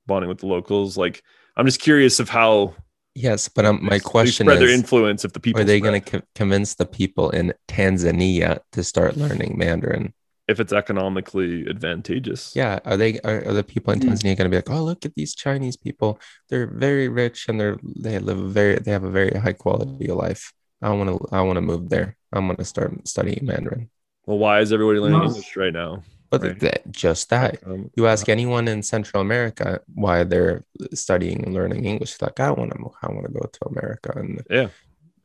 bonding 0.07 0.29
with 0.29 0.39
the 0.39 0.47
locals? 0.47 0.97
Like, 0.97 1.23
I'm 1.57 1.65
just 1.65 1.81
curious 1.81 2.19
of 2.19 2.29
how 2.29 2.73
yes, 3.13 3.49
but 3.49 3.65
um, 3.65 3.79
my 3.81 3.99
question 3.99 4.45
spread 4.45 4.59
their 4.59 4.69
influence 4.69 5.25
if 5.25 5.33
the 5.33 5.39
people 5.39 5.61
Are 5.61 5.65
they 5.65 5.79
going 5.79 6.01
to 6.01 6.19
co- 6.19 6.25
convince 6.35 6.75
the 6.75 6.85
people 6.85 7.29
in 7.29 7.53
Tanzania 7.67 8.59
to 8.71 8.83
start 8.83 9.17
learning 9.17 9.57
Mandarin? 9.57 10.13
If 10.47 10.59
it's 10.59 10.73
economically 10.73 11.67
advantageous. 11.67 12.55
Yeah, 12.55 12.79
are 12.85 12.95
they 12.97 13.19
are, 13.21 13.43
are 13.47 13.53
the 13.53 13.63
people 13.63 13.91
in 13.93 13.99
Hmm. 13.99 14.07
Tanzania 14.07 14.37
going 14.37 14.49
to 14.49 14.49
be 14.49 14.55
like, 14.57 14.69
oh, 14.69 14.83
look 14.83 15.05
at 15.05 15.15
these 15.15 15.35
Chinese 15.35 15.75
people? 15.75 16.19
They're 16.49 16.67
very 16.67 17.09
rich 17.09 17.49
and 17.49 17.59
they're 17.59 17.77
they 17.83 18.19
live 18.19 18.39
a 18.39 18.47
very 18.47 18.75
they 18.79 18.91
have 18.91 19.03
a 19.03 19.11
very 19.11 19.37
high 19.37 19.53
quality 19.53 20.07
of 20.09 20.17
life. 20.17 20.53
I 20.81 20.89
want 20.91 21.09
to 21.09 21.27
I 21.35 21.41
want 21.41 21.57
to 21.57 21.61
move 21.61 21.89
there. 21.89 22.17
I'm 22.31 22.47
going 22.47 22.57
to 22.57 22.65
start 22.65 23.07
studying 23.07 23.45
Mandarin. 23.45 23.89
Well, 24.25 24.37
why 24.37 24.59
is 24.59 24.73
everybody 24.73 24.99
learning 24.99 25.23
No. 25.23 25.27
English 25.29 25.55
right 25.55 25.73
now? 25.73 26.03
But 26.31 26.41
Right. 26.41 26.59
that, 26.59 26.91
just 26.91 27.29
that 27.29 27.59
Um, 27.65 27.91
You 27.95 28.07
ask 28.07 28.27
anyone 28.29 28.67
in 28.67 28.83
Central 28.83 29.21
America 29.21 29.81
why 29.93 30.23
they're 30.23 30.65
studying 30.93 31.43
and 31.45 31.53
learning 31.53 31.85
English, 31.85 32.21
like 32.21 32.39
I 32.39 32.51
want 32.51 32.71
to, 32.71 32.77
I 33.01 33.11
want 33.13 33.25
to 33.27 33.31
go 33.33 33.41
to 33.51 33.65
America 33.67 34.11
and 34.17 34.41
Yeah, 34.49 34.69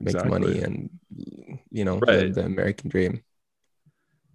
make 0.00 0.16
exactly. 0.16 0.30
money 0.30 0.60
and 0.60 0.90
you 1.70 1.84
know 1.84 1.98
Right. 2.00 2.08
live 2.08 2.34
the 2.34 2.44
American 2.44 2.90
dream. 2.90 3.22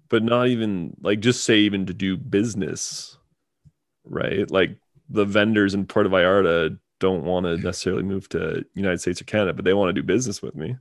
But 0.10 0.24
not 0.24 0.48
even 0.48 0.96
like 1.02 1.20
just 1.20 1.44
say 1.44 1.60
even 1.60 1.86
to 1.88 1.94
do 1.94 2.18
business, 2.18 3.18
right? 4.04 4.50
Like 4.50 4.78
the 5.10 5.26
vendors 5.26 5.74
in 5.74 5.86
Puerto 5.86 6.10
Vallarta 6.10 6.78
don't 7.00 7.24
want 7.24 7.46
to 7.46 7.58
necessarily 7.58 8.04
move 8.04 8.30
to 8.30 8.66
United 8.74 9.00
States 9.02 9.22
or 9.22 9.26
Canada, 9.26 9.54
but 9.54 9.66
they 9.66 9.74
want 9.74 9.90
to 9.90 9.94
do 10.02 10.04
business 10.04 10.42
with 10.42 10.56
me. 10.56 10.76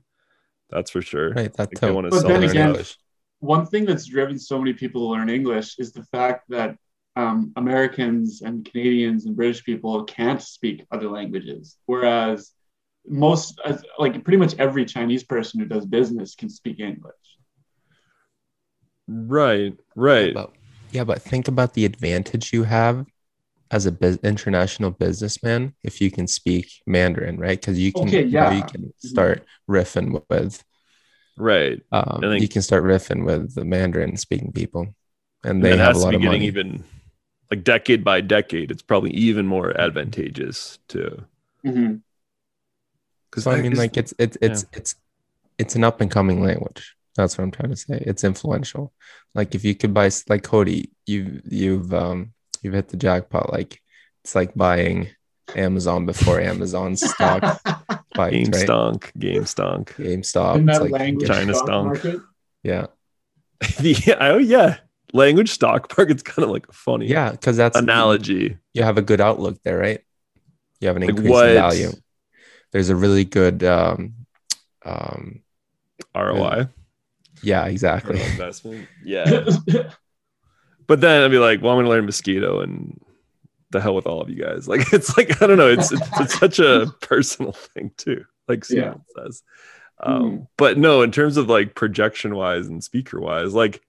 That's 0.69 0.89
for 0.91 1.01
sure. 1.01 1.31
Right. 1.31 1.53
That's 1.53 1.71
Like, 1.73 1.79
they 1.79 1.91
want 1.91 2.05
to 2.05 2.11
But 2.11 2.19
sell 2.21 2.29
then 2.29 2.41
their 2.41 2.49
again- 2.49 2.69
English. 2.69 2.97
one 3.39 3.65
thing 3.65 3.85
that's 3.85 4.05
driven 4.05 4.39
so 4.39 4.57
many 4.57 4.73
people 4.73 5.01
to 5.01 5.11
learn 5.13 5.29
English 5.29 5.77
is 5.77 5.91
the 5.91 6.03
fact 6.05 6.45
that 6.49 6.77
um, 7.17 7.53
Americans 7.55 8.41
and 8.41 8.65
Canadians 8.65 9.25
and 9.25 9.35
British 9.35 9.63
people 9.63 10.03
can't 10.05 10.41
speak 10.41 10.85
other 10.91 11.07
languages, 11.09 11.77
whereas 11.85 12.51
most, 13.07 13.61
like 13.99 14.21
pretty 14.23 14.37
much 14.37 14.55
every 14.57 14.83
Chinese 14.85 15.23
person 15.23 15.59
who 15.59 15.65
does 15.65 15.85
business 15.85 16.35
can 16.35 16.49
speak 16.49 16.79
English. 16.79 17.13
Right, 19.07 19.73
right. 19.95 20.33
But, 20.33 20.51
yeah, 20.91 21.03
but 21.03 21.21
think 21.21 21.47
about 21.47 21.73
the 21.73 21.85
advantage 21.85 22.53
you 22.53 22.63
have 22.63 23.05
as 23.71 23.85
a 23.85 23.91
bus- 23.91 24.17
international 24.23 24.91
businessman 24.91 25.73
if 25.83 25.99
you 26.01 26.11
can 26.11 26.27
speak 26.27 26.71
Mandarin, 26.87 27.37
right? 27.37 27.59
Because 27.59 27.79
you 27.79 27.91
can, 27.91 28.07
Okay, 28.07 28.23
you, 28.25 28.31
know, 28.31 28.49
you 28.51 28.63
can 28.63 28.93
start 28.97 29.45
riffing 29.69 30.21
with, 30.29 30.63
Right. 31.37 31.81
um, 31.91 32.21
I 32.23 32.27
think- 32.29 32.41
you 32.41 32.47
can 32.47 32.61
start 32.61 32.83
riffing 32.83 33.25
with 33.25 33.55
the 33.55 33.65
Mandarin 33.65 34.17
speaking 34.17 34.51
people, 34.51 34.95
and 35.43 35.55
And 35.57 35.63
they 35.63 35.73
it 35.73 35.77
have 35.79 35.95
has 35.95 35.97
a 35.97 35.99
to 35.99 36.05
lot 36.05 36.09
be 36.11 36.15
of 36.17 36.21
getting 36.21 36.39
money. 36.41 36.47
even 36.47 36.83
like 37.51 37.63
decade 37.63 38.03
by 38.03 38.21
decade, 38.21 38.71
it's 38.71 38.81
probably 38.81 39.11
even 39.11 39.45
more 39.45 39.79
advantageous 39.79 40.79
to 40.89 41.25
Mhm. 41.63 42.01
because 43.29 43.43
So 43.43 43.51
I 43.51 43.61
mean, 43.61 43.75
like 43.75 43.97
it's 43.97 44.13
it's 44.17 44.37
it's 44.41 44.65
it's 44.73 44.95
it's 45.57 45.75
an 45.75 45.83
up 45.83 46.01
and 46.01 46.09
coming 46.09 46.41
language. 46.41 46.95
That's 47.15 47.37
what 47.37 47.43
I'm 47.45 47.51
trying 47.51 47.69
to 47.69 47.75
say. 47.77 48.01
It's 48.05 48.23
influential. 48.23 48.91
Like 49.33 49.55
if 49.55 49.63
you 49.63 49.75
could 49.75 49.93
buy 49.93 50.09
like 50.29 50.43
Cody, 50.43 50.91
you 51.05 51.41
you've 51.45 51.93
um 51.93 52.33
you've 52.61 52.73
hit 52.73 52.89
the 52.89 52.97
jackpot. 52.97 53.51
Like 53.53 53.79
it's 54.23 54.35
like 54.35 54.53
buying 54.55 55.09
Amazon 55.55 56.05
before 56.05 56.39
Amazon 56.41 56.95
stock 56.97 57.59
spiked, 58.13 58.33
game 58.33 58.51
right? 58.51 58.67
stonk, 58.67 59.17
game 59.17 59.43
stonk. 59.43 59.87
GameStop. 59.95 60.55
In 60.55 60.69
it's 60.69 60.77
that 60.79 60.81
like 60.83 60.91
language 60.91 61.27
China 61.27 61.53
stock 61.53 61.67
stunk. 61.67 61.85
market, 61.85 62.21
yeah. 62.63 62.87
yeah, 63.81 64.17
oh 64.19 64.37
yeah. 64.37 64.77
language 65.13 65.49
stock 65.51 65.89
market's 65.97 66.23
kind 66.23 66.43
of 66.43 66.49
like 66.49 66.69
funny 66.73 67.07
Yeah, 67.07 67.31
because 67.31 67.55
that's 67.55 67.77
analogy. 67.77 68.57
you 68.73 68.83
have 68.83 68.97
a 68.97 69.01
good 69.01 69.21
outlook 69.21 69.57
there, 69.63 69.77
right? 69.77 70.01
You 70.81 70.87
have 70.89 70.97
an 70.97 71.03
Like 71.03 71.09
increase 71.11 71.29
what- 71.31 71.47
in 71.49 71.55
value. 71.55 71.91
There's 72.73 72.89
a 72.89 72.95
really 72.95 73.23
good 73.23 73.63
um 73.63 74.15
um 74.83 75.41
ROI. 76.13 76.67
Yeah, 77.45 77.65
exactly. 77.65 78.21
investment. 78.21 78.87
Yeah. 79.03 79.45
But 80.87 81.01
then 81.01 81.23
I'd 81.23 81.31
be 81.31 81.39
like, 81.39 81.61
well, 81.61 81.71
I'm 81.71 81.79
gonna 81.79 81.89
learn 81.89 82.05
mosquito 82.05 82.61
and 82.61 82.99
the 83.71 83.81
hell 83.81 83.95
with 83.95 84.07
all 84.07 84.21
of 84.21 84.29
you 84.29 84.43
guys. 84.43 84.67
Like 84.67 84.93
it's 84.93 85.17
like 85.17 85.41
I 85.41 85.47
don't 85.47 85.57
know, 85.57 85.69
it's 85.69 85.91
it's, 85.91 86.19
it's 86.19 86.39
such 86.39 86.59
a 86.59 86.93
personal 87.01 87.53
thing 87.53 87.91
too. 87.97 88.25
Like 88.47 88.69
Yeah. 88.69 88.95
Says. 89.15 89.43
Um, 89.99 90.47
but 90.57 90.77
no, 90.77 91.01
in 91.01 91.11
terms 91.11 91.37
of 91.37 91.49
like 91.49 91.73
projection 91.73 92.35
wise 92.35 92.67
and 92.67 92.83
speaker 92.83 93.19
wise, 93.19 93.53
like 93.53 93.81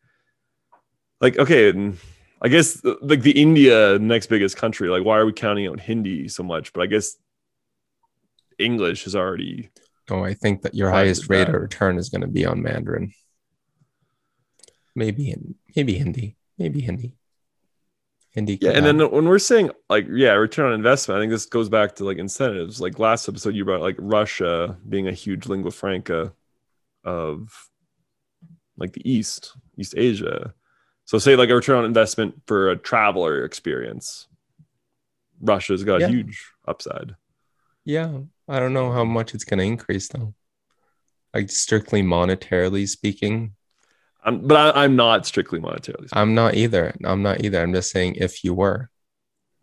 like 1.21 1.39
okay, 1.39 1.71
and 1.71 1.99
I 2.41 2.49
guess 2.49 2.83
like 3.03 3.23
the 3.23 3.33
India 3.33 3.99
next 3.99 4.29
biggest 4.29 4.57
country, 4.57 4.89
like 4.89 5.05
why 5.05 5.19
are 5.19 5.27
we 5.27 5.33
counting 5.33 5.67
out 5.67 5.81
Hindi 5.81 6.29
so 6.29 6.43
much? 6.43 6.73
But 6.73 6.83
I 6.83 6.87
guess 6.87 7.17
English 8.59 9.07
is 9.07 9.17
already 9.17 9.71
Oh, 10.09 10.23
I 10.23 10.35
think 10.35 10.63
that 10.63 10.75
your 10.75 10.91
highest 10.91 11.29
rate 11.29 11.49
of 11.49 11.55
return 11.55 11.99
is 11.99 12.09
going 12.11 12.21
to 12.21 12.29
be 12.29 12.47
on 12.47 12.63
Mandarin. 12.63 13.13
Maybe 14.97 15.33
maybe 15.77 15.99
Hindi, 15.99 16.37
maybe 16.59 16.81
Hindi. 16.81 17.15
Hindi. 18.31 18.59
Yeah, 18.61 18.73
and 18.73 18.85
then 18.85 18.99
when 19.11 19.27
we're 19.27 19.39
saying 19.39 19.71
like 19.89 20.07
yeah, 20.11 20.33
return 20.33 20.67
on 20.67 20.73
investment, 20.73 21.19
I 21.19 21.23
think 21.23 21.31
this 21.31 21.47
goes 21.47 21.69
back 21.69 21.95
to 21.97 22.05
like 22.05 22.19
incentives. 22.19 22.81
Like 22.81 22.99
last 22.99 23.29
episode, 23.29 23.55
you 23.55 23.65
brought 23.65 23.81
like 23.81 23.97
Russia 23.99 24.77
being 24.89 25.07
a 25.09 25.13
huge 25.13 25.47
lingua 25.47 25.71
franca 25.71 26.33
of 27.05 27.71
like 28.77 28.93
the 28.93 29.09
East, 29.11 29.53
East 29.79 29.95
Asia. 29.97 30.53
So 31.05 31.19
say 31.19 31.37
like 31.37 31.49
a 31.51 31.55
return 31.55 31.79
on 31.79 31.85
investment 31.85 32.43
for 32.47 32.71
a 32.71 32.77
traveler 32.77 33.45
experience. 33.45 34.27
Russia's 35.41 35.85
got 35.85 36.01
Yeah. 36.01 36.07
a 36.09 36.11
huge 36.11 36.51
upside. 36.67 37.15
yeah, 37.85 38.19
I 38.49 38.59
don't 38.59 38.73
know 38.75 38.91
how 38.93 39.05
much 39.05 39.35
it's 39.35 39.45
going 39.45 39.59
to 39.61 39.65
increase 39.65 40.09
though. 40.09 40.35
Like 41.33 41.51
strictly 41.51 42.03
monetarily 42.03 42.89
speaking, 42.89 43.55
I'm, 44.27 44.47
but 44.47 44.77
I, 44.77 44.85
I'm 44.85 44.97
not 44.97 45.25
strictly 45.25 45.61
monetarily. 45.61 46.09
speaking. 46.09 46.11
I'm 46.13 46.35
not 46.35 46.55
either. 46.55 46.95
I'm 47.05 47.23
not 47.23 47.45
either. 47.45 47.63
I'm 47.63 47.73
just 47.73 47.91
saying 47.91 48.17
if 48.17 48.45
you 48.45 48.53
were 48.53 48.91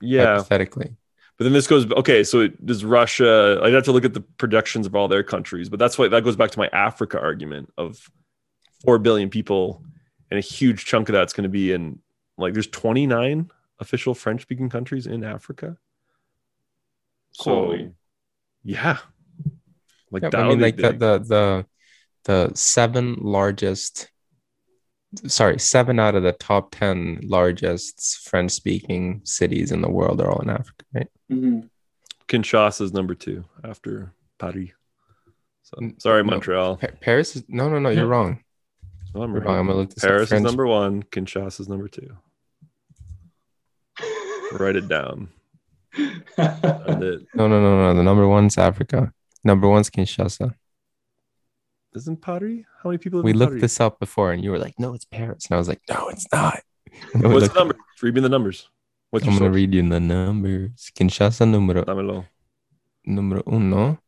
yeah, 0.01 0.37
hypothetically. 0.37 0.95
But 1.37 1.43
then 1.45 1.53
this 1.53 1.67
goes 1.67 1.91
okay. 1.91 2.23
So 2.23 2.41
it, 2.41 2.65
does 2.65 2.85
Russia? 2.85 3.59
I'd 3.61 3.73
have 3.73 3.83
to 3.85 3.91
look 3.91 4.05
at 4.05 4.13
the 4.13 4.21
projections 4.21 4.87
of 4.87 4.95
all 4.95 5.07
their 5.07 5.23
countries, 5.23 5.67
but 5.69 5.79
that's 5.79 5.97
why 5.97 6.07
that 6.07 6.23
goes 6.23 6.35
back 6.35 6.51
to 6.51 6.59
my 6.59 6.69
Africa 6.71 7.19
argument 7.19 7.73
of 7.77 8.09
four 8.83 8.99
billion 8.99 9.29
people, 9.29 9.83
and 10.31 10.37
a 10.37 10.41
huge 10.41 10.85
chunk 10.85 11.09
of 11.09 11.13
that's 11.13 11.33
going 11.33 11.43
to 11.43 11.49
be 11.49 11.71
in 11.73 11.99
like 12.37 12.53
there's 12.53 12.67
29 12.67 13.51
official 13.79 14.13
French-speaking 14.13 14.69
countries 14.69 15.07
in 15.07 15.23
Africa. 15.23 15.77
So 17.33 17.51
Holy. 17.51 17.91
yeah, 18.63 18.99
like 20.11 20.23
Yeah, 20.23 20.29
that 20.29 20.39
I 20.39 20.47
mean, 20.47 20.59
like 20.61 20.77
the, 20.77 20.93
the 20.93 21.19
the 21.19 21.65
the 22.25 22.51
seven 22.55 23.15
largest, 23.19 24.09
sorry, 25.27 25.59
seven 25.59 25.99
out 25.99 26.15
of 26.15 26.23
the 26.23 26.31
top 26.33 26.71
ten 26.75 27.19
largest 27.23 28.27
French-speaking 28.29 29.21
cities 29.23 29.71
in 29.71 29.81
the 29.81 29.89
world 29.89 30.21
are 30.21 30.29
all 30.31 30.41
in 30.41 30.49
Africa, 30.49 30.85
right? 30.93 31.07
Mhm. 31.31 31.69
is 32.81 32.93
number 32.93 33.13
two 33.15 33.43
after 33.63 34.11
Paris. 34.39 34.73
So 35.63 35.77
N- 35.81 35.99
sorry, 35.99 36.23
no. 36.23 36.31
Montreal. 36.31 36.77
Pa- 36.77 36.87
Paris 37.01 37.35
is 37.35 37.43
no, 37.47 37.69
no, 37.69 37.79
no. 37.79 37.89
You're 37.89 38.07
wrong. 38.07 38.43
No, 39.13 39.21
I'm 39.23 39.31
You're 39.31 39.41
right. 39.41 39.47
wrong. 39.49 39.59
I'm 39.59 39.67
gonna 39.67 39.79
look 39.79 39.93
this 39.93 40.03
up. 40.03 40.09
Paris 40.09 40.31
is 40.31 40.41
number 40.41 40.65
one. 40.65 41.03
Kinshasa's 41.03 41.69
number 41.69 41.87
two. 41.87 42.15
Write 44.53 44.75
it 44.75 44.87
down. 44.87 45.29
It 45.95 46.27
No, 47.35 47.47
no, 47.47 47.61
no, 47.61 47.77
no. 47.77 47.93
The 47.93 48.03
number 48.03 48.27
one's 48.27 48.57
Africa. 48.57 49.13
Number 49.43 49.67
one's 49.67 49.89
Kinshasa. 49.89 50.55
Isn't 51.95 52.21
Paris. 52.21 52.63
How 52.81 52.89
many 52.89 52.97
people? 52.97 53.21
We 53.21 53.33
looked 53.33 53.51
Paris? 53.51 53.61
this 53.61 53.79
up 53.79 53.99
before, 53.99 54.31
and 54.31 54.43
you 54.43 54.51
were 54.51 54.59
like, 54.59 54.79
"No, 54.79 54.93
it's 54.93 55.05
Paris," 55.05 55.45
and 55.47 55.55
I 55.55 55.57
was 55.57 55.67
like, 55.67 55.81
"No, 55.89 56.09
it's 56.09 56.27
not." 56.31 56.61
What's 57.13 57.47
the 57.49 57.53
number? 57.59 57.75
Read 58.01 58.13
me 58.15 58.21
the 58.21 58.29
numbers. 58.29 58.69
What's 59.11 59.25
I'm 59.25 59.33
gonna 59.33 59.45
source? 59.45 59.55
read 59.55 59.73
you 59.73 59.87
the 59.89 59.99
numbers. 59.99 60.91
Kinshasa 60.95 61.47
numero 61.49 61.83
Dámelo. 61.85 62.25
numero 63.05 63.43
uno. 63.47 63.99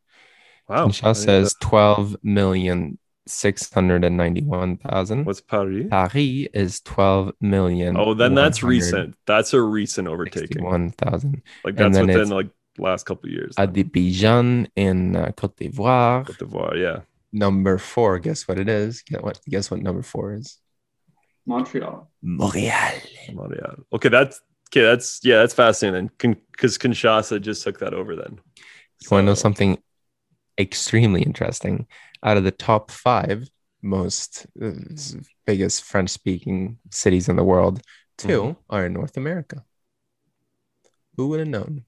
Wow. 0.68 0.88
Kinshasa 0.88 1.40
is 1.42 1.54
twelve 1.60 2.16
million 2.22 2.98
six 3.28 3.72
hundred 3.72 4.04
and 4.04 4.16
ninety-one 4.16 4.76
didn't- 4.76 5.24
What's 5.24 5.40
Paris? 5.40 5.86
Paris 5.90 6.48
is 6.54 6.80
twelve 6.80 7.32
million. 7.40 7.96
Oh, 7.96 8.14
then 8.14 8.34
that's 8.34 8.62
recent. 8.62 9.14
That's 9.26 9.52
a 9.54 9.60
recent 9.60 10.08
overtaking. 10.08 10.64
One 10.64 10.90
thousand. 10.90 11.42
Like 11.64 11.76
that's 11.76 11.96
then 11.96 12.06
within 12.08 12.28
like 12.30 12.48
last 12.78 13.06
couple 13.06 13.28
of 13.28 13.32
years. 13.32 13.54
Abidjan 13.56 14.68
in 14.76 15.16
uh, 15.16 15.32
Cote 15.36 15.56
d'Ivoire. 15.56 16.26
Cote 16.26 16.38
d'Ivoire, 16.38 16.76
yeah. 16.76 17.00
Number 17.36 17.76
four. 17.76 18.18
Guess 18.18 18.48
what 18.48 18.58
it 18.58 18.68
is? 18.68 19.02
Guess 19.02 19.20
what? 19.20 19.40
Guess 19.46 19.70
what 19.70 19.82
number 19.82 20.02
four 20.02 20.32
is? 20.32 20.58
Montreal. 21.46 22.10
Montreal. 22.22 22.92
Montreal. 23.34 23.74
Okay, 23.92 24.08
that's 24.08 24.40
okay. 24.70 24.82
That's 24.82 25.20
yeah, 25.22 25.38
that's 25.40 25.52
fascinating. 25.54 26.10
Because 26.18 26.78
Kinshasa 26.78 27.40
just 27.40 27.62
took 27.62 27.78
that 27.80 27.92
over 27.92 28.16
then. 28.16 28.40
You 29.02 29.08
want 29.10 29.22
to 29.22 29.26
know 29.26 29.34
something 29.34 29.78
extremely 30.58 31.22
interesting? 31.22 31.86
Out 32.22 32.38
of 32.38 32.44
the 32.44 32.50
top 32.50 32.90
five 32.90 33.48
most 33.82 34.46
uh, 34.60 34.70
biggest 35.46 35.84
French 35.84 36.08
speaking 36.10 36.78
cities 36.90 37.28
in 37.28 37.36
the 37.36 37.44
world, 37.44 37.82
2 38.18 38.28
Mhm. 38.28 38.56
are 38.70 38.86
in 38.86 38.94
North 38.94 39.16
America. 39.18 39.62
Who 41.16 41.28
would 41.28 41.40
have 41.40 41.48
known? 41.48 41.84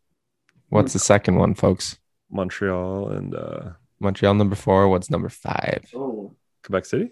What's 0.69 0.93
the 0.93 0.99
second 0.99 1.37
one, 1.37 1.55
folks? 1.55 1.97
Montreal 2.31 3.09
and 3.17 3.35
uh, 3.35 3.71
Montreal 4.01 4.35
number 4.35 4.57
four. 4.57 4.89
What's 4.89 5.11
number 5.11 5.29
five? 5.29 5.85
Oh, 5.95 6.35
Quebec 6.65 6.85
City. 6.87 7.11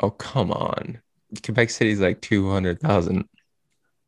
Oh, 0.00 0.10
come 0.10 0.50
on. 0.52 1.00
Quebec 1.42 1.70
City 1.70 1.90
is 1.90 2.00
like 2.00 2.20
200,000 2.20 3.28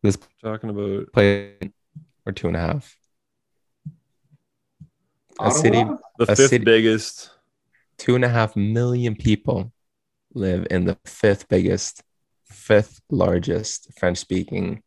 This 0.02 0.18
Talking 0.42 0.70
about 0.70 1.12
play 1.12 1.54
or 2.26 2.32
two 2.32 2.48
and 2.48 2.56
a 2.56 2.60
half. 2.60 2.96
A 5.40 5.50
city, 5.50 5.82
the 6.18 6.24
A 6.24 6.36
fifth 6.36 6.48
city- 6.50 6.64
biggest. 6.64 7.30
two 7.98 8.14
and 8.14 8.24
a 8.24 8.28
half 8.28 8.56
million 8.56 9.14
people 9.14 9.72
live 10.34 10.66
in 10.70 10.84
the 10.84 10.96
fifth 11.04 11.48
biggest, 11.48 12.02
fifth 12.44 13.00
largest 13.10 13.88
French 13.98 14.18
speaking 14.18 14.82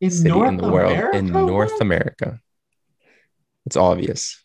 in 0.00 0.10
city 0.10 0.28
North 0.28 0.48
in 0.48 0.56
the 0.56 0.68
world 0.70 1.14
in 1.14 1.26
North 1.26 1.80
America. 1.80 2.40
It's 3.66 3.76
obvious. 3.76 4.44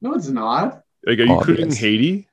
No, 0.00 0.14
it's 0.14 0.28
not. 0.28 0.82
Like, 1.06 1.18
are 1.18 1.24
you 1.24 1.34
including 1.34 1.72
Haiti? 1.72 2.26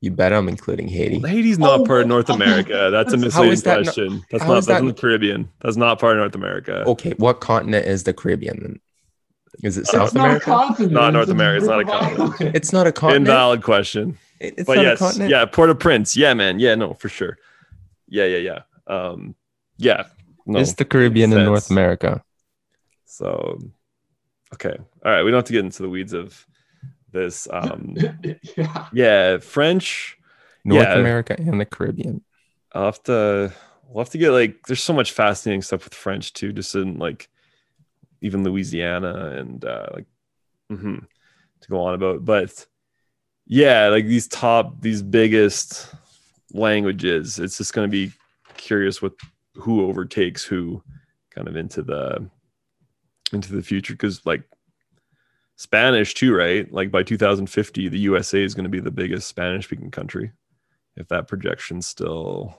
You 0.00 0.10
bet 0.10 0.32
I'm 0.32 0.48
including 0.48 0.88
Haiti. 0.88 1.20
Haiti's 1.20 1.58
not 1.60 1.80
Oh, 1.80 1.84
part 1.84 2.02
of? 2.02 2.08
North 2.08 2.28
America. 2.38 2.88
That's 2.90 3.12
a 3.12 3.16
misleading 3.16 3.60
that 3.60 3.66
not- 3.66 3.84
question. 3.84 4.24
that's 4.30 4.44
not 4.44 4.54
that's 4.54 4.66
that- 4.66 4.80
in 4.80 4.86
the 4.88 4.94
Caribbean. 4.94 5.48
That's 5.60 5.76
not 5.76 6.00
part 6.00 6.16
of 6.16 6.20
North 6.20 6.34
America. 6.34 6.82
Okay, 6.86 7.14
what 7.18 7.40
continent 7.40 7.86
is 7.86 8.02
the 8.04 8.12
Caribbean? 8.12 8.58
then? 8.62 8.80
Is 9.62 9.76
it 9.78 9.82
It's 9.82 9.92
South 9.92 10.12
not 10.14 10.22
a 10.24 10.26
America? 10.26 10.44
continent. 10.46 10.92
Not 10.92 11.12
North 11.12 11.28
a 11.28 11.32
America, 11.32 11.58
it's 11.58 11.68
not 11.68 11.80
a 11.80 11.84
continent. 11.84 12.56
It's 12.56 12.72
not 12.72 12.86
a 12.88 12.92
continent. 12.92 13.28
Invalid 13.28 13.62
question. 13.62 14.18
It- 14.40 14.54
It's 14.58 14.66
but 14.66 14.74
not 14.76 14.82
yes, 14.84 14.96
a 15.00 15.04
continent. 15.04 15.30
yeah, 15.30 15.44
Port-au-Prince. 15.44 16.16
Yeah, 16.16 16.34
man. 16.34 16.58
Yeah, 16.58 16.74
no, 16.74 16.94
for 16.94 17.08
sure. 17.08 17.38
Yeah, 18.08 18.24
yeah, 18.24 18.38
yeah. 18.38 18.58
Um, 18.92 19.36
yeah. 19.76 20.04
No. 20.46 20.58
Is 20.58 20.74
the 20.74 20.84
Caribbean 20.84 21.32
in. 21.32 21.44
North 21.44 21.70
America? 21.70 22.24
So, 23.04 23.58
okay, 24.54 24.76
all 25.04 25.12
right. 25.12 25.22
We 25.22 25.30
don't 25.30 25.38
have 25.38 25.44
to 25.44 25.52
get 25.52 25.64
into 25.64 25.82
the 25.82 25.88
weeds 25.88 26.12
of 26.12 26.44
this. 27.12 27.46
Um, 27.50 27.96
yeah. 28.56 28.88
yeah, 28.92 29.38
French. 29.38 30.18
North 30.64 30.84
Yeah. 30.84 30.98
America 30.98 31.34
and 31.38 31.60
the 31.60 31.64
Caribbean. 31.64 32.22
I'll 32.72 32.86
have 32.86 33.02
to. 33.04 33.52
We'll 33.88 34.04
have 34.04 34.12
to 34.12 34.18
get 34.18 34.30
like. 34.30 34.66
There's 34.66 34.82
so 34.82 34.92
much 34.94 35.12
fascinating 35.12 35.62
stuff 35.62 35.84
with 35.84 35.94
French 35.94 36.32
too. 36.32 36.52
Just 36.52 36.74
in 36.74 36.98
like, 36.98 37.28
even 38.20 38.44
Louisiana 38.44 39.36
and 39.38 39.64
uh, 39.64 39.86
like, 39.92 40.06
mm-hmm, 40.70 40.96
to 41.60 41.68
go 41.68 41.80
on 41.82 41.94
about. 41.94 42.24
But 42.24 42.66
yeah, 43.46 43.88
like 43.88 44.06
these 44.06 44.28
top, 44.28 44.80
these 44.80 45.02
biggest 45.02 45.92
languages. 46.52 47.38
It's 47.38 47.58
just 47.58 47.74
going 47.74 47.88
to 47.88 47.92
be 47.92 48.12
curious 48.56 49.02
with 49.02 49.14
who 49.54 49.86
overtakes 49.86 50.44
who, 50.44 50.82
kind 51.30 51.48
of 51.48 51.56
into 51.56 51.82
the 51.82 52.28
into 53.32 53.52
the 53.54 53.62
future 53.62 53.94
because 53.94 54.24
like 54.26 54.44
Spanish 55.62 56.14
too, 56.14 56.34
right? 56.34 56.70
Like 56.72 56.90
by 56.90 57.04
2050, 57.04 57.88
the 57.88 57.98
USA 58.00 58.42
is 58.42 58.54
going 58.54 58.64
to 58.64 58.70
be 58.70 58.80
the 58.80 58.90
biggest 58.90 59.28
Spanish 59.28 59.66
speaking 59.66 59.92
country 59.92 60.32
if 60.96 61.08
that 61.08 61.28
projection's 61.28 61.86
still 61.86 62.58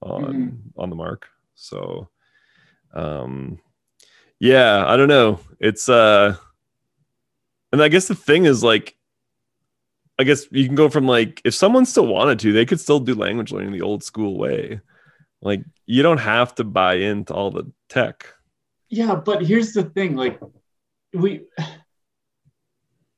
on 0.00 0.62
on 0.76 0.88
the 0.90 0.96
mark. 0.96 1.28
So 1.54 2.08
um 2.94 3.58
yeah, 4.38 4.84
I 4.86 4.96
don't 4.96 5.08
know. 5.08 5.40
It's 5.58 5.88
uh 5.88 6.36
and 7.72 7.82
I 7.82 7.88
guess 7.88 8.06
the 8.06 8.14
thing 8.14 8.44
is 8.44 8.62
like 8.62 8.96
I 10.18 10.24
guess 10.24 10.46
you 10.50 10.64
can 10.66 10.76
go 10.76 10.88
from 10.88 11.06
like 11.06 11.42
if 11.44 11.54
someone 11.54 11.84
still 11.84 12.06
wanted 12.06 12.38
to, 12.40 12.52
they 12.52 12.64
could 12.64 12.80
still 12.80 13.00
do 13.00 13.14
language 13.14 13.50
learning 13.50 13.72
the 13.72 13.82
old 13.82 14.04
school 14.04 14.38
way. 14.38 14.80
Like 15.42 15.62
you 15.84 16.02
don't 16.02 16.18
have 16.18 16.54
to 16.54 16.64
buy 16.64 16.94
into 16.94 17.34
all 17.34 17.50
the 17.50 17.70
tech. 17.88 18.26
Yeah, 18.88 19.16
but 19.16 19.44
here's 19.44 19.72
the 19.72 19.82
thing, 19.82 20.14
like 20.14 20.40
we 21.12 21.46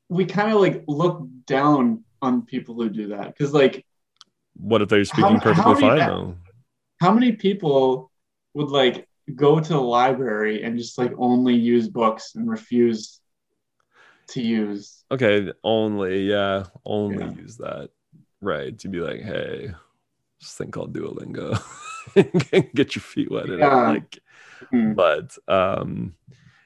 we 0.08 0.24
kind 0.24 0.52
of 0.52 0.60
like 0.60 0.84
look 0.88 1.26
down 1.46 2.04
on 2.22 2.42
people 2.42 2.74
who 2.74 2.88
do 2.88 3.08
that 3.08 3.26
because 3.28 3.52
like 3.52 3.84
What 4.56 4.82
if 4.82 4.88
they're 4.88 5.04
speaking 5.04 5.36
How- 5.36 5.40
perfectly 5.40 5.72
how 5.74 5.74
many- 5.74 6.00
fine 6.00 6.08
though? 6.08 6.36
how 7.00 7.12
many 7.12 7.32
people 7.32 8.10
would 8.54 8.68
like 8.70 9.06
go 9.34 9.60
to 9.60 9.68
the 9.68 9.80
library 9.80 10.62
and 10.64 10.78
just 10.78 10.98
like 10.98 11.12
only 11.18 11.54
use 11.54 11.88
books 11.88 12.34
and 12.34 12.48
refuse 12.50 13.20
to 14.28 14.42
use 14.42 15.04
Okay, 15.10 15.52
only 15.64 16.28
yeah, 16.28 16.64
only 16.84 17.24
Yeah. 17.24 17.32
use 17.32 17.56
that. 17.58 17.88
Right. 18.42 18.78
To 18.80 18.88
be 18.88 19.00
like, 19.00 19.22
hey, 19.22 19.70
this 20.38 20.52
thing 20.54 20.70
called 20.70 20.92
Duolingo. 20.92 21.58
Get 22.74 22.94
your 22.94 23.02
feet 23.02 23.30
wet. 23.30 23.48
Yeah. 23.48 23.90
Like 23.90 24.18
Hmm. 24.70 24.92
but 24.94 25.36
um 25.46 26.14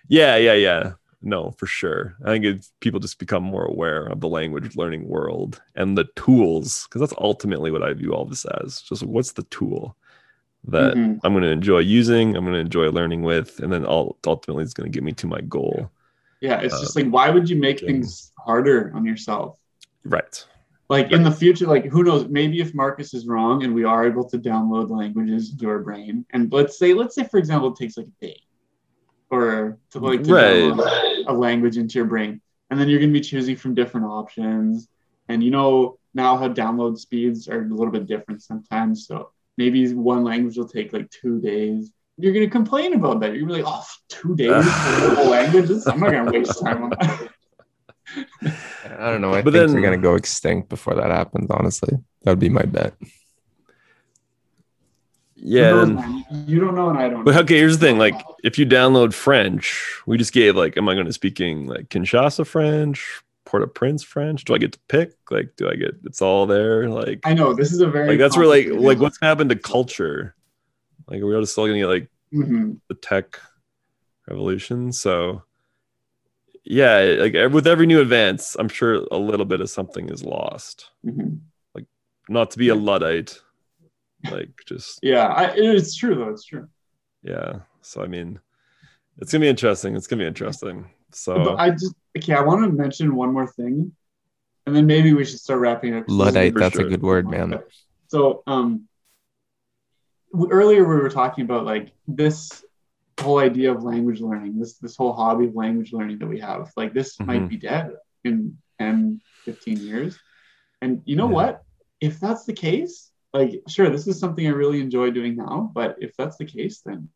yeah 0.08 0.36
yeah 0.36 0.54
yeah 0.54 0.92
no 1.22 1.50
for 1.52 1.66
sure 1.66 2.16
i 2.24 2.28
think 2.28 2.44
it's 2.44 2.72
people 2.80 2.98
just 3.00 3.18
become 3.18 3.42
more 3.42 3.64
aware 3.64 4.06
of 4.06 4.20
the 4.20 4.28
language 4.28 4.76
learning 4.76 5.08
world 5.08 5.60
and 5.76 5.96
the 5.96 6.04
tools 6.16 6.86
because 6.88 7.00
that's 7.00 7.20
ultimately 7.20 7.70
what 7.70 7.82
i 7.82 7.92
view 7.92 8.12
all 8.12 8.24
this 8.24 8.44
as 8.60 8.80
just 8.82 9.02
what's 9.04 9.32
the 9.32 9.44
tool 9.44 9.96
that 10.64 10.94
Mhm. 10.96 11.20
i'm 11.24 11.32
going 11.32 11.42
to 11.42 11.50
enjoy 11.50 11.78
using 11.78 12.36
i'm 12.36 12.44
going 12.44 12.54
to 12.54 12.60
enjoy 12.60 12.88
learning 12.90 13.22
with 13.22 13.60
and 13.60 13.72
then 13.72 13.84
ul- 13.86 14.16
ultimately 14.26 14.62
it's 14.64 14.74
going 14.74 14.90
to 14.90 14.94
get 14.94 15.04
me 15.04 15.12
to 15.12 15.26
my 15.26 15.40
goal 15.42 15.90
yeah 16.40 16.60
it's 16.60 16.74
Uh, 16.74 16.80
just 16.80 16.96
like 16.96 17.08
why 17.08 17.30
would 17.30 17.48
you 17.48 17.56
make 17.56 17.80
yeah. 17.80 17.86
things 17.86 18.32
harder 18.38 18.92
on 18.94 19.04
yourself 19.04 19.58
right 20.04 20.44
like 20.88 21.10
in 21.12 21.22
the 21.22 21.30
future 21.30 21.66
like 21.66 21.86
who 21.86 22.02
knows 22.04 22.28
maybe 22.28 22.60
if 22.60 22.74
marcus 22.74 23.14
is 23.14 23.26
wrong 23.26 23.62
and 23.64 23.72
we 23.72 23.84
are 23.84 24.06
able 24.06 24.28
to 24.28 24.38
download 24.38 24.90
languages 24.90 25.50
into 25.52 25.68
our 25.68 25.78
brain 25.78 26.26
and 26.30 26.52
let's 26.52 26.78
say 26.78 26.92
let's 26.92 27.14
say 27.14 27.24
for 27.24 27.38
example 27.38 27.70
it 27.70 27.76
takes 27.76 27.96
like 27.96 28.06
a 28.06 28.24
day 28.26 28.40
or 29.30 29.78
to 29.90 29.98
like 29.98 30.22
to 30.22 30.32
Right. 30.32 30.72
Download 31.24 31.34
a 31.34 31.38
language 31.38 31.76
into 31.76 31.94
your 31.98 32.04
brain. 32.06 32.40
And 32.70 32.80
then 32.80 32.88
you're 32.88 32.98
going 33.00 33.12
to 33.12 33.18
be 33.18 33.24
choosing 33.24 33.56
from 33.56 33.74
different 33.74 34.06
options. 34.06 34.88
And 35.28 35.42
you 35.42 35.50
know 35.50 35.98
now 36.14 36.36
how 36.36 36.48
download 36.48 36.98
speeds 36.98 37.48
are 37.48 37.62
a 37.62 37.68
little 37.68 37.92
bit 37.92 38.06
different 38.06 38.42
sometimes. 38.42 39.06
So 39.06 39.30
maybe 39.56 39.92
one 39.94 40.24
language 40.24 40.56
will 40.56 40.68
take 40.68 40.92
like 40.92 41.10
two 41.10 41.40
days. 41.40 41.90
You're 42.18 42.32
going 42.32 42.46
to 42.46 42.50
complain 42.50 42.94
about 42.94 43.20
that. 43.20 43.32
You're 43.34 43.46
going 43.46 43.48
to 43.48 43.56
be 43.56 43.62
like 43.62 43.72
oh 43.74 43.84
two 44.08 44.36
days 44.36 44.64
for 44.64 45.06
a 45.06 45.14
whole 45.14 45.30
language? 45.30 45.70
I'm 45.86 46.00
not 46.00 46.10
going 46.10 46.26
to 46.26 46.32
waste 46.32 46.60
time 46.60 46.82
on 46.84 46.90
that. 46.90 47.28
I 48.98 49.10
don't 49.10 49.20
know. 49.20 49.32
I 49.32 49.42
But 49.42 49.52
think 49.52 49.66
then- 49.66 49.72
they're 49.72 49.80
gonna 49.90 49.96
go 50.02 50.16
extinct 50.16 50.68
before 50.68 50.94
that 50.96 51.10
happens. 51.10 51.50
Honestly, 51.50 51.96
that 52.22 52.30
would 52.32 52.38
be 52.40 52.48
my 52.50 52.62
bet. 52.62 52.94
Yeah 55.44 55.72
then- 55.84 56.24
you 56.46 56.60
don't 56.60 56.74
know 56.76 56.88
and 56.88 56.98
i 56.98 57.08
don't 57.08 57.24
but 57.24 57.34
know. 57.34 57.40
okay 57.40 57.58
here's 57.58 57.76
the 57.78 57.84
thing 57.86 57.98
like 57.98 58.14
if 58.44 58.58
you 58.58 58.64
download 58.64 59.12
french 59.12 59.84
we 60.06 60.16
just 60.16 60.32
gave 60.32 60.54
like 60.56 60.76
am 60.76 60.88
i 60.88 60.94
going 60.94 61.04
to 61.06 61.12
speaking 61.12 61.66
like 61.66 61.88
kinshasa 61.88 62.46
french 62.46 63.20
port-au-prince 63.44 64.02
french? 64.02 64.44
Do 64.44 64.54
i 64.54 64.58
get 64.58 64.72
to 64.72 64.78
pick? 64.88 65.12
Like 65.30 65.56
do 65.56 65.68
i 65.68 65.74
get 65.74 65.96
it's 66.04 66.22
all 66.22 66.46
there? 66.46 66.88
Like 66.88 67.20
I 67.24 67.34
know 67.34 67.52
this 67.52 67.70
is 67.72 67.80
a 67.80 67.86
very 67.86 68.08
like 68.08 68.18
that's 68.18 68.34
where 68.36 68.46
like 68.46 68.68
like 68.70 68.98
what's 68.98 69.18
gonna 69.18 69.28
happen 69.30 69.48
to 69.50 69.56
culture? 69.56 70.34
Like 71.08 71.20
are 71.20 71.26
we 71.26 71.34
all 71.34 71.44
still 71.44 71.66
gonna 71.66 71.78
get 71.80 71.86
like 71.86 72.08
Mhm. 72.32 72.78
the 72.88 72.94
tech 72.94 73.38
revolution 74.26 74.90
so 74.92 75.42
yeah 76.64 77.16
like 77.18 77.34
with 77.52 77.66
every 77.66 77.84
new 77.86 78.00
advance 78.00 78.56
i'm 78.58 78.68
sure 78.68 79.04
a 79.10 79.18
little 79.18 79.44
bit 79.44 79.60
of 79.60 79.68
something 79.68 80.08
is 80.08 80.22
lost. 80.24 80.88
Mhm. 81.04 81.40
not 82.28 82.52
to 82.52 82.58
be 82.58 82.68
a 82.68 82.74
luddite 82.74 83.38
like 84.30 84.50
just 84.66 85.00
Yeah, 85.02 85.26
I, 85.26 85.52
it's 85.56 85.94
true 85.96 86.14
though. 86.14 86.28
It's 86.30 86.44
true. 86.44 86.68
yeah 87.22 87.60
so 87.82 88.02
i 88.02 88.06
mean 88.06 88.38
it's 89.18 89.30
gonna 89.32 89.42
be 89.42 89.48
interesting 89.48 89.96
it's 89.96 90.06
gonna 90.06 90.22
be 90.22 90.26
interesting 90.26 90.88
so 91.12 91.44
But 91.44 91.56
I 91.56 91.70
just 91.70 91.94
okay. 92.16 92.32
I 92.34 92.40
want 92.40 92.64
to 92.64 92.70
mention 92.70 93.14
one 93.14 93.32
more 93.34 93.46
thing, 93.46 93.92
and 94.66 94.74
then 94.74 94.86
maybe 94.86 95.12
we 95.12 95.24
should 95.26 95.40
start 95.40 95.60
wrapping 95.60 95.94
up. 95.94 96.04
Luddite. 96.08 96.54
That's 96.54 96.76
sure. 96.76 96.86
a 96.86 96.88
good 96.88 97.02
word, 97.02 97.28
man. 97.28 97.60
So, 98.08 98.42
um, 98.46 98.88
earlier 100.50 100.88
we 100.88 100.96
were 100.96 101.10
talking 101.10 101.44
about 101.44 101.66
like 101.66 101.92
this 102.08 102.64
whole 103.20 103.38
idea 103.38 103.70
of 103.74 103.82
language 103.82 104.20
learning, 104.22 104.58
this 104.58 104.78
this 104.78 104.96
whole 104.96 105.12
hobby 105.12 105.44
of 105.48 105.54
language 105.54 105.92
learning 105.92 106.18
that 106.20 106.26
we 106.26 106.40
have. 106.40 106.72
Like 106.78 106.94
this 106.94 107.20
might 107.20 107.42
Mhm. 107.42 107.48
be 107.50 107.56
dead 107.58 107.92
in 108.24 108.56
10, 108.78 109.20
15 109.44 109.80
years. 109.80 110.18
And 110.80 111.02
you 111.04 111.16
know 111.16 111.28
Yeah. 111.28 111.34
what? 111.34 111.62
If 112.00 112.18
that's 112.20 112.46
the 112.46 112.54
case, 112.54 113.11
like 113.32 113.62
sure, 113.68 113.88
this 113.88 114.06
is 114.06 114.18
something 114.18 114.46
I 114.46 114.50
really 114.50 114.80
enjoy 114.80 115.10
doing 115.10 115.36
now, 115.36 115.70
but 115.74 115.96
if 116.00 116.16
that's 116.16 116.36
the 116.36 116.44
case, 116.44 116.82
then 116.84 117.08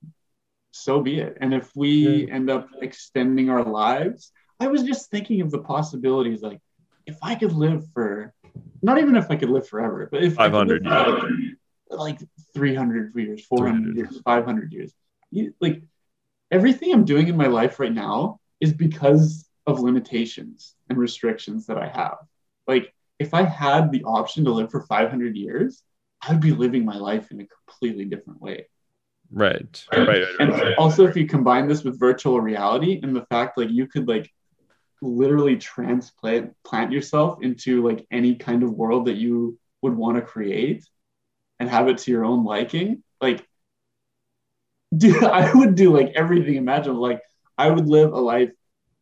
so 0.71 1.01
be 1.01 1.21
it. 1.21 1.39
And 1.41 1.55
if 1.55 1.71
we 1.75 2.31
end 2.31 2.51
up 2.51 2.69
extending 2.81 3.51
our 3.51 3.65
lives, 3.65 4.33
I 4.61 4.69
was 4.69 4.83
just 4.83 5.11
thinking 5.11 5.41
of 5.41 5.51
the 5.51 5.61
possibilities 5.61 6.43
like 6.43 6.61
if 7.07 7.19
I 7.23 7.35
could 7.35 7.53
live 7.53 7.85
for 7.93 8.35
not 8.83 8.99
even 8.99 9.17
if 9.17 9.31
I 9.31 9.37
could 9.37 9.51
live 9.51 9.69
forever, 9.69 10.09
but 10.11 10.23
if 10.23 10.39
I 10.39 10.49
could 10.49 10.83
500 10.83 10.85
live 10.85 11.21
for, 11.89 11.97
like 11.97 12.21
300 12.55 13.15
years, 13.15 13.45
400 13.45 13.95
300. 13.95 13.97
years, 13.97 14.21
500 14.23 14.73
years. 14.73 14.93
You, 15.31 15.55
like 15.61 15.83
everything 16.51 16.93
I'm 16.93 17.05
doing 17.05 17.29
in 17.29 17.37
my 17.37 17.47
life 17.47 17.79
right 17.79 17.93
now 17.93 18.41
is 18.61 18.73
because 18.73 19.49
of 19.67 19.81
limitations 19.81 20.75
and 20.89 20.99
restrictions 20.99 21.67
that 21.67 21.79
I 21.79 21.89
have. 21.89 22.19
Like 22.67 22.93
if 23.19 23.35
I 23.35 23.43
had 23.43 23.91
the 23.91 24.05
option 24.05 24.45
to 24.45 24.53
live 24.53 24.71
for 24.71 24.83
500 24.83 25.37
years, 25.37 25.83
I'd 26.23 26.41
be 26.41 26.53
living 26.53 26.85
my 26.85 26.97
life 26.97 27.31
in 27.31 27.41
a 27.41 27.47
completely 27.47 28.05
different 28.05 28.41
way. 28.41 28.67
right. 29.33 29.85
Right. 29.93 30.07
Right, 30.09 30.25
And 30.41 30.51
right, 30.51 30.63
right. 30.63 30.79
also 30.79 31.07
if 31.07 31.17
you 31.17 31.27
combine 31.27 31.69
this 31.69 31.85
with 31.85 31.99
virtual 31.99 32.41
reality 32.41 33.01
and 33.03 33.15
the 33.15 33.27
fact 33.27 33.59
like 33.59 33.71
you 33.71 33.87
could 33.87 34.09
like 34.09 34.31
literally 35.03 35.57
transplant 35.57 36.55
plant 36.65 36.93
yourself 36.93 37.39
into 37.43 37.87
like 37.87 38.07
any 38.11 38.35
kind 38.37 38.63
of 38.63 38.73
world 38.73 39.07
that 39.07 39.17
you 39.17 39.59
would 39.83 39.95
want 39.95 40.17
to 40.17 40.23
create 40.23 40.85
and 41.61 41.69
have 41.69 41.89
it 41.89 41.99
to 41.99 42.11
your 42.11 42.25
own 42.25 42.45
liking 42.45 43.03
like 43.21 43.47
dude 44.97 45.23
i 45.25 45.53
would 45.55 45.75
do 45.75 45.93
like 45.95 46.13
everything 46.15 46.55
imaginable. 46.57 47.03
Like 47.03 47.23
i 47.59 47.69
would 47.71 47.89
live 47.89 48.13
a 48.13 48.19
life 48.21 48.51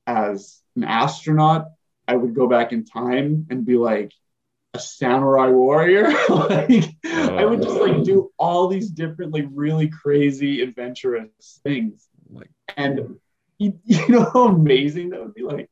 as 0.06 0.60
an 0.76 0.84
astronaut. 0.84 1.66
I 2.08 2.16
would 2.16 2.34
go 2.34 2.48
back 2.48 2.72
in 2.72 2.84
time 2.84 3.46
and 3.50 3.66
be 3.66 3.76
like 3.76 4.12
a 4.74 4.78
samurai 4.78 5.48
warrior. 5.48 6.12
Like 6.28 6.84
i 7.04 7.44
would 7.44 7.62
just 7.62 7.80
like 7.80 7.92
oh. 7.94 8.04
do 8.04 8.32
all 8.38 8.68
these 8.68 8.90
different 8.90 9.32
like 9.32 9.46
really 9.52 9.88
crazy 9.88 10.62
adventurous 10.62 11.60
things. 11.62 12.08
Like- 12.28 12.50
and 12.76 13.16
you, 13.58 13.78
you 13.84 14.08
know 14.08 14.28
how 14.32 14.48
amazing 14.48 15.10
that 15.10 15.20
would 15.20 15.34
be? 15.34 15.42
Like 15.42 15.70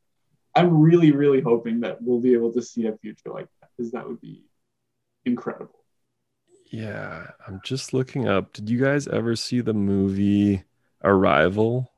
i'm 0.54 0.80
really 0.80 1.12
really 1.12 1.40
hoping 1.40 1.80
that 1.80 2.02
we'll 2.02 2.20
be 2.20 2.34
able 2.34 2.52
to 2.52 2.62
see 2.62 2.86
a 2.86 2.96
future 2.98 3.30
like 3.30 3.48
that 3.60 3.70
because 3.76 3.92
that 3.92 4.06
would 4.06 4.20
be 4.20 4.44
incredible. 5.24 5.84
Yeah 6.70 7.26
i'm 7.46 7.60
just 7.64 7.92
looking 7.92 8.28
up. 8.28 8.52
Did 8.52 8.70
you 8.70 8.80
guys 8.82 9.08
ever 9.08 9.36
see 9.36 9.60
the 9.60 9.74
movie 9.74 10.62
arrival? 11.02 11.90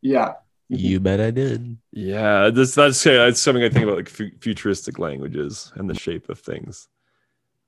Yeah 0.00 0.34
You 0.74 1.00
bet 1.00 1.20
I 1.20 1.30
did. 1.30 1.76
Yeah, 1.92 2.48
this 2.48 2.74
that's 2.74 3.04
that's 3.04 3.40
something 3.40 3.62
I 3.62 3.68
think 3.68 3.84
about 3.84 3.96
like 3.96 4.08
fu- 4.08 4.30
futuristic 4.40 4.98
languages 4.98 5.70
and 5.76 5.88
the 5.88 5.94
shape 5.94 6.30
of 6.30 6.38
things. 6.38 6.88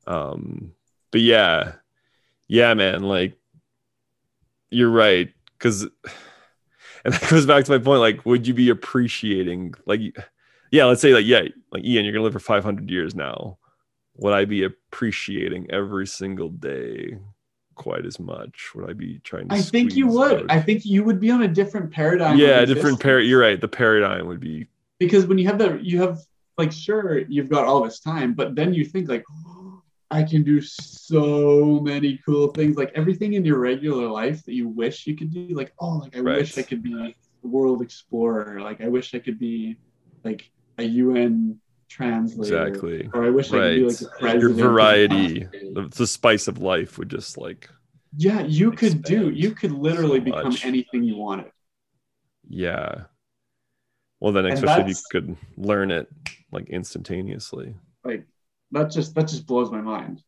Um, 0.06 0.72
but 1.10 1.20
yeah, 1.20 1.74
yeah, 2.48 2.72
man, 2.72 3.02
like 3.02 3.36
you're 4.70 4.90
right 4.90 5.28
because, 5.58 5.82
and 7.04 7.12
that 7.12 7.28
goes 7.28 7.44
back 7.44 7.66
to 7.66 7.72
my 7.72 7.78
point. 7.78 8.00
Like, 8.00 8.24
would 8.24 8.46
you 8.46 8.54
be 8.54 8.70
appreciating 8.70 9.74
like, 9.84 10.00
yeah, 10.70 10.86
let's 10.86 11.02
say 11.02 11.12
like 11.12 11.26
yeah, 11.26 11.42
like 11.72 11.84
Ian, 11.84 12.06
you're 12.06 12.14
gonna 12.14 12.24
live 12.24 12.32
for 12.32 12.38
500 12.38 12.90
years 12.90 13.14
now. 13.14 13.58
Would 14.16 14.32
I 14.32 14.46
be 14.46 14.64
appreciating 14.64 15.70
every 15.70 16.06
single 16.06 16.48
day 16.48 17.18
quite 17.74 18.04
as 18.06 18.18
much? 18.18 18.70
Would 18.74 18.88
I 18.88 18.92
be 18.92 19.18
trying 19.24 19.48
to? 19.48 19.54
i 19.54 19.60
think 19.60 19.94
you 19.94 20.06
would 20.06 20.32
out- 20.42 20.50
i 20.50 20.60
think 20.60 20.84
you 20.84 21.04
would 21.04 21.20
be 21.20 21.30
on 21.30 21.42
a 21.42 21.48
different 21.48 21.90
paradigm 21.90 22.36
yeah, 22.38 22.60
different 22.60 22.76
existence. 22.98 23.02
par. 23.02 23.20
You're 23.20 23.40
right. 23.40 23.60
The 23.60 23.68
paradigm 23.68 24.26
would 24.26 24.40
be 24.40 24.66
because 24.98 25.26
when 25.26 25.38
you 25.38 25.46
have 25.46 25.58
that 25.58 25.84
you 25.84 26.00
have 26.00 26.18
like 26.58 26.72
sure 26.72 27.18
you've 27.28 27.48
got 27.50 27.64
all 27.64 27.82
this 27.82 27.98
time 28.00 28.32
but 28.34 28.54
then 28.54 28.72
you 28.72 28.84
think 28.84 29.08
like 29.08 29.24
oh, 29.30 29.82
i 30.10 30.22
can 30.22 30.42
do 30.44 30.60
so 30.60 31.80
many 31.80 32.20
cool 32.24 32.48
things 32.48 32.76
like 32.76 32.92
everything 32.94 33.34
in 33.34 33.44
your 33.44 33.58
regular 33.58 34.06
life 34.06 34.44
that 34.44 34.54
you 34.54 34.68
wish 34.68 35.06
you 35.06 35.16
could 35.16 35.32
do 35.32 35.48
like 35.60 35.72
oh 35.80 35.96
like 35.98 36.16
i 36.16 36.20
Right. 36.20 36.38
wish 36.38 36.56
i 36.58 36.62
could 36.62 36.82
be 36.82 36.94
a 36.94 37.46
world 37.46 37.82
explorer 37.82 38.60
like 38.60 38.80
i 38.80 38.88
wish 38.88 39.14
i 39.14 39.18
could 39.18 39.38
be 39.38 39.76
like 40.24 40.48
a 40.78 40.84
un 40.84 41.58
translator 41.94 42.66
exactly. 42.66 43.08
or 43.14 43.24
i 43.24 43.30
wish 43.30 43.52
i 43.52 43.58
could 43.58 43.74
be 43.76 43.84
like 43.84 43.90
Right. 43.90 43.98
the 43.98 44.08
president 44.18 44.58
Your 44.58 44.68
variety, 44.70 45.38
the, 45.76 45.88
the 45.94 46.06
spice 46.06 46.48
of 46.48 46.58
life 46.58 46.98
would 46.98 47.08
just 47.08 47.38
like, 47.38 47.68
yeah 48.16 48.40
you 48.40 48.72
could 48.72 49.02
do 49.02 49.30
you 49.30 49.52
could 49.52 49.70
literally 49.70 50.18
so 50.18 50.24
become 50.24 50.56
anything 50.64 51.04
you 51.04 51.16
wanted 51.16 51.50
yeah. 52.48 53.04
Well, 54.20 54.32
then, 54.32 54.46
especially 54.46 54.90
if 54.92 54.98
you 54.98 55.02
could 55.10 55.36
learn 55.56 55.90
it 55.90 56.08
like 56.52 56.68
instantaneously. 56.68 57.74
like 58.04 58.26
that 58.72 58.90
just 58.90 59.14
that 59.14 59.28
just 59.28 59.46
blows 59.46 59.70
my 59.70 59.80
mind 59.80 60.22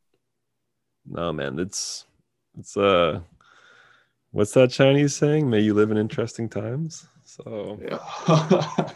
No, 1.06 1.32
man, 1.32 1.58
it's 1.58 2.04
It's 2.58 2.76
uh, 2.76 3.20
what's 4.30 4.52
that 4.52 4.70
Chinese 4.70 5.14
saying? 5.14 5.48
May 5.50 5.60
you 5.60 5.74
live 5.74 5.90
in 5.90 5.98
interesting 5.98 6.48
times. 6.48 7.06
So 7.24 7.78
Yeah. 7.82 8.90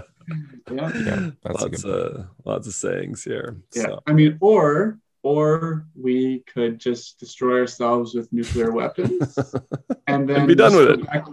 yeah. 0.70 0.92
Yeah, 0.94 1.30
that's 1.42 1.62
lots 1.62 1.84
of 1.84 2.26
lots 2.44 2.66
of 2.66 2.74
sayings 2.74 3.24
here. 3.24 3.60
Yeah. 3.74 3.82
So 3.82 4.02
I 4.06 4.12
mean, 4.12 4.38
or 4.40 4.98
or 5.22 5.86
we 6.00 6.40
could 6.52 6.78
just 6.78 7.18
destroy 7.18 7.60
ourselves 7.60 8.14
with 8.14 8.32
nuclear 8.32 8.70
weapons 8.70 9.38
and 10.06 10.28
then 10.28 10.46
be 10.46 10.54
done 10.54 10.76
with 10.76 10.90
it. 10.90 11.06
back- 11.06 11.26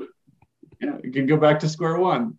yeah, 0.82 0.98
we 1.02 1.12
could 1.12 1.28
go 1.28 1.38
back 1.38 1.60
to 1.60 1.70
square 1.70 1.98
one. 1.98 2.38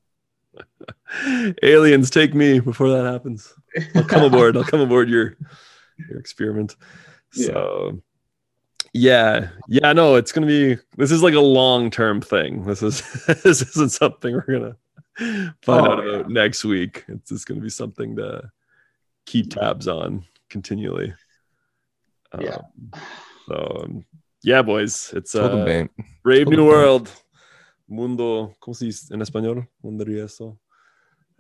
aliens 1.63 2.11
take 2.11 2.35
me 2.35 2.61
before 2.61 2.91
that 2.91 3.05
happens. 3.05 3.53
I'll 3.95 4.05
come 4.05 4.25
aboard. 4.25 4.57
I'll 4.57 4.65
come 4.65 4.81
aboard 4.81 5.09
your 5.09 5.37
your 6.09 6.19
experiment. 6.19 6.77
Yeah. 7.35 7.47
So 7.47 8.03
yeah, 8.93 9.49
yeah, 9.69 9.93
no, 9.93 10.15
it's 10.15 10.31
gonna 10.33 10.47
be 10.47 10.77
this 10.97 11.11
is 11.11 11.23
like 11.23 11.35
a 11.35 11.41
long 11.41 11.91
term 11.91 12.21
thing. 12.21 12.65
This 12.65 12.83
is 12.83 13.03
this 13.27 13.63
isn't 13.63 13.93
something 13.93 14.35
we're 14.35 14.59
gonna 14.59 14.77
find 15.19 15.55
Oh, 15.69 15.91
out 15.93 16.07
about 16.07 16.31
next 16.31 16.65
week. 16.65 17.05
It's 17.09 17.31
just 17.31 17.47
gonna 17.47 17.61
be 17.61 17.71
something 17.71 18.17
to 18.17 18.51
keep 19.27 19.51
tabs 19.51 19.89
on 19.89 20.25
continually. 20.51 21.15
Yeah. 22.41 22.59
Um, 22.59 22.93
so 23.47 23.81
um, 23.85 24.05
yeah, 24.43 24.63
boys, 24.63 25.13
it's 25.15 25.35
a 25.35 25.45
uh, 25.45 25.65
bem. 25.65 25.89
Brave 26.23 26.47
Todo 26.47 26.57
New 26.57 26.65
bem. 26.65 26.67
World. 26.67 27.11
Mundo, 27.89 28.55
¿cómo 28.61 28.75
se 28.75 28.87
dice 28.87 29.13
en 29.15 29.21
español? 29.21 29.69
¿Cómo 29.83 29.99
diría 29.99 30.25
eso? 30.25 30.59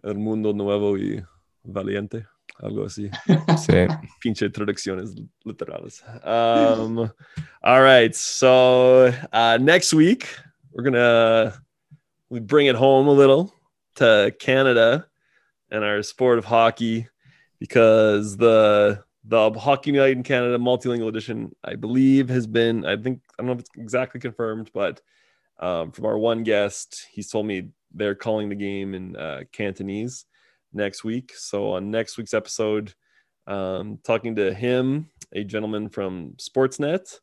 El 0.02 0.16
mundo 0.18 0.52
nuevo 0.52 0.96
y 0.98 1.24
valiente. 1.64 2.26
Algo 2.60 2.84
así. 2.84 3.10
Sí. 3.59 3.86
Pinche 4.20 4.48
traducciones 4.51 5.14
literales. 5.44 6.02
Um, 6.22 7.10
all 7.62 7.82
right. 7.82 8.14
So 8.14 9.12
uh, 9.32 9.59
next 9.60 9.92
week, 9.94 10.28
we're 10.72 10.82
going 10.84 10.94
to 10.94 11.59
we 12.30 12.40
bring 12.40 12.66
it 12.66 12.76
home 12.76 13.09
a 13.09 13.12
little 13.12 13.52
to 13.97 14.35
Canada 14.39 15.07
and 15.71 15.85
our 15.85 16.03
sport 16.03 16.39
of 16.39 16.45
hockey 16.45 17.09
because 17.59 18.37
the 18.37 19.03
the 19.25 19.51
Hockey 19.53 19.93
Night 19.93 20.12
in 20.16 20.23
Canada 20.23 20.59
multilingual 20.59 21.09
edition, 21.09 21.55
I 21.65 21.77
believe, 21.77 22.29
has 22.29 22.47
been, 22.47 22.85
I 22.85 22.97
think, 22.97 23.23
I 23.31 23.43
don't 23.43 23.47
know 23.47 23.53
if 23.55 23.61
it's 23.61 23.71
exactly 23.77 24.21
confirmed, 24.21 24.71
but 24.75 25.01
um, 25.59 25.93
from 25.93 26.05
our 26.05 26.19
one 26.19 26.43
guest, 26.43 27.07
he's 27.11 27.31
told 27.31 27.47
me 27.47 27.71
they're 27.95 28.15
calling 28.15 28.51
the 28.51 28.55
game 28.55 28.95
in 28.95 29.16
uh, 29.16 29.41
Cantonese 29.51 30.27
next 30.75 31.05
week. 31.05 31.33
So 31.35 31.71
on 31.71 31.91
next 31.91 32.19
week's 32.19 32.35
episode, 32.35 32.93
um, 33.47 33.99
talking 34.05 34.35
to 34.37 34.53
him, 34.53 35.11
a 35.33 35.43
gentleman 35.43 35.89
from 35.89 36.35
Sportsnet, 36.37 37.19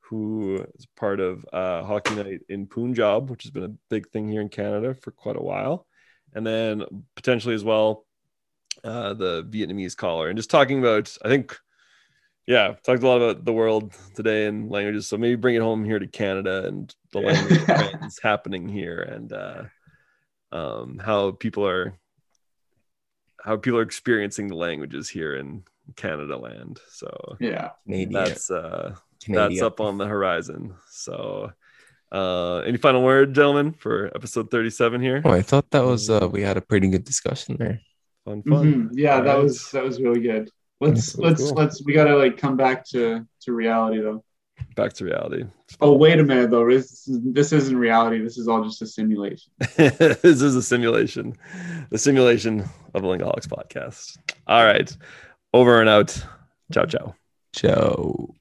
who 0.00 0.64
is 0.74 0.86
part 0.96 1.20
of 1.20 1.44
uh, 1.52 1.82
Hockey 1.84 2.14
Night 2.14 2.40
in 2.48 2.66
Punjab, 2.66 3.30
which 3.30 3.42
has 3.42 3.50
been 3.50 3.64
a 3.64 3.74
big 3.90 4.08
thing 4.08 4.28
here 4.28 4.40
in 4.40 4.48
Canada 4.48 4.94
for 4.94 5.10
quite 5.10 5.36
a 5.36 5.42
while, 5.42 5.86
and 6.34 6.46
then 6.46 6.84
potentially 7.14 7.54
as 7.54 7.64
well 7.64 8.06
uh, 8.84 9.14
the 9.14 9.44
Vietnamese 9.44 9.96
caller, 9.96 10.28
and 10.28 10.36
just 10.36 10.50
talking 10.50 10.78
about, 10.78 11.16
I 11.24 11.28
think, 11.28 11.56
yeah, 12.46 12.74
talked 12.84 13.02
a 13.02 13.06
lot 13.06 13.22
about 13.22 13.44
the 13.44 13.52
world 13.52 13.94
today 14.14 14.46
and 14.46 14.70
languages. 14.70 15.06
So 15.06 15.16
maybe 15.16 15.36
bring 15.36 15.54
it 15.54 15.62
home 15.62 15.84
here 15.84 15.98
to 15.98 16.06
Canada 16.06 16.66
and 16.66 16.92
the 17.12 17.20
Yeah. 17.20 17.26
language 17.26 17.64
trends 17.66 18.18
happening 18.22 18.68
here 18.68 19.00
and 19.00 19.32
uh, 19.32 19.64
um, 20.50 20.98
how 20.98 21.32
people 21.32 21.66
are 21.66 21.94
how 23.44 23.56
people 23.56 23.78
are 23.78 23.82
experiencing 23.82 24.46
the 24.46 24.54
languages 24.54 25.08
here 25.08 25.34
in 25.34 25.64
Canada 25.96 26.36
land. 26.36 26.80
So 26.90 27.36
Yeah. 27.40 27.70
Canadian. 27.84 28.12
that's 28.12 28.50
uh 28.50 28.94
that's 29.28 29.62
up 29.62 29.80
on 29.80 29.98
the 29.98 30.06
horizon. 30.06 30.74
So 30.90 31.52
uh 32.12 32.58
any 32.66 32.76
final 32.78 33.02
word, 33.02 33.34
gentlemen, 33.34 33.72
for 33.72 34.10
episode 34.14 34.50
37 34.50 35.00
here? 35.00 35.22
Oh, 35.24 35.30
I 35.30 35.42
thought 35.42 35.70
that 35.70 35.84
was 35.84 36.10
uh 36.10 36.28
we 36.30 36.42
had 36.42 36.56
a 36.56 36.60
pretty 36.60 36.88
good 36.88 37.04
discussion 37.04 37.56
there. 37.58 37.80
Fun, 38.24 38.42
fun. 38.42 38.66
Mhm. 38.66 38.90
Yeah, 38.92 39.20
that 39.20 39.28
Alright. 39.30 39.42
was 39.44 39.70
that 39.72 39.82
was 39.82 40.00
really 40.00 40.20
good. 40.20 40.50
Let's 40.80 41.14
Cool, 41.16 41.24
let's 41.24 41.40
cool. 41.42 41.54
let's 41.54 41.82
we 41.84 41.92
gotta 41.94 42.16
like 42.16 42.36
come 42.38 42.56
back 42.56 42.84
to 42.90 43.26
to 43.42 43.52
reality 43.52 44.00
though. 44.00 44.22
Back 44.76 44.92
to 44.94 45.04
reality. 45.04 45.44
Oh 45.80 45.94
wait 45.96 46.20
a 46.20 46.24
minute 46.24 46.50
though. 46.50 46.68
This 46.68 47.08
this 47.08 47.52
isn't 47.52 47.76
reality. 47.76 48.18
This 48.22 48.36
is 48.38 48.46
all 48.46 48.62
just 48.62 48.82
a 48.82 48.86
simulation. 48.86 49.50
this 49.76 50.24
is 50.42 50.54
a 50.54 50.62
simulation, 50.62 51.34
the 51.90 51.98
simulation 51.98 52.60
of 52.94 53.02
the 53.02 53.08
Lingaholics 53.08 53.48
podcast. 53.48 54.18
All 54.46 54.64
right, 54.64 54.94
over 55.52 55.80
and 55.80 55.88
out. 55.88 56.10
Ciao, 56.72 56.84
ciao. 56.84 57.14
Joe. 57.54 58.34